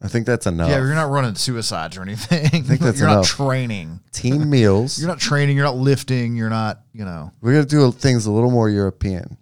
I 0.00 0.06
think 0.06 0.26
that's 0.26 0.46
enough. 0.46 0.68
Yeah, 0.70 0.76
you're 0.78 0.94
not 0.94 1.10
running 1.10 1.34
suicides 1.34 1.96
or 1.96 2.02
anything. 2.02 2.44
I 2.52 2.60
think 2.60 2.80
that's 2.80 2.98
you're 3.00 3.08
enough. 3.08 3.38
not 3.38 3.46
training. 3.48 4.00
Team 4.12 4.48
meals. 4.48 4.98
You're 4.98 5.08
not 5.08 5.18
training. 5.18 5.56
You're 5.56 5.66
not 5.66 5.76
lifting. 5.76 6.36
You're 6.36 6.50
not, 6.50 6.82
you 6.92 7.04
know. 7.04 7.32
We're 7.40 7.52
gonna 7.54 7.66
do 7.66 7.90
things 7.92 8.26
a 8.26 8.30
little 8.30 8.50
more 8.52 8.68
European. 8.70 9.36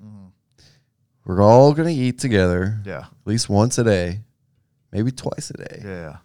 We're 1.26 1.42
all 1.42 1.74
gonna 1.74 1.90
eat 1.90 2.20
together 2.20 2.80
Yeah. 2.84 3.00
at 3.00 3.26
least 3.26 3.48
once 3.48 3.78
a 3.78 3.84
day, 3.84 4.22
maybe 4.92 5.10
twice 5.10 5.50
a 5.50 5.54
day. 5.54 5.82
Yeah. 5.84 6.16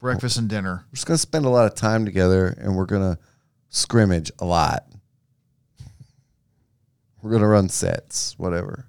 Breakfast 0.00 0.38
and 0.38 0.48
dinner. 0.48 0.84
We're 0.88 0.94
just 0.96 1.06
gonna 1.06 1.18
spend 1.18 1.44
a 1.44 1.50
lot 1.50 1.66
of 1.66 1.76
time 1.76 2.04
together, 2.04 2.48
and 2.48 2.76
we're 2.76 2.86
gonna 2.86 3.16
scrimmage 3.68 4.32
a 4.40 4.44
lot. 4.44 4.86
We're 7.22 7.30
gonna 7.30 7.46
run 7.46 7.68
sets, 7.68 8.36
whatever. 8.38 8.86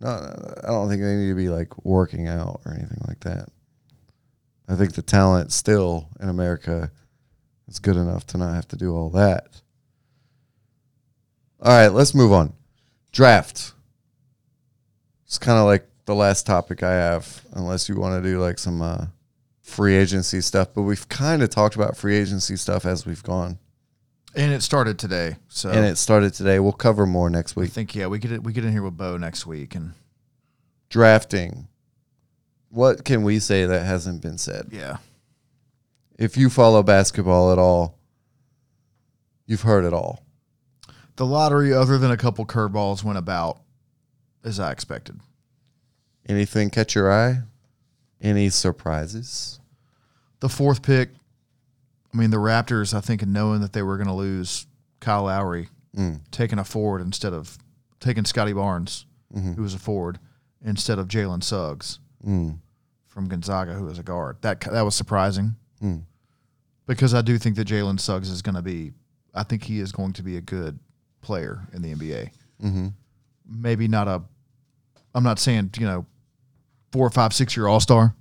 No, 0.00 0.08
I 0.08 0.66
don't 0.66 0.88
think 0.88 1.02
they 1.02 1.14
need 1.14 1.28
to 1.28 1.36
be 1.36 1.48
like 1.48 1.84
working 1.84 2.26
out 2.26 2.62
or 2.64 2.72
anything 2.74 3.00
like 3.06 3.20
that. 3.20 3.48
I 4.66 4.74
think 4.74 4.94
the 4.94 5.02
talent 5.02 5.52
still 5.52 6.08
in 6.18 6.28
America 6.28 6.90
is 7.68 7.78
good 7.78 7.96
enough 7.96 8.26
to 8.28 8.38
not 8.38 8.54
have 8.54 8.66
to 8.68 8.76
do 8.76 8.92
all 8.96 9.10
that. 9.10 9.60
All 11.60 11.70
right, 11.70 11.88
let's 11.92 12.12
move 12.14 12.32
on. 12.32 12.54
Draft. 13.12 13.74
It's 15.32 15.38
kind 15.38 15.58
of 15.58 15.64
like 15.64 15.88
the 16.04 16.14
last 16.14 16.44
topic 16.44 16.82
I 16.82 16.92
have, 16.92 17.42
unless 17.54 17.88
you 17.88 17.96
want 17.96 18.22
to 18.22 18.30
do 18.30 18.38
like 18.38 18.58
some 18.58 18.82
uh, 18.82 19.06
free 19.62 19.94
agency 19.94 20.42
stuff. 20.42 20.68
But 20.74 20.82
we've 20.82 21.08
kind 21.08 21.42
of 21.42 21.48
talked 21.48 21.74
about 21.74 21.96
free 21.96 22.16
agency 22.16 22.54
stuff 22.56 22.84
as 22.84 23.06
we've 23.06 23.22
gone, 23.22 23.58
And 24.34 24.52
it 24.52 24.62
started 24.62 24.98
today. 24.98 25.36
So 25.48 25.70
and 25.70 25.86
it 25.86 25.96
started 25.96 26.34
today. 26.34 26.58
We'll 26.58 26.72
cover 26.72 27.06
more 27.06 27.30
next 27.30 27.56
week. 27.56 27.70
I 27.70 27.72
think, 27.72 27.94
yeah, 27.94 28.08
we 28.08 28.18
get 28.18 28.42
we 28.42 28.52
get 28.52 28.66
in 28.66 28.72
here 28.72 28.82
with 28.82 28.98
Bo 28.98 29.16
next 29.16 29.46
week. 29.46 29.74
And 29.74 29.94
Drafting. 30.90 31.66
What 32.68 33.06
can 33.06 33.22
we 33.22 33.38
say 33.38 33.64
that 33.64 33.86
hasn't 33.86 34.20
been 34.20 34.36
said? 34.36 34.68
yeah. 34.70 34.98
If 36.18 36.36
you 36.36 36.50
follow 36.50 36.82
basketball 36.82 37.52
at 37.52 37.58
all, 37.58 37.98
you've 39.46 39.62
heard 39.62 39.86
it 39.86 39.94
all. 39.94 40.22
The 41.16 41.24
lottery, 41.24 41.72
other 41.72 41.96
than 41.96 42.10
a 42.10 42.18
couple 42.18 42.44
curveballs, 42.44 43.02
went 43.02 43.16
about 43.16 43.61
as 44.44 44.58
I 44.60 44.70
expected. 44.72 45.20
Anything 46.28 46.70
catch 46.70 46.94
your 46.94 47.12
eye? 47.12 47.42
Any 48.20 48.48
surprises? 48.50 49.60
The 50.40 50.48
fourth 50.48 50.82
pick, 50.82 51.10
I 52.12 52.16
mean, 52.16 52.30
the 52.30 52.36
Raptors, 52.36 52.94
I 52.94 53.00
think, 53.00 53.26
knowing 53.26 53.60
that 53.60 53.72
they 53.72 53.82
were 53.82 53.96
going 53.96 54.06
to 54.08 54.12
lose 54.14 54.66
Kyle 55.00 55.24
Lowry, 55.24 55.68
Mm. 55.96 56.20
taking 56.30 56.58
a 56.58 56.64
forward 56.64 57.02
instead 57.02 57.32
of 57.34 57.58
taking 58.00 58.24
Scottie 58.24 58.52
Barnes, 58.54 59.04
Mhm. 59.34 59.56
who 59.56 59.62
was 59.62 59.74
a 59.74 59.78
forward, 59.78 60.18
instead 60.62 60.98
of 60.98 61.06
Jalen 61.08 61.42
Suggs 61.42 61.98
Mm. 62.24 62.58
from 63.06 63.28
Gonzaga, 63.28 63.74
who 63.74 63.84
was 63.84 63.98
a 63.98 64.02
guard. 64.02 64.38
That 64.42 64.60
that 64.62 64.82
was 64.82 64.94
surprising 64.94 65.56
Mm. 65.82 66.04
because 66.86 67.12
I 67.14 67.20
do 67.22 67.36
think 67.36 67.56
that 67.56 67.68
Jalen 67.68 68.00
Suggs 68.00 68.30
is 68.30 68.40
going 68.42 68.54
to 68.54 68.62
be. 68.62 68.92
I 69.34 69.42
think 69.42 69.64
he 69.64 69.80
is 69.80 69.92
going 69.92 70.12
to 70.14 70.22
be 70.22 70.36
a 70.36 70.40
good 70.40 70.78
player 71.20 71.66
in 71.72 71.82
the 71.82 71.90
NBA. 71.92 72.30
hmm 72.60 72.88
Maybe 73.44 73.86
not 73.88 74.08
a. 74.08 74.22
I'm 75.14 75.24
not 75.24 75.38
saying 75.38 75.70
you 75.78 75.86
know, 75.86 76.06
four 76.92 77.06
or 77.06 77.10
five 77.10 77.32
six 77.32 77.56
year 77.56 77.66
All 77.66 77.80
Star, 77.80 78.14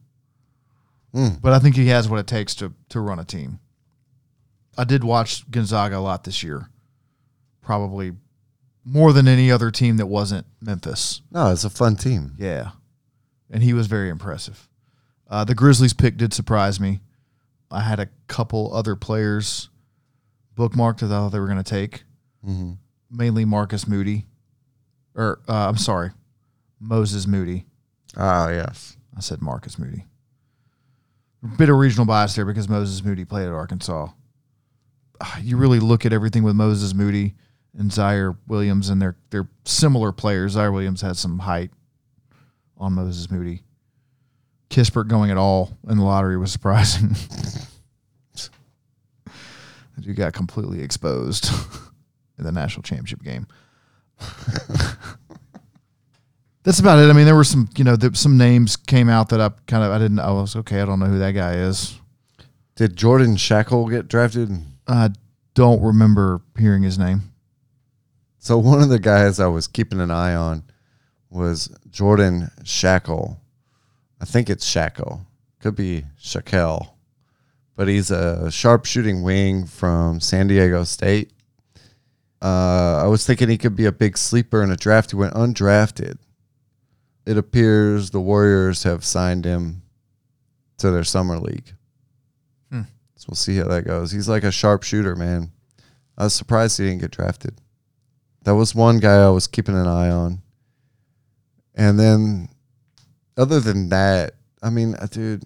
Mm. 1.14 1.42
but 1.42 1.52
I 1.54 1.60
think 1.60 1.76
he 1.76 1.88
has 1.88 2.08
what 2.08 2.20
it 2.20 2.28
takes 2.28 2.56
to 2.56 2.74
to 2.90 3.00
run 3.00 3.20
a 3.20 3.26
team. 3.26 3.60
I 4.78 4.84
did 4.86 5.04
watch 5.04 5.50
Gonzaga 5.52 5.98
a 5.98 6.00
lot 6.00 6.24
this 6.24 6.42
year, 6.44 6.70
probably 7.62 8.14
more 8.86 9.12
than 9.14 9.28
any 9.28 9.52
other 9.52 9.70
team 9.72 9.98
that 9.98 10.06
wasn't 10.08 10.48
Memphis. 10.62 11.22
No, 11.32 11.52
it's 11.52 11.64
a 11.66 11.70
fun 11.70 11.96
team. 11.98 12.36
Yeah, 12.38 12.72
and 13.50 13.62
he 13.62 13.74
was 13.74 13.88
very 13.88 14.10
impressive. 14.10 14.68
Uh, 15.30 15.44
the 15.44 15.56
Grizzlies 15.56 15.94
pick 15.94 16.18
did 16.18 16.34
surprise 16.34 16.80
me. 16.80 17.00
I 17.70 17.82
had 17.82 18.00
a 18.00 18.10
couple 18.28 18.74
other 18.74 18.96
players 18.96 19.70
bookmarked 20.58 21.00
that 21.00 21.06
I 21.06 21.10
thought 21.10 21.30
they 21.30 21.40
were 21.40 21.48
going 21.48 21.64
to 21.64 21.70
take, 21.70 22.04
hmm 22.44 22.74
mainly 23.14 23.44
Marcus 23.44 23.88
Moody, 23.90 24.26
or 25.16 25.42
uh, 25.50 25.68
I'm 25.68 25.78
sorry, 25.78 26.12
Moses 26.82 27.28
Moody. 27.28 27.66
Ah, 28.18 28.50
yes. 28.50 28.98
I 29.16 29.22
said 29.22 29.42
Marcus 29.42 29.78
Moody. 29.80 30.08
Bit 31.58 31.70
of 31.70 31.78
regional 31.78 32.06
bias 32.06 32.36
there 32.36 32.46
because 32.46 32.68
Moses 32.68 33.04
Moody 33.04 33.24
played 33.24 33.46
at 33.48 33.54
Arkansas. 33.54 34.10
Ah, 35.22 35.40
You 35.42 35.58
really 35.58 35.80
look 35.80 36.06
at 36.06 36.12
everything 36.14 36.44
with 36.44 36.56
Moses 36.56 36.94
Moody 36.94 37.36
and 37.78 37.90
Ziaire 37.90 38.36
Williams, 38.48 38.90
and 38.90 39.02
they're 39.02 39.16
they're 39.30 39.48
similar 39.66 40.12
players. 40.12 40.56
Ziaire 40.56 40.74
Williams 40.74 41.02
has 41.02 41.20
some 41.20 41.40
height 41.40 41.72
on 42.78 42.94
Moses 42.94 43.30
Moody. 43.32 43.64
Kispert 44.70 45.08
going 45.08 45.32
at 45.32 45.38
all 45.38 45.78
in 45.90 45.98
the 45.98 46.04
lottery 46.04 46.38
was 46.38 46.52
surprising. 46.52 47.16
you 50.02 50.14
got 50.14 50.34
completely 50.34 50.82
exposed 50.82 51.50
in 52.38 52.44
the 52.44 52.52
national 52.52 52.84
championship 52.84 53.22
game. 53.24 53.48
That's 56.64 56.80
about 56.80 57.00
it. 57.00 57.10
I 57.10 57.14
mean, 57.14 57.26
there 57.26 57.36
were 57.36 57.44
some, 57.44 57.70
you 57.76 57.84
know, 57.84 57.96
there, 57.96 58.14
some 58.14 58.38
names 58.38 58.76
came 58.76 59.10
out 59.10 59.30
that 59.30 59.42
I 59.42 59.50
kind 59.68 59.84
of 59.84 59.92
I 59.92 59.98
didn't. 59.98 60.20
I 60.20 60.32
was 60.32 60.56
okay. 60.56 60.82
I 60.82 60.86
don't 60.86 61.00
know 61.00 61.08
who 61.08 61.20
that 61.20 61.32
guy 61.32 61.54
is. 61.54 62.00
Did 62.76 62.96
Jordan 62.96 63.36
Schakel 63.36 63.90
get 63.90 64.08
drafted? 64.08 64.52
I 64.88 65.10
don't 65.56 65.82
remember 65.82 66.42
hearing 66.58 66.84
his 66.84 66.98
name. 67.00 67.34
So 68.38 68.58
one 68.58 68.82
of 68.82 68.90
the 68.90 69.00
guys 69.00 69.40
I 69.40 69.48
was 69.48 69.68
keeping 69.68 70.00
an 70.00 70.12
eye 70.12 70.34
on 70.36 70.64
was 71.30 71.76
Jordan 71.90 72.50
Schakel. 72.64 73.38
I 74.20 74.26
think 74.26 74.50
it's 74.50 74.66
Shackle. 74.66 75.22
Could 75.60 75.76
be 75.76 76.06
Shaquille. 76.20 76.90
but 77.76 77.88
he's 77.88 78.12
a 78.12 78.52
sharpshooting 78.52 79.24
wing 79.24 79.66
from 79.66 80.20
San 80.20 80.48
Diego 80.48 80.84
State. 80.84 81.32
Uh, 82.42 83.02
I 83.04 83.08
was 83.08 83.26
thinking 83.26 83.50
he 83.50 83.58
could 83.58 83.76
be 83.76 83.86
a 83.86 83.92
big 83.92 84.18
sleeper 84.18 84.64
in 84.64 84.72
a 84.72 84.76
draft. 84.76 85.12
He 85.12 85.18
went 85.18 85.34
undrafted. 85.34 86.18
It 87.26 87.38
appears 87.38 88.10
the 88.10 88.20
Warriors 88.20 88.84
have 88.84 89.06
signed 89.06 89.46
him 89.46 89.84
to 90.78 90.92
their 90.92 91.04
summer 91.04 91.38
league. 91.38 91.74
Hmm. 92.72 92.82
So 93.16 93.28
we'll 93.30 93.36
see 93.36 93.58
how 93.58 93.68
that 93.68 93.86
goes. 93.86 94.12
He's 94.12 94.30
like 94.30 94.44
a 94.44 94.52
sharpshooter, 94.52 95.16
man. 95.16 95.52
I 96.18 96.26
was 96.26 96.34
surprised 96.34 96.78
he 96.78 96.86
didn't 96.86 97.02
get 97.02 97.12
drafted. 97.12 97.56
That 98.44 98.56
was 98.56 98.74
one 98.74 99.00
guy 99.00 99.24
I 99.24 99.30
was 99.30 99.48
keeping 99.48 99.76
an 99.76 99.88
eye 99.88 100.10
on. 100.10 100.42
And 101.76 102.00
then, 102.00 102.50
other 103.38 103.60
than 103.60 103.90
that, 103.90 104.34
I 104.62 104.70
mean, 104.70 104.96
uh, 104.96 105.06
dude, 105.06 105.44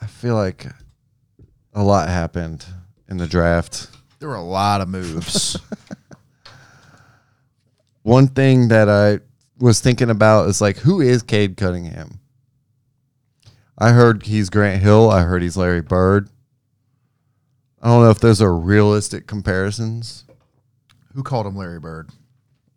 I 0.00 0.06
feel 0.06 0.34
like 0.34 0.66
a 1.72 1.82
lot 1.82 2.08
happened 2.08 2.64
in 3.08 3.16
the 3.16 3.26
draft. 3.26 3.88
There 4.18 4.28
were 4.28 4.34
a 4.34 4.42
lot 4.42 4.80
of 4.80 4.88
moves. 4.88 5.56
One 8.02 8.26
thing 8.26 8.68
that 8.68 8.88
I 8.88 9.20
was 9.62 9.80
thinking 9.80 10.10
about 10.10 10.48
is 10.48 10.60
like, 10.60 10.78
who 10.78 11.00
is 11.00 11.22
Cade 11.22 11.56
Cunningham? 11.56 12.18
I 13.78 13.90
heard 13.90 14.24
he's 14.24 14.50
Grant 14.50 14.82
Hill. 14.82 15.08
I 15.08 15.22
heard 15.22 15.40
he's 15.40 15.56
Larry 15.56 15.80
Bird. 15.80 16.28
I 17.80 17.86
don't 17.86 18.02
know 18.02 18.10
if 18.10 18.18
those 18.18 18.42
are 18.42 18.54
realistic 18.54 19.28
comparisons. 19.28 20.24
Who 21.14 21.22
called 21.22 21.46
him 21.46 21.56
Larry 21.56 21.78
Bird? 21.78 22.10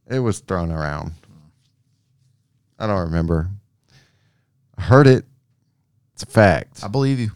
It 0.08 0.20
was 0.20 0.40
thrown 0.40 0.72
around. 0.72 1.14
I 2.78 2.86
don't 2.86 3.06
remember. 3.06 3.50
I 4.78 4.84
heard 4.84 5.08
it. 5.08 5.26
It's 6.14 6.22
a 6.22 6.28
fact. 6.28 6.84
I 6.84 6.88
believe 6.88 7.20
you. 7.20 7.32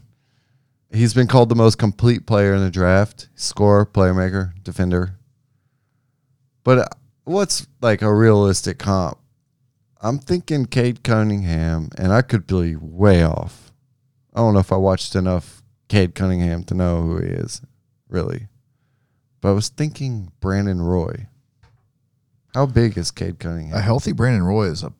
He's 0.91 1.15
been 1.15 1.27
called 1.27 1.49
the 1.49 1.55
most 1.55 1.79
complete 1.79 2.27
player 2.27 2.53
in 2.53 2.61
the 2.61 2.69
draft. 2.69 3.29
Scorer, 3.33 3.87
playmaker, 3.87 4.53
defender. 4.63 5.15
But 6.63 6.77
uh, 6.77 6.87
what's 7.23 7.65
like 7.81 8.03
a 8.03 8.13
realistic 8.13 8.77
comp? 8.77 9.17
I'm 10.01 10.19
thinking 10.19 10.65
Cade 10.65 11.03
Cunningham, 11.03 11.89
and 11.97 12.13
I 12.13 12.21
could 12.21 12.47
be 12.47 12.75
way 12.75 13.23
off. 13.23 13.73
I 14.33 14.39
don't 14.39 14.53
know 14.53 14.61
if 14.61 14.71
I 14.71 14.77
watched 14.77 15.15
enough 15.15 15.61
Cade 15.89 16.15
Cunningham 16.15 16.63
to 16.65 16.73
know 16.73 17.01
who 17.01 17.17
he 17.17 17.27
is, 17.27 17.61
really. 18.07 18.47
But 19.41 19.49
I 19.49 19.53
was 19.53 19.67
thinking 19.69 20.31
Brandon 20.39 20.81
Roy. 20.81 21.27
How 22.53 22.65
big 22.65 22.97
is 22.97 23.11
Cade 23.11 23.39
Cunningham? 23.39 23.77
A 23.77 23.81
healthy 23.81 24.13
Brandon 24.13 24.43
Roy 24.43 24.67
is 24.67 24.83
a. 24.83 24.93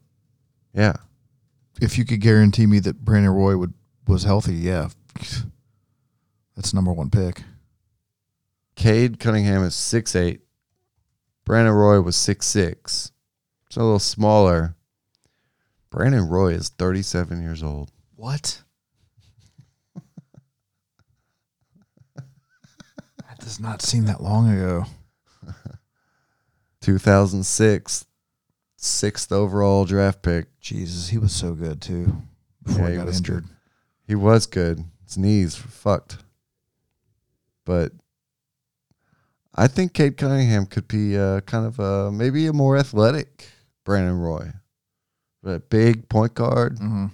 yeah. 0.74 0.94
If 1.82 1.98
you 1.98 2.04
could 2.04 2.20
guarantee 2.20 2.66
me 2.66 2.80
that 2.80 3.06
Brandon 3.06 3.32
Roy 3.32 3.56
would 3.56 3.74
was 4.06 4.24
healthy, 4.24 4.56
yeah, 4.56 4.90
that's 6.56 6.74
number 6.74 6.92
one 6.92 7.10
pick. 7.10 7.44
Cade 8.76 9.20
Cunningham 9.20 9.64
is 9.64 9.76
six 9.76 10.14
eight. 10.14 10.42
Brandon 11.46 11.74
Roy 11.74 12.02
was 12.02 12.18
six 12.18 12.48
six. 12.48 13.14
It's 13.68 13.78
a 13.78 13.82
little 13.82 14.00
smaller. 14.00 14.76
Brandon 15.92 16.28
Roy 16.28 16.54
is 16.54 16.70
37 16.70 17.42
years 17.42 17.64
old. 17.64 17.92
What? 18.16 18.62
that 22.16 23.40
does 23.40 23.60
not 23.60 23.82
seem 23.82 24.06
that 24.06 24.22
long 24.22 24.50
ago. 24.52 24.86
2006, 26.82 28.06
sixth 28.78 29.32
overall 29.32 29.86
draft 29.86 30.22
pick. 30.22 30.60
Jesus, 30.60 31.10
he 31.10 31.18
was 31.18 31.34
so 31.34 31.54
good 31.54 31.82
too. 31.82 32.22
Before 32.64 32.82
Yeah, 32.82 32.88
he 32.88 32.92
he 32.92 32.98
got 32.98 33.06
was 33.08 33.18
injured. 33.18 33.46
He 34.08 34.16
was 34.16 34.46
good. 34.46 34.84
His 35.06 35.18
knees 35.18 35.62
were 35.64 35.70
fucked. 35.72 36.18
But 37.66 37.92
I 39.56 39.68
think 39.68 39.94
Cade 39.94 40.18
Cunningham 40.18 40.66
could 40.66 40.88
be 40.88 41.18
uh, 41.18 41.42
kind 41.42 41.66
of 41.66 41.80
a, 41.80 42.12
maybe 42.12 42.48
a 42.48 42.54
more 42.54 42.78
athletic 42.78 43.48
Brandon 43.84 44.20
Roy. 44.20 44.52
But 45.42 45.70
big 45.70 46.10
point 46.10 46.34
guard. 46.34 46.76
Mm-hmm. 46.76 47.06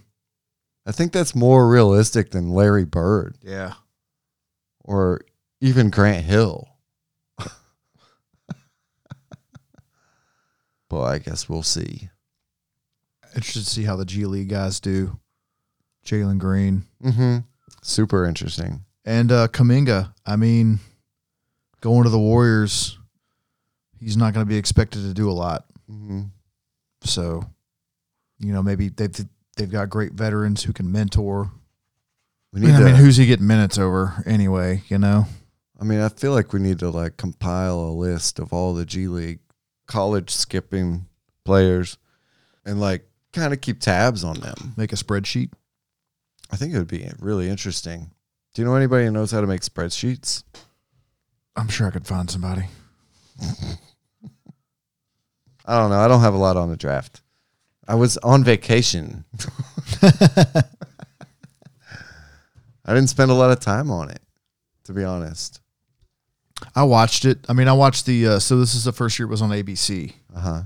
I 0.87 0.91
think 0.91 1.11
that's 1.11 1.35
more 1.35 1.67
realistic 1.69 2.31
than 2.31 2.49
Larry 2.51 2.85
Bird 2.85 3.37
Yeah. 3.43 3.73
or 4.83 5.21
even 5.61 5.89
Grant 5.89 6.25
Hill. 6.25 6.67
but 10.89 11.01
I 11.01 11.17
guess 11.19 11.49
we'll 11.49 11.63
see. 11.63 12.09
Interested 13.35 13.63
to 13.63 13.69
see 13.69 13.83
how 13.83 13.95
the 13.95 14.05
G 14.05 14.25
League 14.25 14.49
guys 14.49 14.79
do. 14.79 15.19
Jalen 16.05 16.37
Green 16.37 16.83
Mm-hmm. 17.03 17.37
Super 17.81 18.25
interesting. 18.25 18.81
and 19.05 19.31
uh, 19.31 19.47
Kuminga. 19.47 20.13
I 20.25 20.35
mean, 20.35 20.79
going 21.81 22.03
to 22.03 22.09
the 22.09 22.19
Warriors, 22.19 22.97
he's 23.99 24.15
not 24.17 24.33
going 24.33 24.45
to 24.45 24.49
be 24.49 24.57
expected 24.57 25.01
to 25.01 25.13
do 25.13 25.29
a 25.29 25.33
lot. 25.33 25.65
Mm-hmm. 25.91 26.21
So, 27.03 27.43
you 28.45 28.53
know, 28.53 28.63
maybe 28.63 28.89
they've 28.89 29.13
they've 29.57 29.71
got 29.71 29.89
great 29.89 30.13
veterans 30.13 30.63
who 30.63 30.73
can 30.73 30.91
mentor. 30.91 31.51
We 32.53 32.61
need 32.61 32.71
I 32.73 32.79
to, 32.79 32.85
mean, 32.85 32.95
who's 32.95 33.17
he 33.17 33.25
getting 33.25 33.47
minutes 33.47 33.77
over 33.77 34.23
anyway? 34.25 34.83
You 34.87 34.97
know, 34.97 35.25
I 35.79 35.83
mean, 35.83 35.99
I 35.99 36.09
feel 36.09 36.31
like 36.31 36.53
we 36.53 36.59
need 36.59 36.79
to 36.79 36.89
like 36.89 37.17
compile 37.17 37.79
a 37.79 37.91
list 37.91 38.39
of 38.39 38.53
all 38.53 38.73
the 38.73 38.85
G 38.85 39.07
League 39.07 39.39
college 39.87 40.29
skipping 40.29 41.05
players 41.43 41.97
and 42.65 42.79
like 42.79 43.07
kind 43.33 43.53
of 43.53 43.61
keep 43.61 43.79
tabs 43.81 44.23
on 44.23 44.39
them. 44.39 44.73
make 44.77 44.93
a 44.93 44.95
spreadsheet. 44.95 45.51
I 46.51 46.55
think 46.55 46.73
it 46.73 46.77
would 46.77 46.87
be 46.87 47.09
really 47.19 47.49
interesting. 47.49 48.11
Do 48.53 48.61
you 48.61 48.65
know 48.67 48.75
anybody 48.75 49.05
who 49.05 49.11
knows 49.11 49.31
how 49.31 49.41
to 49.41 49.47
make 49.47 49.61
spreadsheets? 49.61 50.43
I'm 51.55 51.67
sure 51.67 51.87
I 51.87 51.91
could 51.91 52.07
find 52.07 52.29
somebody. 52.29 52.65
I 55.65 55.79
don't 55.79 55.89
know. 55.89 55.99
I 55.99 56.07
don't 56.07 56.21
have 56.21 56.33
a 56.33 56.37
lot 56.37 56.57
on 56.57 56.69
the 56.69 56.77
draft. 56.77 57.21
I 57.87 57.95
was 57.95 58.17
on 58.17 58.43
vacation. 58.43 59.23
I 60.03 60.63
didn't 62.93 63.07
spend 63.09 63.31
a 63.31 63.35
lot 63.35 63.51
of 63.51 63.59
time 63.59 63.89
on 63.89 64.09
it, 64.09 64.21
to 64.85 64.93
be 64.93 65.03
honest. 65.03 65.61
I 66.75 66.83
watched 66.83 67.25
it. 67.25 67.39
I 67.49 67.53
mean, 67.53 67.67
I 67.67 67.73
watched 67.73 68.05
the. 68.05 68.27
Uh, 68.27 68.39
so 68.39 68.57
this 68.59 68.75
is 68.75 68.83
the 68.85 68.91
first 68.91 69.17
year 69.19 69.27
it 69.27 69.31
was 69.31 69.41
on 69.41 69.49
ABC. 69.49 70.13
Uh 70.35 70.39
huh. 70.39 70.61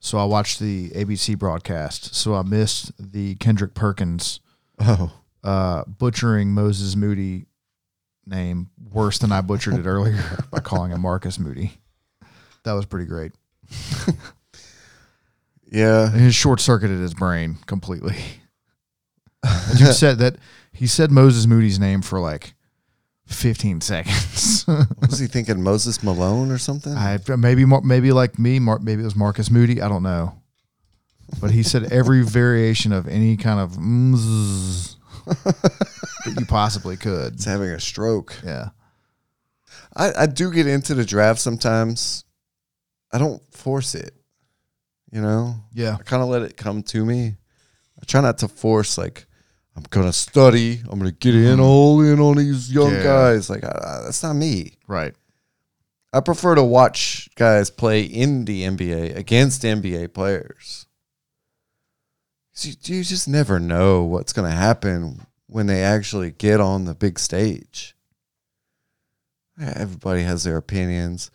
So 0.00 0.18
I 0.18 0.24
watched 0.24 0.60
the 0.60 0.90
ABC 0.90 1.38
broadcast. 1.38 2.14
So 2.14 2.34
I 2.34 2.42
missed 2.42 2.92
the 2.98 3.34
Kendrick 3.36 3.74
Perkins 3.74 4.40
Oh, 4.80 5.12
uh, 5.42 5.84
butchering 5.84 6.52
Moses 6.52 6.96
Moody 6.96 7.46
name 8.26 8.70
worse 8.92 9.18
than 9.18 9.32
I 9.32 9.40
butchered 9.40 9.74
it 9.74 9.86
earlier 9.86 10.22
by 10.50 10.60
calling 10.60 10.90
him 10.90 11.00
Marcus 11.00 11.38
Moody. 11.38 11.78
That 12.64 12.72
was 12.72 12.86
pretty 12.86 13.06
great. 13.06 13.32
yeah. 15.70 16.12
And 16.12 16.34
short 16.34 16.60
circuited 16.60 17.00
his 17.00 17.14
brain 17.14 17.56
completely. 17.66 18.16
You 19.76 19.92
said 19.92 20.18
that 20.18 20.36
he 20.72 20.86
said 20.86 21.10
Moses 21.10 21.46
Moody's 21.46 21.78
name 21.78 22.02
for 22.02 22.18
like 22.18 22.54
15 23.26 23.80
seconds. 23.80 24.64
Was 25.00 25.18
he 25.18 25.26
thinking 25.26 25.62
Moses 25.62 26.02
Malone 26.02 26.50
or 26.50 26.58
something? 26.58 26.92
I 26.92 27.18
maybe 27.36 27.64
maybe 27.64 28.12
like 28.12 28.38
me, 28.38 28.58
maybe 28.58 29.02
it 29.02 29.04
was 29.04 29.16
Marcus 29.16 29.50
Moody. 29.50 29.80
I 29.80 29.88
don't 29.88 30.02
know, 30.02 30.34
but 31.40 31.50
he 31.50 31.62
said 31.62 31.92
every 31.92 32.22
variation 32.22 32.92
of 32.92 33.08
any 33.08 33.36
kind 33.36 33.60
of 33.60 33.76
that 35.26 36.34
you 36.38 36.46
possibly 36.46 36.96
could. 36.96 37.34
It's 37.34 37.44
having 37.44 37.70
a 37.70 37.80
stroke. 37.80 38.34
Yeah, 38.44 38.70
I, 39.96 40.12
I 40.20 40.26
do 40.26 40.52
get 40.52 40.66
into 40.66 40.94
the 40.94 41.04
draft 41.04 41.40
sometimes. 41.40 42.24
I 43.12 43.18
don't 43.18 43.42
force 43.52 43.94
it. 43.94 44.14
You 45.14 45.20
know? 45.22 45.54
yeah, 45.72 45.96
I 45.98 46.02
kind 46.02 46.22
of 46.24 46.28
let 46.28 46.42
it 46.42 46.56
come 46.56 46.82
to 46.82 47.04
me. 47.04 47.36
I 48.00 48.04
try 48.04 48.20
not 48.20 48.38
to 48.38 48.48
force 48.48 48.98
like 48.98 49.26
I'm 49.76 49.84
gonna 49.90 50.12
study. 50.12 50.80
I'm 50.88 50.98
gonna 50.98 51.12
get 51.12 51.36
in 51.36 51.60
all 51.60 52.00
in 52.00 52.18
on 52.18 52.36
these 52.36 52.72
young 52.72 52.86
Mm-hmm. 52.90 52.96
Yeah. 52.96 53.02
guys. 53.04 53.48
Like 53.48 53.62
I, 53.64 54.00
that's 54.04 54.22
not 54.24 54.34
me. 54.34 54.74
right. 54.88 55.14
I 56.12 56.20
prefer 56.20 56.54
to 56.56 56.62
watch 56.64 57.28
guys 57.36 57.70
play 57.70 58.02
in 58.02 58.44
the 58.44 58.62
NBA 58.62 59.16
against 59.16 59.62
NBA 59.62 60.14
players. 60.14 60.86
You, 62.60 62.72
you 62.84 63.02
just 63.04 63.26
never 63.28 63.58
know 63.60 64.02
what's 64.04 64.32
gonna 64.32 64.50
happen 64.50 65.26
when 65.46 65.66
they 65.66 65.82
actually 65.82 66.30
get 66.32 66.60
on 66.60 66.84
the 66.86 66.94
big 66.94 67.18
stage. 67.20 67.94
Everybody 69.60 70.22
has 70.22 70.42
their 70.44 70.56
opinions, 70.56 71.30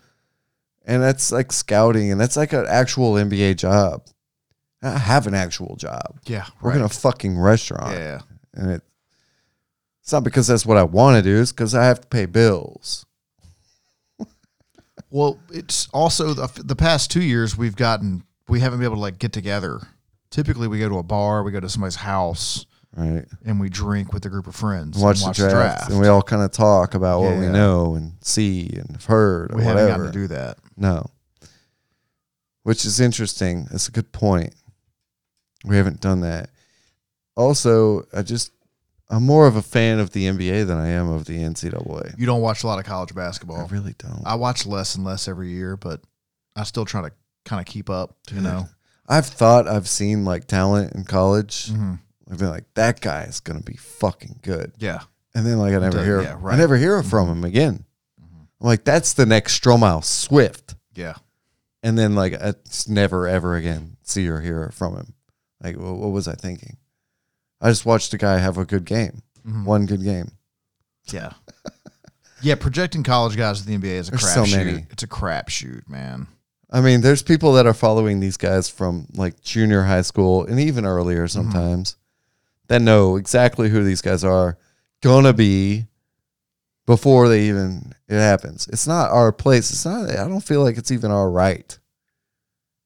and 0.89 1.03
that's 1.03 1.31
like 1.31 1.51
scouting, 1.51 2.11
and 2.11 2.19
that's 2.19 2.35
like 2.35 2.51
an 2.51 2.65
actual 2.67 3.13
NBA 3.13 3.57
job. 3.57 4.07
I 4.81 4.97
have 4.97 5.27
an 5.27 5.35
actual 5.35 5.75
job. 5.75 6.19
Yeah, 6.25 6.47
right. 6.61 6.77
in 6.77 6.81
a 6.81 6.89
fucking 6.89 7.37
restaurant, 7.37 7.95
yeah. 7.95 8.21
and 8.55 8.71
it. 8.71 8.81
It's 10.01 10.11
not 10.11 10.23
because 10.23 10.47
that's 10.47 10.65
what 10.65 10.77
I 10.77 10.83
want 10.83 11.17
to 11.17 11.21
do. 11.21 11.39
It's 11.39 11.51
because 11.51 11.75
I 11.75 11.85
have 11.85 12.01
to 12.01 12.07
pay 12.07 12.25
bills. 12.25 13.05
Well, 15.11 15.39
it's 15.51 15.87
also 15.91 16.35
the, 16.35 16.63
the 16.63 16.75
past 16.75 17.09
two 17.09 17.23
years 17.23 17.57
we've 17.57 17.75
gotten 17.75 18.21
we 18.47 18.59
haven't 18.59 18.77
been 18.77 18.85
able 18.85 18.97
to 18.97 19.01
like 19.01 19.17
get 19.17 19.33
together. 19.33 19.79
Typically, 20.29 20.67
we 20.67 20.77
go 20.77 20.87
to 20.87 20.99
a 20.99 21.03
bar, 21.03 21.41
we 21.41 21.51
go 21.51 21.59
to 21.59 21.67
somebody's 21.67 21.95
house, 21.95 22.67
Right. 22.95 23.25
and 23.43 23.59
we 23.59 23.69
drink 23.69 24.13
with 24.13 24.23
a 24.25 24.29
group 24.29 24.45
of 24.45 24.55
friends. 24.55 24.97
and 24.97 25.03
Watch, 25.03 25.23
the, 25.23 25.49
draft, 25.49 25.89
and 25.89 25.99
we 25.99 26.07
all 26.07 26.21
kind 26.21 26.43
of 26.43 26.51
talk 26.51 26.93
about 26.93 27.21
what 27.21 27.37
we 27.37 27.47
know 27.47 27.95
and 27.95 28.13
see 28.21 28.69
and 28.73 28.91
have 28.91 29.05
heard 29.05 29.53
we 29.55 29.63
haven't 29.63 29.87
gotten 29.87 30.05
to 30.07 30.11
do 30.11 30.27
that. 30.27 30.57
No. 30.79 31.09
Which 32.63 32.85
is 32.85 32.99
interesting. 32.99 33.67
That's 33.71 33.87
a 33.87 33.91
good 33.91 34.11
point. 34.11 34.53
We 35.65 35.75
haven't 35.75 36.01
done 36.01 36.21
that. 36.21 36.49
Also, 37.35 38.05
I 38.13 38.21
just 38.21 38.51
I'm 39.09 39.23
more 39.23 39.47
of 39.47 39.55
a 39.55 39.61
fan 39.61 39.99
of 39.99 40.11
the 40.11 40.25
NBA 40.25 40.67
than 40.67 40.77
I 40.77 40.89
am 40.89 41.09
of 41.09 41.25
the 41.25 41.37
NCAA. 41.37 42.17
You 42.17 42.25
don't 42.25 42.41
watch 42.41 42.63
a 42.63 42.67
lot 42.67 42.79
of 42.79 42.85
college 42.85 43.15
basketball. 43.15 43.61
I 43.61 43.65
really 43.65 43.95
don't. 43.97 44.21
I 44.25 44.35
watch 44.35 44.65
less 44.65 44.95
and 44.95 45.03
less 45.03 45.27
every 45.27 45.49
year, 45.49 45.75
but 45.75 46.01
I 46.55 46.63
still 46.63 46.85
try 46.85 47.01
to 47.01 47.11
kind 47.43 47.59
of 47.59 47.65
keep 47.65 47.89
up. 47.89 48.15
You 48.31 48.41
know, 48.41 48.67
I've 49.07 49.25
thought 49.25 49.67
I've 49.67 49.87
seen 49.87 50.25
like 50.25 50.45
talent 50.45 50.93
in 50.93 51.05
college. 51.05 51.67
mm-hmm. 51.67 51.95
I've 52.31 52.37
been 52.37 52.49
like, 52.49 52.71
that 52.75 53.01
guy 53.01 53.23
is 53.23 53.39
gonna 53.39 53.61
be 53.61 53.75
fucking 53.75 54.39
good. 54.43 54.73
yeah, 54.77 54.99
And 55.33 55.45
then 55.45 55.57
like 55.57 55.73
I 55.73 55.79
never 55.79 56.03
hear 56.03 56.21
yeah, 56.21 56.39
I 56.45 56.55
never 56.55 56.77
hear 56.77 57.01
from 57.01 57.27
him 57.27 57.43
again. 57.43 57.85
I'm 58.61 58.67
like, 58.67 58.83
that's 58.83 59.13
the 59.13 59.25
next 59.25 59.61
Stromile 59.61 60.03
Swift. 60.03 60.75
yeah. 60.95 61.15
and 61.81 61.97
then 61.97 62.13
like 62.15 62.33
it's 62.33 62.89
never 62.89 63.27
ever 63.27 63.55
again 63.55 63.95
see 64.03 64.27
or 64.27 64.41
hear 64.41 64.69
from 64.73 64.95
him. 64.97 65.13
Like, 65.63 65.75
wh- 65.75 65.99
what 65.99 66.11
was 66.11 66.27
I 66.27 66.33
thinking? 66.35 66.77
I 67.61 67.69
just 67.69 67.85
watched 67.85 68.13
a 68.13 68.17
guy 68.17 68.37
have 68.37 68.57
a 68.57 68.65
good 68.65 68.85
game, 68.85 69.21
Mhm. 69.47 69.63
one 69.65 69.85
good 69.85 70.03
game. 70.03 70.31
Yeah. 71.11 71.33
yeah, 72.41 72.55
projecting 72.55 73.03
college 73.03 73.35
guys 73.37 73.61
to 73.61 73.65
the 73.67 73.77
NBA 73.77 73.95
is 73.95 74.07
a 74.09 74.11
There's 74.11 74.23
crap 74.23 74.35
so 74.35 74.45
shoot. 74.45 74.83
It's 74.91 75.03
a 75.03 75.07
crap 75.07 75.49
shoot, 75.49 75.87
man. 75.89 76.27
I 76.71 76.81
mean, 76.81 77.01
there's 77.01 77.23
people 77.23 77.53
that 77.53 77.65
are 77.65 77.73
following 77.73 78.19
these 78.19 78.37
guys 78.37 78.69
from 78.69 79.07
like 79.15 79.41
junior 79.41 79.83
high 79.83 80.01
school 80.03 80.45
and 80.45 80.59
even 80.59 80.85
earlier 80.85 81.27
sometimes 81.27 81.95
that 82.67 82.81
know 82.81 83.15
exactly 83.15 83.69
who 83.69 83.83
these 83.83 84.01
guys 84.01 84.23
are 84.23 84.57
gonna 85.01 85.33
be 85.33 85.87
before 86.89 87.29
they 87.29 87.43
even 87.43 87.93
it 88.07 88.15
happens. 88.17 88.67
It's 88.73 88.87
not 88.87 89.11
our 89.11 89.31
place. 89.31 89.69
It's 89.69 89.85
not. 89.85 90.09
I 90.09 90.27
don't 90.27 90.39
feel 90.41 90.63
like 90.63 90.75
it's 90.75 90.89
even 90.91 91.11
our 91.11 91.29
right 91.29 91.77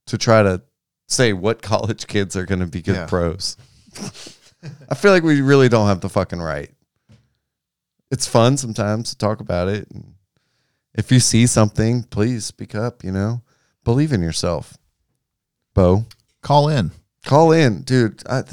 to 0.08 0.18
try 0.18 0.44
to 0.44 0.62
say 1.08 1.32
what 1.32 1.62
college 1.72 2.06
kids 2.08 2.36
are 2.36 2.46
gonna 2.46 2.68
be 2.68 2.82
good 2.82 2.96
Yeah. 2.96 3.06
pros. 3.06 3.56
I 4.90 4.96
feel 4.96 5.12
like 5.14 5.24
we 5.24 5.40
really 5.40 5.70
don't 5.70 5.88
have 5.88 6.02
the 6.02 6.10
fucking 6.10 6.42
right. 6.42 6.70
It's 8.12 8.28
fun 8.28 8.58
sometimes 8.58 9.12
to 9.12 9.18
talk 9.18 9.40
about 9.40 9.70
it. 9.70 9.90
And 9.90 10.16
if 10.94 11.10
you 11.10 11.22
see 11.22 11.48
something, 11.48 12.04
please 12.04 12.46
speak 12.46 12.76
up, 12.76 13.04
you 13.06 13.12
know? 13.12 13.42
Believe 13.86 14.12
in 14.12 14.22
yourself. 14.22 14.78
Bo, 15.74 16.06
Call 16.42 16.68
in. 16.68 16.92
call 17.26 17.54
in. 17.54 17.82
Dude, 17.84 18.22
I, 18.30 18.44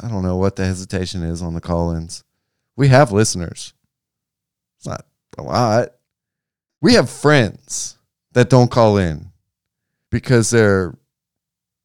I 0.00 0.08
don't 0.08 0.22
know 0.22 0.36
what 0.36 0.54
the 0.54 0.64
hesitation 0.64 1.24
is 1.24 1.42
on 1.42 1.54
the 1.54 1.60
call 1.60 1.90
ins. 1.94 2.22
We 2.76 2.88
have 2.88 3.10
listeners. 3.12 3.73
It's 4.84 4.90
not 4.90 5.06
a 5.38 5.42
lot. 5.42 5.88
We 6.82 6.94
have 6.94 7.08
friends 7.08 7.96
that 8.32 8.50
don't 8.50 8.70
call 8.70 8.98
in 8.98 9.30
because 10.10 10.50
they're, 10.50 10.94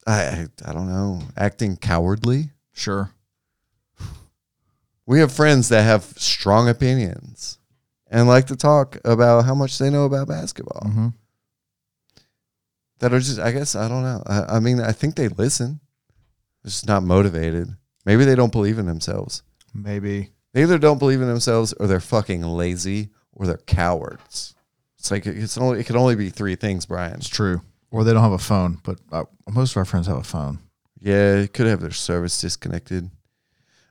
I, 0.05 0.47
I, 0.65 0.73
don't 0.73 0.89
know, 0.89 1.21
acting 1.37 1.77
cowardly. 1.77 2.49
Sure. 2.73 3.11
We 5.05 5.19
have 5.19 5.31
friends 5.31 5.69
that 5.69 5.83
have 5.83 6.03
strong 6.17 6.67
opinions 6.67 7.57
and 8.07 8.27
like 8.27 8.47
to 8.47 8.57
talk 8.57 8.97
about 9.05 9.45
how 9.45 9.55
much 9.55 9.77
they 9.77 9.89
know 9.89 10.03
about 10.03 10.27
basketball. 10.27 10.81
Mm-hmm. 10.85 11.07
That 12.99 13.13
are 13.13 13.19
just, 13.19 13.39
I 13.39 13.51
guess, 13.51 13.75
I 13.75 13.87
don't 13.87 14.03
know. 14.03 14.21
I, 14.25 14.57
I 14.57 14.59
mean, 14.59 14.81
I 14.81 14.91
think 14.91 15.15
they 15.15 15.29
listen, 15.29 15.79
They're 16.63 16.69
just 16.69 16.87
not 16.87 17.03
motivated. 17.03 17.69
Maybe 18.05 18.25
they 18.25 18.35
don't 18.35 18.51
believe 18.51 18.77
in 18.77 18.87
themselves. 18.87 19.41
Maybe. 19.73 20.31
They 20.53 20.63
either 20.63 20.77
don't 20.77 20.97
believe 20.97 21.21
in 21.21 21.27
themselves 21.27 21.73
or 21.73 21.87
they're 21.87 21.99
fucking 21.99 22.41
lazy 22.41 23.09
or 23.33 23.45
they're 23.45 23.57
cowards. 23.57 24.55
It's 24.97 25.11
like 25.11 25.25
it's 25.25 25.57
only 25.57 25.79
it 25.79 25.85
can 25.85 25.95
only 25.95 26.15
be 26.15 26.29
three 26.29 26.55
things, 26.55 26.85
Brian. 26.85 27.15
It's 27.15 27.29
true. 27.29 27.61
Or 27.91 28.03
they 28.03 28.13
don't 28.13 28.23
have 28.23 28.31
a 28.31 28.37
phone, 28.37 28.79
but 28.83 28.99
uh, 29.11 29.23
most 29.49 29.71
of 29.71 29.77
our 29.77 29.85
friends 29.85 30.07
have 30.07 30.17
a 30.17 30.23
phone. 30.23 30.59
Yeah, 30.99 31.35
it 31.37 31.53
could 31.53 31.65
have 31.65 31.79
their 31.79 31.91
service 31.91 32.39
disconnected. 32.39 33.09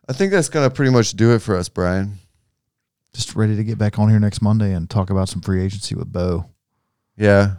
I 0.08 0.12
think 0.12 0.30
that's 0.30 0.48
gonna 0.48 0.70
pretty 0.70 0.92
much 0.92 1.12
do 1.12 1.34
it 1.34 1.40
for 1.40 1.56
us, 1.56 1.68
Brian. 1.68 2.18
Just 3.14 3.34
ready 3.34 3.56
to 3.56 3.64
get 3.64 3.78
back 3.78 3.98
on 3.98 4.10
here 4.10 4.20
next 4.20 4.42
Monday 4.42 4.74
and 4.74 4.88
talk 4.88 5.10
about 5.10 5.28
some 5.28 5.40
free 5.40 5.62
agency 5.62 5.94
with 5.94 6.12
Bo. 6.12 6.50
Yeah, 7.16 7.54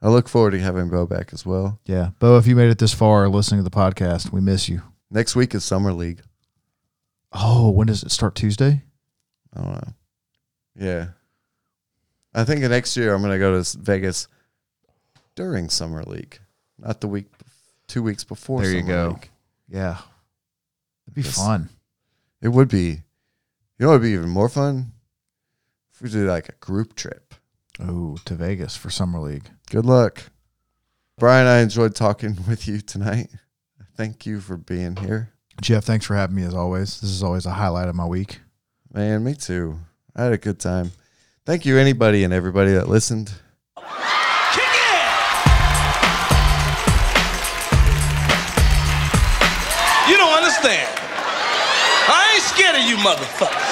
I 0.00 0.08
look 0.08 0.28
forward 0.28 0.50
to 0.50 0.58
having 0.58 0.88
Bo 0.88 1.06
back 1.06 1.32
as 1.32 1.46
well. 1.46 1.80
Yeah. 1.84 2.10
Bo, 2.18 2.36
if 2.36 2.46
you 2.46 2.56
made 2.56 2.70
it 2.70 2.78
this 2.78 2.92
far 2.92 3.28
listening 3.28 3.60
to 3.60 3.64
the 3.68 3.70
podcast, 3.70 4.32
we 4.32 4.40
miss 4.40 4.68
you. 4.68 4.82
Next 5.10 5.36
week 5.36 5.54
is 5.54 5.64
summer 5.64 5.92
league. 5.92 6.22
Oh, 7.32 7.70
when 7.70 7.86
does 7.86 8.02
it 8.02 8.10
start? 8.10 8.34
Tuesday? 8.34 8.82
I 9.54 9.60
don't 9.60 9.72
know. 9.72 9.92
Yeah, 10.74 11.08
I 12.34 12.44
think 12.44 12.60
next 12.62 12.96
year 12.96 13.14
I'm 13.14 13.20
gonna 13.22 13.38
go 13.38 13.60
to 13.62 13.78
Vegas 13.78 14.26
during 15.34 15.68
summer 15.68 16.02
league, 16.02 16.38
not 16.78 17.00
the 17.00 17.08
week, 17.08 17.26
two 17.88 18.02
weeks 18.02 18.24
before. 18.24 18.62
There 18.62 18.72
you 18.72 18.80
summer 18.80 18.92
go. 18.92 19.08
league. 19.10 19.30
Yeah. 19.68 19.98
It'd 21.06 21.14
be 21.14 21.22
Yes. 21.22 21.36
fun. 21.36 21.68
It 22.40 22.48
would 22.48 22.68
be. 22.68 23.02
You 23.78 23.86
know, 23.86 23.88
what 23.88 23.94
would 23.94 24.02
be 24.02 24.10
even 24.12 24.28
more 24.28 24.48
fun 24.48 24.92
if 25.92 26.00
we 26.02 26.08
did 26.08 26.26
like 26.28 26.48
a 26.48 26.52
group 26.52 26.94
trip. 26.94 27.34
Oh, 27.80 28.16
to 28.26 28.34
Vegas 28.34 28.76
for 28.76 28.90
Summer 28.90 29.18
League. 29.18 29.50
Good 29.70 29.84
luck, 29.86 30.30
Brian. 31.18 31.46
I 31.46 31.60
enjoyed 31.60 31.94
talking 31.94 32.36
with 32.48 32.68
you 32.68 32.80
tonight. 32.80 33.28
Thank 33.96 34.24
you 34.26 34.40
for 34.40 34.56
being 34.56 34.96
here, 34.96 35.31
Jeff, 35.62 35.84
thanks 35.84 36.04
for 36.04 36.16
having 36.16 36.34
me 36.34 36.42
as 36.42 36.54
always. 36.54 37.00
This 37.00 37.10
is 37.10 37.22
always 37.22 37.46
a 37.46 37.52
highlight 37.52 37.88
of 37.88 37.94
my 37.94 38.04
week. 38.04 38.40
man. 38.92 39.22
Me 39.22 39.34
too. 39.34 39.78
I 40.14 40.24
had 40.24 40.32
a 40.32 40.38
good 40.38 40.58
time. 40.58 40.90
Thank 41.46 41.64
you, 41.64 41.78
anybody 41.78 42.24
and 42.24 42.32
everybody 42.34 42.72
that 42.72 42.88
listened. 42.88 43.32
You 50.08 50.16
don't 50.18 50.34
understand. 50.34 50.88
I 52.10 52.32
ain't 52.34 52.42
scared 52.42 52.74
of 52.74 52.82
you 52.82 52.96
motherfuckers. 52.96 53.71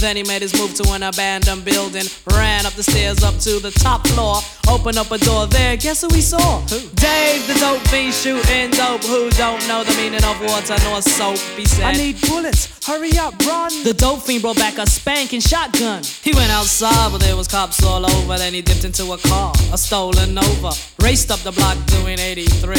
Then 0.00 0.14
he 0.14 0.22
made 0.22 0.42
his 0.42 0.54
move 0.54 0.74
to 0.74 0.92
an 0.92 1.02
abandoned 1.02 1.64
building, 1.64 2.04
ran 2.30 2.66
up 2.66 2.74
the 2.74 2.84
stairs 2.84 3.24
up 3.24 3.36
to 3.40 3.58
the 3.58 3.72
top 3.72 4.06
floor, 4.06 4.38
opened 4.68 4.96
up 4.96 5.10
a 5.10 5.18
door 5.18 5.48
there. 5.48 5.76
Guess 5.76 6.02
who 6.02 6.14
he 6.14 6.20
saw? 6.20 6.60
Who? 6.70 6.78
Dave 6.94 7.46
the 7.48 7.54
dope 7.58 7.82
fiend 7.88 8.14
shooting 8.14 8.70
dope. 8.70 9.02
Who 9.02 9.28
don't 9.30 9.66
know 9.66 9.82
the 9.82 9.94
meaning 9.96 10.22
of 10.22 10.40
water 10.40 10.76
nor 10.84 11.02
soap? 11.02 11.38
He 11.58 11.64
said, 11.66 11.84
I 11.84 11.92
need 11.94 12.20
bullets. 12.28 12.78
Hurry 12.86 13.18
up, 13.18 13.34
run. 13.44 13.72
The 13.82 13.92
dope 13.92 14.22
fiend 14.22 14.42
brought 14.42 14.56
back 14.56 14.78
a 14.78 14.86
spanking 14.86 15.40
shotgun. 15.40 16.04
He 16.22 16.32
went 16.32 16.52
outside, 16.52 17.10
but 17.10 17.18
there 17.18 17.36
was 17.36 17.48
cops 17.48 17.82
all 17.82 18.06
over. 18.08 18.38
Then 18.38 18.54
he 18.54 18.62
dipped 18.62 18.84
into 18.84 19.12
a 19.12 19.18
car, 19.18 19.52
a 19.72 19.78
stolen 19.78 20.32
Nova, 20.32 20.72
raced 21.02 21.32
up 21.32 21.40
the 21.40 21.50
block 21.52 21.76
doing 21.86 22.20
83, 22.20 22.76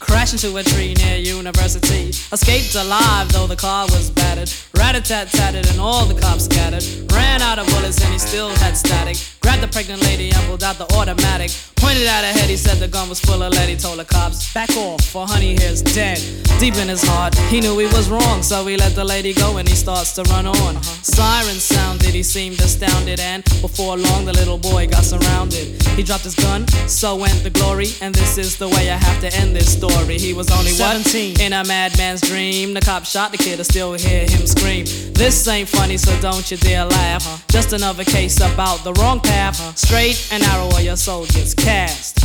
crashed 0.00 0.32
into 0.32 0.56
a 0.56 0.62
tree 0.62 0.94
near 0.94 1.16
University, 1.16 2.08
escaped 2.32 2.74
alive 2.76 3.30
though 3.30 3.46
the 3.46 3.56
car 3.56 3.84
was 3.90 4.10
battered, 4.10 4.50
rat 4.74 4.96
a 4.96 5.02
tat 5.02 5.28
tatted, 5.28 5.68
and 5.68 5.78
all 5.78 6.06
the 6.06 6.18
cops 6.18 6.48
got. 6.48 6.61
Ran 6.70 7.42
out 7.42 7.58
of 7.58 7.66
bullets 7.66 8.00
and 8.04 8.12
he 8.12 8.18
still 8.18 8.50
had 8.62 8.76
static. 8.76 9.16
Grabbed 9.40 9.62
the 9.62 9.68
pregnant 9.68 10.02
lady 10.02 10.30
and 10.30 10.40
pulled 10.46 10.62
out 10.62 10.78
the 10.78 10.86
automatic. 10.94 11.50
Pointed 11.76 12.06
at 12.06 12.22
her 12.24 12.38
head, 12.38 12.48
he 12.48 12.56
said 12.56 12.78
the 12.78 12.86
gun 12.86 13.08
was 13.08 13.20
full 13.20 13.42
of 13.42 13.52
lead. 13.52 13.68
He 13.68 13.76
told 13.76 13.98
the 13.98 14.04
cops, 14.04 14.54
back 14.54 14.70
off, 14.76 15.04
for 15.04 15.26
honey 15.26 15.56
here's 15.58 15.82
dead. 15.82 16.18
Deep 16.60 16.76
in 16.76 16.88
his 16.88 17.02
heart, 17.02 17.34
he 17.50 17.60
knew 17.60 17.76
he 17.76 17.86
was 17.86 18.08
wrong, 18.08 18.40
so 18.40 18.64
he 18.66 18.76
let 18.76 18.94
the 18.94 19.04
lady 19.04 19.34
go 19.34 19.56
and 19.56 19.68
he 19.68 19.74
starts 19.74 20.12
to 20.12 20.22
run 20.30 20.46
on. 20.46 20.80
Sirens 21.02 21.64
sounded, 21.64 22.14
he 22.14 22.22
seemed 22.22 22.60
astounded, 22.60 23.18
and 23.18 23.42
before 23.60 23.96
long 23.96 24.24
the 24.24 24.32
little 24.32 24.58
boy 24.58 24.86
got 24.86 25.02
surrounded. 25.02 25.82
He 25.96 26.04
dropped 26.04 26.22
his 26.22 26.36
gun, 26.36 26.68
so 26.86 27.16
went 27.16 27.42
the 27.42 27.50
glory, 27.50 27.88
and 28.00 28.14
this 28.14 28.38
is 28.38 28.56
the 28.56 28.68
way 28.68 28.88
I 28.88 28.96
have 28.96 29.20
to 29.22 29.34
end 29.36 29.56
this 29.56 29.72
story. 29.72 30.18
He 30.18 30.34
was 30.34 30.52
only 30.52 30.70
17 30.70 31.32
what? 31.32 31.40
in 31.42 31.52
a 31.52 31.64
madman's 31.64 32.20
dream. 32.20 32.74
The 32.74 32.80
cop 32.80 33.04
shot 33.04 33.32
the 33.32 33.38
kid, 33.38 33.58
I 33.58 33.64
still 33.64 33.94
hear 33.94 34.20
him 34.20 34.46
scream. 34.46 34.84
This 35.14 35.48
ain't 35.48 35.68
funny, 35.68 35.96
so 35.96 36.16
don't 36.20 36.48
you 36.48 36.51
your 36.52 36.58
dear 36.58 36.84
laugh. 36.84 37.24
Huh? 37.24 37.38
Just 37.48 37.72
another 37.72 38.04
case 38.04 38.36
about 38.36 38.84
the 38.84 38.92
wrong 39.00 39.20
path. 39.20 39.58
Huh? 39.58 39.72
Straight 39.72 40.28
and 40.30 40.42
narrow 40.42 40.68
are 40.74 40.82
your 40.82 40.96
soldiers 40.96 41.54
cast. 41.54 42.20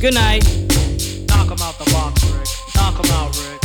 Good 0.00 0.14
night. 0.14 0.42
Knock 1.28 1.52
out 1.62 1.78
the 1.78 1.88
box, 1.94 2.24
Rick. 2.26 2.48
Knock 2.74 2.98
out, 3.14 3.30
Rick. 3.38 3.60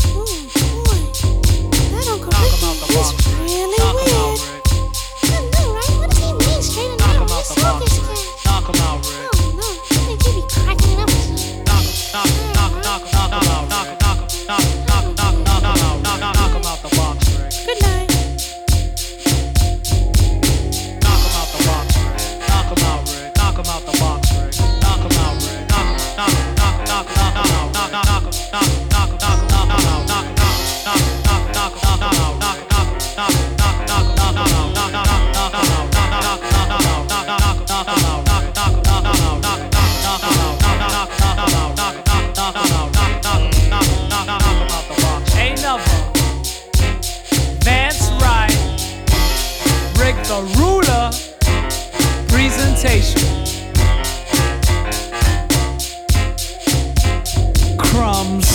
That 1.89 2.05
Knock 2.05 2.21
really 3.41 3.81
weird. 3.97 4.37
I 5.23 5.41
know, 5.49 5.73
right? 5.73 5.93
What 5.97 6.13
does 6.13 6.19
he 6.21 6.29
mean, 6.45 6.61
straight 6.61 6.91
and 6.93 7.01
narrow? 7.01 7.25
Him 7.25 7.65
out, 7.65 7.81
Rick. 7.81 8.21
Knock 8.45 8.69
him 8.69 8.77
out, 8.85 9.01
Rick. 9.01 9.33
Oh, 9.33 9.49
no. 9.57 9.65
I 9.65 9.97
think 10.05 10.21
he'd 10.29 10.35
be 10.35 10.45
cracking 10.45 11.01
up. 11.01 11.09
Knock, 11.65 11.85
knock. 12.13 12.44
the 50.27 50.41
ruler 50.57 51.11
presentation. 52.27 53.21
Crumbs. 57.77 58.54